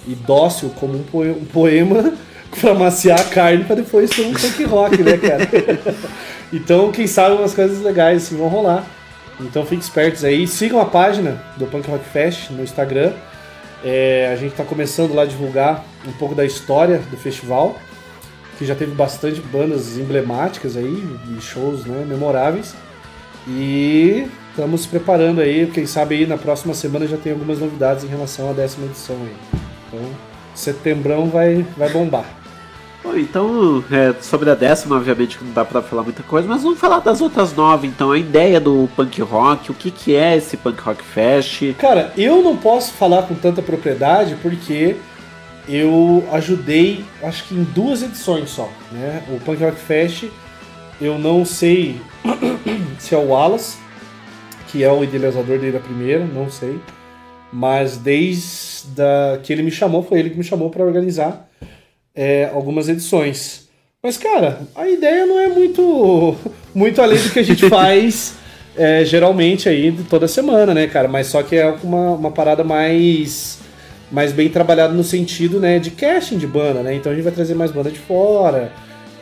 e 0.08 0.16
dócil, 0.16 0.72
como 0.80 0.98
um 0.98 1.04
poe- 1.04 1.36
poema, 1.52 2.14
pra 2.60 2.74
maciar 2.74 3.20
a 3.20 3.24
carne 3.26 3.64
pra 3.64 3.76
depois 3.76 4.10
ter 4.10 4.22
um 4.22 4.34
punk 4.34 4.64
rock, 4.64 5.04
né, 5.04 5.18
cara? 5.18 5.48
então, 6.52 6.92
quem 6.92 7.06
sabe 7.06 7.36
umas 7.36 7.54
coisas 7.54 7.82
legais 7.82 8.24
assim 8.24 8.38
vão 8.38 8.48
rolar. 8.48 8.86
Então 9.40 9.64
fiquem 9.64 9.80
espertos 9.80 10.24
aí. 10.24 10.48
Sigam 10.48 10.80
a 10.80 10.86
página 10.86 11.44
do 11.58 11.68
Punk 11.68 11.88
Rock 11.90 12.06
Fest 12.06 12.50
no 12.50 12.64
Instagram. 12.64 13.14
É, 13.84 14.32
a 14.34 14.36
gente 14.36 14.52
está 14.52 14.64
começando 14.64 15.14
lá 15.14 15.22
a 15.22 15.26
divulgar 15.26 15.86
um 16.08 16.12
pouco 16.14 16.34
da 16.34 16.44
história 16.44 16.98
do 17.12 17.18
festival, 17.18 17.76
que 18.58 18.66
já 18.66 18.74
teve 18.74 18.94
bastante 18.96 19.40
bandas 19.40 19.98
emblemáticas 19.98 20.76
aí 20.76 21.04
e 21.38 21.42
shows 21.42 21.86
né, 21.86 22.04
memoráveis. 22.08 22.74
E 23.48 24.28
estamos 24.50 24.88
preparando 24.88 25.40
aí, 25.40 25.68
quem 25.68 25.86
sabe 25.86 26.16
aí 26.16 26.26
na 26.26 26.38
próxima 26.38 26.74
semana 26.74 27.08
já 27.08 27.18
tem 27.18 27.32
algumas 27.32 27.60
novidades 27.60 28.04
em 28.04 28.08
relação 28.08 28.50
à 28.50 28.54
décima 28.54 28.88
edição 28.88 29.16
aí. 29.16 29.68
Então, 29.88 30.10
setembrão 30.54 31.30
vai, 31.30 31.66
vai 31.78 31.90
bombar. 31.90 32.26
Bom, 33.04 33.16
então, 33.16 33.84
é, 33.92 34.14
sobre 34.22 34.50
a 34.50 34.56
décima, 34.56 34.98
obviamente 34.98 35.38
que 35.38 35.46
não 35.46 35.54
dá 35.54 35.64
pra 35.64 35.82
falar 35.82 36.04
muita 36.04 36.24
coisa, 36.24 36.48
mas 36.48 36.64
vamos 36.64 36.80
falar 36.80 37.00
das 37.00 37.22
outras 37.22 37.54
nove, 37.54 37.88
então. 37.88 38.12
A 38.12 38.18
ideia 38.18 38.60
do 38.60 38.90
Punk 38.96 39.22
Rock, 39.22 39.72
o 39.72 39.74
que, 39.74 39.92
que 39.92 40.16
é 40.16 40.36
esse 40.36 40.58
Punk 40.58 40.82
Rock 40.82 41.04
Fest? 41.04 41.74
Cara, 41.78 42.12
eu 42.18 42.42
não 42.42 42.58
posso 42.58 42.92
falar 42.94 43.24
com 43.24 43.36
tanta 43.36 43.62
propriedade 43.62 44.36
porque 44.42 44.98
eu 45.70 46.28
ajudei, 46.32 47.06
acho 47.22 47.46
que 47.46 47.56
em 47.56 47.64
duas 47.64 48.02
edições 48.02 48.50
só, 48.50 48.70
né? 48.92 49.24
O 49.30 49.40
Punk 49.40 49.64
Rock 49.64 49.78
Fest, 49.78 50.26
eu 51.00 51.20
não 51.20 51.46
sei 51.46 52.02
se 52.98 53.14
é 53.14 53.18
o 53.18 53.28
Wallace, 53.28 53.78
que 54.68 54.84
é 54.84 54.92
o 54.92 55.04
idealizador 55.04 55.58
dele 55.58 55.72
da 55.72 55.80
primeira, 55.80 56.26
não 56.26 56.50
sei. 56.50 56.80
Mas 57.52 57.98
desde 57.98 58.88
que 59.44 59.54
ele 59.54 59.64
me 59.64 59.72
chamou, 59.72 60.04
foi 60.04 60.20
ele 60.20 60.30
que 60.30 60.38
me 60.38 60.44
chamou 60.44 60.70
para 60.70 60.84
organizar 60.84 61.48
é, 62.16 62.50
algumas 62.54 62.90
edições. 62.90 63.68
Mas, 64.04 64.18
cara, 64.18 64.62
a 64.76 64.88
ideia 64.88 65.26
não 65.26 65.40
é 65.40 65.48
muito, 65.48 66.36
muito 66.76 67.02
além 67.02 67.20
do 67.20 67.30
que 67.30 67.40
a 67.40 67.44
gente 67.44 67.68
faz 67.70 68.36
é, 68.76 69.04
geralmente 69.06 69.68
aí 69.68 69.92
toda 70.10 70.28
semana, 70.28 70.74
né, 70.74 70.88
cara? 70.88 71.08
Mas 71.08 71.28
só 71.28 71.42
que 71.42 71.56
é 71.56 71.68
uma, 71.84 72.12
uma 72.12 72.32
parada 72.32 72.64
mais, 72.64 73.60
mais 74.12 74.32
bem 74.32 74.50
trabalhada 74.50 74.94
no 74.94 75.04
sentido 75.04 75.60
né, 75.60 75.80
de 75.80 75.92
casting 75.92 76.38
de 76.38 76.48
banda, 76.48 76.82
né? 76.84 76.94
Então 76.96 77.12
a 77.12 77.16
gente 77.16 77.24
vai 77.24 77.34
trazer 77.34 77.56
mais 77.56 77.72
banda 77.72 77.90
de 77.90 78.00
fora, 78.00 78.72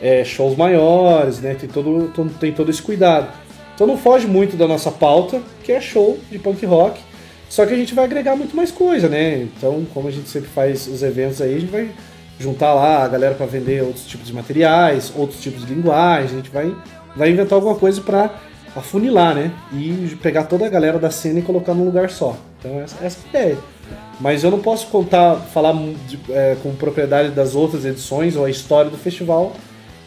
é, 0.02 0.24
shows 0.24 0.56
maiores, 0.56 1.40
né? 1.40 1.54
Tem 1.54 1.68
todo- 1.68 2.10
tem 2.38 2.52
todo 2.52 2.70
esse 2.70 2.82
cuidado. 2.82 3.28
Então 3.74 3.86
não 3.86 3.96
foge 3.96 4.26
muito 4.26 4.56
da 4.56 4.66
nossa 4.66 4.90
pauta, 4.90 5.40
que 5.62 5.70
é 5.72 5.80
show 5.80 6.18
de 6.30 6.38
punk 6.38 6.64
rock. 6.66 7.00
Só 7.48 7.64
que 7.64 7.72
a 7.72 7.76
gente 7.76 7.94
vai 7.94 8.04
agregar 8.04 8.34
muito 8.36 8.54
mais 8.56 8.70
coisa, 8.70 9.08
né? 9.08 9.42
Então, 9.56 9.84
como 9.94 10.08
a 10.08 10.10
gente 10.10 10.28
sempre 10.28 10.48
faz 10.48 10.86
os 10.86 11.02
eventos 11.02 11.40
aí, 11.40 11.54
a 11.56 11.58
gente 11.60 11.70
vai 11.70 11.90
juntar 12.38 12.74
lá 12.74 13.04
a 13.04 13.08
galera 13.08 13.34
para 13.34 13.46
vender 13.46 13.82
outros 13.82 14.04
tipos 14.06 14.26
de 14.26 14.32
materiais, 14.34 15.12
outros 15.16 15.40
tipos 15.40 15.64
de 15.66 15.72
linguagem, 15.72 16.32
a 16.32 16.36
gente 16.42 16.50
vai, 16.50 16.74
vai 17.16 17.30
inventar 17.30 17.54
alguma 17.54 17.76
coisa 17.76 18.00
para 18.00 18.30
afunilar, 18.74 19.34
né? 19.34 19.52
E 19.72 20.16
pegar 20.20 20.44
toda 20.44 20.66
a 20.66 20.68
galera 20.68 20.98
da 20.98 21.10
cena 21.10 21.38
e 21.38 21.42
colocar 21.42 21.72
num 21.72 21.84
lugar 21.86 22.10
só. 22.10 22.36
Então 22.58 22.80
essa, 22.80 22.96
essa 23.04 23.18
é 23.32 23.38
a 23.38 23.42
ideia. 23.44 23.58
Mas 24.20 24.42
eu 24.44 24.50
não 24.50 24.58
posso 24.58 24.88
contar, 24.88 25.36
falar 25.36 25.72
de- 26.08 26.18
é, 26.30 26.56
com 26.62 26.74
propriedade 26.74 27.30
das 27.30 27.54
outras 27.54 27.84
edições 27.84 28.34
ou 28.36 28.44
a 28.44 28.50
história 28.50 28.90
do 28.90 28.96
festival, 28.98 29.54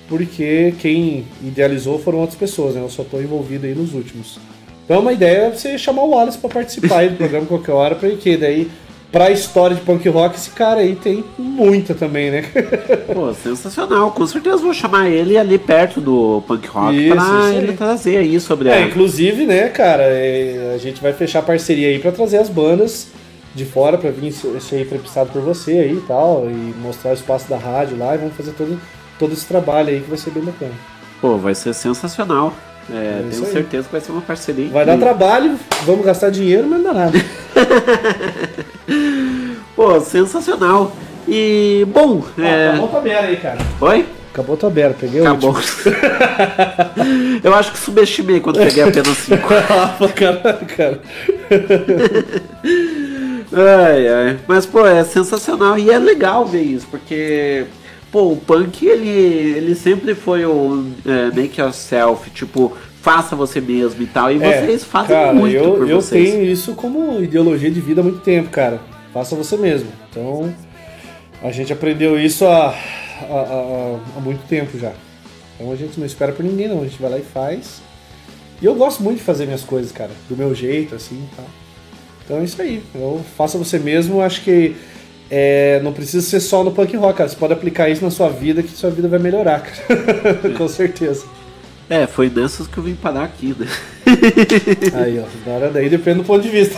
porque 0.08 0.74
quem 0.80 1.26
idealizou 1.42 1.98
foram 2.00 2.20
outras 2.20 2.38
pessoas, 2.38 2.76
né? 2.76 2.82
Eu 2.82 2.90
só 2.90 3.04
estou 3.04 3.22
envolvido 3.22 3.66
aí 3.66 3.74
nos 3.74 3.94
últimos. 3.94 4.40
Então 4.90 5.02
uma 5.02 5.14
ideia 5.14 5.46
é 5.46 5.50
você 5.52 5.78
chamar 5.78 6.02
o 6.02 6.10
Wallace 6.10 6.40
para 6.40 6.50
participar 6.50 6.98
aí 7.02 7.10
do 7.10 7.16
programa 7.18 7.46
qualquer 7.46 7.74
hora, 7.74 7.94
porque 7.94 8.36
daí 8.36 8.72
pra 9.12 9.30
história 9.30 9.76
de 9.76 9.84
punk 9.84 10.10
rock, 10.10 10.36
esse 10.36 10.50
cara 10.50 10.80
aí 10.80 10.96
tem 10.96 11.24
muita 11.38 11.94
também, 11.94 12.32
né? 12.32 12.44
Pô, 13.14 13.32
sensacional. 13.36 14.10
Com 14.10 14.26
certeza 14.26 14.58
vou 14.58 14.74
chamar 14.74 15.08
ele 15.08 15.38
ali 15.38 15.60
perto 15.60 16.02
do 16.02 16.42
punk 16.48 16.68
rock 16.68 16.96
Isso, 17.06 17.14
pra 17.16 17.24
isso 17.24 17.34
aí. 17.34 17.56
ele 17.58 17.74
trazer 17.74 18.18
aí 18.18 18.40
sobre 18.40 18.70
É, 18.70 18.74
a. 18.74 18.82
inclusive, 18.82 19.46
né, 19.46 19.68
cara, 19.70 20.02
é, 20.06 20.72
a 20.74 20.78
gente 20.80 21.00
vai 21.04 21.14
fechar 21.14 21.44
parceria 21.44 21.90
aí 21.90 22.00
pra 22.00 22.12
trazer 22.12 22.38
as 22.38 22.50
bandas 22.50 23.10
de 23.54 23.66
fora 23.66 23.96
pra 23.96 24.10
vir 24.10 24.32
ser 24.32 24.60
ser 24.60 24.82
entrevistado 24.82 25.30
por 25.30 25.42
você 25.44 25.72
aí 25.72 25.94
e 25.98 26.02
tal, 26.08 26.48
e 26.50 26.54
mostrar 26.82 27.12
o 27.12 27.14
espaço 27.14 27.48
da 27.48 27.58
rádio 27.58 27.96
lá, 27.96 28.16
e 28.16 28.18
vamos 28.18 28.34
fazer 28.36 28.54
todo, 28.54 28.80
todo 29.20 29.34
esse 29.34 29.46
trabalho 29.46 29.90
aí 29.90 30.02
que 30.02 30.10
vai 30.10 30.18
ser 30.18 30.32
bem 30.32 30.44
bacana. 30.44 30.72
Pô, 31.22 31.38
vai 31.38 31.54
ser 31.54 31.74
sensacional. 31.76 32.52
É, 32.92 33.24
isso 33.30 33.42
tenho 33.42 33.54
certeza 33.54 33.86
que 33.86 33.92
vai 33.92 34.02
ser 34.02 34.12
uma 34.12 34.22
parceria. 34.22 34.70
Vai 34.70 34.86
dar 34.86 34.96
incrível. 34.96 35.16
trabalho, 35.18 35.60
vamos 35.86 36.06
gastar 36.06 36.30
dinheiro, 36.30 36.68
mas 36.68 36.82
não 36.82 36.94
dá 36.94 37.00
nada. 37.00 37.20
Pô, 39.76 40.00
sensacional. 40.02 40.92
E, 41.28 41.86
bom. 41.94 42.24
é... 42.38 42.70
Acabou 42.70 42.88
tua 42.88 43.02
beira 43.02 43.22
aí, 43.22 43.38
cara. 43.38 43.58
Oi? 43.80 44.06
Acabou 44.32 44.58
tua 44.58 44.70
beira, 44.70 44.96
peguei 45.00 45.22
o 45.22 45.24
Acabou. 45.24 45.56
último. 45.56 45.96
Eu 47.44 47.54
acho 47.54 47.72
que 47.72 47.80
subestimei 47.80 48.40
quando 48.40 48.58
peguei 48.58 48.84
apenas 48.84 49.18
5. 49.18 49.48
Caralho, 50.16 50.66
cara. 50.76 51.00
Ai, 53.52 54.08
ai. 54.08 54.38
Mas, 54.48 54.66
pô, 54.66 54.86
é 54.86 55.04
sensacional. 55.04 55.78
E 55.78 55.90
é 55.90 55.98
legal 55.98 56.46
ver 56.46 56.62
isso, 56.62 56.88
porque, 56.90 57.66
pô, 58.12 58.32
o 58.32 58.38
punk, 58.38 58.86
ele, 58.86 59.08
ele 59.10 59.76
sempre 59.76 60.16
foi 60.16 60.46
o 60.46 60.86
é, 61.06 61.36
make 61.36 61.60
yourself, 61.60 62.30
tipo, 62.32 62.76
faça 63.02 63.36
você 63.36 63.62
mesmo 63.62 64.02
e 64.02 64.08
tal. 64.08 64.32
E 64.32 64.38
vocês 64.38 64.84
fazem 64.84 65.16
É, 65.16 65.20
cara, 65.22 65.34
muito 65.34 65.56
eu, 65.56 65.74
por 65.76 65.90
eu 65.90 66.02
vocês. 66.02 66.30
tenho 66.32 66.44
isso 66.44 66.74
como 66.74 67.22
ideologia 67.24 67.70
de 67.72 67.80
vida 67.82 68.02
há 68.02 68.04
muito 68.04 68.20
tempo, 68.20 68.50
cara. 68.50 68.80
Faça 69.14 69.36
você 69.36 69.58
mesmo. 69.58 69.88
Então, 70.10 70.54
a 71.42 71.52
gente 71.52 71.72
aprendeu 71.74 72.20
isso 72.20 72.46
há, 72.46 72.68
há, 72.70 73.98
há- 74.18 74.20
muito 74.22 74.46
tempo 74.48 74.78
já. 74.78 74.92
Então 75.56 75.72
a 75.72 75.76
gente 75.76 76.00
não 76.00 76.06
espera 76.06 76.32
por 76.32 76.44
ninguém, 76.44 76.68
não. 76.68 76.82
A 76.82 76.86
gente 76.86 77.02
vai 77.02 77.12
lá 77.12 77.18
e 77.18 77.24
faz. 77.24 77.82
E 78.62 78.66
eu 78.66 78.76
gosto 78.76 79.02
muito 79.04 79.18
de 79.18 79.24
fazer 79.24 79.46
minhas 79.46 79.64
coisas, 79.64 79.92
cara. 79.92 80.12
Do 80.30 80.36
meu 80.38 80.54
jeito, 80.54 80.96
assim 80.96 81.16
e 81.32 81.36
tal. 81.36 81.46
Então 82.26 82.38
é 82.40 82.44
isso 82.44 82.62
aí. 82.62 82.84
Eu 82.94 83.22
faça 83.38 83.58
você 83.58 83.80
mesmo, 83.80 84.22
acho 84.22 84.42
que 84.44 84.76
é, 85.30 85.80
não 85.84 85.94
precisa 85.94 86.26
ser 86.26 86.40
só 86.40 86.64
no 86.64 86.72
punk 86.72 86.96
rock, 86.98 87.18
cara. 87.18 87.30
Você 87.30 87.36
pode 87.36 87.54
aplicar 87.54 87.90
isso 87.90 88.04
na 88.04 88.12
sua 88.12 88.30
vida 88.30 88.64
que 88.64 88.72
sua 88.72 88.90
vida 88.90 89.08
vai 89.08 89.20
melhorar, 89.20 89.62
cara. 89.62 90.54
Com 90.58 90.68
certeza. 90.68 91.26
É, 91.90 92.06
foi 92.06 92.30
dessas 92.30 92.68
que 92.68 92.78
eu 92.78 92.84
vim 92.84 92.94
parar 92.94 93.24
aqui, 93.24 93.56
né? 93.58 93.68
Aí, 94.94 95.20
ó. 95.20 95.24
Agora 95.44 95.72
daí 95.72 95.90
depende 95.90 96.20
do 96.20 96.24
ponto 96.24 96.42
de 96.42 96.50
vista. 96.50 96.78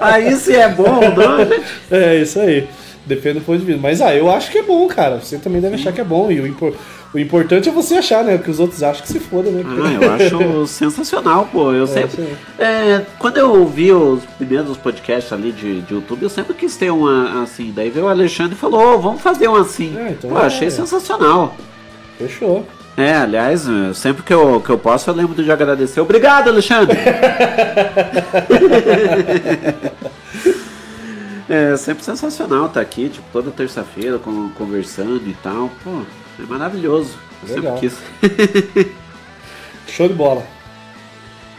Aí 0.00 0.36
se 0.36 0.54
é 0.54 0.68
bom 0.68 1.02
ou 1.02 1.14
não, 1.14 1.38
né? 1.38 1.64
É, 1.90 2.16
isso 2.20 2.38
aí. 2.38 2.68
Depende 3.06 3.40
do 3.40 3.44
ponto 3.44 3.58
de 3.58 3.64
vista. 3.66 3.80
Mas 3.82 4.00
ah, 4.00 4.14
eu 4.14 4.30
acho 4.30 4.50
que 4.50 4.58
é 4.58 4.62
bom, 4.62 4.86
cara. 4.88 5.20
Você 5.20 5.36
também 5.38 5.60
deve 5.60 5.74
achar 5.74 5.92
que 5.92 6.00
é 6.00 6.04
bom. 6.04 6.30
E 6.30 6.40
o, 6.40 6.46
impor- 6.46 6.72
o 7.12 7.18
importante 7.18 7.68
é 7.68 7.72
você 7.72 7.96
achar, 7.96 8.24
né? 8.24 8.36
O 8.36 8.38
que 8.38 8.50
os 8.50 8.58
outros 8.58 8.82
acham 8.82 9.02
que 9.02 9.08
se 9.12 9.20
foda, 9.20 9.50
né? 9.50 9.62
Ah, 9.66 10.02
eu 10.04 10.12
acho 10.12 10.66
sensacional, 10.66 11.46
pô. 11.52 11.72
Eu 11.72 11.84
É, 11.84 11.86
sempre. 11.86 12.26
é, 12.58 13.02
quando 13.18 13.36
eu 13.36 13.52
ouvi 13.54 13.92
os 13.92 14.24
primeiros 14.38 14.76
podcasts 14.78 15.30
ali 15.32 15.52
de, 15.52 15.82
de 15.82 15.92
YouTube, 15.94 16.22
eu 16.22 16.30
sempre 16.30 16.54
quis 16.54 16.74
ter 16.76 16.90
uma 16.90 17.42
assim. 17.42 17.72
Daí 17.76 17.90
veio 17.90 18.06
o 18.06 18.08
Alexandre 18.08 18.54
e 18.54 18.58
falou: 18.58 18.94
"Ô, 18.94 18.98
vamos 18.98 19.20
fazer 19.20 19.48
um 19.48 19.56
assim. 19.56 19.94
então 20.10 20.30
pô, 20.30 20.38
é. 20.38 20.46
achei 20.46 20.70
sensacional. 20.70 21.54
Fechou. 22.18 22.66
É, 22.96 23.12
aliás, 23.12 23.66
sempre 23.94 24.22
que 24.22 24.32
eu, 24.32 24.62
que 24.64 24.70
eu 24.70 24.78
posso, 24.78 25.10
eu 25.10 25.14
lembro 25.14 25.42
de 25.42 25.50
agradecer. 25.50 26.00
Obrigado, 26.00 26.48
Alexandre! 26.48 26.96
é 31.48 31.76
sempre 31.76 32.04
sensacional 32.04 32.66
estar 32.66 32.80
aqui, 32.80 33.08
tipo, 33.08 33.26
toda 33.32 33.50
terça-feira 33.50 34.18
con- 34.18 34.50
conversando 34.56 35.22
e 35.26 35.34
tal. 35.42 35.70
Pô, 35.82 36.02
é 36.38 36.42
maravilhoso. 36.48 37.16
Eu 37.48 37.56
Legal. 37.56 37.78
sempre 37.78 37.90
quis. 37.90 38.92
Show 39.88 40.08
de 40.08 40.14
bola. 40.14 40.42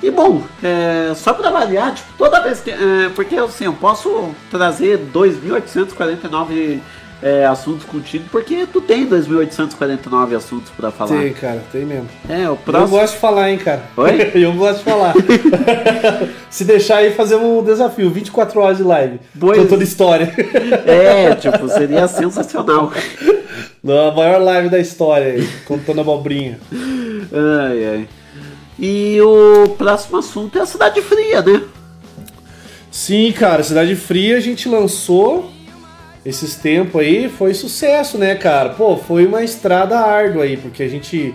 E 0.03 0.12
bom, 0.12 0.44
é, 0.62 1.14
só 1.16 1.34
pra 1.34 1.49
variar, 1.49 1.94
tipo, 1.94 2.10
toda 2.18 2.41
vez 2.41 2.60
que. 2.60 2.70
é, 2.72 3.10
porque 3.16 3.36
assim, 3.38 3.66
eu 3.66 3.74
posso 3.74 4.32
trazer 4.52 4.99
2.849 5.14 6.80
é, 7.26 7.44
assuntos 7.44 7.84
contigo, 7.86 8.26
porque 8.32 8.68
tu 8.72 8.80
tem 8.80 9.08
2.849 9.10 10.36
assuntos 10.38 10.70
pra 10.78 10.92
falar. 10.92 11.20
Tem, 11.20 11.34
cara, 11.34 11.64
tem 11.72 11.84
mesmo. 11.84 12.08
É, 12.30 12.42
o 12.48 12.52
Eu 12.52 12.56
próximo. 12.58 13.00
gosto 13.00 13.14
de 13.16 13.20
falar, 13.20 13.50
hein, 13.50 13.58
cara. 13.58 13.82
Oi? 13.98 14.32
eu 14.44 14.54
gosto 14.54 14.78
de 14.78 14.84
falar. 14.84 15.14
Se 16.52 16.64
deixar 16.64 16.98
aí, 16.98 17.12
fazer 17.14 17.36
um 17.36 17.64
desafio: 17.64 18.12
24 18.12 18.60
horas 18.62 18.78
de 18.78 18.84
live. 18.84 19.20
Pois- 19.40 19.58
Contando 19.58 19.82
história. 19.82 20.32
É, 20.86 21.34
tipo, 21.34 21.68
seria 21.68 22.08
sensacional. 22.08 22.92
A 23.84 24.12
maior 24.16 24.42
live 24.42 24.70
da 24.70 24.80
história 24.80 25.34
aí, 25.34 25.48
contando 25.66 26.02
abobrinha. 26.02 26.60
Ai, 26.72 27.86
ai. 27.86 28.08
E 28.80 29.20
o 29.22 29.70
próximo 29.78 30.18
assunto 30.18 30.58
é 30.58 30.62
a 30.62 30.66
Cidade 30.66 31.02
Fria, 31.02 31.42
né? 31.42 31.62
Sim, 32.92 33.32
cara, 33.32 33.62
Cidade 33.64 33.96
Fria 33.96 34.38
a 34.38 34.40
gente 34.40 34.68
lançou 34.70 35.52
esses 36.26 36.56
tempos 36.56 37.00
aí, 37.02 37.30
foi 37.30 37.54
sucesso, 37.54 38.18
né, 38.18 38.34
cara? 38.36 38.70
Pô, 38.70 38.98
foi 38.98 39.26
uma 39.26 39.44
estrada 39.44 40.00
árdua 40.00 40.44
aí, 40.44 40.58
porque 40.58 40.82
a 40.82 40.88
gente, 40.88 41.34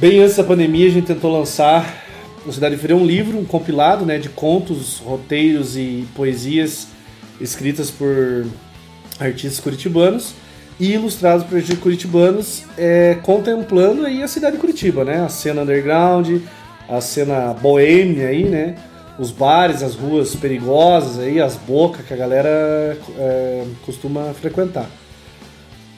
bem 0.00 0.20
antes 0.20 0.36
da 0.36 0.44
pandemia, 0.44 0.86
a 0.86 0.90
gente 0.90 1.06
tentou 1.06 1.30
lançar 1.30 2.02
o 2.46 2.52
Cidade 2.52 2.76
Fria 2.76 2.96
um 2.96 3.04
livro, 3.04 3.38
um 3.38 3.44
compilado, 3.44 4.06
né, 4.06 4.18
de 4.18 4.30
contos, 4.30 4.98
roteiros 4.98 5.76
e 5.76 6.06
poesias 6.14 6.88
escritas 7.40 7.90
por 7.90 8.46
artistas 9.20 9.60
curitibanos 9.60 10.34
e 10.78 10.92
ilustrados 10.92 11.44
por 11.44 11.56
artistas 11.56 11.78
curitibanos, 11.78 12.64
é, 12.76 13.18
contemplando 13.22 14.06
aí 14.06 14.22
a 14.22 14.28
cidade 14.28 14.56
de 14.56 14.60
Curitiba, 14.60 15.04
né? 15.04 15.20
A 15.20 15.28
cena 15.28 15.62
underground, 15.62 16.40
a 16.88 17.00
cena 17.00 17.54
boêmia 17.54 18.28
aí, 18.28 18.44
né? 18.44 18.74
Os 19.18 19.30
bares, 19.30 19.82
as 19.82 19.94
ruas 19.94 20.34
perigosas 20.34 21.20
aí, 21.20 21.40
as 21.40 21.56
bocas 21.56 22.04
que 22.04 22.12
a 22.12 22.16
galera 22.16 22.98
é, 23.16 23.64
costuma 23.86 24.34
frequentar. 24.34 24.90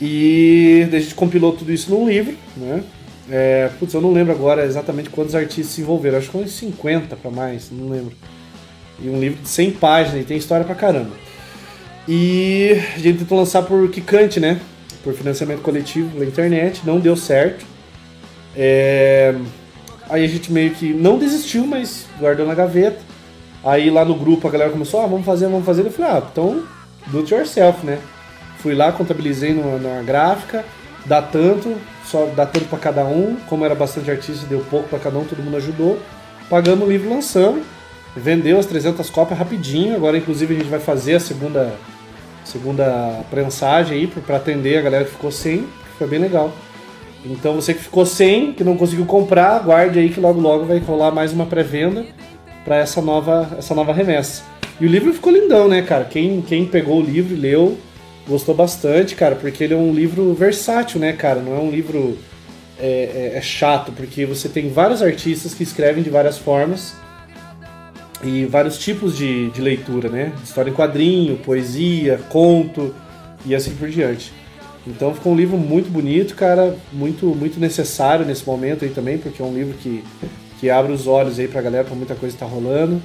E 0.00 0.86
a 0.92 0.98
gente 0.98 1.14
compilou 1.14 1.52
tudo 1.52 1.72
isso 1.72 1.90
num 1.90 2.06
livro, 2.06 2.36
né? 2.56 2.82
É, 3.30 3.70
putz, 3.78 3.94
eu 3.94 4.00
não 4.00 4.12
lembro 4.12 4.32
agora 4.32 4.64
exatamente 4.64 5.08
quantos 5.08 5.34
artistas 5.34 5.74
se 5.74 5.80
envolveram, 5.80 6.18
acho 6.18 6.30
que 6.30 6.36
uns 6.36 6.52
50 6.52 7.16
para 7.16 7.30
mais, 7.30 7.70
não 7.70 7.88
lembro. 7.88 8.14
E 9.02 9.08
um 9.08 9.18
livro 9.18 9.42
de 9.42 9.48
100 9.48 9.72
páginas 9.72 10.22
e 10.22 10.24
tem 10.24 10.36
história 10.36 10.64
pra 10.64 10.74
caramba. 10.74 11.12
E 12.06 12.72
a 12.94 12.98
gente 12.98 13.18
tentou 13.20 13.38
lançar 13.38 13.62
por 13.62 13.90
Kikante, 13.90 14.38
né? 14.38 14.60
Por 15.02 15.14
financiamento 15.14 15.62
coletivo 15.62 16.18
na 16.18 16.24
internet, 16.24 16.82
não 16.84 17.00
deu 17.00 17.16
certo. 17.16 17.64
É, 18.54 19.34
Aí 20.08 20.24
a 20.24 20.28
gente 20.28 20.52
meio 20.52 20.70
que 20.70 20.92
não 20.92 21.18
desistiu, 21.18 21.66
mas 21.66 22.06
guardou 22.18 22.46
na 22.46 22.54
gaveta. 22.54 22.98
Aí 23.66 23.90
lá 23.90 24.04
no 24.04 24.14
grupo 24.14 24.46
a 24.46 24.50
galera 24.50 24.70
começou, 24.70 25.00
ah, 25.00 25.08
vamos 25.08 25.26
fazer, 25.26 25.48
vamos 25.48 25.66
fazer. 25.66 25.84
Eu 25.84 25.90
falei, 25.90 26.12
ah, 26.12 26.22
então 26.30 26.62
do 27.08 27.18
it 27.18 27.34
yourself, 27.34 27.84
né? 27.84 27.98
Fui 28.58 28.76
lá, 28.76 28.92
contabilizei 28.92 29.52
numa, 29.52 29.76
numa 29.76 30.02
gráfica, 30.04 30.64
dá 31.04 31.20
tanto, 31.20 31.74
só 32.04 32.26
dá 32.26 32.46
tanto 32.46 32.66
pra 32.66 32.78
cada 32.78 33.04
um. 33.04 33.36
Como 33.48 33.64
era 33.64 33.74
bastante 33.74 34.08
artista, 34.08 34.46
deu 34.46 34.64
pouco 34.70 34.88
pra 34.88 35.00
cada 35.00 35.18
um, 35.18 35.24
todo 35.24 35.42
mundo 35.42 35.56
ajudou. 35.56 35.98
Pagamos 36.48 36.86
o 36.86 36.90
livro, 36.90 37.10
lançamos. 37.10 37.64
Vendeu 38.16 38.56
as 38.56 38.66
300 38.66 39.10
cópias 39.10 39.36
rapidinho. 39.36 39.96
Agora, 39.96 40.16
inclusive, 40.16 40.54
a 40.54 40.58
gente 40.58 40.70
vai 40.70 40.80
fazer 40.80 41.16
a 41.16 41.20
segunda, 41.20 41.74
segunda 42.44 43.20
prensagem 43.30 43.98
aí 43.98 44.06
pra 44.06 44.36
atender 44.36 44.78
a 44.78 44.82
galera 44.82 45.04
que 45.04 45.10
ficou 45.10 45.32
sem. 45.32 45.62
que 45.62 45.98
Foi 45.98 46.06
bem 46.06 46.20
legal. 46.20 46.52
Então, 47.24 47.56
você 47.56 47.74
que 47.74 47.82
ficou 47.82 48.06
sem, 48.06 48.52
que 48.52 48.62
não 48.62 48.76
conseguiu 48.76 49.06
comprar, 49.06 49.58
guarde 49.58 49.98
aí 49.98 50.08
que 50.08 50.20
logo 50.20 50.40
logo 50.40 50.66
vai 50.66 50.78
rolar 50.78 51.10
mais 51.10 51.32
uma 51.32 51.46
pré-venda 51.46 52.06
para 52.66 52.76
essa 52.78 53.00
nova, 53.00 53.48
essa 53.56 53.74
nova 53.74 53.92
remessa. 53.92 54.42
E 54.80 54.84
o 54.84 54.88
livro 54.88 55.14
ficou 55.14 55.32
lindão, 55.32 55.68
né, 55.68 55.80
cara? 55.82 56.04
Quem, 56.04 56.42
quem 56.42 56.66
pegou 56.66 57.00
o 57.00 57.02
livro 57.02 57.32
e 57.32 57.36
leu 57.38 57.78
gostou 58.28 58.54
bastante, 58.54 59.14
cara, 59.14 59.36
porque 59.36 59.62
ele 59.62 59.72
é 59.72 59.76
um 59.76 59.94
livro 59.94 60.34
versátil, 60.34 60.98
né, 61.00 61.12
cara? 61.12 61.40
Não 61.40 61.56
é 61.56 61.60
um 61.60 61.70
livro 61.70 62.18
é, 62.78 63.30
é- 63.34 63.38
é 63.38 63.40
chato, 63.40 63.92
porque 63.92 64.26
você 64.26 64.48
tem 64.48 64.68
vários 64.68 65.00
artistas 65.00 65.54
que 65.54 65.62
escrevem 65.62 66.02
de 66.02 66.10
várias 66.10 66.36
formas 66.36 66.94
e 68.24 68.44
vários 68.46 68.78
tipos 68.78 69.16
de, 69.16 69.48
de 69.50 69.60
leitura, 69.60 70.08
né? 70.08 70.32
História 70.42 70.70
em 70.70 70.74
quadrinho, 70.74 71.36
poesia, 71.36 72.20
conto 72.28 72.92
e 73.46 73.54
assim 73.54 73.70
por 73.76 73.88
diante. 73.88 74.32
Então 74.86 75.14
ficou 75.14 75.32
um 75.32 75.36
livro 75.36 75.56
muito 75.56 75.88
bonito, 75.90 76.34
cara, 76.34 76.76
muito 76.92 77.26
muito 77.26 77.58
necessário 77.60 78.26
nesse 78.26 78.44
momento 78.46 78.84
aí 78.84 78.90
também, 78.90 79.18
porque 79.18 79.40
é 79.40 79.44
um 79.44 79.54
livro 79.54 79.74
que, 79.78 80.02
que 80.60 80.70
abre 80.70 80.92
os 80.92 81.06
olhos 81.06 81.38
aí 81.38 81.48
pra 81.48 81.62
galera 81.62 81.84
pra 81.84 81.94
muita 81.94 82.14
coisa 82.14 82.34
que 82.34 82.40
tá 82.40 82.46
rolando. 82.46 83.00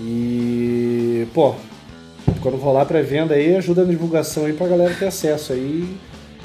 E, 0.00 1.26
pô, 1.32 1.54
quando 2.40 2.56
rolar 2.56 2.84
pré-venda 2.86 3.34
aí, 3.34 3.56
ajuda 3.56 3.84
na 3.84 3.90
divulgação 3.90 4.46
aí 4.46 4.52
pra 4.52 4.66
galera 4.66 4.94
ter 4.94 5.06
acesso 5.06 5.52
aí 5.52 5.96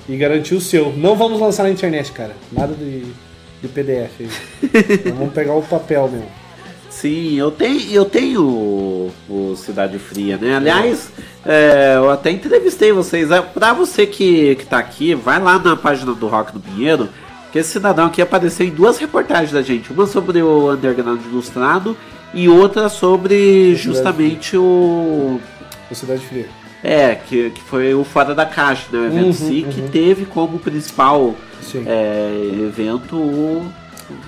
e 0.08 0.18
garantir 0.18 0.56
o 0.56 0.62
seu. 0.62 0.92
Não 0.96 1.16
vamos 1.16 1.40
lançar 1.40 1.64
na 1.64 1.70
internet, 1.70 2.12
cara. 2.12 2.36
Nada 2.52 2.74
de, 2.74 3.04
de 3.62 3.68
PDF 3.68 4.20
aí. 4.20 4.30
Então 4.90 5.16
vamos 5.16 5.34
pegar 5.34 5.54
o 5.54 5.62
papel 5.62 6.08
mesmo. 6.10 6.40
Sim, 6.90 7.38
eu 7.38 7.52
tenho, 7.52 7.92
eu 7.92 8.04
tenho 8.04 8.42
o, 8.42 9.12
o 9.30 9.56
Cidade 9.56 9.98
Fria, 10.00 10.38
né? 10.38 10.56
Aliás, 10.56 11.12
é, 11.46 11.94
eu 11.96 12.10
até 12.10 12.32
entrevistei 12.32 12.92
vocês. 12.92 13.30
É, 13.32 13.42
Pra 13.42 13.74
você 13.74 14.06
que, 14.08 14.56
que 14.56 14.66
tá 14.66 14.80
aqui, 14.80 15.14
vai 15.14 15.40
lá 15.40 15.60
na 15.60 15.76
página 15.76 16.14
do 16.14 16.28
Rock 16.28 16.52
do 16.52 16.60
Pinheiro, 16.60 17.08
que 17.52 17.60
esse 17.60 17.72
cidadão 17.72 18.08
aqui 18.08 18.22
apareceu 18.22 18.66
em 18.66 18.70
duas 18.72 18.98
reportagens 18.98 19.52
da 19.52 19.62
gente. 19.62 19.92
Uma 19.92 20.06
sobre 20.06 20.42
o 20.42 20.72
Underground 20.72 21.22
Ilustrado 21.26 21.98
e 22.34 22.48
outra 22.48 22.90
sobre 22.90 23.76
justamente 23.76 24.56
o. 24.56 25.40
O 25.90 25.96
Cidade 25.96 26.26
Fria. 26.26 26.48
É, 26.84 27.16
que, 27.16 27.50
que 27.50 27.62
foi 27.62 27.94
o 27.94 28.04
Fora 28.04 28.34
da 28.34 28.46
Caixa, 28.46 28.86
né? 28.92 29.00
O 29.00 29.06
evento 29.06 29.26
Uhum, 29.26 29.34
SIC, 29.34 29.68
que 29.70 29.82
uhum. 29.82 29.88
teve 29.90 30.26
como 30.26 30.60
principal 30.60 31.36
é, 31.86 32.52
evento 32.68 33.18
o, 33.18 33.70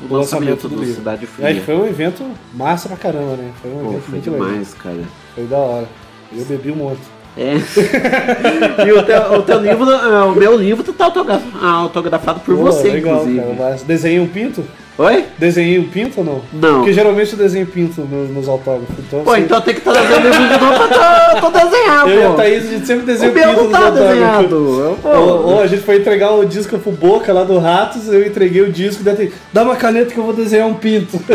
o 0.09 0.13
lançamento 0.13 0.67
do, 0.67 0.79
livro. 0.79 0.95
Cidade 0.95 1.23
É, 1.23 1.27
Fria. 1.27 1.53
que 1.53 1.61
foi 1.61 1.75
um 1.75 1.85
evento 1.85 2.29
massa 2.53 2.89
pra 2.89 2.97
caramba, 2.97 3.37
né? 3.37 3.51
Foi 3.61 3.71
um 3.71 3.75
Pô, 3.75 3.89
evento 3.91 4.01
foi 4.01 4.11
muito 4.11 4.31
legal. 4.31 4.47
demais, 4.47 4.73
cara. 4.73 5.03
Foi 5.33 5.45
da 5.45 5.57
hora. 5.57 5.87
Eu 6.35 6.45
bebi 6.45 6.71
um 6.71 6.75
monte. 6.75 6.99
É. 7.37 7.55
e 8.85 8.91
o 8.91 9.03
teu, 9.03 9.21
o 9.39 9.41
teu 9.41 9.59
livro, 9.61 9.89
é, 9.89 10.23
o 10.23 10.31
meu 10.35 10.57
livro 10.57 10.91
tá 10.93 11.05
autograf- 11.05 11.41
autografado 11.63 12.41
por 12.41 12.55
Pô, 12.55 12.63
você, 12.63 12.89
legal, 12.89 13.19
inclusive. 13.21 13.39
cara. 13.39 13.55
Mas 13.71 13.83
desenhei 13.83 14.19
um 14.19 14.27
pinto? 14.27 14.63
Oi? 14.97 15.23
Desenhei 15.37 15.79
um 15.79 15.87
pinto 15.87 16.19
ou 16.19 16.25
não? 16.25 16.41
Não. 16.53 16.77
Porque 16.79 16.91
geralmente 16.93 17.31
eu 17.31 17.37
desenho 17.39 17.65
pinto 17.65 18.01
nos, 18.01 18.29
nos 18.29 18.47
autógrafos. 18.49 18.93
Então, 18.99 19.23
Pô, 19.23 19.31
você- 19.31 19.39
então 19.39 19.61
tem 19.61 19.73
que 19.73 19.81
trazer 19.81 20.13
o 20.13 20.19
livro 20.19 20.31
de 20.31 20.59
novo 20.59 20.87
pra 20.87 20.87
tu, 21.39 21.51
pra 21.51 21.63
desenhar, 21.63 22.07
Eu 22.09 22.19
e 22.21 22.25
a. 22.25 22.33
Thaís, 22.33 22.65
a 22.67 22.69
gente 22.71 22.85
sempre 22.85 23.05
desenha 23.05 23.31
O 23.31 23.33
meu 23.33 23.43
pinto 23.47 23.55
não 23.57 23.63
nos 23.69 23.79
tá 23.79 23.89
desenhado. 23.89 24.97
Pô. 25.01 25.09
Ou, 25.09 25.47
ou 25.53 25.61
a 25.61 25.67
gente 25.67 25.81
foi 25.83 25.95
entregar 25.97 26.31
o 26.33 26.45
disco 26.45 26.77
pro 26.77 26.91
Boca 26.91 27.31
lá 27.31 27.43
do 27.45 27.57
Ratos, 27.57 28.09
eu 28.09 28.27
entreguei 28.27 28.61
o 28.61 28.71
disco 28.71 29.01
e 29.01 29.05
daí 29.05 29.31
dá 29.53 29.63
uma 29.63 29.77
caneta 29.77 30.11
que 30.13 30.17
eu 30.19 30.23
vou 30.25 30.33
desenhar 30.33 30.67
um 30.67 30.73
pinto. 30.73 31.17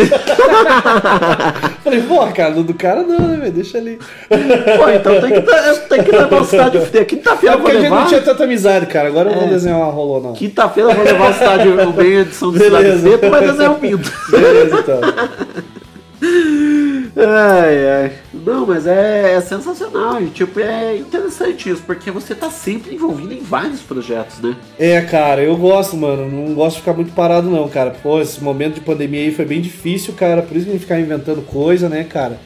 Falei, 1.87 2.03
pô, 2.03 2.27
cara, 2.33 2.51
do 2.53 2.75
cara 2.75 3.05
não, 3.05 3.17
né, 3.29 3.37
velho? 3.37 3.53
Deixa 3.53 3.79
ali. 3.79 3.97
Pô, 4.29 4.89
então 4.91 5.21
tem 5.21 5.31
que, 5.35 5.41
tra- 5.43 5.75
tem 5.89 6.03
que 6.03 6.11
levar 6.11 6.41
o 6.41 6.45
Fria. 6.45 7.05
Quinta-feira 7.05 7.55
É 7.55 7.57
eu 7.57 7.61
vou 7.61 7.65
porque 7.67 7.77
a 7.77 7.81
gente 7.81 7.91
não 7.91 7.97
levar. 7.99 8.09
tinha 8.09 8.21
tanta 8.23 8.43
amizade, 8.43 8.87
cara. 8.87 9.07
Agora 9.07 9.29
eu 9.31 9.35
não 9.37 9.43
É. 9.43 9.45
vou 9.45 9.55
desenhar 9.55 9.79
uma 9.79 9.93
rolô, 9.93 10.19
não. 10.19 10.33
Quinta-feira 10.33 10.91
eu 10.91 10.97
vou 10.97 11.05
levar 11.05 11.31
o 11.31 11.35
Cidade 11.35 11.69
o 11.69 11.93
bem 11.93 12.13
edição 12.15 12.51
do 12.51 12.59
Cidade. 12.59 12.99
Fria, 12.99 13.19
tu 13.19 13.31
vai 13.31 13.47
desenhar 13.47 13.71
um 13.71 13.75
pinto. 13.77 14.13
Beleza, 14.31 14.81
então. 14.81 15.01
Ai, 17.17 17.89
ai. 17.89 18.13
Não, 18.35 18.67
mas 18.67 18.87
é, 18.87 19.33
é 19.33 19.41
sensacional. 19.41 20.21
E, 20.23 20.29
tipo, 20.29 20.61
é 20.61 20.99
interessante 20.99 21.71
isso, 21.71 21.83
porque 21.87 22.11
você 22.11 22.35
tá 22.35 22.51
sempre 22.51 22.95
envolvido 22.95 23.33
em 23.33 23.41
vários 23.41 23.81
projetos, 23.81 24.39
né? 24.41 24.55
É, 24.79 25.01
cara, 25.01 25.43
eu 25.43 25.57
gosto, 25.57 25.97
mano. 25.97 26.31
Não 26.31 26.55
gosto 26.55 26.75
de 26.77 26.81
ficar 26.81 26.93
muito 26.93 27.13
parado, 27.13 27.49
não, 27.49 27.67
cara. 27.69 27.91
Pô, 27.91 28.21
esse 28.21 28.43
momento 28.45 28.75
de 28.75 28.81
pandemia 28.83 29.23
aí 29.23 29.35
foi 29.35 29.47
bem 29.47 29.63
difícil, 29.63 30.13
cara. 30.13 30.43
Por 30.43 30.55
isso 30.57 30.67
que 30.67 30.71
a 30.71 30.75
gente 30.75 30.83
ficar 30.83 31.01
inventando 31.01 31.41
coisa, 31.41 31.89
né, 31.89 32.05
cara? 32.05 32.39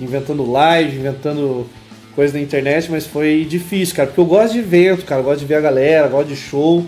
Inventando 0.00 0.48
live, 0.48 0.96
inventando 0.96 1.66
coisa 2.14 2.34
na 2.34 2.40
internet, 2.40 2.88
mas 2.92 3.06
foi 3.06 3.44
difícil, 3.44 3.96
cara. 3.96 4.06
Porque 4.06 4.20
eu 4.20 4.26
gosto 4.26 4.52
de 4.52 4.60
evento, 4.60 5.04
cara. 5.04 5.22
Eu 5.22 5.24
gosto 5.24 5.40
de 5.40 5.46
ver 5.46 5.56
a 5.56 5.60
galera, 5.60 6.06
gosto 6.06 6.28
de 6.28 6.36
show. 6.36 6.86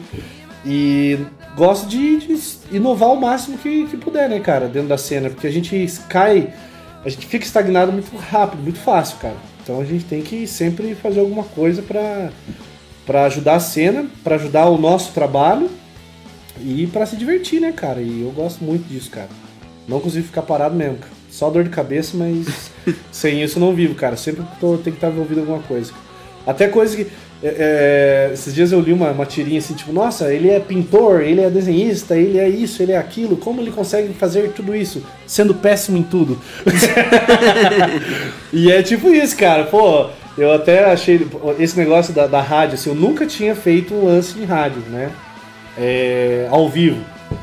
E 0.64 1.18
gosto 1.56 1.88
de, 1.88 2.18
de 2.18 2.38
inovar 2.70 3.10
o 3.10 3.20
máximo 3.20 3.56
que, 3.58 3.86
que 3.86 3.96
puder, 3.96 4.28
né, 4.28 4.38
cara, 4.38 4.68
dentro 4.68 4.88
da 4.88 4.98
cena. 4.98 5.28
Porque 5.28 5.46
a 5.46 5.52
gente 5.52 5.88
cai, 6.08 6.52
a 7.04 7.08
gente 7.08 7.26
fica 7.26 7.44
estagnado 7.44 7.92
muito 7.92 8.14
rápido, 8.16 8.62
muito 8.62 8.78
fácil, 8.78 9.18
cara. 9.18 9.36
Então 9.62 9.80
a 9.80 9.84
gente 9.84 10.04
tem 10.04 10.22
que 10.22 10.46
sempre 10.46 10.94
fazer 10.94 11.20
alguma 11.20 11.44
coisa 11.44 11.82
pra 11.82 12.30
para 13.06 13.24
ajudar 13.26 13.54
a 13.54 13.60
cena, 13.60 14.06
pra 14.24 14.34
ajudar 14.34 14.66
o 14.66 14.76
nosso 14.76 15.12
trabalho 15.12 15.70
e 16.60 16.88
pra 16.88 17.06
se 17.06 17.16
divertir, 17.16 17.60
né, 17.60 17.70
cara? 17.70 18.02
E 18.02 18.22
eu 18.22 18.30
gosto 18.32 18.64
muito 18.64 18.88
disso, 18.88 19.10
cara. 19.10 19.28
Não 19.86 20.00
consigo 20.00 20.26
ficar 20.26 20.42
parado 20.42 20.74
mesmo, 20.74 20.98
cara. 20.98 21.12
Só 21.30 21.48
dor 21.48 21.62
de 21.62 21.70
cabeça, 21.70 22.16
mas 22.16 22.72
sem 23.12 23.42
isso 23.42 23.58
eu 23.58 23.60
não 23.60 23.72
vivo, 23.72 23.94
cara. 23.94 24.16
Sempre 24.16 24.44
tô, 24.58 24.76
tem 24.76 24.92
que 24.92 24.98
estar 24.98 25.08
envolvido 25.08 25.40
em 25.40 25.42
alguma 25.44 25.62
coisa. 25.62 25.92
Até 26.44 26.66
coisa 26.68 26.96
que. 26.96 27.06
É, 27.42 28.28
é, 28.28 28.30
esses 28.32 28.54
dias 28.54 28.72
eu 28.72 28.80
li 28.80 28.92
uma, 28.92 29.10
uma 29.10 29.26
tirinha 29.26 29.58
assim, 29.58 29.74
tipo, 29.74 29.92
nossa, 29.92 30.32
ele 30.32 30.48
é 30.48 30.58
pintor, 30.58 31.20
ele 31.20 31.42
é 31.42 31.50
desenhista, 31.50 32.16
ele 32.16 32.38
é 32.38 32.48
isso, 32.48 32.82
ele 32.82 32.92
é 32.92 32.96
aquilo. 32.96 33.36
Como 33.36 33.60
ele 33.60 33.70
consegue 33.70 34.12
fazer 34.14 34.52
tudo 34.52 34.74
isso, 34.74 35.04
sendo 35.26 35.54
péssimo 35.54 35.98
em 35.98 36.02
tudo? 36.02 36.40
e 38.52 38.70
é 38.72 38.82
tipo 38.82 39.10
isso, 39.10 39.36
cara. 39.36 39.64
Pô, 39.64 40.08
eu 40.38 40.52
até 40.52 40.90
achei 40.90 41.26
esse 41.58 41.78
negócio 41.78 42.14
da, 42.14 42.26
da 42.26 42.40
rádio, 42.40 42.74
assim, 42.74 42.90
eu 42.90 42.96
nunca 42.96 43.26
tinha 43.26 43.54
feito 43.54 43.94
um 43.94 44.06
lance 44.06 44.34
de 44.34 44.44
rádio, 44.44 44.82
né? 44.90 45.10
É, 45.78 46.48
ao 46.50 46.68
vivo. 46.68 47.00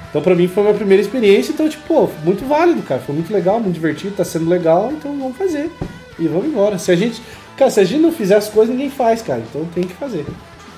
Então 0.09 0.21
pra 0.21 0.35
mim 0.35 0.47
foi 0.47 0.63
a 0.63 0.65
minha 0.67 0.77
primeira 0.77 1.01
experiência, 1.01 1.51
então 1.51 1.69
tipo, 1.69 1.83
pô, 1.87 2.09
muito 2.23 2.45
válido, 2.45 2.81
cara. 2.81 3.01
Foi 3.01 3.13
muito 3.13 3.31
legal, 3.31 3.59
muito 3.59 3.73
divertido, 3.75 4.15
tá 4.15 4.23
sendo 4.23 4.49
legal, 4.49 4.91
então 4.91 5.15
vamos 5.17 5.37
fazer. 5.37 5.69
E 6.19 6.27
vamos 6.27 6.47
embora. 6.47 6.77
Se 6.77 6.91
a 6.91 6.95
gente. 6.95 7.21
Cara, 7.57 7.69
se 7.69 7.79
a 7.79 7.83
gente 7.83 8.01
não 8.01 8.11
fizer 8.11 8.35
as 8.35 8.49
coisas, 8.49 8.73
ninguém 8.73 8.89
faz, 8.89 9.21
cara. 9.21 9.41
Então 9.47 9.65
tem 9.73 9.83
que 9.83 9.93
fazer. 9.93 10.25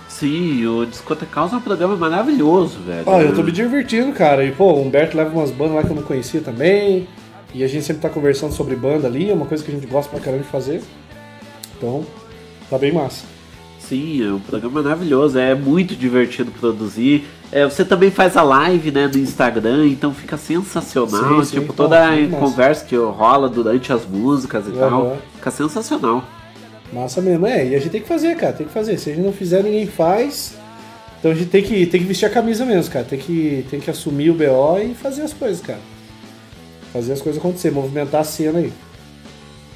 Sim, 0.07 0.65
o 0.65 0.85
Discoteca 0.85 1.31
Caos 1.31 1.51
é 1.51 1.57
um 1.57 1.61
programa 1.61 1.95
maravilhoso, 1.95 2.79
velho. 2.79 3.03
Ó, 3.05 3.21
eu 3.21 3.35
tô 3.35 3.43
me 3.43 3.51
divertindo, 3.51 4.13
cara. 4.13 4.45
E, 4.45 4.51
pô, 4.51 4.71
o 4.71 4.81
Humberto 4.81 5.17
leva 5.17 5.29
umas 5.29 5.51
bandas 5.51 5.75
lá 5.75 5.83
que 5.83 5.89
eu 5.89 5.95
não 5.95 6.03
conhecia 6.03 6.41
também. 6.41 7.07
E 7.53 7.63
a 7.63 7.67
gente 7.67 7.85
sempre 7.85 8.01
tá 8.01 8.09
conversando 8.09 8.53
sobre 8.53 8.75
banda 8.75 9.07
ali, 9.07 9.29
é 9.29 9.33
uma 9.33 9.45
coisa 9.45 9.63
que 9.63 9.71
a 9.71 9.73
gente 9.73 9.87
gosta 9.87 10.09
pra 10.09 10.19
caramba 10.19 10.43
de 10.43 10.49
fazer. 10.49 10.81
Então, 11.77 12.05
tá 12.69 12.77
bem 12.77 12.91
massa. 12.91 13.25
Sim, 13.79 14.27
é 14.27 14.31
um 14.31 14.39
programa 14.39 14.81
maravilhoso, 14.81 15.37
é 15.37 15.53
muito 15.53 15.95
divertido 15.95 16.51
produzir. 16.51 17.25
É, 17.51 17.63
você 17.63 17.85
também 17.85 18.09
faz 18.09 18.35
a 18.35 18.41
live 18.41 18.91
né, 18.91 19.07
no 19.07 19.19
Instagram, 19.19 19.85
então 19.87 20.13
fica 20.13 20.37
sensacional. 20.37 21.43
Sim, 21.43 21.59
tipo, 21.59 21.71
toda 21.71 22.09
a 22.09 22.27
conversa 22.39 22.83
que 22.83 22.95
rola 22.95 23.47
durante 23.47 23.93
as 23.93 24.05
músicas 24.05 24.65
e 24.67 24.71
Aham. 24.71 24.79
tal. 24.79 25.17
Fica 25.35 25.51
sensacional. 25.51 26.23
Massa 26.95 27.21
mesmo. 27.21 27.45
É, 27.45 27.67
e 27.67 27.75
a 27.75 27.79
gente 27.79 27.91
tem 27.91 28.01
que 28.01 28.07
fazer, 28.07 28.35
cara. 28.37 28.53
Tem 28.53 28.65
que 28.65 28.71
fazer. 28.71 28.97
Se 28.97 29.09
a 29.09 29.13
gente 29.13 29.25
não 29.25 29.33
fizer, 29.33 29.61
ninguém 29.61 29.85
faz. 29.85 30.55
Então 31.19 31.29
a 31.29 31.35
gente 31.35 31.49
tem 31.49 31.61
que, 31.61 31.85
tem 31.87 31.99
que 31.99 32.07
vestir 32.07 32.25
a 32.25 32.29
camisa 32.29 32.65
mesmo, 32.65 32.89
cara. 32.91 33.03
Tem 33.03 33.19
que, 33.19 33.65
tem 33.69 33.81
que 33.81 33.89
assumir 33.89 34.29
o 34.29 34.33
BO 34.33 34.79
e 34.79 34.95
fazer 34.95 35.23
as 35.23 35.33
coisas, 35.33 35.59
cara. 35.59 35.79
Fazer 36.93 37.11
as 37.11 37.21
coisas 37.21 37.41
acontecer, 37.41 37.69
movimentar 37.69 38.21
a 38.21 38.23
cena 38.23 38.59
aí. 38.59 38.71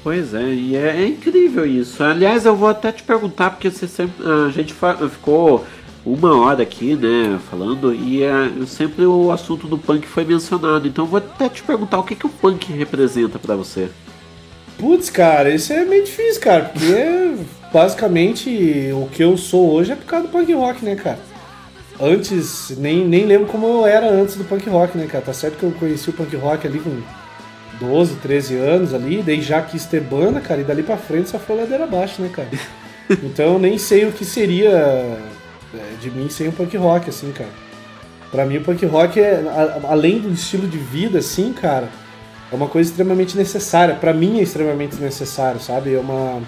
Pois 0.02 0.32
é, 0.32 0.48
e 0.48 0.74
é, 0.74 1.02
é 1.02 1.06
incrível 1.06 1.66
isso. 1.66 2.02
Aliás, 2.02 2.46
eu 2.46 2.56
vou 2.56 2.70
até 2.70 2.90
te 2.90 3.02
perguntar, 3.02 3.50
porque 3.50 3.70
você 3.70 3.86
sempre, 3.86 4.14
a 4.26 4.50
gente 4.50 4.74
ficou 5.10 5.66
uma 6.06 6.40
hora 6.40 6.62
aqui, 6.62 6.96
né, 6.96 7.38
falando, 7.50 7.92
e 7.92 8.22
é, 8.22 8.50
sempre 8.66 9.04
o 9.04 9.30
assunto 9.30 9.66
do 9.66 9.76
punk 9.76 10.06
foi 10.06 10.24
mencionado. 10.24 10.88
Então 10.88 11.04
eu 11.04 11.10
vou 11.10 11.18
até 11.18 11.50
te 11.50 11.62
perguntar 11.62 11.98
o 11.98 12.02
que, 12.02 12.14
que 12.14 12.24
o 12.24 12.30
punk 12.30 12.72
representa 12.72 13.38
pra 13.38 13.54
você. 13.54 13.90
Putz, 14.80 15.10
cara, 15.10 15.54
isso 15.54 15.74
é 15.74 15.84
meio 15.84 16.04
difícil, 16.04 16.40
cara, 16.40 16.64
porque 16.64 17.34
basicamente 17.70 18.90
o 18.94 19.06
que 19.08 19.22
eu 19.22 19.36
sou 19.36 19.70
hoje 19.72 19.92
é 19.92 19.94
por 19.94 20.06
causa 20.06 20.26
do 20.26 20.32
punk 20.32 20.50
rock, 20.54 20.82
né, 20.82 20.96
cara? 20.96 21.18
Antes, 22.00 22.74
nem, 22.78 23.06
nem 23.06 23.26
lembro 23.26 23.46
como 23.46 23.66
eu 23.66 23.86
era 23.86 24.10
antes 24.10 24.36
do 24.36 24.44
punk 24.44 24.66
rock, 24.70 24.96
né, 24.96 25.06
cara? 25.06 25.22
Tá 25.22 25.34
certo 25.34 25.58
que 25.58 25.64
eu 25.64 25.72
conheci 25.72 26.08
o 26.08 26.14
punk 26.14 26.34
rock 26.34 26.66
ali 26.66 26.80
com 26.80 26.98
12, 27.78 28.16
13 28.16 28.56
anos 28.56 28.94
ali, 28.94 29.22
daí 29.22 29.42
já 29.42 29.60
quis 29.60 29.84
ter 29.84 30.00
banda, 30.00 30.40
cara, 30.40 30.62
e 30.62 30.64
dali 30.64 30.82
pra 30.82 30.96
frente 30.96 31.28
só 31.28 31.38
foi 31.38 31.56
ladeira 31.56 31.84
abaixo, 31.84 32.22
né, 32.22 32.30
cara? 32.32 32.48
Então 33.24 33.54
eu 33.54 33.58
nem 33.58 33.76
sei 33.76 34.06
o 34.06 34.12
que 34.12 34.24
seria 34.24 34.70
é, 34.70 35.18
de 36.00 36.12
mim 36.12 36.28
sem 36.30 36.46
o 36.46 36.52
punk 36.52 36.76
rock, 36.76 37.10
assim, 37.10 37.32
cara. 37.32 37.50
Pra 38.30 38.46
mim 38.46 38.58
o 38.58 38.60
punk 38.60 38.86
rock 38.86 39.18
é, 39.18 39.42
além 39.88 40.20
do 40.20 40.32
estilo 40.32 40.68
de 40.68 40.78
vida, 40.78 41.18
assim, 41.18 41.52
cara, 41.52 41.88
é 42.50 42.54
uma 42.54 42.68
coisa 42.68 42.90
extremamente 42.90 43.36
necessária. 43.36 43.94
Pra 43.94 44.12
mim 44.12 44.38
é 44.38 44.42
extremamente 44.42 44.96
necessário, 44.96 45.60
sabe? 45.60 45.94
É 45.94 45.98
uma 45.98 46.40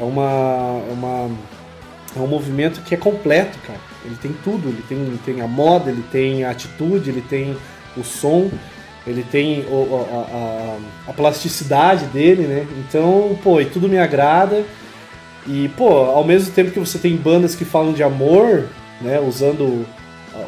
é 0.00 0.04
uma 0.04 0.82
é 0.88 0.92
uma 0.92 1.30
é 2.16 2.20
um 2.20 2.26
movimento 2.26 2.80
que 2.82 2.94
é 2.94 2.98
completo, 2.98 3.58
cara. 3.66 3.78
Ele 4.04 4.16
tem 4.16 4.32
tudo, 4.44 4.68
ele 4.68 4.82
tem, 4.88 5.18
tem 5.24 5.42
a 5.42 5.46
moda, 5.48 5.90
ele 5.90 6.02
tem 6.10 6.44
a 6.44 6.50
atitude, 6.50 7.10
ele 7.10 7.20
tem 7.20 7.56
o 7.96 8.02
som, 8.02 8.50
ele 9.06 9.22
tem 9.22 9.64
a, 9.70 10.16
a- 10.16 10.78
a 11.08 11.12
plasticidade 11.12 12.06
dele, 12.06 12.42
né? 12.46 12.66
Então, 12.78 13.38
pô, 13.42 13.60
e 13.60 13.66
tudo 13.66 13.88
me 13.88 13.98
agrada. 13.98 14.64
E, 15.46 15.68
pô, 15.76 15.88
ao 16.04 16.24
mesmo 16.24 16.52
tempo 16.52 16.70
que 16.70 16.78
você 16.80 16.98
tem 16.98 17.16
bandas 17.16 17.54
que 17.54 17.64
falam 17.64 17.92
de 17.92 18.02
amor, 18.02 18.64
né, 19.00 19.18
usando 19.20 19.86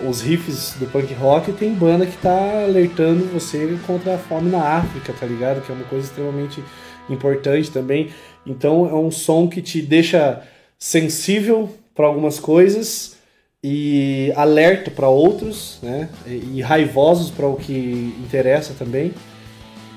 os 0.09 0.21
riffs 0.21 0.75
do 0.79 0.87
punk 0.87 1.13
rock, 1.15 1.53
tem 1.53 1.75
banda 1.75 2.07
que 2.07 2.17
tá 2.17 2.65
alertando 2.65 3.25
você 3.27 3.79
contra 3.87 4.15
a 4.15 4.19
fome 4.19 4.51
na 4.51 4.63
África, 4.63 5.13
tá 5.13 5.27
ligado? 5.27 5.65
Que 5.65 5.73
é 5.73 5.75
uma 5.75 5.85
coisa 5.85 6.07
extremamente 6.07 6.63
importante 7.09 7.71
também. 7.71 8.11
Então 8.47 8.89
é 8.89 8.95
um 8.95 9.11
som 9.11 9.49
que 9.49 9.61
te 9.61 9.83
deixa 9.83 10.43
sensível 10.79 11.69
para 11.95 12.07
algumas 12.07 12.39
coisas 12.39 13.17
e 13.63 14.33
alerta 14.37 14.91
para 14.91 15.09
outros, 15.09 15.79
né? 15.83 16.09
E, 16.27 16.57
e 16.57 16.61
raivosos 16.63 17.31
para 17.31 17.47
o 17.47 17.57
que 17.57 18.15
interessa 18.25 18.75
também. 18.79 19.13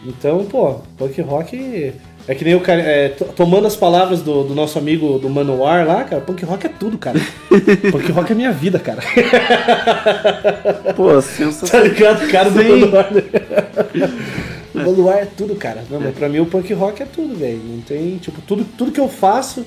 Então, 0.05 0.43
pô, 0.45 0.81
punk 0.97 1.22
rock 1.22 1.93
é 2.27 2.33
que 2.35 2.43
nem 2.45 2.55
o 2.55 2.61
cara. 2.61 2.81
é, 2.81 3.09
to- 3.09 3.25
tomando 3.35 3.67
as 3.67 3.75
palavras 3.75 4.21
do, 4.21 4.43
do 4.43 4.55
nosso 4.55 4.77
amigo 4.79 5.19
do 5.19 5.29
Manowar 5.29 5.85
lá, 5.85 6.03
cara, 6.03 6.21
punk 6.21 6.43
rock 6.45 6.65
é 6.65 6.69
tudo, 6.69 6.97
cara. 6.97 7.19
punk 7.91 8.11
rock 8.11 8.31
é 8.31 8.35
minha 8.35 8.51
vida, 8.51 8.79
cara. 8.79 9.01
Pô, 10.95 11.13
tá 11.13 11.21
sensacional. 11.21 11.87
ligado? 11.87 12.25
O 12.25 12.31
cara 12.31 12.49
do 12.49 12.61
Sim. 12.61 12.69
Manowar. 12.79 13.13
né? 13.13 13.23
O 14.75 15.09
é 15.11 15.25
tudo, 15.37 15.55
cara. 15.55 15.83
Não, 15.89 15.99
mas 15.99 16.15
pra 16.15 16.27
mim 16.27 16.39
o 16.39 16.47
punk 16.47 16.73
rock 16.73 17.03
é 17.03 17.05
tudo, 17.05 17.35
velho. 17.35 17.61
Não 17.63 17.81
tem, 17.81 18.17
tipo, 18.17 18.41
tudo, 18.41 18.65
tudo 18.75 18.91
que 18.91 18.99
eu 18.99 19.07
faço, 19.07 19.63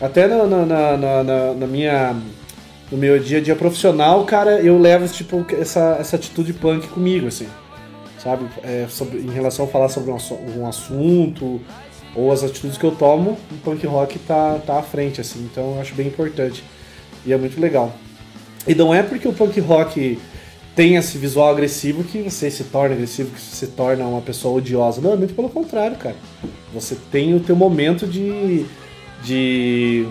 até 0.00 0.26
na, 0.26 0.46
na, 0.46 0.96
na, 0.96 1.22
na- 1.54 1.66
minha. 1.66 2.16
No 2.90 2.96
meu 2.96 3.18
dia 3.18 3.36
a 3.36 3.40
dia 3.42 3.54
profissional, 3.54 4.24
cara, 4.24 4.60
eu 4.62 4.78
levo 4.78 5.06
tipo, 5.08 5.44
essa, 5.60 5.98
essa 6.00 6.16
atitude 6.16 6.54
punk 6.54 6.88
comigo, 6.88 7.26
assim. 7.26 7.46
Sabe? 8.18 8.46
É, 8.64 8.86
sobre, 8.88 9.18
em 9.18 9.28
relação 9.30 9.66
a 9.66 9.68
falar 9.68 9.90
sobre 9.90 10.10
um, 10.10 10.16
um 10.56 10.66
assunto, 10.66 11.60
ou 12.18 12.32
as 12.32 12.42
atitudes 12.42 12.76
que 12.76 12.84
eu 12.84 12.90
tomo, 12.90 13.38
o 13.48 13.54
punk 13.58 13.86
rock 13.86 14.18
tá, 14.18 14.58
tá 14.66 14.80
à 14.80 14.82
frente, 14.82 15.20
assim. 15.20 15.38
Então 15.44 15.74
eu 15.74 15.80
acho 15.80 15.94
bem 15.94 16.08
importante. 16.08 16.64
E 17.24 17.32
é 17.32 17.36
muito 17.36 17.60
legal. 17.60 17.94
E 18.66 18.74
não 18.74 18.92
é 18.92 19.04
porque 19.04 19.28
o 19.28 19.32
punk 19.32 19.60
rock 19.60 20.18
tem 20.74 20.96
esse 20.96 21.16
visual 21.16 21.48
agressivo 21.48 22.02
que 22.02 22.20
você 22.22 22.50
se 22.50 22.64
torna 22.64 22.96
agressivo, 22.96 23.30
que 23.30 23.40
você 23.40 23.66
se 23.66 23.72
torna 23.72 24.04
uma 24.04 24.20
pessoa 24.20 24.58
odiosa. 24.58 25.00
Não, 25.00 25.12
é 25.12 25.16
muito 25.16 25.32
pelo 25.32 25.48
contrário, 25.48 25.96
cara. 25.96 26.16
Você 26.74 26.96
tem 27.12 27.34
o 27.34 27.40
teu 27.40 27.54
momento 27.54 28.04
de, 28.04 28.66
de, 29.22 30.04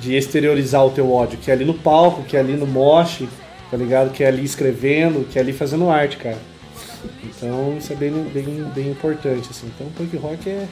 de 0.00 0.16
exteriorizar 0.16 0.86
o 0.86 0.90
teu 0.90 1.12
ódio, 1.12 1.38
que 1.38 1.50
é 1.50 1.54
ali 1.54 1.66
no 1.66 1.74
palco, 1.74 2.22
que 2.22 2.34
é 2.34 2.40
ali 2.40 2.56
no 2.56 2.66
mosh, 2.66 3.24
tá 3.70 3.76
ligado? 3.76 4.10
Que 4.10 4.24
é 4.24 4.28
ali 4.28 4.42
escrevendo, 4.42 5.28
que 5.28 5.38
é 5.38 5.42
ali 5.42 5.52
fazendo 5.52 5.90
arte, 5.90 6.16
cara. 6.16 6.38
Então 7.22 7.76
isso 7.76 7.92
é 7.92 7.96
bem, 7.96 8.10
bem, 8.32 8.64
bem 8.74 8.90
importante, 8.90 9.48
assim. 9.50 9.70
Então 9.74 9.86
punk 9.96 10.16
rock 10.16 10.48
é. 10.48 10.66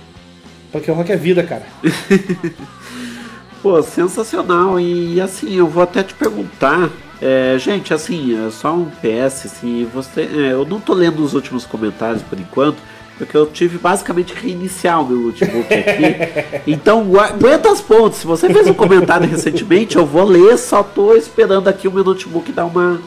Punk 0.75 0.91
rock 0.91 1.13
é 1.13 1.17
vida, 1.17 1.45
cara. 1.45 1.63
Pô, 3.63 3.81
sensacional. 3.81 4.81
E 4.81 5.21
assim, 5.21 5.55
eu 5.55 5.69
vou 5.69 5.85
até 5.85 6.03
te 6.03 6.15
perguntar. 6.15 6.91
é, 7.23 7.57
gente, 7.59 7.95
assim, 7.95 8.45
é 8.45 8.51
só 8.51 8.75
um 8.75 8.87
PS, 8.87 9.47
assim, 9.47 9.89
você. 9.95 10.23
é, 10.23 10.53
eu 10.53 10.67
não 10.67 10.81
tô 10.81 10.93
lendo 10.93 11.23
os 11.23 11.33
últimos 11.33 11.65
comentários 11.65 12.23
por 12.23 12.41
enquanto, 12.41 12.79
porque 13.17 13.37
eu 13.37 13.47
tive 13.47 13.79
basicamente 13.79 14.33
que 14.35 14.49
reiniciar 14.49 15.01
o 15.01 15.07
meu 15.07 15.19
notebook 15.19 15.73
aqui. 15.73 16.61
então, 16.73 17.09
aguenta 17.21 17.71
as 17.71 17.81
pontes. 17.81 18.19
Se 18.19 18.27
você 18.27 18.53
fez 18.53 18.67
um 18.67 18.75
comentário 18.75 19.29
recentemente, 19.29 19.97
eu 19.97 20.05
vou 20.05 20.25
ler, 20.25 20.59
só 20.59 20.83
tô 20.83 21.15
esperando 21.15 21.69
aqui 21.69 21.87
o 21.87 21.93
meu 21.93 22.03
notebook 22.03 22.51
dar 22.51 22.65
uma. 22.65 23.01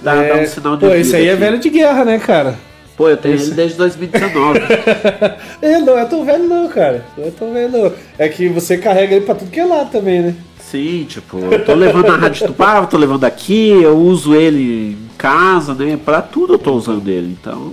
dar, 0.00 0.26
dar 0.26 0.38
um 0.38 0.46
sinal 0.46 0.74
de 0.74 0.86
Pô, 0.86 0.86
vida 0.86 1.00
esse 1.00 1.14
aí 1.16 1.26
é 1.26 1.32
aqui. 1.32 1.40
velho 1.40 1.58
de 1.58 1.68
guerra, 1.68 2.02
né, 2.06 2.18
cara? 2.18 2.69
Pô, 3.00 3.08
eu 3.08 3.16
tenho 3.16 3.34
Esse- 3.34 3.46
ele 3.46 3.54
desde 3.54 3.78
2019. 3.78 4.58
É, 5.62 5.78
não 5.80 5.96
é 5.98 6.04
tão 6.04 6.22
velho 6.22 6.44
não, 6.46 6.68
cara. 6.68 7.02
Não 7.16 7.28
é 7.28 7.30
tão 7.30 7.50
velho 7.50 7.72
não. 7.72 7.92
É 8.18 8.28
que 8.28 8.46
você 8.50 8.76
carrega 8.76 9.16
ele 9.16 9.24
pra 9.24 9.34
tudo 9.34 9.50
que 9.50 9.58
é 9.58 9.64
lado 9.64 9.90
também, 9.90 10.20
né? 10.20 10.34
Sim, 10.58 11.06
tipo, 11.08 11.38
eu 11.38 11.64
tô 11.64 11.74
levando 11.74 12.08
na 12.08 12.16
Rádio 12.18 12.48
Tupava, 12.48 12.86
tô 12.86 12.98
levando 12.98 13.24
aqui, 13.24 13.70
eu 13.70 13.96
uso 13.96 14.34
ele 14.34 14.90
em 14.92 15.08
casa, 15.16 15.72
né? 15.72 15.98
Pra 16.04 16.20
tudo 16.20 16.52
eu 16.54 16.58
tô 16.58 16.74
usando 16.74 17.08
ele, 17.08 17.34
então. 17.40 17.72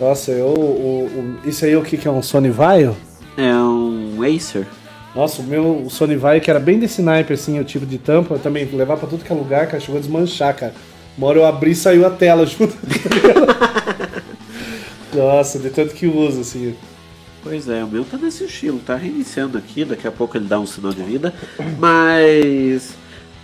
Nossa, 0.00 0.32
eu. 0.32 0.46
O, 0.48 1.04
o- 1.44 1.48
isso 1.48 1.64
aí 1.64 1.76
o 1.76 1.82
que, 1.82 1.96
que 1.96 2.08
é 2.08 2.10
um 2.10 2.20
Sony 2.20 2.50
Vaio? 2.50 2.96
É 3.38 3.54
um 3.54 4.18
Acer. 4.24 4.66
Nossa, 5.14 5.40
o 5.40 5.44
meu 5.44 5.86
Sony 5.88 6.16
Vaio, 6.16 6.40
que 6.40 6.50
era 6.50 6.58
bem 6.58 6.80
desse 6.80 7.00
naipe, 7.00 7.32
assim, 7.32 7.60
o 7.60 7.64
tipo 7.64 7.86
de 7.86 7.96
tampa, 7.98 8.34
eu 8.34 8.38
também 8.40 8.64
levar 8.72 8.96
pra 8.96 9.06
tudo 9.08 9.22
que 9.24 9.32
é 9.32 9.36
lugar, 9.36 9.68
cara, 9.68 9.78
chegou 9.78 9.98
a 9.98 10.00
desmanchar, 10.00 10.52
cara. 10.56 10.74
Uma 11.16 11.28
hora 11.28 11.38
eu 11.38 11.46
abri 11.46 11.70
e 11.70 11.74
saiu 11.76 12.04
a 12.04 12.10
tela 12.10 12.44
junto. 12.44 12.74
Nossa, 15.14 15.58
de 15.58 15.70
tanto 15.70 15.94
que 15.94 16.06
uso, 16.06 16.40
assim. 16.40 16.76
Pois 17.42 17.68
é, 17.68 17.84
o 17.84 17.88
meu 17.88 18.04
tá 18.04 18.16
nesse 18.16 18.44
estilo, 18.44 18.80
tá 18.80 18.96
reiniciando 18.96 19.58
aqui, 19.58 19.84
daqui 19.84 20.08
a 20.08 20.12
pouco 20.12 20.36
ele 20.36 20.46
dá 20.46 20.58
um 20.58 20.66
sinal 20.66 20.92
de 20.92 21.02
vida, 21.02 21.32
mas. 21.78 22.94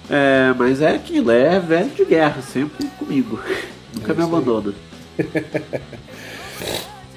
É, 0.08 0.52
mas 0.58 0.80
é 0.80 0.94
aquilo, 0.94 1.30
é 1.30 1.60
velho 1.60 1.90
de 1.90 2.04
guerra, 2.04 2.42
sempre 2.42 2.86
comigo. 2.98 3.38
Nunca 3.94 4.14
me 4.14 4.22
abandona. 4.22 4.74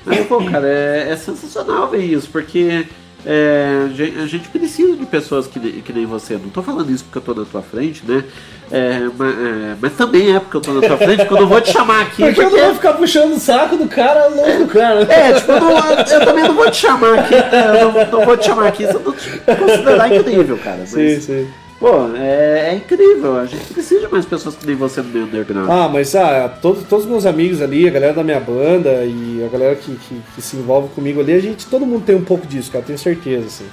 Mas, 0.06 0.28
pô, 0.28 0.44
cara, 0.44 0.68
é, 0.68 1.10
é 1.12 1.16
sensacional 1.16 1.90
ver 1.90 2.04
isso, 2.04 2.30
porque 2.30 2.86
é, 3.26 3.86
a 3.86 3.94
gen- 3.94 4.22
a 4.22 4.26
gente 4.28 4.50
precisa 4.50 4.96
de 4.96 5.06
pessoas 5.06 5.48
que, 5.48 5.60
ne- 5.60 5.82
que 5.82 5.94
nem 5.94 6.06
você. 6.06 6.34
Não 6.34 6.50
tô 6.50 6.62
falando 6.62 6.90
isso 6.92 7.04
porque 7.06 7.18
eu 7.30 7.34
tô 7.34 7.40
na 7.42 7.46
tua 7.46 7.62
frente, 7.62 8.04
né? 8.08 8.24
É, 8.72 9.00
ma- 9.18 9.30
é, 9.30 9.76
mas, 9.82 9.94
também 9.94 10.36
é 10.36 10.40
porque 10.40 10.58
eu 10.58 10.62
tô 10.62 10.74
na 10.74 10.82
tua 10.88 10.98
frente, 10.98 11.18
porque 11.20 11.34
eu 11.34 11.42
não 11.42 11.48
vou 11.48 11.62
te 11.62 11.72
chamar 11.72 12.02
aqui. 12.02 12.24
Porque 12.24 12.42
eu 12.42 12.50
não 12.50 12.66
vou 12.66 12.76
ficar 12.76 12.94
puxando 12.94 13.34
o 13.34 13.40
saco 13.40 13.78
do 13.78 13.88
cara 13.88 14.28
longe 14.28 14.58
do 14.58 14.68
cara. 14.68 15.02
É, 15.04 15.34
tipo, 15.34 15.52
eu, 15.52 15.60
não- 15.60 15.90
eu 16.00 16.26
também 16.26 16.44
não 16.44 16.54
vou 16.56 16.70
te 16.72 16.78
chamar 16.78 17.20
aqui, 17.20 17.34
eu 17.36 17.92
não, 17.92 18.08
não 18.20 18.26
vou 18.26 18.36
te 18.38 18.46
chamar 18.46 18.68
aqui 18.68 18.88
se 18.88 18.94
eu 18.94 19.00
não 19.00 19.12
te 19.14 19.30
considerar 19.60 20.16
incrível, 20.16 20.58
cara. 20.58 20.78
Mas, 20.80 20.90
Sim, 20.90 21.20
sim. 21.22 21.48
Pô, 21.84 22.16
é, 22.16 22.70
é 22.70 22.76
incrível, 22.76 23.38
a 23.38 23.46
gente 23.46 23.66
precisa 23.74 24.00
de 24.00 24.08
mais 24.10 24.26
pessoas 24.26 24.56
que 24.56 24.66
nem 24.66 24.74
você 24.74 25.02
no 25.02 25.26
underground. 25.26 25.70
Ah, 25.70 25.90
mas 25.90 26.16
ah, 26.16 26.48
todos, 26.62 26.86
todos 26.86 27.04
os 27.04 27.12
meus 27.12 27.26
amigos 27.26 27.62
ali, 27.62 27.86
a 27.86 27.92
galera 27.92 28.14
da 28.14 28.24
minha 28.24 28.40
banda 28.40 29.04
e 29.04 29.44
a 29.46 29.50
galera 29.50 29.76
que, 29.76 29.94
que, 29.94 30.22
que 30.34 30.42
se 30.42 30.56
envolve 30.56 30.88
comigo 30.96 31.20
ali, 31.20 31.34
a 31.34 31.42
gente, 31.42 31.68
todo 31.68 31.86
mundo 31.86 32.06
tem 32.06 32.16
um 32.16 32.24
pouco 32.24 32.48
disso, 32.48 32.72
cara, 32.72 32.86
tenho 32.86 32.98
certeza, 32.98 33.48
assim. 33.48 33.66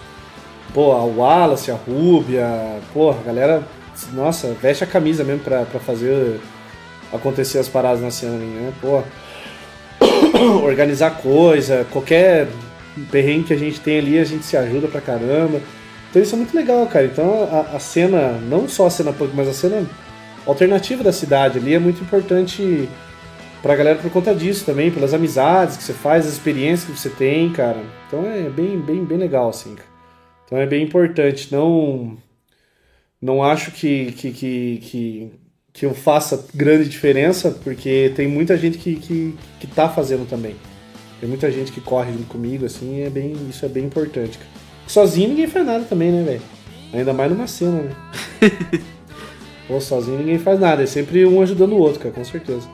Pô, 0.75 0.91
a 0.91 1.05
Wallace, 1.05 1.71
a 1.71 1.77
Rúbia, 1.77 2.49
pô, 2.93 3.11
a 3.11 3.23
galera, 3.25 3.63
nossa, 4.13 4.57
veste 4.61 4.83
a 4.83 4.89
camisa 4.89 5.23
mesmo 5.23 5.45
pra, 5.45 5.63
pra 5.63 5.79
fazer 5.79 6.41
acontecer 7.13 7.61
as 7.61 7.69
paradas 7.69 8.03
na 8.03 8.11
cena, 8.11 8.33
né? 8.33 8.73
Pô, 8.81 9.05
organizar 10.67 11.13
coisa, 11.19 11.87
qualquer 11.93 12.49
perrengue 13.09 13.45
que 13.45 13.53
a 13.53 13.59
gente 13.59 13.79
tem 13.79 14.01
ali, 14.01 14.19
a 14.19 14.25
gente 14.25 14.45
se 14.45 14.57
ajuda 14.57 14.89
pra 14.89 15.01
caramba. 15.01 15.61
Então 16.11 16.21
isso 16.21 16.35
é 16.35 16.39
muito 16.39 16.55
legal, 16.55 16.85
cara. 16.87 17.07
Então 17.07 17.49
a, 17.51 17.77
a 17.77 17.81
cena, 17.81 18.33
não 18.33 18.69
só 18.69 18.87
a 18.87 18.91
cena 18.91 19.13
punk, 19.13 19.33
mas 19.35 19.49
a 19.49 19.55
cena 19.55 19.87
alternativa 20.45 21.05
da 21.05 21.13
cidade 21.13 21.59
ali 21.59 21.75
é 21.75 21.79
muito 21.79 22.03
importante 22.03 22.89
pra 23.63 23.77
galera 23.77 23.99
por 23.99 24.11
conta 24.11 24.35
disso 24.35 24.65
também, 24.65 24.91
pelas 24.91 25.15
amizades 25.15 25.77
que 25.77 25.83
você 25.83 25.93
faz, 25.93 26.27
as 26.27 26.33
experiências 26.33 26.91
que 26.91 26.99
você 26.99 27.11
tem, 27.11 27.51
cara. 27.53 27.81
Então 28.07 28.25
é 28.27 28.49
bem, 28.49 28.79
bem, 28.81 29.05
bem 29.05 29.19
legal, 29.19 29.49
assim. 29.49 29.77
Então 30.45 30.59
é 30.59 30.67
bem 30.67 30.83
importante. 30.83 31.53
Não, 31.53 32.17
não 33.21 33.43
acho 33.43 33.71
que, 33.71 34.13
que, 34.13 34.33
que, 34.33 34.79
que, 34.83 35.33
que 35.73 35.87
eu 35.87 35.95
faça 35.95 36.47
grande 36.55 36.89
diferença, 36.89 37.51
porque 37.63 38.13
tem 38.17 38.27
muita 38.27 38.57
gente 38.57 38.79
que, 38.79 38.97
que, 38.97 39.37
que 39.61 39.67
tá 39.67 39.89
fazendo 39.89 40.29
também. 40.29 40.57
Tem 41.21 41.29
muita 41.29 41.53
gente 41.53 41.71
que 41.71 41.81
corre 41.81 42.13
junto 42.13 42.25
comigo, 42.25 42.65
assim, 42.65 43.03
é 43.03 43.11
bem, 43.11 43.37
isso 43.49 43.65
é 43.65 43.69
bem 43.69 43.85
importante, 43.85 44.39
cara. 44.39 44.60
Sozinho 44.91 45.29
ninguém 45.29 45.47
faz 45.47 45.65
nada 45.65 45.85
também, 45.85 46.11
né, 46.11 46.25
velho? 46.25 46.43
Ainda 46.93 47.13
mais 47.13 47.31
numa 47.31 47.47
cena, 47.47 47.81
né? 47.81 47.93
Pô, 49.69 49.81
sozinho 49.81 50.19
ninguém 50.19 50.37
faz 50.37 50.59
nada, 50.59 50.83
é 50.83 50.87
sempre 50.87 51.25
um 51.25 51.41
ajudando 51.41 51.75
o 51.75 51.79
outro, 51.79 52.01
cara, 52.01 52.13
com 52.13 52.25
certeza. 52.25 52.69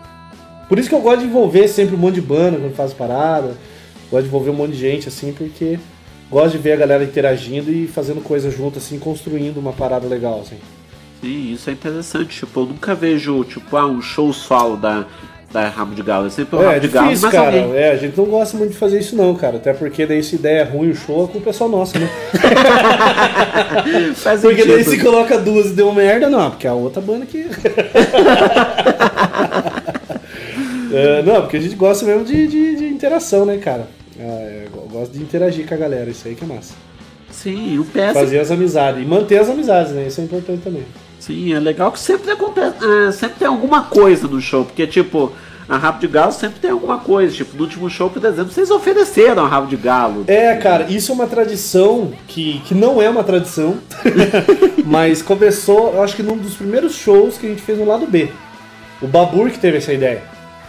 Por 0.67 0.79
isso 0.79 0.89
que 0.89 0.95
eu 0.95 1.03
gosto 1.03 1.21
de 1.21 1.27
envolver 1.27 1.69
sempre 1.69 1.95
um 1.95 1.99
monte 1.99 2.15
de 2.15 2.23
banda 2.23 2.59
quando 2.59 2.75
faz 2.75 2.95
parada. 2.95 3.55
Gosto 4.11 4.23
de 4.23 4.29
envolver 4.29 4.49
um 4.49 4.55
monte 4.55 4.73
de 4.73 4.79
gente, 4.79 5.09
assim, 5.09 5.31
porque 5.31 5.79
gosto 6.31 6.53
de 6.53 6.59
ver 6.59 6.73
a 6.73 6.77
galera 6.77 7.05
interagindo 7.05 7.71
e 7.71 7.87
fazendo 7.87 8.23
coisa 8.23 8.51
junto, 8.51 8.79
assim, 8.79 8.99
construindo 8.99 9.59
uma 9.59 9.75
parada 9.75 10.09
legal, 10.09 10.41
assim. 10.41 10.57
Sim, 11.21 11.53
isso 11.53 11.69
é 11.69 11.75
interessante. 11.75 12.39
Tipo, 12.39 12.61
eu 12.61 12.67
nunca 12.67 12.95
vejo, 12.95 13.45
tipo, 13.45 13.77
ah, 13.77 13.87
um 13.87 14.01
show 14.01 14.33
solo 14.33 14.79
da, 14.79 15.07
da 15.53 15.69
Rabo 15.69 15.95
de 15.95 16.03
Galo. 16.03 16.27
É 16.27 16.31
sempre 16.31 16.57
o 16.57 16.61
É, 16.61 16.65
Rabo 16.65 16.77
é 16.77 16.81
de 16.81 16.89
Galo, 16.89 17.07
difícil, 17.09 17.29
mas 17.29 17.39
cara. 17.39 17.57
alguém. 17.63 17.77
É, 17.77 17.91
a 17.93 17.97
gente 17.97 18.17
não 18.17 18.25
gosta 18.27 18.57
muito 18.57 18.73
de 18.73 18.77
fazer 18.77 18.99
isso 19.01 19.15
não, 19.17 19.35
cara. 19.35 19.57
Até 19.57 19.73
porque 19.73 20.05
daí 20.07 20.23
se 20.23 20.35
ideia 20.37 20.61
é 20.61 20.65
ruim 20.65 20.91
o 20.91 20.95
show, 20.95 21.25
a 21.25 21.29
culpa 21.29 21.51
é 21.51 21.53
só 21.53 21.69
nossa, 21.69 21.99
né? 21.99 22.09
Faz 24.17 24.41
porque 24.41 24.65
daí 24.65 24.85
sentido. 24.85 24.99
se 24.99 25.05
coloca 25.05 25.39
duas 25.39 25.67
e 25.67 25.71
deu 25.75 25.93
merda, 25.93 26.29
não, 26.29 26.51
porque 26.51 26.67
a 26.67 26.75
outra 26.75 27.01
banda 27.01 27.25
que... 27.27 27.47
É, 30.93 31.21
não, 31.23 31.43
porque 31.43 31.57
a 31.57 31.61
gente 31.61 31.75
gosta 31.75 32.07
mesmo 32.07 32.25
de, 32.25 32.47
de, 32.47 32.77
de 32.77 32.85
interação, 32.87 33.45
né, 33.45 33.59
cara? 33.59 33.87
É, 34.19 34.67
eu 34.73 34.83
gosto 34.89 35.13
de 35.13 35.19
interagir 35.23 35.67
com 35.67 35.75
a 35.75 35.77
galera, 35.77 36.09
isso 36.09 36.27
aí 36.27 36.35
que 36.35 36.45
é 36.45 36.47
massa. 36.47 36.75
Sim, 37.31 37.79
o 37.79 37.85
PS. 37.85 38.15
Fazer 38.15 38.39
as 38.39 38.51
amizades. 38.51 39.03
E 39.03 39.05
manter 39.05 39.39
as 39.39 39.51
amizades, 39.51 39.93
né? 39.93 40.07
Isso 40.07 40.21
é 40.21 40.25
importante 40.25 40.63
também. 40.63 40.85
Sim, 41.27 41.55
é 41.55 41.59
legal 41.59 41.91
que 41.91 41.99
sempre 41.99 42.31
acontece. 42.31 42.77
é, 42.85 43.11
sempre 43.11 43.41
tem 43.41 43.49
alguma 43.49 43.83
coisa 43.83 44.29
no 44.29 44.41
show. 44.41 44.65
Porque, 44.65 44.87
tipo, 44.87 45.33
a 45.69 45.77
Rabo 45.77 45.99
de 45.99 46.07
Galo 46.07 46.31
sempre 46.31 46.61
tem 46.61 46.71
alguma 46.71 46.99
coisa. 46.99 47.35
Tipo, 47.35 47.57
no 47.57 47.65
último 47.65 47.91
show, 47.91 48.09
por 48.09 48.25
exemplo, 48.25 48.53
vocês 48.53 48.71
ofereceram 48.71 49.45
a 49.45 49.49
Rabo 49.49 49.67
de 49.67 49.77
Galo. 49.77 50.25
É, 50.29 50.55
cara, 50.55 50.85
isso 50.89 51.11
é 51.11 51.15
uma 51.17 51.27
tradição 51.27 52.13
que, 52.29 52.61
que 52.61 52.75
não 52.75 53.03
é 53.03 53.11
uma 53.11 53.25
tradição, 53.25 53.77
mas 54.87 55.21
começou, 55.21 55.95
eu 55.95 56.03
acho 56.03 56.15
que 56.15 56.23
num 56.23 56.37
dos 56.37 56.55
primeiros 56.55 56.95
shows 56.95 57.37
que 57.37 57.47
a 57.47 57.49
gente 57.51 57.63
fez 57.63 57.77
no 57.77 57.85
lado 57.85 58.07
B. 58.07 58.31
O 59.03 59.09
Babur 59.09 59.51
que 59.51 59.59
teve 59.59 59.79
essa 59.79 59.93
ideia. 59.93 60.23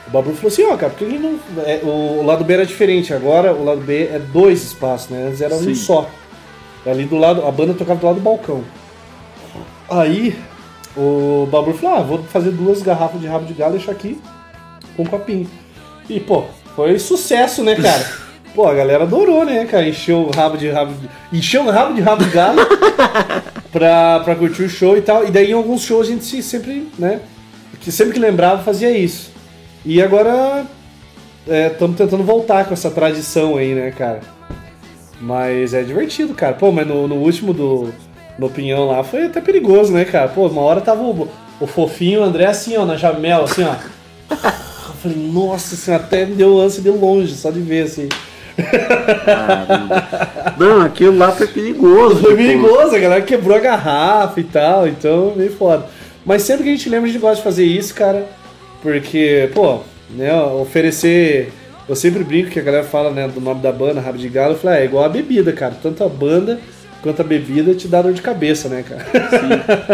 O 0.07 0.09
Babur 0.09 0.33
falou 0.33 0.47
assim, 0.47 0.63
ó, 0.63 0.75
cara, 0.75 0.91
por 0.91 0.99
que 0.99 1.05
a 1.05 1.09
gente 1.09 1.21
não. 1.21 1.39
é, 1.65 1.81
o 1.83 2.25
lado 2.25 2.43
B 2.43 2.53
era 2.55 2.65
diferente, 2.65 3.13
agora 3.13 3.53
o 3.53 3.63
lado 3.63 3.81
B 3.81 4.09
é 4.11 4.19
dois 4.33 4.63
espaços, 4.63 5.09
né? 5.09 5.27
Antes 5.27 5.41
era 5.41 5.53
um 5.53 5.63
Sim. 5.63 5.75
só. 5.75 6.09
Ali 6.83 7.05
do 7.05 7.17
lado, 7.17 7.45
a 7.45 7.51
banda 7.51 7.73
tocava 7.73 7.99
do 7.99 8.05
lado 8.05 8.15
do 8.15 8.21
balcão. 8.21 8.63
Aí 9.89 10.35
o 10.97 11.47
Babur 11.51 11.73
falou, 11.75 11.97
ah, 11.97 12.01
vou 12.01 12.23
fazer 12.23 12.51
duas 12.51 12.81
garrafas 12.81 13.21
de 13.21 13.27
rabo 13.27 13.45
de 13.45 13.53
galo 13.53 13.75
e 13.75 13.77
deixar 13.77 13.91
aqui 13.91 14.19
com 14.95 15.03
um 15.03 15.05
copinho. 15.05 15.47
E, 16.09 16.19
pô, 16.19 16.43
foi 16.75 16.97
sucesso, 16.99 17.63
né, 17.63 17.75
cara? 17.75 18.27
Pô, 18.55 18.65
a 18.67 18.73
galera 18.73 19.03
adorou, 19.03 19.45
né, 19.45 19.65
cara? 19.65 19.87
Encheu 19.87 20.21
o 20.21 20.31
rabo 20.35 20.57
de 20.57 20.67
rabo 20.67 20.91
de... 20.93 21.37
Encheu 21.37 21.63
o 21.65 21.69
rabo 21.69 21.93
de 21.93 22.01
rabo 22.01 22.23
de 22.23 22.31
galo 22.31 22.59
pra, 23.71 24.19
pra 24.21 24.35
curtir 24.35 24.63
o 24.63 24.69
show 24.69 24.97
e 24.97 25.01
tal. 25.01 25.27
E 25.27 25.29
daí 25.31 25.51
em 25.51 25.53
alguns 25.53 25.83
shows 25.83 26.07
a 26.07 26.11
gente 26.11 26.25
se- 26.25 26.41
sempre, 26.41 26.89
né? 26.97 27.19
Que 27.79 27.91
sempre 27.91 28.13
que 28.15 28.19
lembrava 28.19 28.63
fazia 28.63 28.89
isso. 28.89 29.29
E 29.85 30.01
agora 30.01 30.65
estamos 31.45 31.97
tentando 31.97 32.23
voltar 32.23 32.65
com 32.65 32.73
essa 32.73 32.89
tradição 32.89 33.57
aí, 33.57 33.75
né, 33.75 33.91
cara? 33.91 34.21
Mas 35.21 35.75
é 35.75 35.83
divertido, 35.83 36.33
cara. 36.33 36.53
Pô, 36.55 36.71
mas 36.71 36.87
no, 36.87 37.07
no 37.07 37.15
último 37.15 37.53
do 37.53 37.93
no 38.37 38.49
Pinhão 38.49 38.87
lá 38.87 39.03
foi 39.03 39.25
até 39.25 39.41
perigoso, 39.41 39.91
né, 39.91 40.05
cara? 40.05 40.27
Pô, 40.27 40.47
uma 40.47 40.61
hora 40.61 40.81
tava 40.81 41.01
o, 41.01 41.27
o 41.59 41.67
fofinho 41.67 42.21
o 42.21 42.23
André 42.23 42.45
assim, 42.45 42.77
ó, 42.77 42.85
na 42.85 42.95
jamela, 42.95 43.45
assim, 43.45 43.63
ó. 43.63 43.75
Eu 44.29 44.93
falei, 45.01 45.17
nossa 45.17 45.75
senhora, 45.75 46.03
até 46.03 46.25
me 46.25 46.35
deu 46.35 46.59
ânsia 46.59 46.81
de 46.81 46.89
longe, 46.89 47.35
só 47.35 47.51
de 47.51 47.59
ver, 47.59 47.83
assim. 47.83 48.09
Não, 50.57 50.81
aquilo 50.81 51.17
lá 51.17 51.31
foi 51.31 51.47
perigoso. 51.47 52.15
Foi 52.21 52.31
tipo, 52.31 52.37
perigoso, 52.37 52.95
a 52.95 52.99
galera 52.99 53.21
quebrou 53.21 53.55
a 53.55 53.59
garrafa 53.59 54.39
e 54.39 54.43
tal, 54.43 54.87
então 54.87 55.33
meio 55.35 55.51
foda. 55.51 55.85
Mas 56.25 56.41
sempre 56.41 56.63
que 56.63 56.69
a 56.69 56.73
gente 56.73 56.89
lembra, 56.89 57.07
a 57.07 57.11
gente 57.11 57.21
gosta 57.21 57.37
de 57.37 57.43
fazer 57.43 57.63
isso, 57.63 57.93
cara. 57.93 58.27
Porque, 58.81 59.49
pô, 59.53 59.81
né, 60.09 60.33
oferecer. 60.41 61.53
Eu 61.87 61.95
sempre 61.95 62.23
brinco 62.23 62.49
que 62.49 62.59
a 62.59 62.63
galera 62.63 62.83
fala, 62.83 63.11
né, 63.11 63.27
do 63.29 63.39
nome 63.39 63.61
da 63.61 63.71
banda, 63.71 64.01
Rabo 64.01 64.17
de 64.17 64.27
Galo, 64.27 64.53
eu 64.53 64.57
falo, 64.57 64.73
é, 64.73 64.81
é 64.81 64.85
igual 64.85 65.05
a 65.05 65.09
bebida, 65.09 65.53
cara. 65.53 65.77
Tanto 65.81 66.03
a 66.03 66.09
banda 66.09 66.59
quanto 67.07 67.21
a 67.21 67.23
bebida 67.23 67.73
te 67.73 67.87
dá 67.87 68.01
dor 68.01 68.11
de 68.11 68.21
cabeça, 68.21 68.67
né, 68.67 68.83
cara? 68.83 69.05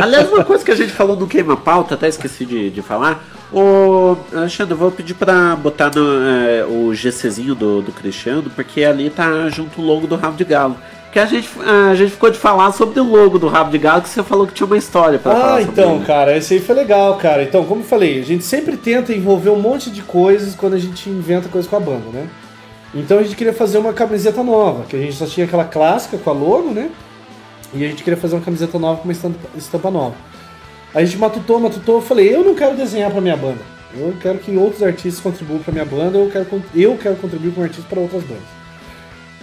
Aliás, 0.04 0.28
uma 0.30 0.44
coisa 0.44 0.66
que 0.66 0.72
a 0.72 0.76
gente 0.76 0.92
falou 0.92 1.16
do 1.16 1.28
Queima 1.28 1.56
Pauta, 1.56 1.94
até 1.94 2.08
esqueci 2.08 2.44
de, 2.44 2.70
de 2.72 2.82
falar. 2.82 3.24
Ô, 3.52 4.16
Alexandre, 4.36 4.74
eu 4.74 4.78
vou 4.78 4.90
pedir 4.92 5.14
pra 5.14 5.56
botar 5.56 5.92
no, 5.94 6.02
é, 6.28 6.66
o 6.66 6.92
GCzinho 6.94 7.54
do, 7.54 7.82
do 7.84 7.92
Cristiano, 7.92 8.50
porque 8.56 8.84
ali 8.84 9.12
tá 9.12 9.48
junto 9.50 9.80
o 9.80 9.86
logo 9.86 10.08
do 10.08 10.16
Rabo 10.16 10.36
de 10.36 10.44
Galo. 10.44 10.76
Que 11.12 11.20
a 11.20 11.28
gente, 11.28 11.48
a 11.92 11.94
gente 11.94 12.10
ficou 12.10 12.32
de 12.32 12.40
falar 12.40 12.72
sobre 12.72 13.00
o 13.00 13.04
logo 13.04 13.38
do 13.38 13.48
Rabo 13.48 13.70
de 13.70 13.78
Galo, 13.78 14.02
que 14.02 14.10
você 14.10 14.24
falou 14.24 14.48
que 14.48 14.54
tinha 14.54 14.66
uma 14.66 14.78
história 14.78 15.20
pra 15.20 15.32
falar 15.32 15.56
Ah, 15.58 15.62
então, 15.62 15.98
ele. 15.98 16.06
cara, 16.06 16.36
esse 16.36 16.56
aí 16.56 16.60
foi 16.60 16.74
legal, 16.74 17.16
cara. 17.18 17.44
Então, 17.44 17.64
como 17.66 17.82
eu 17.82 17.86
falei, 17.86 18.20
a 18.20 18.24
gente 18.26 18.44
sempre 18.44 18.76
tenta 18.76 19.14
envolver 19.14 19.52
um 19.52 19.60
monte 19.60 19.92
de 19.92 20.02
coisas 20.02 20.56
quando 20.56 20.74
a 20.74 20.80
gente 20.80 21.08
inventa 21.12 21.48
coisa 21.48 21.68
com 21.70 21.76
a 21.76 21.80
banda, 21.80 22.10
né? 22.12 22.28
Então 22.94 23.18
a 23.18 23.24
gente 23.24 23.36
queria 23.36 23.54
fazer 23.54 23.80
uma 23.80 23.92
camiseta 23.92 24.44
nova, 24.44 24.86
que 24.86 24.96
a 24.96 25.00
gente 25.00 25.14
só 25.14 25.26
tinha 25.26 25.46
aquela 25.46 25.66
clássica 25.66 26.18
com 26.18 26.30
a 26.30 26.34
logo, 26.34 26.72
né? 26.72 26.92
E 27.74 27.84
a 27.84 27.88
gente 27.88 28.04
queria 28.04 28.18
fazer 28.18 28.36
uma 28.36 28.42
camiseta 28.42 28.78
nova 28.78 29.02
com 29.02 29.06
uma 29.06 29.14
estampa, 29.58 29.90
nova. 29.90 30.16
A 30.94 31.04
gente 31.04 31.18
matutou, 31.18 31.60
matutou, 31.60 31.96
eu 31.96 32.02
falei, 32.02 32.34
eu 32.34 32.44
não 32.44 32.54
quero 32.54 32.78
desenhar 32.78 33.10
pra 33.10 33.20
minha 33.20 33.36
banda. 33.36 33.62
Eu 33.96 34.14
quero 34.22 34.38
que 34.38 34.56
outros 34.56 34.84
artistas 34.84 35.20
contribuam 35.20 35.60
pra 35.60 35.72
minha 35.72 35.86
banda, 35.86 36.20
eu 36.20 36.30
quero, 36.30 36.64
eu 36.76 36.98
quero 36.98 37.16
contribuir 37.16 37.52
com 37.52 37.64
artistas 37.64 37.86
para 37.86 38.00
outras 38.00 38.24
bandas. 38.24 38.64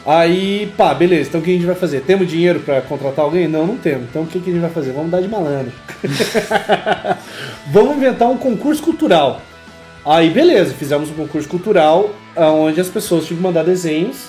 Aí, 0.07 0.73
pá, 0.77 0.95
beleza, 0.95 1.29
então 1.29 1.41
o 1.41 1.45
que 1.45 1.51
a 1.51 1.55
gente 1.55 1.67
vai 1.67 1.75
fazer? 1.75 2.01
Temos 2.03 2.29
dinheiro 2.29 2.61
pra 2.61 2.81
contratar 2.81 3.25
alguém? 3.25 3.47
Não, 3.47 3.67
não 3.67 3.77
temos. 3.77 4.05
Então 4.09 4.23
o 4.23 4.27
que 4.27 4.39
a 4.39 4.41
gente 4.41 4.61
vai 4.61 4.71
fazer? 4.71 4.93
Vamos 4.93 5.11
dar 5.11 5.21
de 5.21 5.29
malandro. 5.29 5.73
Vamos 7.71 7.97
inventar 7.97 8.31
um 8.31 8.39
concurso 8.39 8.83
cultural. 8.83 9.43
Aí, 10.05 10.31
beleza, 10.31 10.73
fizemos 10.73 11.11
um 11.11 11.15
concurso 11.15 11.49
cultural 11.49 12.11
onde 12.37 12.81
as 12.81 12.89
pessoas 12.89 13.27
tinham 13.27 13.39
que 13.39 13.43
mandar 13.43 13.65
desenhos 13.65 14.29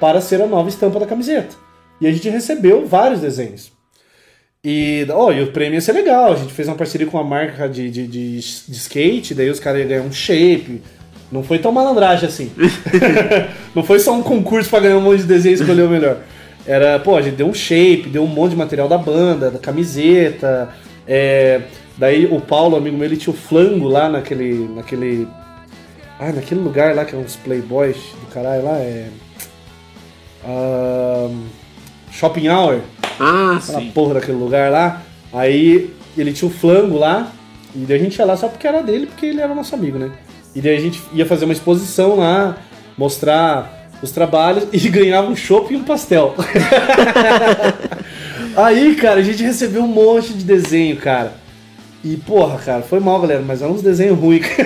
para 0.00 0.20
ser 0.20 0.40
a 0.42 0.46
nova 0.46 0.68
estampa 0.68 0.98
da 0.98 1.06
camiseta. 1.06 1.56
E 2.00 2.06
a 2.06 2.12
gente 2.12 2.28
recebeu 2.28 2.86
vários 2.86 3.20
desenhos. 3.20 3.72
E, 4.68 5.06
ó, 5.10 5.30
e 5.30 5.42
o 5.42 5.52
prêmio 5.52 5.76
ia 5.76 5.80
ser 5.80 5.92
legal. 5.92 6.32
A 6.32 6.36
gente 6.36 6.52
fez 6.52 6.66
uma 6.66 6.76
parceria 6.76 7.06
com 7.06 7.16
uma 7.16 7.24
marca 7.24 7.68
de, 7.68 7.90
de, 7.90 8.06
de, 8.06 8.40
de 8.40 8.76
skate, 8.76 9.34
daí 9.34 9.48
os 9.48 9.60
caras 9.60 9.80
iam 9.80 9.88
ganhar 9.88 10.02
um 10.02 10.12
shape. 10.12 10.82
Não 11.30 11.42
foi 11.42 11.58
tão 11.58 11.72
malandragem 11.72 12.28
assim. 12.28 12.50
não 13.74 13.82
foi 13.82 13.98
só 13.98 14.12
um 14.12 14.22
concurso 14.22 14.68
pra 14.68 14.80
ganhar 14.80 14.98
um 14.98 15.00
monte 15.00 15.18
de 15.18 15.26
desenho 15.26 15.52
e 15.52 15.60
escolher 15.60 15.82
o 15.82 15.88
melhor. 15.88 16.18
Era, 16.66 16.98
pô, 16.98 17.16
a 17.16 17.22
gente 17.22 17.36
deu 17.36 17.46
um 17.46 17.54
shape, 17.54 18.08
deu 18.08 18.24
um 18.24 18.26
monte 18.26 18.50
de 18.50 18.56
material 18.56 18.88
da 18.88 18.98
banda, 18.98 19.50
da 19.50 19.58
camiseta. 19.58 20.68
é, 21.06 21.60
daí 21.96 22.26
o 22.26 22.40
Paulo, 22.40 22.76
amigo 22.76 22.96
meu, 22.96 23.06
ele 23.06 23.16
tinha 23.16 23.32
o 23.32 23.36
flango 23.36 23.88
lá 23.88 24.08
naquele. 24.08 24.68
naquele. 24.74 25.28
Ah, 26.18 26.32
naquele 26.32 26.60
lugar 26.60 26.94
lá 26.94 27.04
que 27.04 27.14
é 27.14 27.18
uns 27.18 27.36
playboys 27.36 27.96
do 28.20 28.26
caralho 28.32 28.64
lá, 28.64 28.78
é. 28.78 29.08
shopping 32.10 32.48
Hour. 32.48 32.80
Ah, 33.20 33.58
Aquela 33.62 33.80
sim. 33.80 33.90
porra 33.90 34.14
daquele 34.14 34.38
lugar 34.38 34.70
lá. 34.70 35.02
Aí 35.32 35.94
ele 36.16 36.32
tinha 36.32 36.48
o 36.48 36.52
flango 36.52 36.98
lá. 36.98 37.30
E 37.74 37.80
daí 37.80 37.98
a 37.98 38.02
gente 38.02 38.18
ia 38.18 38.24
lá 38.24 38.36
só 38.36 38.48
porque 38.48 38.66
era 38.66 38.82
dele, 38.82 39.06
porque 39.06 39.26
ele 39.26 39.40
era 39.40 39.54
nosso 39.54 39.74
amigo, 39.74 39.98
né? 39.98 40.10
E 40.54 40.60
daí 40.62 40.76
a 40.76 40.80
gente 40.80 41.02
ia 41.12 41.26
fazer 41.26 41.44
uma 41.44 41.52
exposição 41.52 42.16
lá, 42.16 42.56
mostrar 42.96 43.90
os 44.00 44.10
trabalhos 44.10 44.66
e 44.72 44.78
ganhava 44.88 45.28
um 45.28 45.36
chopp 45.36 45.72
e 45.72 45.76
um 45.76 45.84
pastel. 45.84 46.34
Aí, 48.56 48.94
cara, 48.94 49.20
a 49.20 49.22
gente 49.22 49.42
recebeu 49.42 49.82
um 49.82 49.88
monte 49.88 50.32
de 50.32 50.42
desenho, 50.42 50.96
cara. 50.96 51.34
E, 52.02 52.16
porra, 52.16 52.58
cara, 52.58 52.82
foi 52.82 53.00
mal, 53.00 53.20
galera, 53.20 53.42
mas 53.46 53.60
eram 53.60 53.74
uns 53.74 53.82
desenhos 53.82 54.18
ruins. 54.18 54.46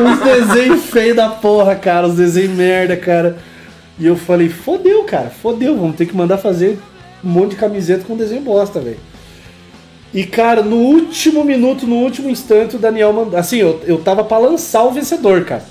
uns 0.00 0.20
desenhos 0.20 0.84
feios 0.86 1.16
da 1.16 1.28
porra, 1.28 1.74
cara, 1.74 2.06
uns 2.06 2.16
desenhos 2.16 2.52
merda, 2.52 2.96
cara. 2.96 3.36
E 3.98 4.06
eu 4.06 4.16
falei, 4.16 4.48
fodeu, 4.48 5.04
cara, 5.04 5.30
fodeu, 5.30 5.76
vamos 5.76 5.96
ter 5.96 6.06
que 6.06 6.16
mandar 6.16 6.38
fazer 6.38 6.78
um 7.24 7.28
monte 7.28 7.50
de 7.50 7.56
camiseta 7.56 8.04
com 8.04 8.16
desenho 8.16 8.42
bosta, 8.42 8.78
velho. 8.80 8.98
E, 10.14 10.24
cara, 10.24 10.62
no 10.62 10.76
último 10.76 11.44
minuto, 11.44 11.86
no 11.86 11.96
último 11.96 12.30
instante, 12.30 12.76
o 12.76 12.78
Daniel 12.78 13.12
mandou. 13.12 13.38
Assim, 13.38 13.56
eu, 13.58 13.80
eu 13.86 13.98
tava 13.98 14.22
pra 14.24 14.38
lançar 14.38 14.84
o 14.84 14.90
vencedor, 14.92 15.44
cara. 15.44 15.64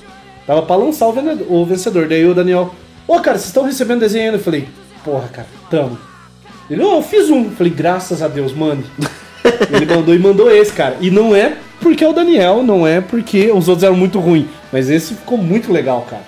Tava 0.46 0.62
pra 0.62 0.76
lançar 0.76 1.08
o, 1.08 1.14
vene- 1.14 1.46
o 1.50 1.66
vencedor. 1.66 2.08
Daí 2.08 2.26
o 2.26 2.34
Daniel, 2.36 2.74
ô, 3.08 3.16
cara, 3.20 3.38
vocês 3.38 3.48
estão 3.48 3.64
recebendo 3.64 4.02
desenho 4.02 4.26
ainda? 4.26 4.38
Eu 4.38 4.44
falei, 4.44 4.68
porra, 5.04 5.28
cara, 5.30 5.48
tamo. 5.70 5.98
Ele, 6.70 6.84
ô, 6.84 6.96
eu 6.98 7.02
fiz 7.02 7.30
um. 7.30 7.46
Eu 7.46 7.52
falei, 7.52 7.72
graças 7.74 8.22
a 8.22 8.28
Deus, 8.28 8.54
mande. 8.54 8.86
Ele 9.72 9.86
mandou 9.86 10.14
e 10.14 10.20
mandou 10.20 10.52
esse, 10.52 10.74
cara. 10.74 10.98
E 11.00 11.10
não 11.10 11.36
é 11.36 11.54
porque 11.86 12.04
é 12.04 12.10
o 12.10 12.14
Daniel, 12.14 12.64
não 12.64 12.88
é 12.88 13.00
porque 13.00 13.52
os 13.52 13.68
outros 13.68 13.84
eram 13.84 13.96
muito 13.96 14.20
ruins. 14.20 14.48
Mas 14.74 14.90
esse 14.90 15.14
ficou 15.14 15.38
muito 15.38 15.72
legal, 15.72 16.02
cara. 16.10 16.24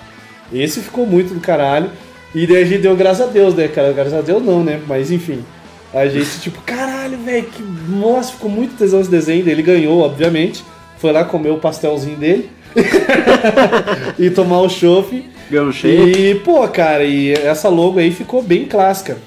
Esse 0.52 0.78
ficou 0.78 1.04
muito 1.04 1.34
do 1.34 1.40
caralho. 1.40 1.90
E 2.32 2.46
daí 2.46 2.62
a 2.62 2.64
gente 2.64 2.82
deu 2.82 2.94
graças 2.94 3.28
a 3.28 3.30
Deus, 3.32 3.54
né, 3.54 3.66
cara? 3.66 3.92
Graças 3.92 4.14
a 4.14 4.20
Deus 4.20 4.40
não, 4.40 4.62
né? 4.62 4.80
Mas 4.86 5.10
enfim. 5.10 5.44
A 5.92 6.06
gente, 6.06 6.28
tipo, 6.38 6.62
caralho, 6.62 7.18
velho, 7.18 7.46
que. 7.46 7.60
Nossa, 7.88 8.34
ficou 8.34 8.48
muito 8.48 8.76
tesão 8.76 9.00
esse 9.00 9.10
desenho. 9.10 9.44
Daí 9.44 9.52
Ele 9.52 9.62
ganhou, 9.62 10.00
obviamente. 10.00 10.62
Foi 10.98 11.10
lá 11.10 11.24
comer 11.24 11.50
o 11.50 11.58
pastelzinho 11.58 12.16
dele. 12.16 12.48
e 14.16 14.30
tomar 14.30 14.60
o 14.60 14.68
chopp. 14.68 15.28
Ganhou. 15.50 15.72
E, 15.84 16.36
pô, 16.36 16.68
cara, 16.68 17.02
e 17.02 17.32
essa 17.32 17.68
logo 17.68 17.98
aí 17.98 18.12
ficou 18.12 18.44
bem 18.44 18.64
clássica. 18.64 19.18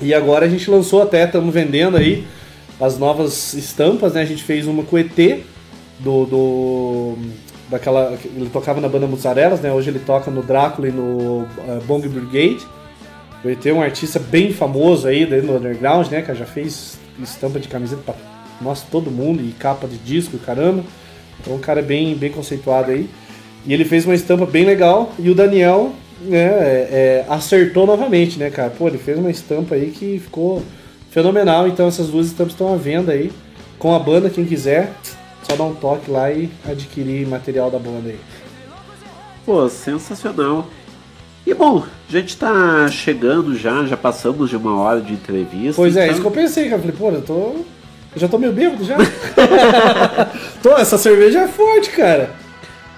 E 0.00 0.14
agora 0.14 0.46
a 0.46 0.48
gente 0.48 0.70
lançou 0.70 1.02
até, 1.02 1.24
estamos 1.24 1.52
vendendo 1.52 1.96
aí 1.96 2.24
as 2.80 2.98
novas 2.98 3.52
estampas, 3.54 4.12
né? 4.12 4.22
A 4.22 4.26
gente 4.26 4.44
fez 4.44 4.68
uma 4.68 4.84
com 4.84 4.94
o 4.94 4.98
ET, 5.00 5.44
do, 5.98 6.24
do 6.26 7.18
daquela 7.68 8.16
ele 8.24 8.48
tocava 8.50 8.80
na 8.80 8.88
banda 8.88 9.06
Mussarelas, 9.06 9.60
né? 9.60 9.72
Hoje 9.72 9.90
ele 9.90 9.98
toca 9.98 10.30
no 10.30 10.42
Drácula 10.42 10.88
e 10.88 10.92
no 10.92 11.46
eh, 11.66 11.80
Bong 11.86 12.06
Brigade. 12.08 12.66
ET 13.44 13.64
é 13.64 13.72
um 13.72 13.80
artista 13.80 14.18
bem 14.18 14.52
famoso 14.52 15.06
aí 15.06 15.24
daí 15.24 15.40
no 15.40 15.56
underground, 15.56 16.08
né? 16.08 16.22
Que 16.22 16.34
já 16.34 16.46
fez 16.46 16.98
estampa 17.22 17.60
de 17.60 17.68
camiseta 17.68 18.02
pra 18.02 18.14
nossa, 18.60 18.86
todo 18.90 19.10
mundo 19.10 19.42
e 19.42 19.52
capa 19.52 19.86
de 19.86 19.98
disco, 19.98 20.38
caramba. 20.38 20.82
Então 21.40 21.54
um 21.54 21.58
cara 21.58 21.82
bem 21.82 22.14
bem 22.14 22.30
conceituado 22.30 22.90
aí. 22.90 23.08
E 23.64 23.72
ele 23.72 23.84
fez 23.84 24.04
uma 24.04 24.14
estampa 24.14 24.46
bem 24.46 24.64
legal 24.64 25.12
e 25.18 25.28
o 25.28 25.34
Daniel 25.34 25.92
né, 26.20 26.38
é, 26.38 26.88
é, 26.90 27.26
acertou 27.28 27.86
novamente, 27.86 28.38
né, 28.38 28.50
cara? 28.50 28.70
Pô, 28.70 28.88
ele 28.88 28.98
fez 28.98 29.18
uma 29.18 29.30
estampa 29.30 29.74
aí 29.74 29.90
que 29.90 30.18
ficou 30.18 30.62
fenomenal. 31.10 31.68
Então 31.68 31.88
essas 31.88 32.08
duas 32.08 32.26
estampas 32.26 32.52
estão 32.52 32.72
à 32.72 32.76
venda 32.76 33.12
aí 33.12 33.30
com 33.78 33.94
a 33.94 33.98
banda, 33.98 34.30
quem 34.30 34.44
quiser, 34.44 34.90
só 35.48 35.56
dar 35.56 35.64
um 35.64 35.74
toque 35.74 36.10
lá 36.10 36.30
e 36.30 36.50
adquirir 36.68 37.26
material 37.26 37.70
da 37.70 37.78
banda 37.78 38.08
aí. 38.08 38.18
Pô, 39.44 39.68
sensacional. 39.68 40.66
E 41.46 41.54
bom, 41.54 41.84
a 42.08 42.12
gente 42.12 42.36
tá 42.36 42.88
chegando 42.90 43.56
já, 43.56 43.84
já 43.84 43.96
passamos 43.96 44.50
de 44.50 44.56
uma 44.56 44.76
hora 44.80 45.00
de 45.00 45.12
entrevista. 45.12 45.76
Pois 45.80 45.96
é, 45.96 46.02
então- 46.04 46.12
isso 46.12 46.20
que 46.20 46.26
eu 46.26 46.30
pensei, 46.32 46.64
cara. 46.64 46.76
Eu 46.76 46.80
falei, 46.80 46.96
pô, 46.96 47.10
eu 47.10 47.22
tô. 47.22 47.34
Eu 48.14 48.20
já 48.20 48.26
tô 48.28 48.38
meio 48.38 48.52
bêbado 48.52 48.82
já. 48.84 48.96
tô, 50.62 50.76
essa 50.76 50.98
cerveja 50.98 51.42
é 51.42 51.48
forte, 51.48 51.90
cara. 51.90 52.30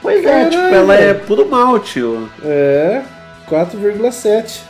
Pois 0.01 0.25
é, 0.25 0.49
tipo, 0.49 0.63
ela 0.63 0.95
é 0.95 1.13
puro 1.13 1.47
malte. 1.49 2.01
ó. 2.03 2.23
É, 2.45 3.03
4,7. 3.51 4.61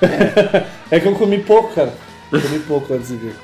É. 0.90 1.00
que 1.00 1.06
eu 1.08 1.14
comi 1.14 1.38
pouco, 1.38 1.74
cara. 1.74 1.92
Comi 2.30 2.58
pouco 2.60 2.92
antes 2.94 3.08
de 3.08 3.16
vir. 3.16 3.34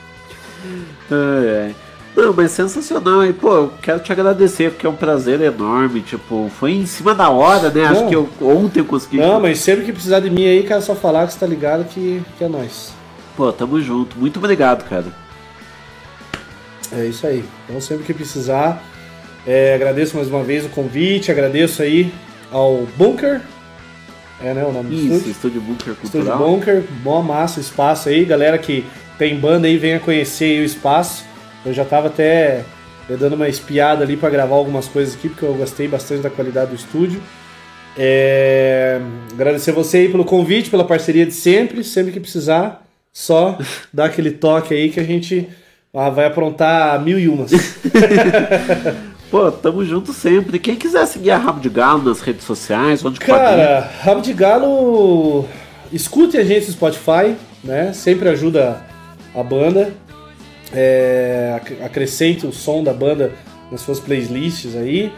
Ai, 1.11 1.65
ai. 1.67 1.75
Não, 2.15 2.33
mas 2.33 2.51
sensacional. 2.51 3.25
E, 3.25 3.33
pô, 3.33 3.55
eu 3.55 3.73
quero 3.81 4.01
te 4.01 4.13
agradecer, 4.13 4.71
porque 4.71 4.87
é 4.87 4.89
um 4.89 4.97
prazer 4.97 5.41
enorme. 5.41 6.01
Tipo, 6.03 6.51
foi 6.59 6.73
em 6.73 6.87
cima 6.87 7.15
da 7.15 7.31
hora, 7.31 7.71
né? 7.71 7.87
Acho 7.87 8.03
Não. 8.03 8.09
que 8.09 8.15
eu, 8.15 8.29
ontem 8.41 8.81
eu 8.81 8.85
consegui. 8.85 9.17
Não, 9.17 9.41
mas 9.41 9.59
sempre 9.59 9.85
que 9.85 9.93
precisar 9.93 10.21
de 10.21 10.31
mim 10.31 10.45
aí, 10.45 10.63
cara, 10.63 10.81
só 10.81 10.95
falar 10.95 11.27
que 11.27 11.33
você 11.33 11.41
tá 11.41 11.47
ligado 11.47 11.85
que, 11.85 12.23
que 12.37 12.45
é 12.45 12.49
nóis. 12.49 12.93
Pô, 13.37 13.51
tamo 13.53 13.81
junto. 13.81 14.19
Muito 14.19 14.39
obrigado, 14.39 14.87
cara. 14.89 15.07
É 16.95 17.07
isso 17.07 17.27
aí. 17.27 17.43
Então 17.67 17.81
sempre 17.81 18.05
que 18.05 18.13
precisar, 18.13 18.83
é, 19.47 19.75
agradeço 19.75 20.17
mais 20.17 20.29
uma 20.29 20.43
vez 20.43 20.67
o 20.67 20.69
convite, 20.69 21.31
agradeço 21.31 21.83
aí 21.83 22.13
ao 22.51 22.87
Bunker. 22.97 23.41
É, 24.43 24.53
né, 24.53 24.65
o 24.65 24.73
nome 24.73 24.91
do 24.91 24.95
Isso, 24.95 25.07
estúdio? 25.07 25.31
Estúdio 25.31 25.61
Bunker 25.61 25.93
Estúdio 26.03 26.11
Cultural. 26.11 26.39
Bunker, 26.39 26.85
bom 27.03 27.23
massa 27.23 27.61
espaço 27.61 28.09
aí, 28.09 28.25
galera 28.25 28.59
que 28.59 28.85
tem 29.17 29.39
banda 29.39 29.67
aí, 29.67 29.79
venha 29.79 30.01
conhecer 30.01 30.57
aí 30.57 30.61
o 30.61 30.65
espaço. 30.65 31.25
Eu 31.65 31.73
já 31.73 31.85
tava 31.85 32.09
até 32.09 32.65
é, 33.09 33.17
dando 33.17 33.35
uma 33.35 33.49
espiada 33.49 34.05
ali 34.05 34.17
para 34.17 34.31
gravar 34.31 34.57
algumas 34.57 34.89
coisas 34.89 35.15
aqui, 35.15 35.29
porque 35.29 35.45
eu 35.45 35.55
gostei 35.55 35.89
bastante 35.89 36.23
da 36.23 36.31
qualidade 36.31 36.71
do 36.71 36.77
estúdio. 36.77 37.21
É, 37.97 39.01
agradecer 39.33 39.73
você 39.73 39.99
aí 39.99 40.09
pelo 40.09 40.25
convite, 40.25 40.71
pela 40.71 40.85
parceria 40.85 41.27
de 41.27 41.33
sempre, 41.33 41.85
sempre 41.85 42.13
que 42.13 42.21
precisar, 42.21 42.87
só 43.13 43.59
dar 43.93 44.07
aquele 44.07 44.31
toque 44.31 44.75
aí 44.75 44.91
que 44.91 44.99
a 44.99 45.05
gente 45.05 45.49
ah, 45.93 46.09
vai 46.09 46.27
aprontar 46.27 47.01
mil 47.03 47.19
e 47.19 47.29
umas. 47.29 47.53
Pô, 49.31 49.51
tamo 49.51 49.85
junto 49.85 50.13
sempre. 50.13 50.59
Quem 50.59 50.77
quiser 50.77 51.07
seguir 51.07 51.31
a 51.31 51.39
Rabo 51.39 51.61
de 51.61 51.71
Galo 51.71 52.03
nas 52.03 52.21
redes 52.21 52.45
sociais, 52.45 53.05
onde 53.05 53.19
Cara, 53.19 53.91
Rabo 54.03 54.21
de 54.21 54.33
Galo, 54.33 55.49
escute 55.91 56.37
a 56.37 56.45
gente 56.45 56.67
no 56.67 56.73
Spotify, 56.73 57.35
né? 57.65 57.93
Sempre 57.95 58.29
ajuda 58.29 58.85
a 59.35 59.43
banda. 59.43 59.93
É, 60.75 61.53
ac- 61.57 61.83
acrescente 61.83 62.47
o 62.47 62.53
som 62.53 62.83
da 62.83 62.93
banda 62.93 63.33
nas 63.71 63.81
suas 63.81 64.01
playlists 64.01 64.75
aí. 64.77 65.13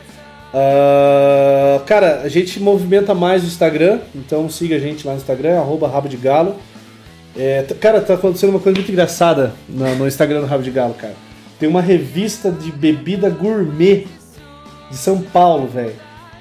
Ah, 0.52 1.81
cara, 1.86 2.20
a 2.22 2.28
gente 2.28 2.60
movimenta 2.60 3.14
mais 3.14 3.43
o 3.43 3.47
Instagram, 3.47 3.98
então 4.14 4.48
siga 4.48 4.76
a 4.76 4.78
gente 4.78 5.06
lá 5.06 5.12
no 5.14 5.18
Instagram, 5.18 5.59
arroba 5.59 5.89
Rabo 5.89 6.09
de 6.09 6.16
Galo. 6.16 6.56
É, 7.36 7.64
cara, 7.81 8.01
tá 8.01 8.14
acontecendo 8.14 8.51
uma 8.51 8.60
coisa 8.60 8.78
muito 8.78 8.90
engraçada 8.93 9.52
no, 9.68 9.94
no 9.97 10.06
Instagram 10.06 10.40
do 10.40 10.47
Rabo 10.47 10.62
de 10.62 10.70
Galo, 10.70 10.94
cara. 10.94 11.14
Tem 11.59 11.68
uma 11.68 11.81
revista 11.81 12.51
de 12.51 12.70
bebida 12.70 13.28
gourmet 13.28 14.06
de 14.90 14.97
São 14.97 15.20
Paulo, 15.20 15.66
velho. 15.66 15.94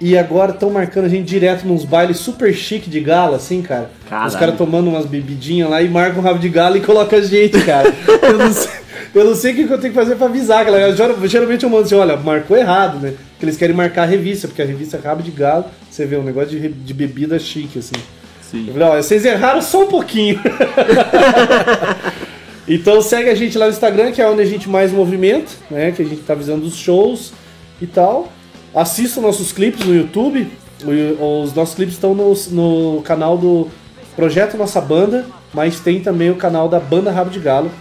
E 0.04 0.18
agora 0.18 0.52
estão 0.52 0.70
marcando 0.70 1.06
a 1.06 1.08
gente 1.08 1.24
direto 1.24 1.66
nos 1.66 1.86
bailes 1.86 2.18
super 2.18 2.54
chique 2.54 2.90
de 2.90 3.00
gala, 3.00 3.38
assim, 3.38 3.62
cara. 3.62 3.90
Caralho. 4.10 4.28
Os 4.28 4.36
caras 4.36 4.58
tomando 4.58 4.90
umas 4.90 5.06
bebidinhas 5.06 5.70
lá 5.70 5.82
e 5.82 5.88
marcam 5.88 6.20
o 6.20 6.22
rabo 6.22 6.40
de 6.40 6.50
galo 6.50 6.76
e 6.76 6.82
colocam 6.82 7.18
a 7.18 7.22
gente, 7.22 7.58
cara. 7.62 7.88
eu, 8.22 8.38
não 8.38 8.52
sei, 8.52 8.72
eu 9.16 9.24
não 9.24 9.34
sei 9.34 9.54
o 9.54 9.56
que 9.56 9.62
eu 9.62 9.78
tenho 9.78 9.94
que 9.94 10.00
fazer 10.00 10.18
pra 10.18 10.26
avisar, 10.26 10.66
galera. 10.66 10.94
Geralmente 11.26 11.64
eu 11.64 11.70
mando 11.70 11.84
assim, 11.84 11.96
olha, 11.96 12.18
marcou 12.18 12.58
errado, 12.58 13.00
né? 13.00 13.14
Porque 13.30 13.46
eles 13.46 13.56
querem 13.56 13.74
marcar 13.74 14.04
a 14.04 14.06
revista, 14.06 14.46
porque 14.46 14.62
a 14.62 14.66
revista 14.66 14.98
é 14.98 15.00
rabo 15.00 15.24
de 15.24 15.32
galo, 15.32 15.64
você 15.90 16.06
vê 16.06 16.18
um 16.18 16.24
negócio 16.24 16.50
de, 16.50 16.68
de 16.68 16.94
bebida 16.94 17.40
chique, 17.40 17.80
assim. 17.80 17.96
Sim. 18.42 18.66
Eu 18.68 18.74
falei, 18.74 18.90
olha, 18.90 19.04
vocês 19.04 19.24
erraram 19.24 19.62
só 19.62 19.84
um 19.84 19.88
pouquinho. 19.88 20.38
Então 22.66 23.02
segue 23.02 23.30
a 23.30 23.36
gente 23.36 23.58
lá 23.58 23.66
no 23.66 23.74
Instagram, 23.74 24.14
que 24.14 24.22
é 24.22 24.30
onde 24.30 24.42
a 24.42 24.46
gente 24.46 24.70
mais 24.70 24.90
movimenta, 24.90 25.52
né? 25.70 25.92
Que 25.92 26.02
a 26.02 26.06
gente 26.06 26.22
tá 26.22 26.32
avisando 26.32 26.66
os 26.66 26.78
shows 26.78 27.34
e 27.82 27.86
tal. 27.86 28.32
Assista 28.76 29.22
nossos 29.22 29.52
clipes 29.52 29.86
no 29.86 29.95
YouTube. 29.95 30.52
Os 30.84 31.54
nossos 31.54 31.76
clipes 31.76 31.94
estão 31.95 32.14
no, 32.14 32.34
no 32.52 33.02
canal 33.04 33.38
do 33.38 33.70
Projeto 34.16 34.58
Nossa 34.58 34.82
Banda, 34.82 35.26
mas 35.54 35.80
tem 35.80 36.02
também 36.02 36.30
o 36.30 36.36
canal 36.36 36.68
da 36.68 36.80
Banda 36.80 37.12
Rabo 37.12 37.30
de 37.30 37.40
Galo. 37.40 37.72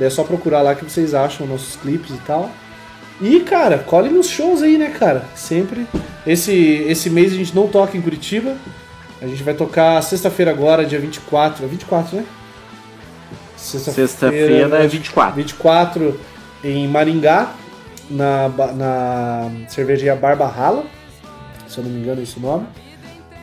É 0.00 0.08
só 0.08 0.22
procurar 0.22 0.62
lá 0.62 0.74
que 0.74 0.84
vocês 0.84 1.14
acham 1.14 1.46
nossos 1.46 1.76
clipes 1.76 2.10
e 2.10 2.18
tal. 2.26 2.50
E, 3.20 3.40
cara, 3.40 3.78
colhem 3.78 4.12
nos 4.12 4.28
shows 4.28 4.62
aí, 4.62 4.78
né, 4.78 4.94
cara? 4.96 5.24
Sempre. 5.34 5.86
Esse, 6.26 6.52
esse 6.52 7.10
mês 7.10 7.32
a 7.32 7.36
gente 7.36 7.54
não 7.54 7.66
toca 7.66 7.96
em 7.96 8.00
Curitiba. 8.00 8.56
A 9.20 9.26
gente 9.26 9.42
vai 9.42 9.54
tocar 9.54 10.00
sexta-feira 10.02 10.52
agora, 10.52 10.84
dia 10.86 11.00
24. 11.00 11.64
É 11.64 11.68
24, 11.68 12.16
né? 12.16 12.24
Sexta-feira 13.56 14.76
é 14.76 14.86
24. 14.86 15.34
24 15.34 16.20
em 16.62 16.86
Maringá, 16.86 17.52
na, 18.10 18.48
na 18.48 19.50
cervejaria 19.68 20.14
Barba 20.16 20.46
Rala. 20.46 20.84
Se 21.66 21.78
eu 21.78 21.84
não 21.84 21.90
me 21.90 22.00
engano, 22.00 22.20
é 22.20 22.24
esse 22.24 22.38
o 22.38 22.40
nome. 22.40 22.66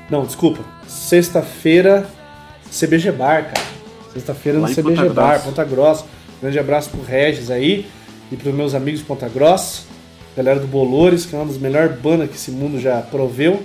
Não, 0.09 0.25
desculpa. 0.25 0.63
Sexta-feira, 0.87 2.05
CBG 2.71 3.11
Bar, 3.11 3.45
cara. 3.45 3.65
Sexta-feira 4.13 4.59
no 4.59 4.67
CBG 4.67 4.83
Ponta 4.83 5.13
Bar, 5.13 5.29
Grossa. 5.31 5.45
Ponta 5.45 5.63
Grossa. 5.63 6.05
Grande 6.41 6.59
abraço 6.59 6.89
pro 6.89 7.01
Regis 7.01 7.49
aí 7.49 7.85
e 8.31 8.35
pros 8.35 8.53
meus 8.53 8.73
amigos 8.73 8.99
de 8.99 9.05
Ponta 9.05 9.27
Grossa. 9.27 9.83
Galera 10.35 10.59
do 10.59 10.67
Bolores, 10.67 11.25
que 11.25 11.35
é 11.35 11.39
uma 11.39 11.45
das 11.45 11.57
melhores 11.57 11.97
bandas 11.99 12.29
que 12.29 12.35
esse 12.35 12.51
mundo 12.51 12.79
já 12.79 13.01
proveu. 13.01 13.63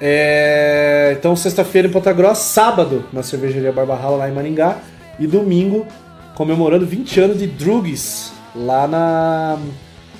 É, 0.00 1.14
Então, 1.18 1.34
sexta-feira 1.34 1.88
em 1.88 1.90
Ponta 1.90 2.12
Grossa, 2.12 2.42
sábado 2.42 3.04
na 3.12 3.22
cervejaria 3.22 3.72
Barba 3.72 3.94
Rala 3.94 4.18
lá 4.18 4.28
em 4.28 4.32
Maringá 4.32 4.78
e 5.18 5.26
domingo 5.26 5.86
comemorando 6.34 6.84
20 6.84 7.20
anos 7.20 7.38
de 7.38 7.46
Drugs 7.46 8.32
lá 8.54 8.86
na, 8.86 9.58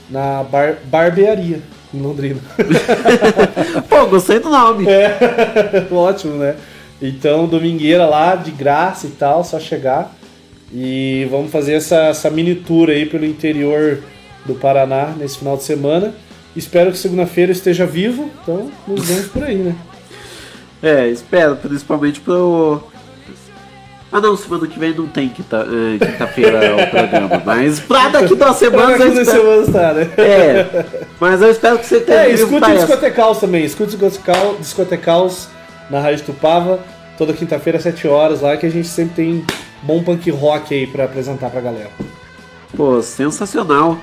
na 0.08 0.42
bar, 0.42 0.78
barbearia 0.84 1.60
em 1.92 2.00
Londrina. 2.00 2.40
Pô, 3.88 4.06
gostei 4.06 4.38
do 4.38 4.50
nome. 4.50 4.86
É, 4.88 5.86
ótimo, 5.92 6.34
né? 6.34 6.56
Então, 7.00 7.46
domingueira 7.46 8.06
lá, 8.06 8.34
de 8.34 8.50
graça 8.50 9.06
e 9.06 9.10
tal, 9.10 9.44
só 9.44 9.60
chegar. 9.60 10.14
E 10.72 11.26
vamos 11.30 11.50
fazer 11.50 11.74
essa, 11.74 12.06
essa 12.06 12.30
mini 12.30 12.54
tour 12.54 12.88
aí 12.88 13.06
pelo 13.06 13.24
interior 13.24 14.02
do 14.44 14.54
Paraná 14.54 15.14
nesse 15.16 15.38
final 15.38 15.56
de 15.56 15.62
semana. 15.62 16.14
Espero 16.56 16.90
que 16.90 16.98
segunda-feira 16.98 17.52
esteja 17.52 17.86
vivo, 17.86 18.30
então 18.42 18.70
nos 18.86 19.06
vemos 19.06 19.26
por 19.26 19.44
aí, 19.44 19.56
né? 19.56 19.74
É, 20.82 21.08
espero, 21.08 21.56
principalmente 21.56 22.20
pro. 22.20 22.82
Ah 24.16 24.20
não, 24.20 24.36
semana 24.36 24.64
que 24.68 24.78
vem 24.78 24.94
não 24.94 25.08
tem 25.08 25.28
quinta- 25.28 25.66
eh, 25.68 25.98
quinta-feira 25.98 26.60
o 26.76 26.86
programa, 26.88 27.42
mas 27.44 27.80
pra 27.80 28.08
daqui 28.10 28.36
duas 28.36 28.56
semanas 28.56 28.96
Pra 28.96 29.06
daqui 29.06 29.10
duas 29.12 29.28
semanas 29.28 29.68
tá, 29.72 29.92
né? 29.92 30.08
É, 30.16 30.84
mas 31.18 31.42
eu 31.42 31.50
espero 31.50 31.78
que 31.80 31.84
você 31.86 31.98
tenha 31.98 32.20
É, 32.20 32.30
escute 32.30 32.70
o. 32.70 32.74
Discotecaus 32.76 33.38
também. 33.40 33.64
Escute 33.64 33.96
o 33.96 34.56
Discotecaus, 34.60 35.48
na 35.90 35.98
Rádio 35.98 36.26
Tupava, 36.26 36.78
toda 37.18 37.32
quinta-feira, 37.32 37.76
às 37.78 37.82
7 37.82 38.06
horas 38.06 38.40
lá, 38.40 38.56
que 38.56 38.64
a 38.64 38.70
gente 38.70 38.86
sempre 38.86 39.16
tem 39.16 39.44
bom 39.82 40.00
punk 40.00 40.30
rock 40.30 40.72
aí 40.72 40.86
pra 40.86 41.06
apresentar 41.06 41.50
pra 41.50 41.60
galera. 41.60 41.90
Pô, 42.76 43.02
sensacional. 43.02 43.98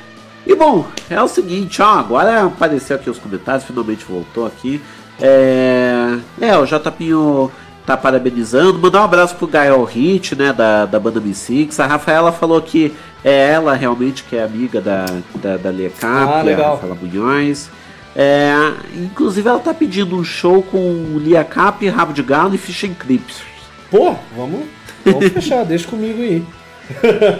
E 0.46 0.54
bom, 0.56 0.86
é 1.10 1.22
o 1.22 1.28
seguinte, 1.30 1.82
ó, 1.82 2.00
agora 2.00 2.48
apareceu 2.48 2.98
aqui 2.98 3.10
os 3.10 3.18
comentários, 3.18 3.64
finalmente 3.64 4.04
voltou 4.04 4.46
aqui. 4.46 4.82
É, 5.22 6.18
é 6.42 6.58
o 6.58 6.66
JPinho 6.66 7.50
tá 7.86 7.98
parabenizando, 7.98 8.78
mandar 8.80 9.02
um 9.02 9.06
abraço 9.06 9.36
pro 9.36 9.48
Gael 9.48 9.84
Hit, 9.84 10.36
né, 10.36 10.54
da, 10.54 10.86
da 10.86 11.00
banda 11.00 11.20
B6. 11.20 11.80
A 11.84 11.88
Rafaela 11.88 12.32
falou 12.32 12.62
que 12.62 12.94
é 13.24 13.52
ela 13.52 13.74
realmente 13.76 14.24
que 14.24 14.36
é 14.36 14.44
amiga 14.44 14.80
da, 14.82 15.06
da, 15.36 15.58
da 15.58 15.72
Lia 15.72 15.90
Cap, 15.90 16.32
Ah, 16.32 16.40
a 16.40 16.42
legal. 16.44 16.76
Rafaela 16.76 16.96
Munhões. 16.96 17.70
É, 18.16 18.54
inclusive 18.96 19.48
ela 19.48 19.60
tá 19.60 19.74
pedindo 19.74 20.16
um 20.18 20.24
show 20.24 20.62
com 20.64 21.18
Lia 21.18 21.44
Cap, 21.44 21.88
Rabo 21.88 22.14
de 22.14 22.22
Galo 22.22 22.54
e 22.54 22.58
Fish 22.58 22.84
and 22.84 22.94
Crips. 22.94 23.42
Pô, 23.90 24.16
vamos, 24.36 24.62
vamos 25.06 25.28
fechar, 25.32 25.64
deixa 25.66 25.88
comigo 25.88 26.22
aí. 26.22 26.44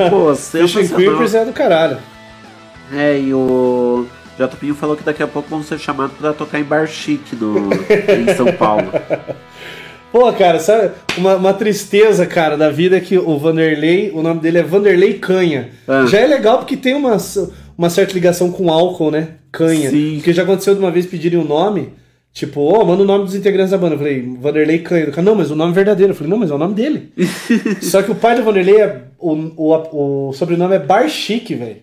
Pô, 0.10 0.34
Fish 0.34 0.56
and 0.56 0.68
sensacional. 0.68 0.96
Creepers 0.98 1.34
é 1.36 1.46
do 1.46 1.52
caralho. 1.54 1.98
É, 2.94 3.20
e 3.20 3.34
o 3.34 4.06
JPinho 4.38 4.76
falou 4.76 4.96
que 4.96 5.04
daqui 5.04 5.22
a 5.22 5.28
pouco 5.28 5.50
vão 5.50 5.62
ser 5.64 5.78
chamados 5.80 6.16
pra 6.18 6.34
tocar 6.34 6.60
em 6.60 6.64
bar 6.64 6.88
chique 6.88 7.36
no, 7.36 7.70
em 7.74 8.34
São 8.36 8.52
Paulo. 8.54 8.92
Pô, 10.12 10.32
cara, 10.34 10.60
sabe, 10.60 10.92
uma, 11.18 11.36
uma 11.36 11.54
tristeza, 11.54 12.26
cara, 12.26 12.58
da 12.58 12.70
vida 12.70 12.98
é 12.98 13.00
que 13.00 13.18
o 13.18 13.38
Vanderlei, 13.38 14.12
o 14.14 14.22
nome 14.22 14.42
dele 14.42 14.58
é 14.58 14.64
Vanderlei 14.64 15.14
Canha. 15.14 15.70
Ah. 15.88 16.06
Já 16.06 16.20
é 16.20 16.28
legal 16.28 16.58
porque 16.58 16.76
tem 16.76 16.94
uma, 16.94 17.16
uma 17.78 17.90
certa 17.90 18.14
ligação 18.14 18.52
com 18.52 18.70
álcool, 18.70 19.10
né? 19.10 19.30
Canha. 19.52 19.90
Sim. 19.90 20.16
Porque 20.16 20.34
já 20.34 20.44
aconteceu 20.44 20.74
de 20.74 20.82
uma 20.82 20.92
vez 20.92 21.06
pedirem 21.06 21.40
um 21.40 21.46
nome, 21.46 21.94
tipo, 22.34 22.60
ô, 22.60 22.84
manda 22.84 23.04
o 23.04 23.06
nome 23.06 23.24
dos 23.24 23.36
integrantes 23.36 23.72
da 23.72 23.78
banda. 23.78 23.96
Eu 23.96 24.00
falei, 24.00 24.22
Vanderlei 24.38 24.80
Canha. 24.80 25.06
Cara, 25.08 25.22
não, 25.22 25.36
mas 25.36 25.50
o 25.50 25.56
nome 25.56 25.74
verdadeiro. 25.74 26.12
Eu 26.12 26.16
falei, 26.16 26.30
não, 26.30 26.40
mas 26.40 26.52
é 26.52 26.54
o 26.54 26.58
nome 26.58 26.74
dele. 26.74 27.14
Só 27.82 28.02
que 28.02 28.12
o 28.12 28.16
pai 28.16 28.36
do 28.36 28.44
Vanderlei, 28.44 28.82
é, 28.82 29.04
o, 29.18 29.34
o, 29.56 30.30
o 30.30 30.34
sobrenome 30.34 30.76
é 30.76 30.80
Bar 30.80 31.08
Chique, 31.08 31.56
velho. 31.56 31.78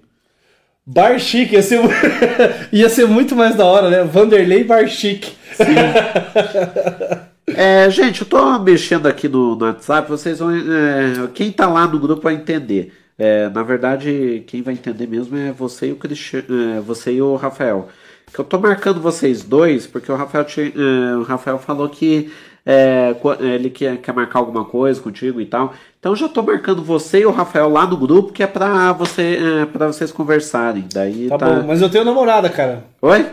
Bar 0.87 1.19
Chique, 1.19 1.55
ia 1.55 1.63
ser, 1.63 1.81
ia 2.73 2.89
ser 2.91 3.07
muito 3.07 3.35
mais 3.35 3.55
da 3.55 3.65
hora, 3.65 3.89
né? 3.89 4.05
Vanderlei 4.05 4.65
Bar 4.65 4.87
Chique. 4.87 5.33
É, 7.61 7.91
gente, 7.91 8.21
eu 8.21 8.27
tô 8.29 8.57
mexendo 8.61 9.07
aqui 9.09 9.29
no, 9.29 9.57
no 9.57 9.67
WhatsApp, 9.67 10.09
vocês 10.09 10.39
vão. 10.39 10.51
é, 10.53 11.27
quem 11.35 11.51
tá 11.51 11.67
lá 11.67 11.89
no 11.89 11.99
grupo 11.99 12.23
vai 12.23 12.35
entender. 12.35 12.93
É, 13.19 13.49
na 13.49 13.65
verdade, 13.65 14.45
quem 14.47 14.63
vai 14.63 14.75
entender 14.75 15.09
mesmo 15.09 15.37
é 15.37 15.51
você 15.51 15.89
e 15.89 15.93
o 15.93 15.97
Cristiano, 15.97 16.47
é, 16.77 16.81
você 16.81 17.15
e 17.15 17.21
o 17.21 17.35
Rafael. 17.35 17.89
Que 18.33 18.39
eu 18.39 18.45
tô 18.45 18.59
marcando 18.61 19.01
vocês 19.01 19.43
dois, 19.43 19.89
porque 19.89 20.13
o 20.13 20.15
Rafael, 20.15 20.45
tinha- 20.45 20.69
é, 20.73 21.17
o 21.17 21.23
Rafael 21.25 21.59
falou 21.59 21.89
que 21.89 22.31
é, 22.65 23.15
qu- 23.21 23.43
ele 23.43 23.71
quer, 23.71 23.97
quer 23.97 24.13
marcar 24.15 24.39
alguma 24.39 24.65
coisa 24.65 25.01
contigo 25.01 25.41
e 25.41 25.47
tal. 25.47 25.75
Então 25.99 26.15
já 26.15 26.29
tô 26.29 26.43
marcando 26.45 26.81
você 26.85 27.21
e 27.23 27.27
o 27.27 27.33
Rafael 27.33 27.69
lá 27.69 27.85
no 27.87 27.97
grupo, 27.97 28.33
que 28.33 28.41
é 28.43 28.47
pra, 28.47 28.93
você, 28.93 29.37
é, 29.63 29.67
pra 29.67 29.89
vocês 29.89 30.13
conversarem. 30.13 30.85
Daí 30.95 31.27
Tá, 31.29 31.39
tá. 31.39 31.47
bom, 31.51 31.67
mas 31.67 31.83
eu 31.83 31.91
tenho 31.91 32.05
namorada, 32.05 32.49
cara. 32.49 32.85
Oi? 33.03 33.27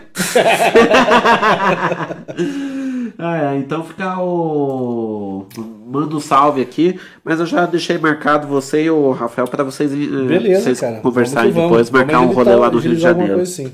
Ah, 3.17 3.53
é, 3.53 3.57
então 3.57 3.83
fica 3.83 4.19
o. 4.19 5.45
Manda 5.87 6.15
um 6.15 6.19
salve 6.19 6.61
aqui, 6.61 6.99
mas 7.23 7.39
eu 7.39 7.45
já 7.45 7.65
deixei 7.65 7.97
marcado 7.97 8.47
você 8.47 8.83
e 8.85 8.89
o 8.89 9.11
Rafael 9.11 9.47
para 9.47 9.63
vocês, 9.63 9.93
eh, 9.93 9.95
Beleza, 10.27 10.61
vocês 10.63 10.79
cara. 10.79 10.99
conversarem 10.99 11.51
Vamos 11.51 11.69
depois, 11.69 11.89
vamos. 11.89 12.05
marcar 12.07 12.19
Vamos 12.19 12.35
um 12.35 12.37
rolê 12.39 12.55
lá 12.55 12.69
no 12.71 12.77
Rio 12.79 12.95
de 12.95 13.01
Janeiro. 13.01 13.39
assim. 13.39 13.71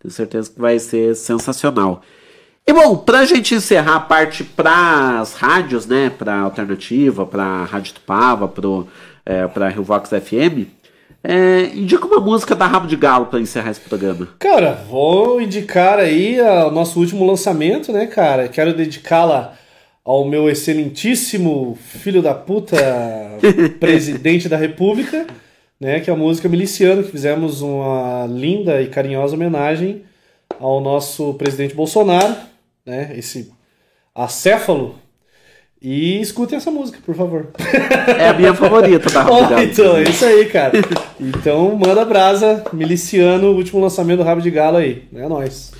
Tenho 0.00 0.12
certeza 0.12 0.50
que 0.50 0.60
vai 0.60 0.78
ser 0.78 1.14
sensacional. 1.16 2.00
E 2.66 2.72
bom, 2.72 2.96
pra 2.98 3.24
gente 3.24 3.54
encerrar 3.54 3.96
a 3.96 4.00
parte 4.00 4.44
pras 4.44 5.34
rádios, 5.34 5.86
né? 5.86 6.10
Pra 6.10 6.40
Alternativa, 6.40 7.26
pra 7.26 7.64
Rádio 7.64 7.94
Tupava, 7.94 8.46
pro, 8.46 8.86
é, 9.26 9.46
pra 9.48 9.68
Rio 9.68 9.82
Vox 9.82 10.10
FM, 10.10 10.66
É, 11.30 11.76
indica 11.76 12.06
uma 12.06 12.20
música 12.20 12.56
da 12.56 12.66
Rabo 12.66 12.86
de 12.86 12.96
Galo 12.96 13.26
pra 13.26 13.38
encerrar 13.38 13.70
esse 13.70 13.80
programa. 13.82 14.26
Cara, 14.38 14.72
vou 14.88 15.42
indicar 15.42 15.98
aí 15.98 16.40
o 16.40 16.70
nosso 16.70 16.98
último 16.98 17.26
lançamento, 17.26 17.92
né, 17.92 18.06
cara? 18.06 18.48
Quero 18.48 18.74
dedicá-la 18.74 19.54
ao 20.02 20.26
meu 20.26 20.48
excelentíssimo 20.48 21.76
filho 21.82 22.22
da 22.22 22.32
puta 22.32 22.78
presidente 23.78 24.48
da 24.48 24.56
República, 24.56 25.26
né? 25.78 26.00
Que 26.00 26.08
é 26.08 26.14
a 26.14 26.16
música 26.16 26.48
Miliciano, 26.48 27.04
que 27.04 27.10
fizemos 27.10 27.60
uma 27.60 28.26
linda 28.26 28.80
e 28.80 28.88
carinhosa 28.88 29.34
homenagem 29.34 30.04
ao 30.58 30.80
nosso 30.80 31.34
presidente 31.34 31.74
Bolsonaro, 31.74 32.34
né? 32.86 33.12
Esse 33.14 33.52
acéfalo. 34.14 34.94
E 35.80 36.20
escutem 36.20 36.56
essa 36.56 36.70
música, 36.70 36.98
por 37.06 37.14
favor. 37.14 37.48
É 38.18 38.28
a 38.30 38.34
minha 38.34 38.52
favorita 38.52 39.08
da 39.10 39.26
Ó, 39.30 39.46
Galo. 39.46 39.62
então, 39.62 39.96
é 39.96 40.02
isso 40.02 40.24
aí, 40.24 40.44
cara. 40.46 40.72
Então, 41.20 41.76
manda 41.76 42.04
brasa, 42.04 42.64
Miliciano, 42.72 43.52
último 43.52 43.80
lançamento 43.80 44.18
do 44.18 44.24
Rabo 44.24 44.40
de 44.40 44.50
Galo 44.50 44.78
aí. 44.78 45.04
É 45.14 45.28
nóis. 45.28 45.72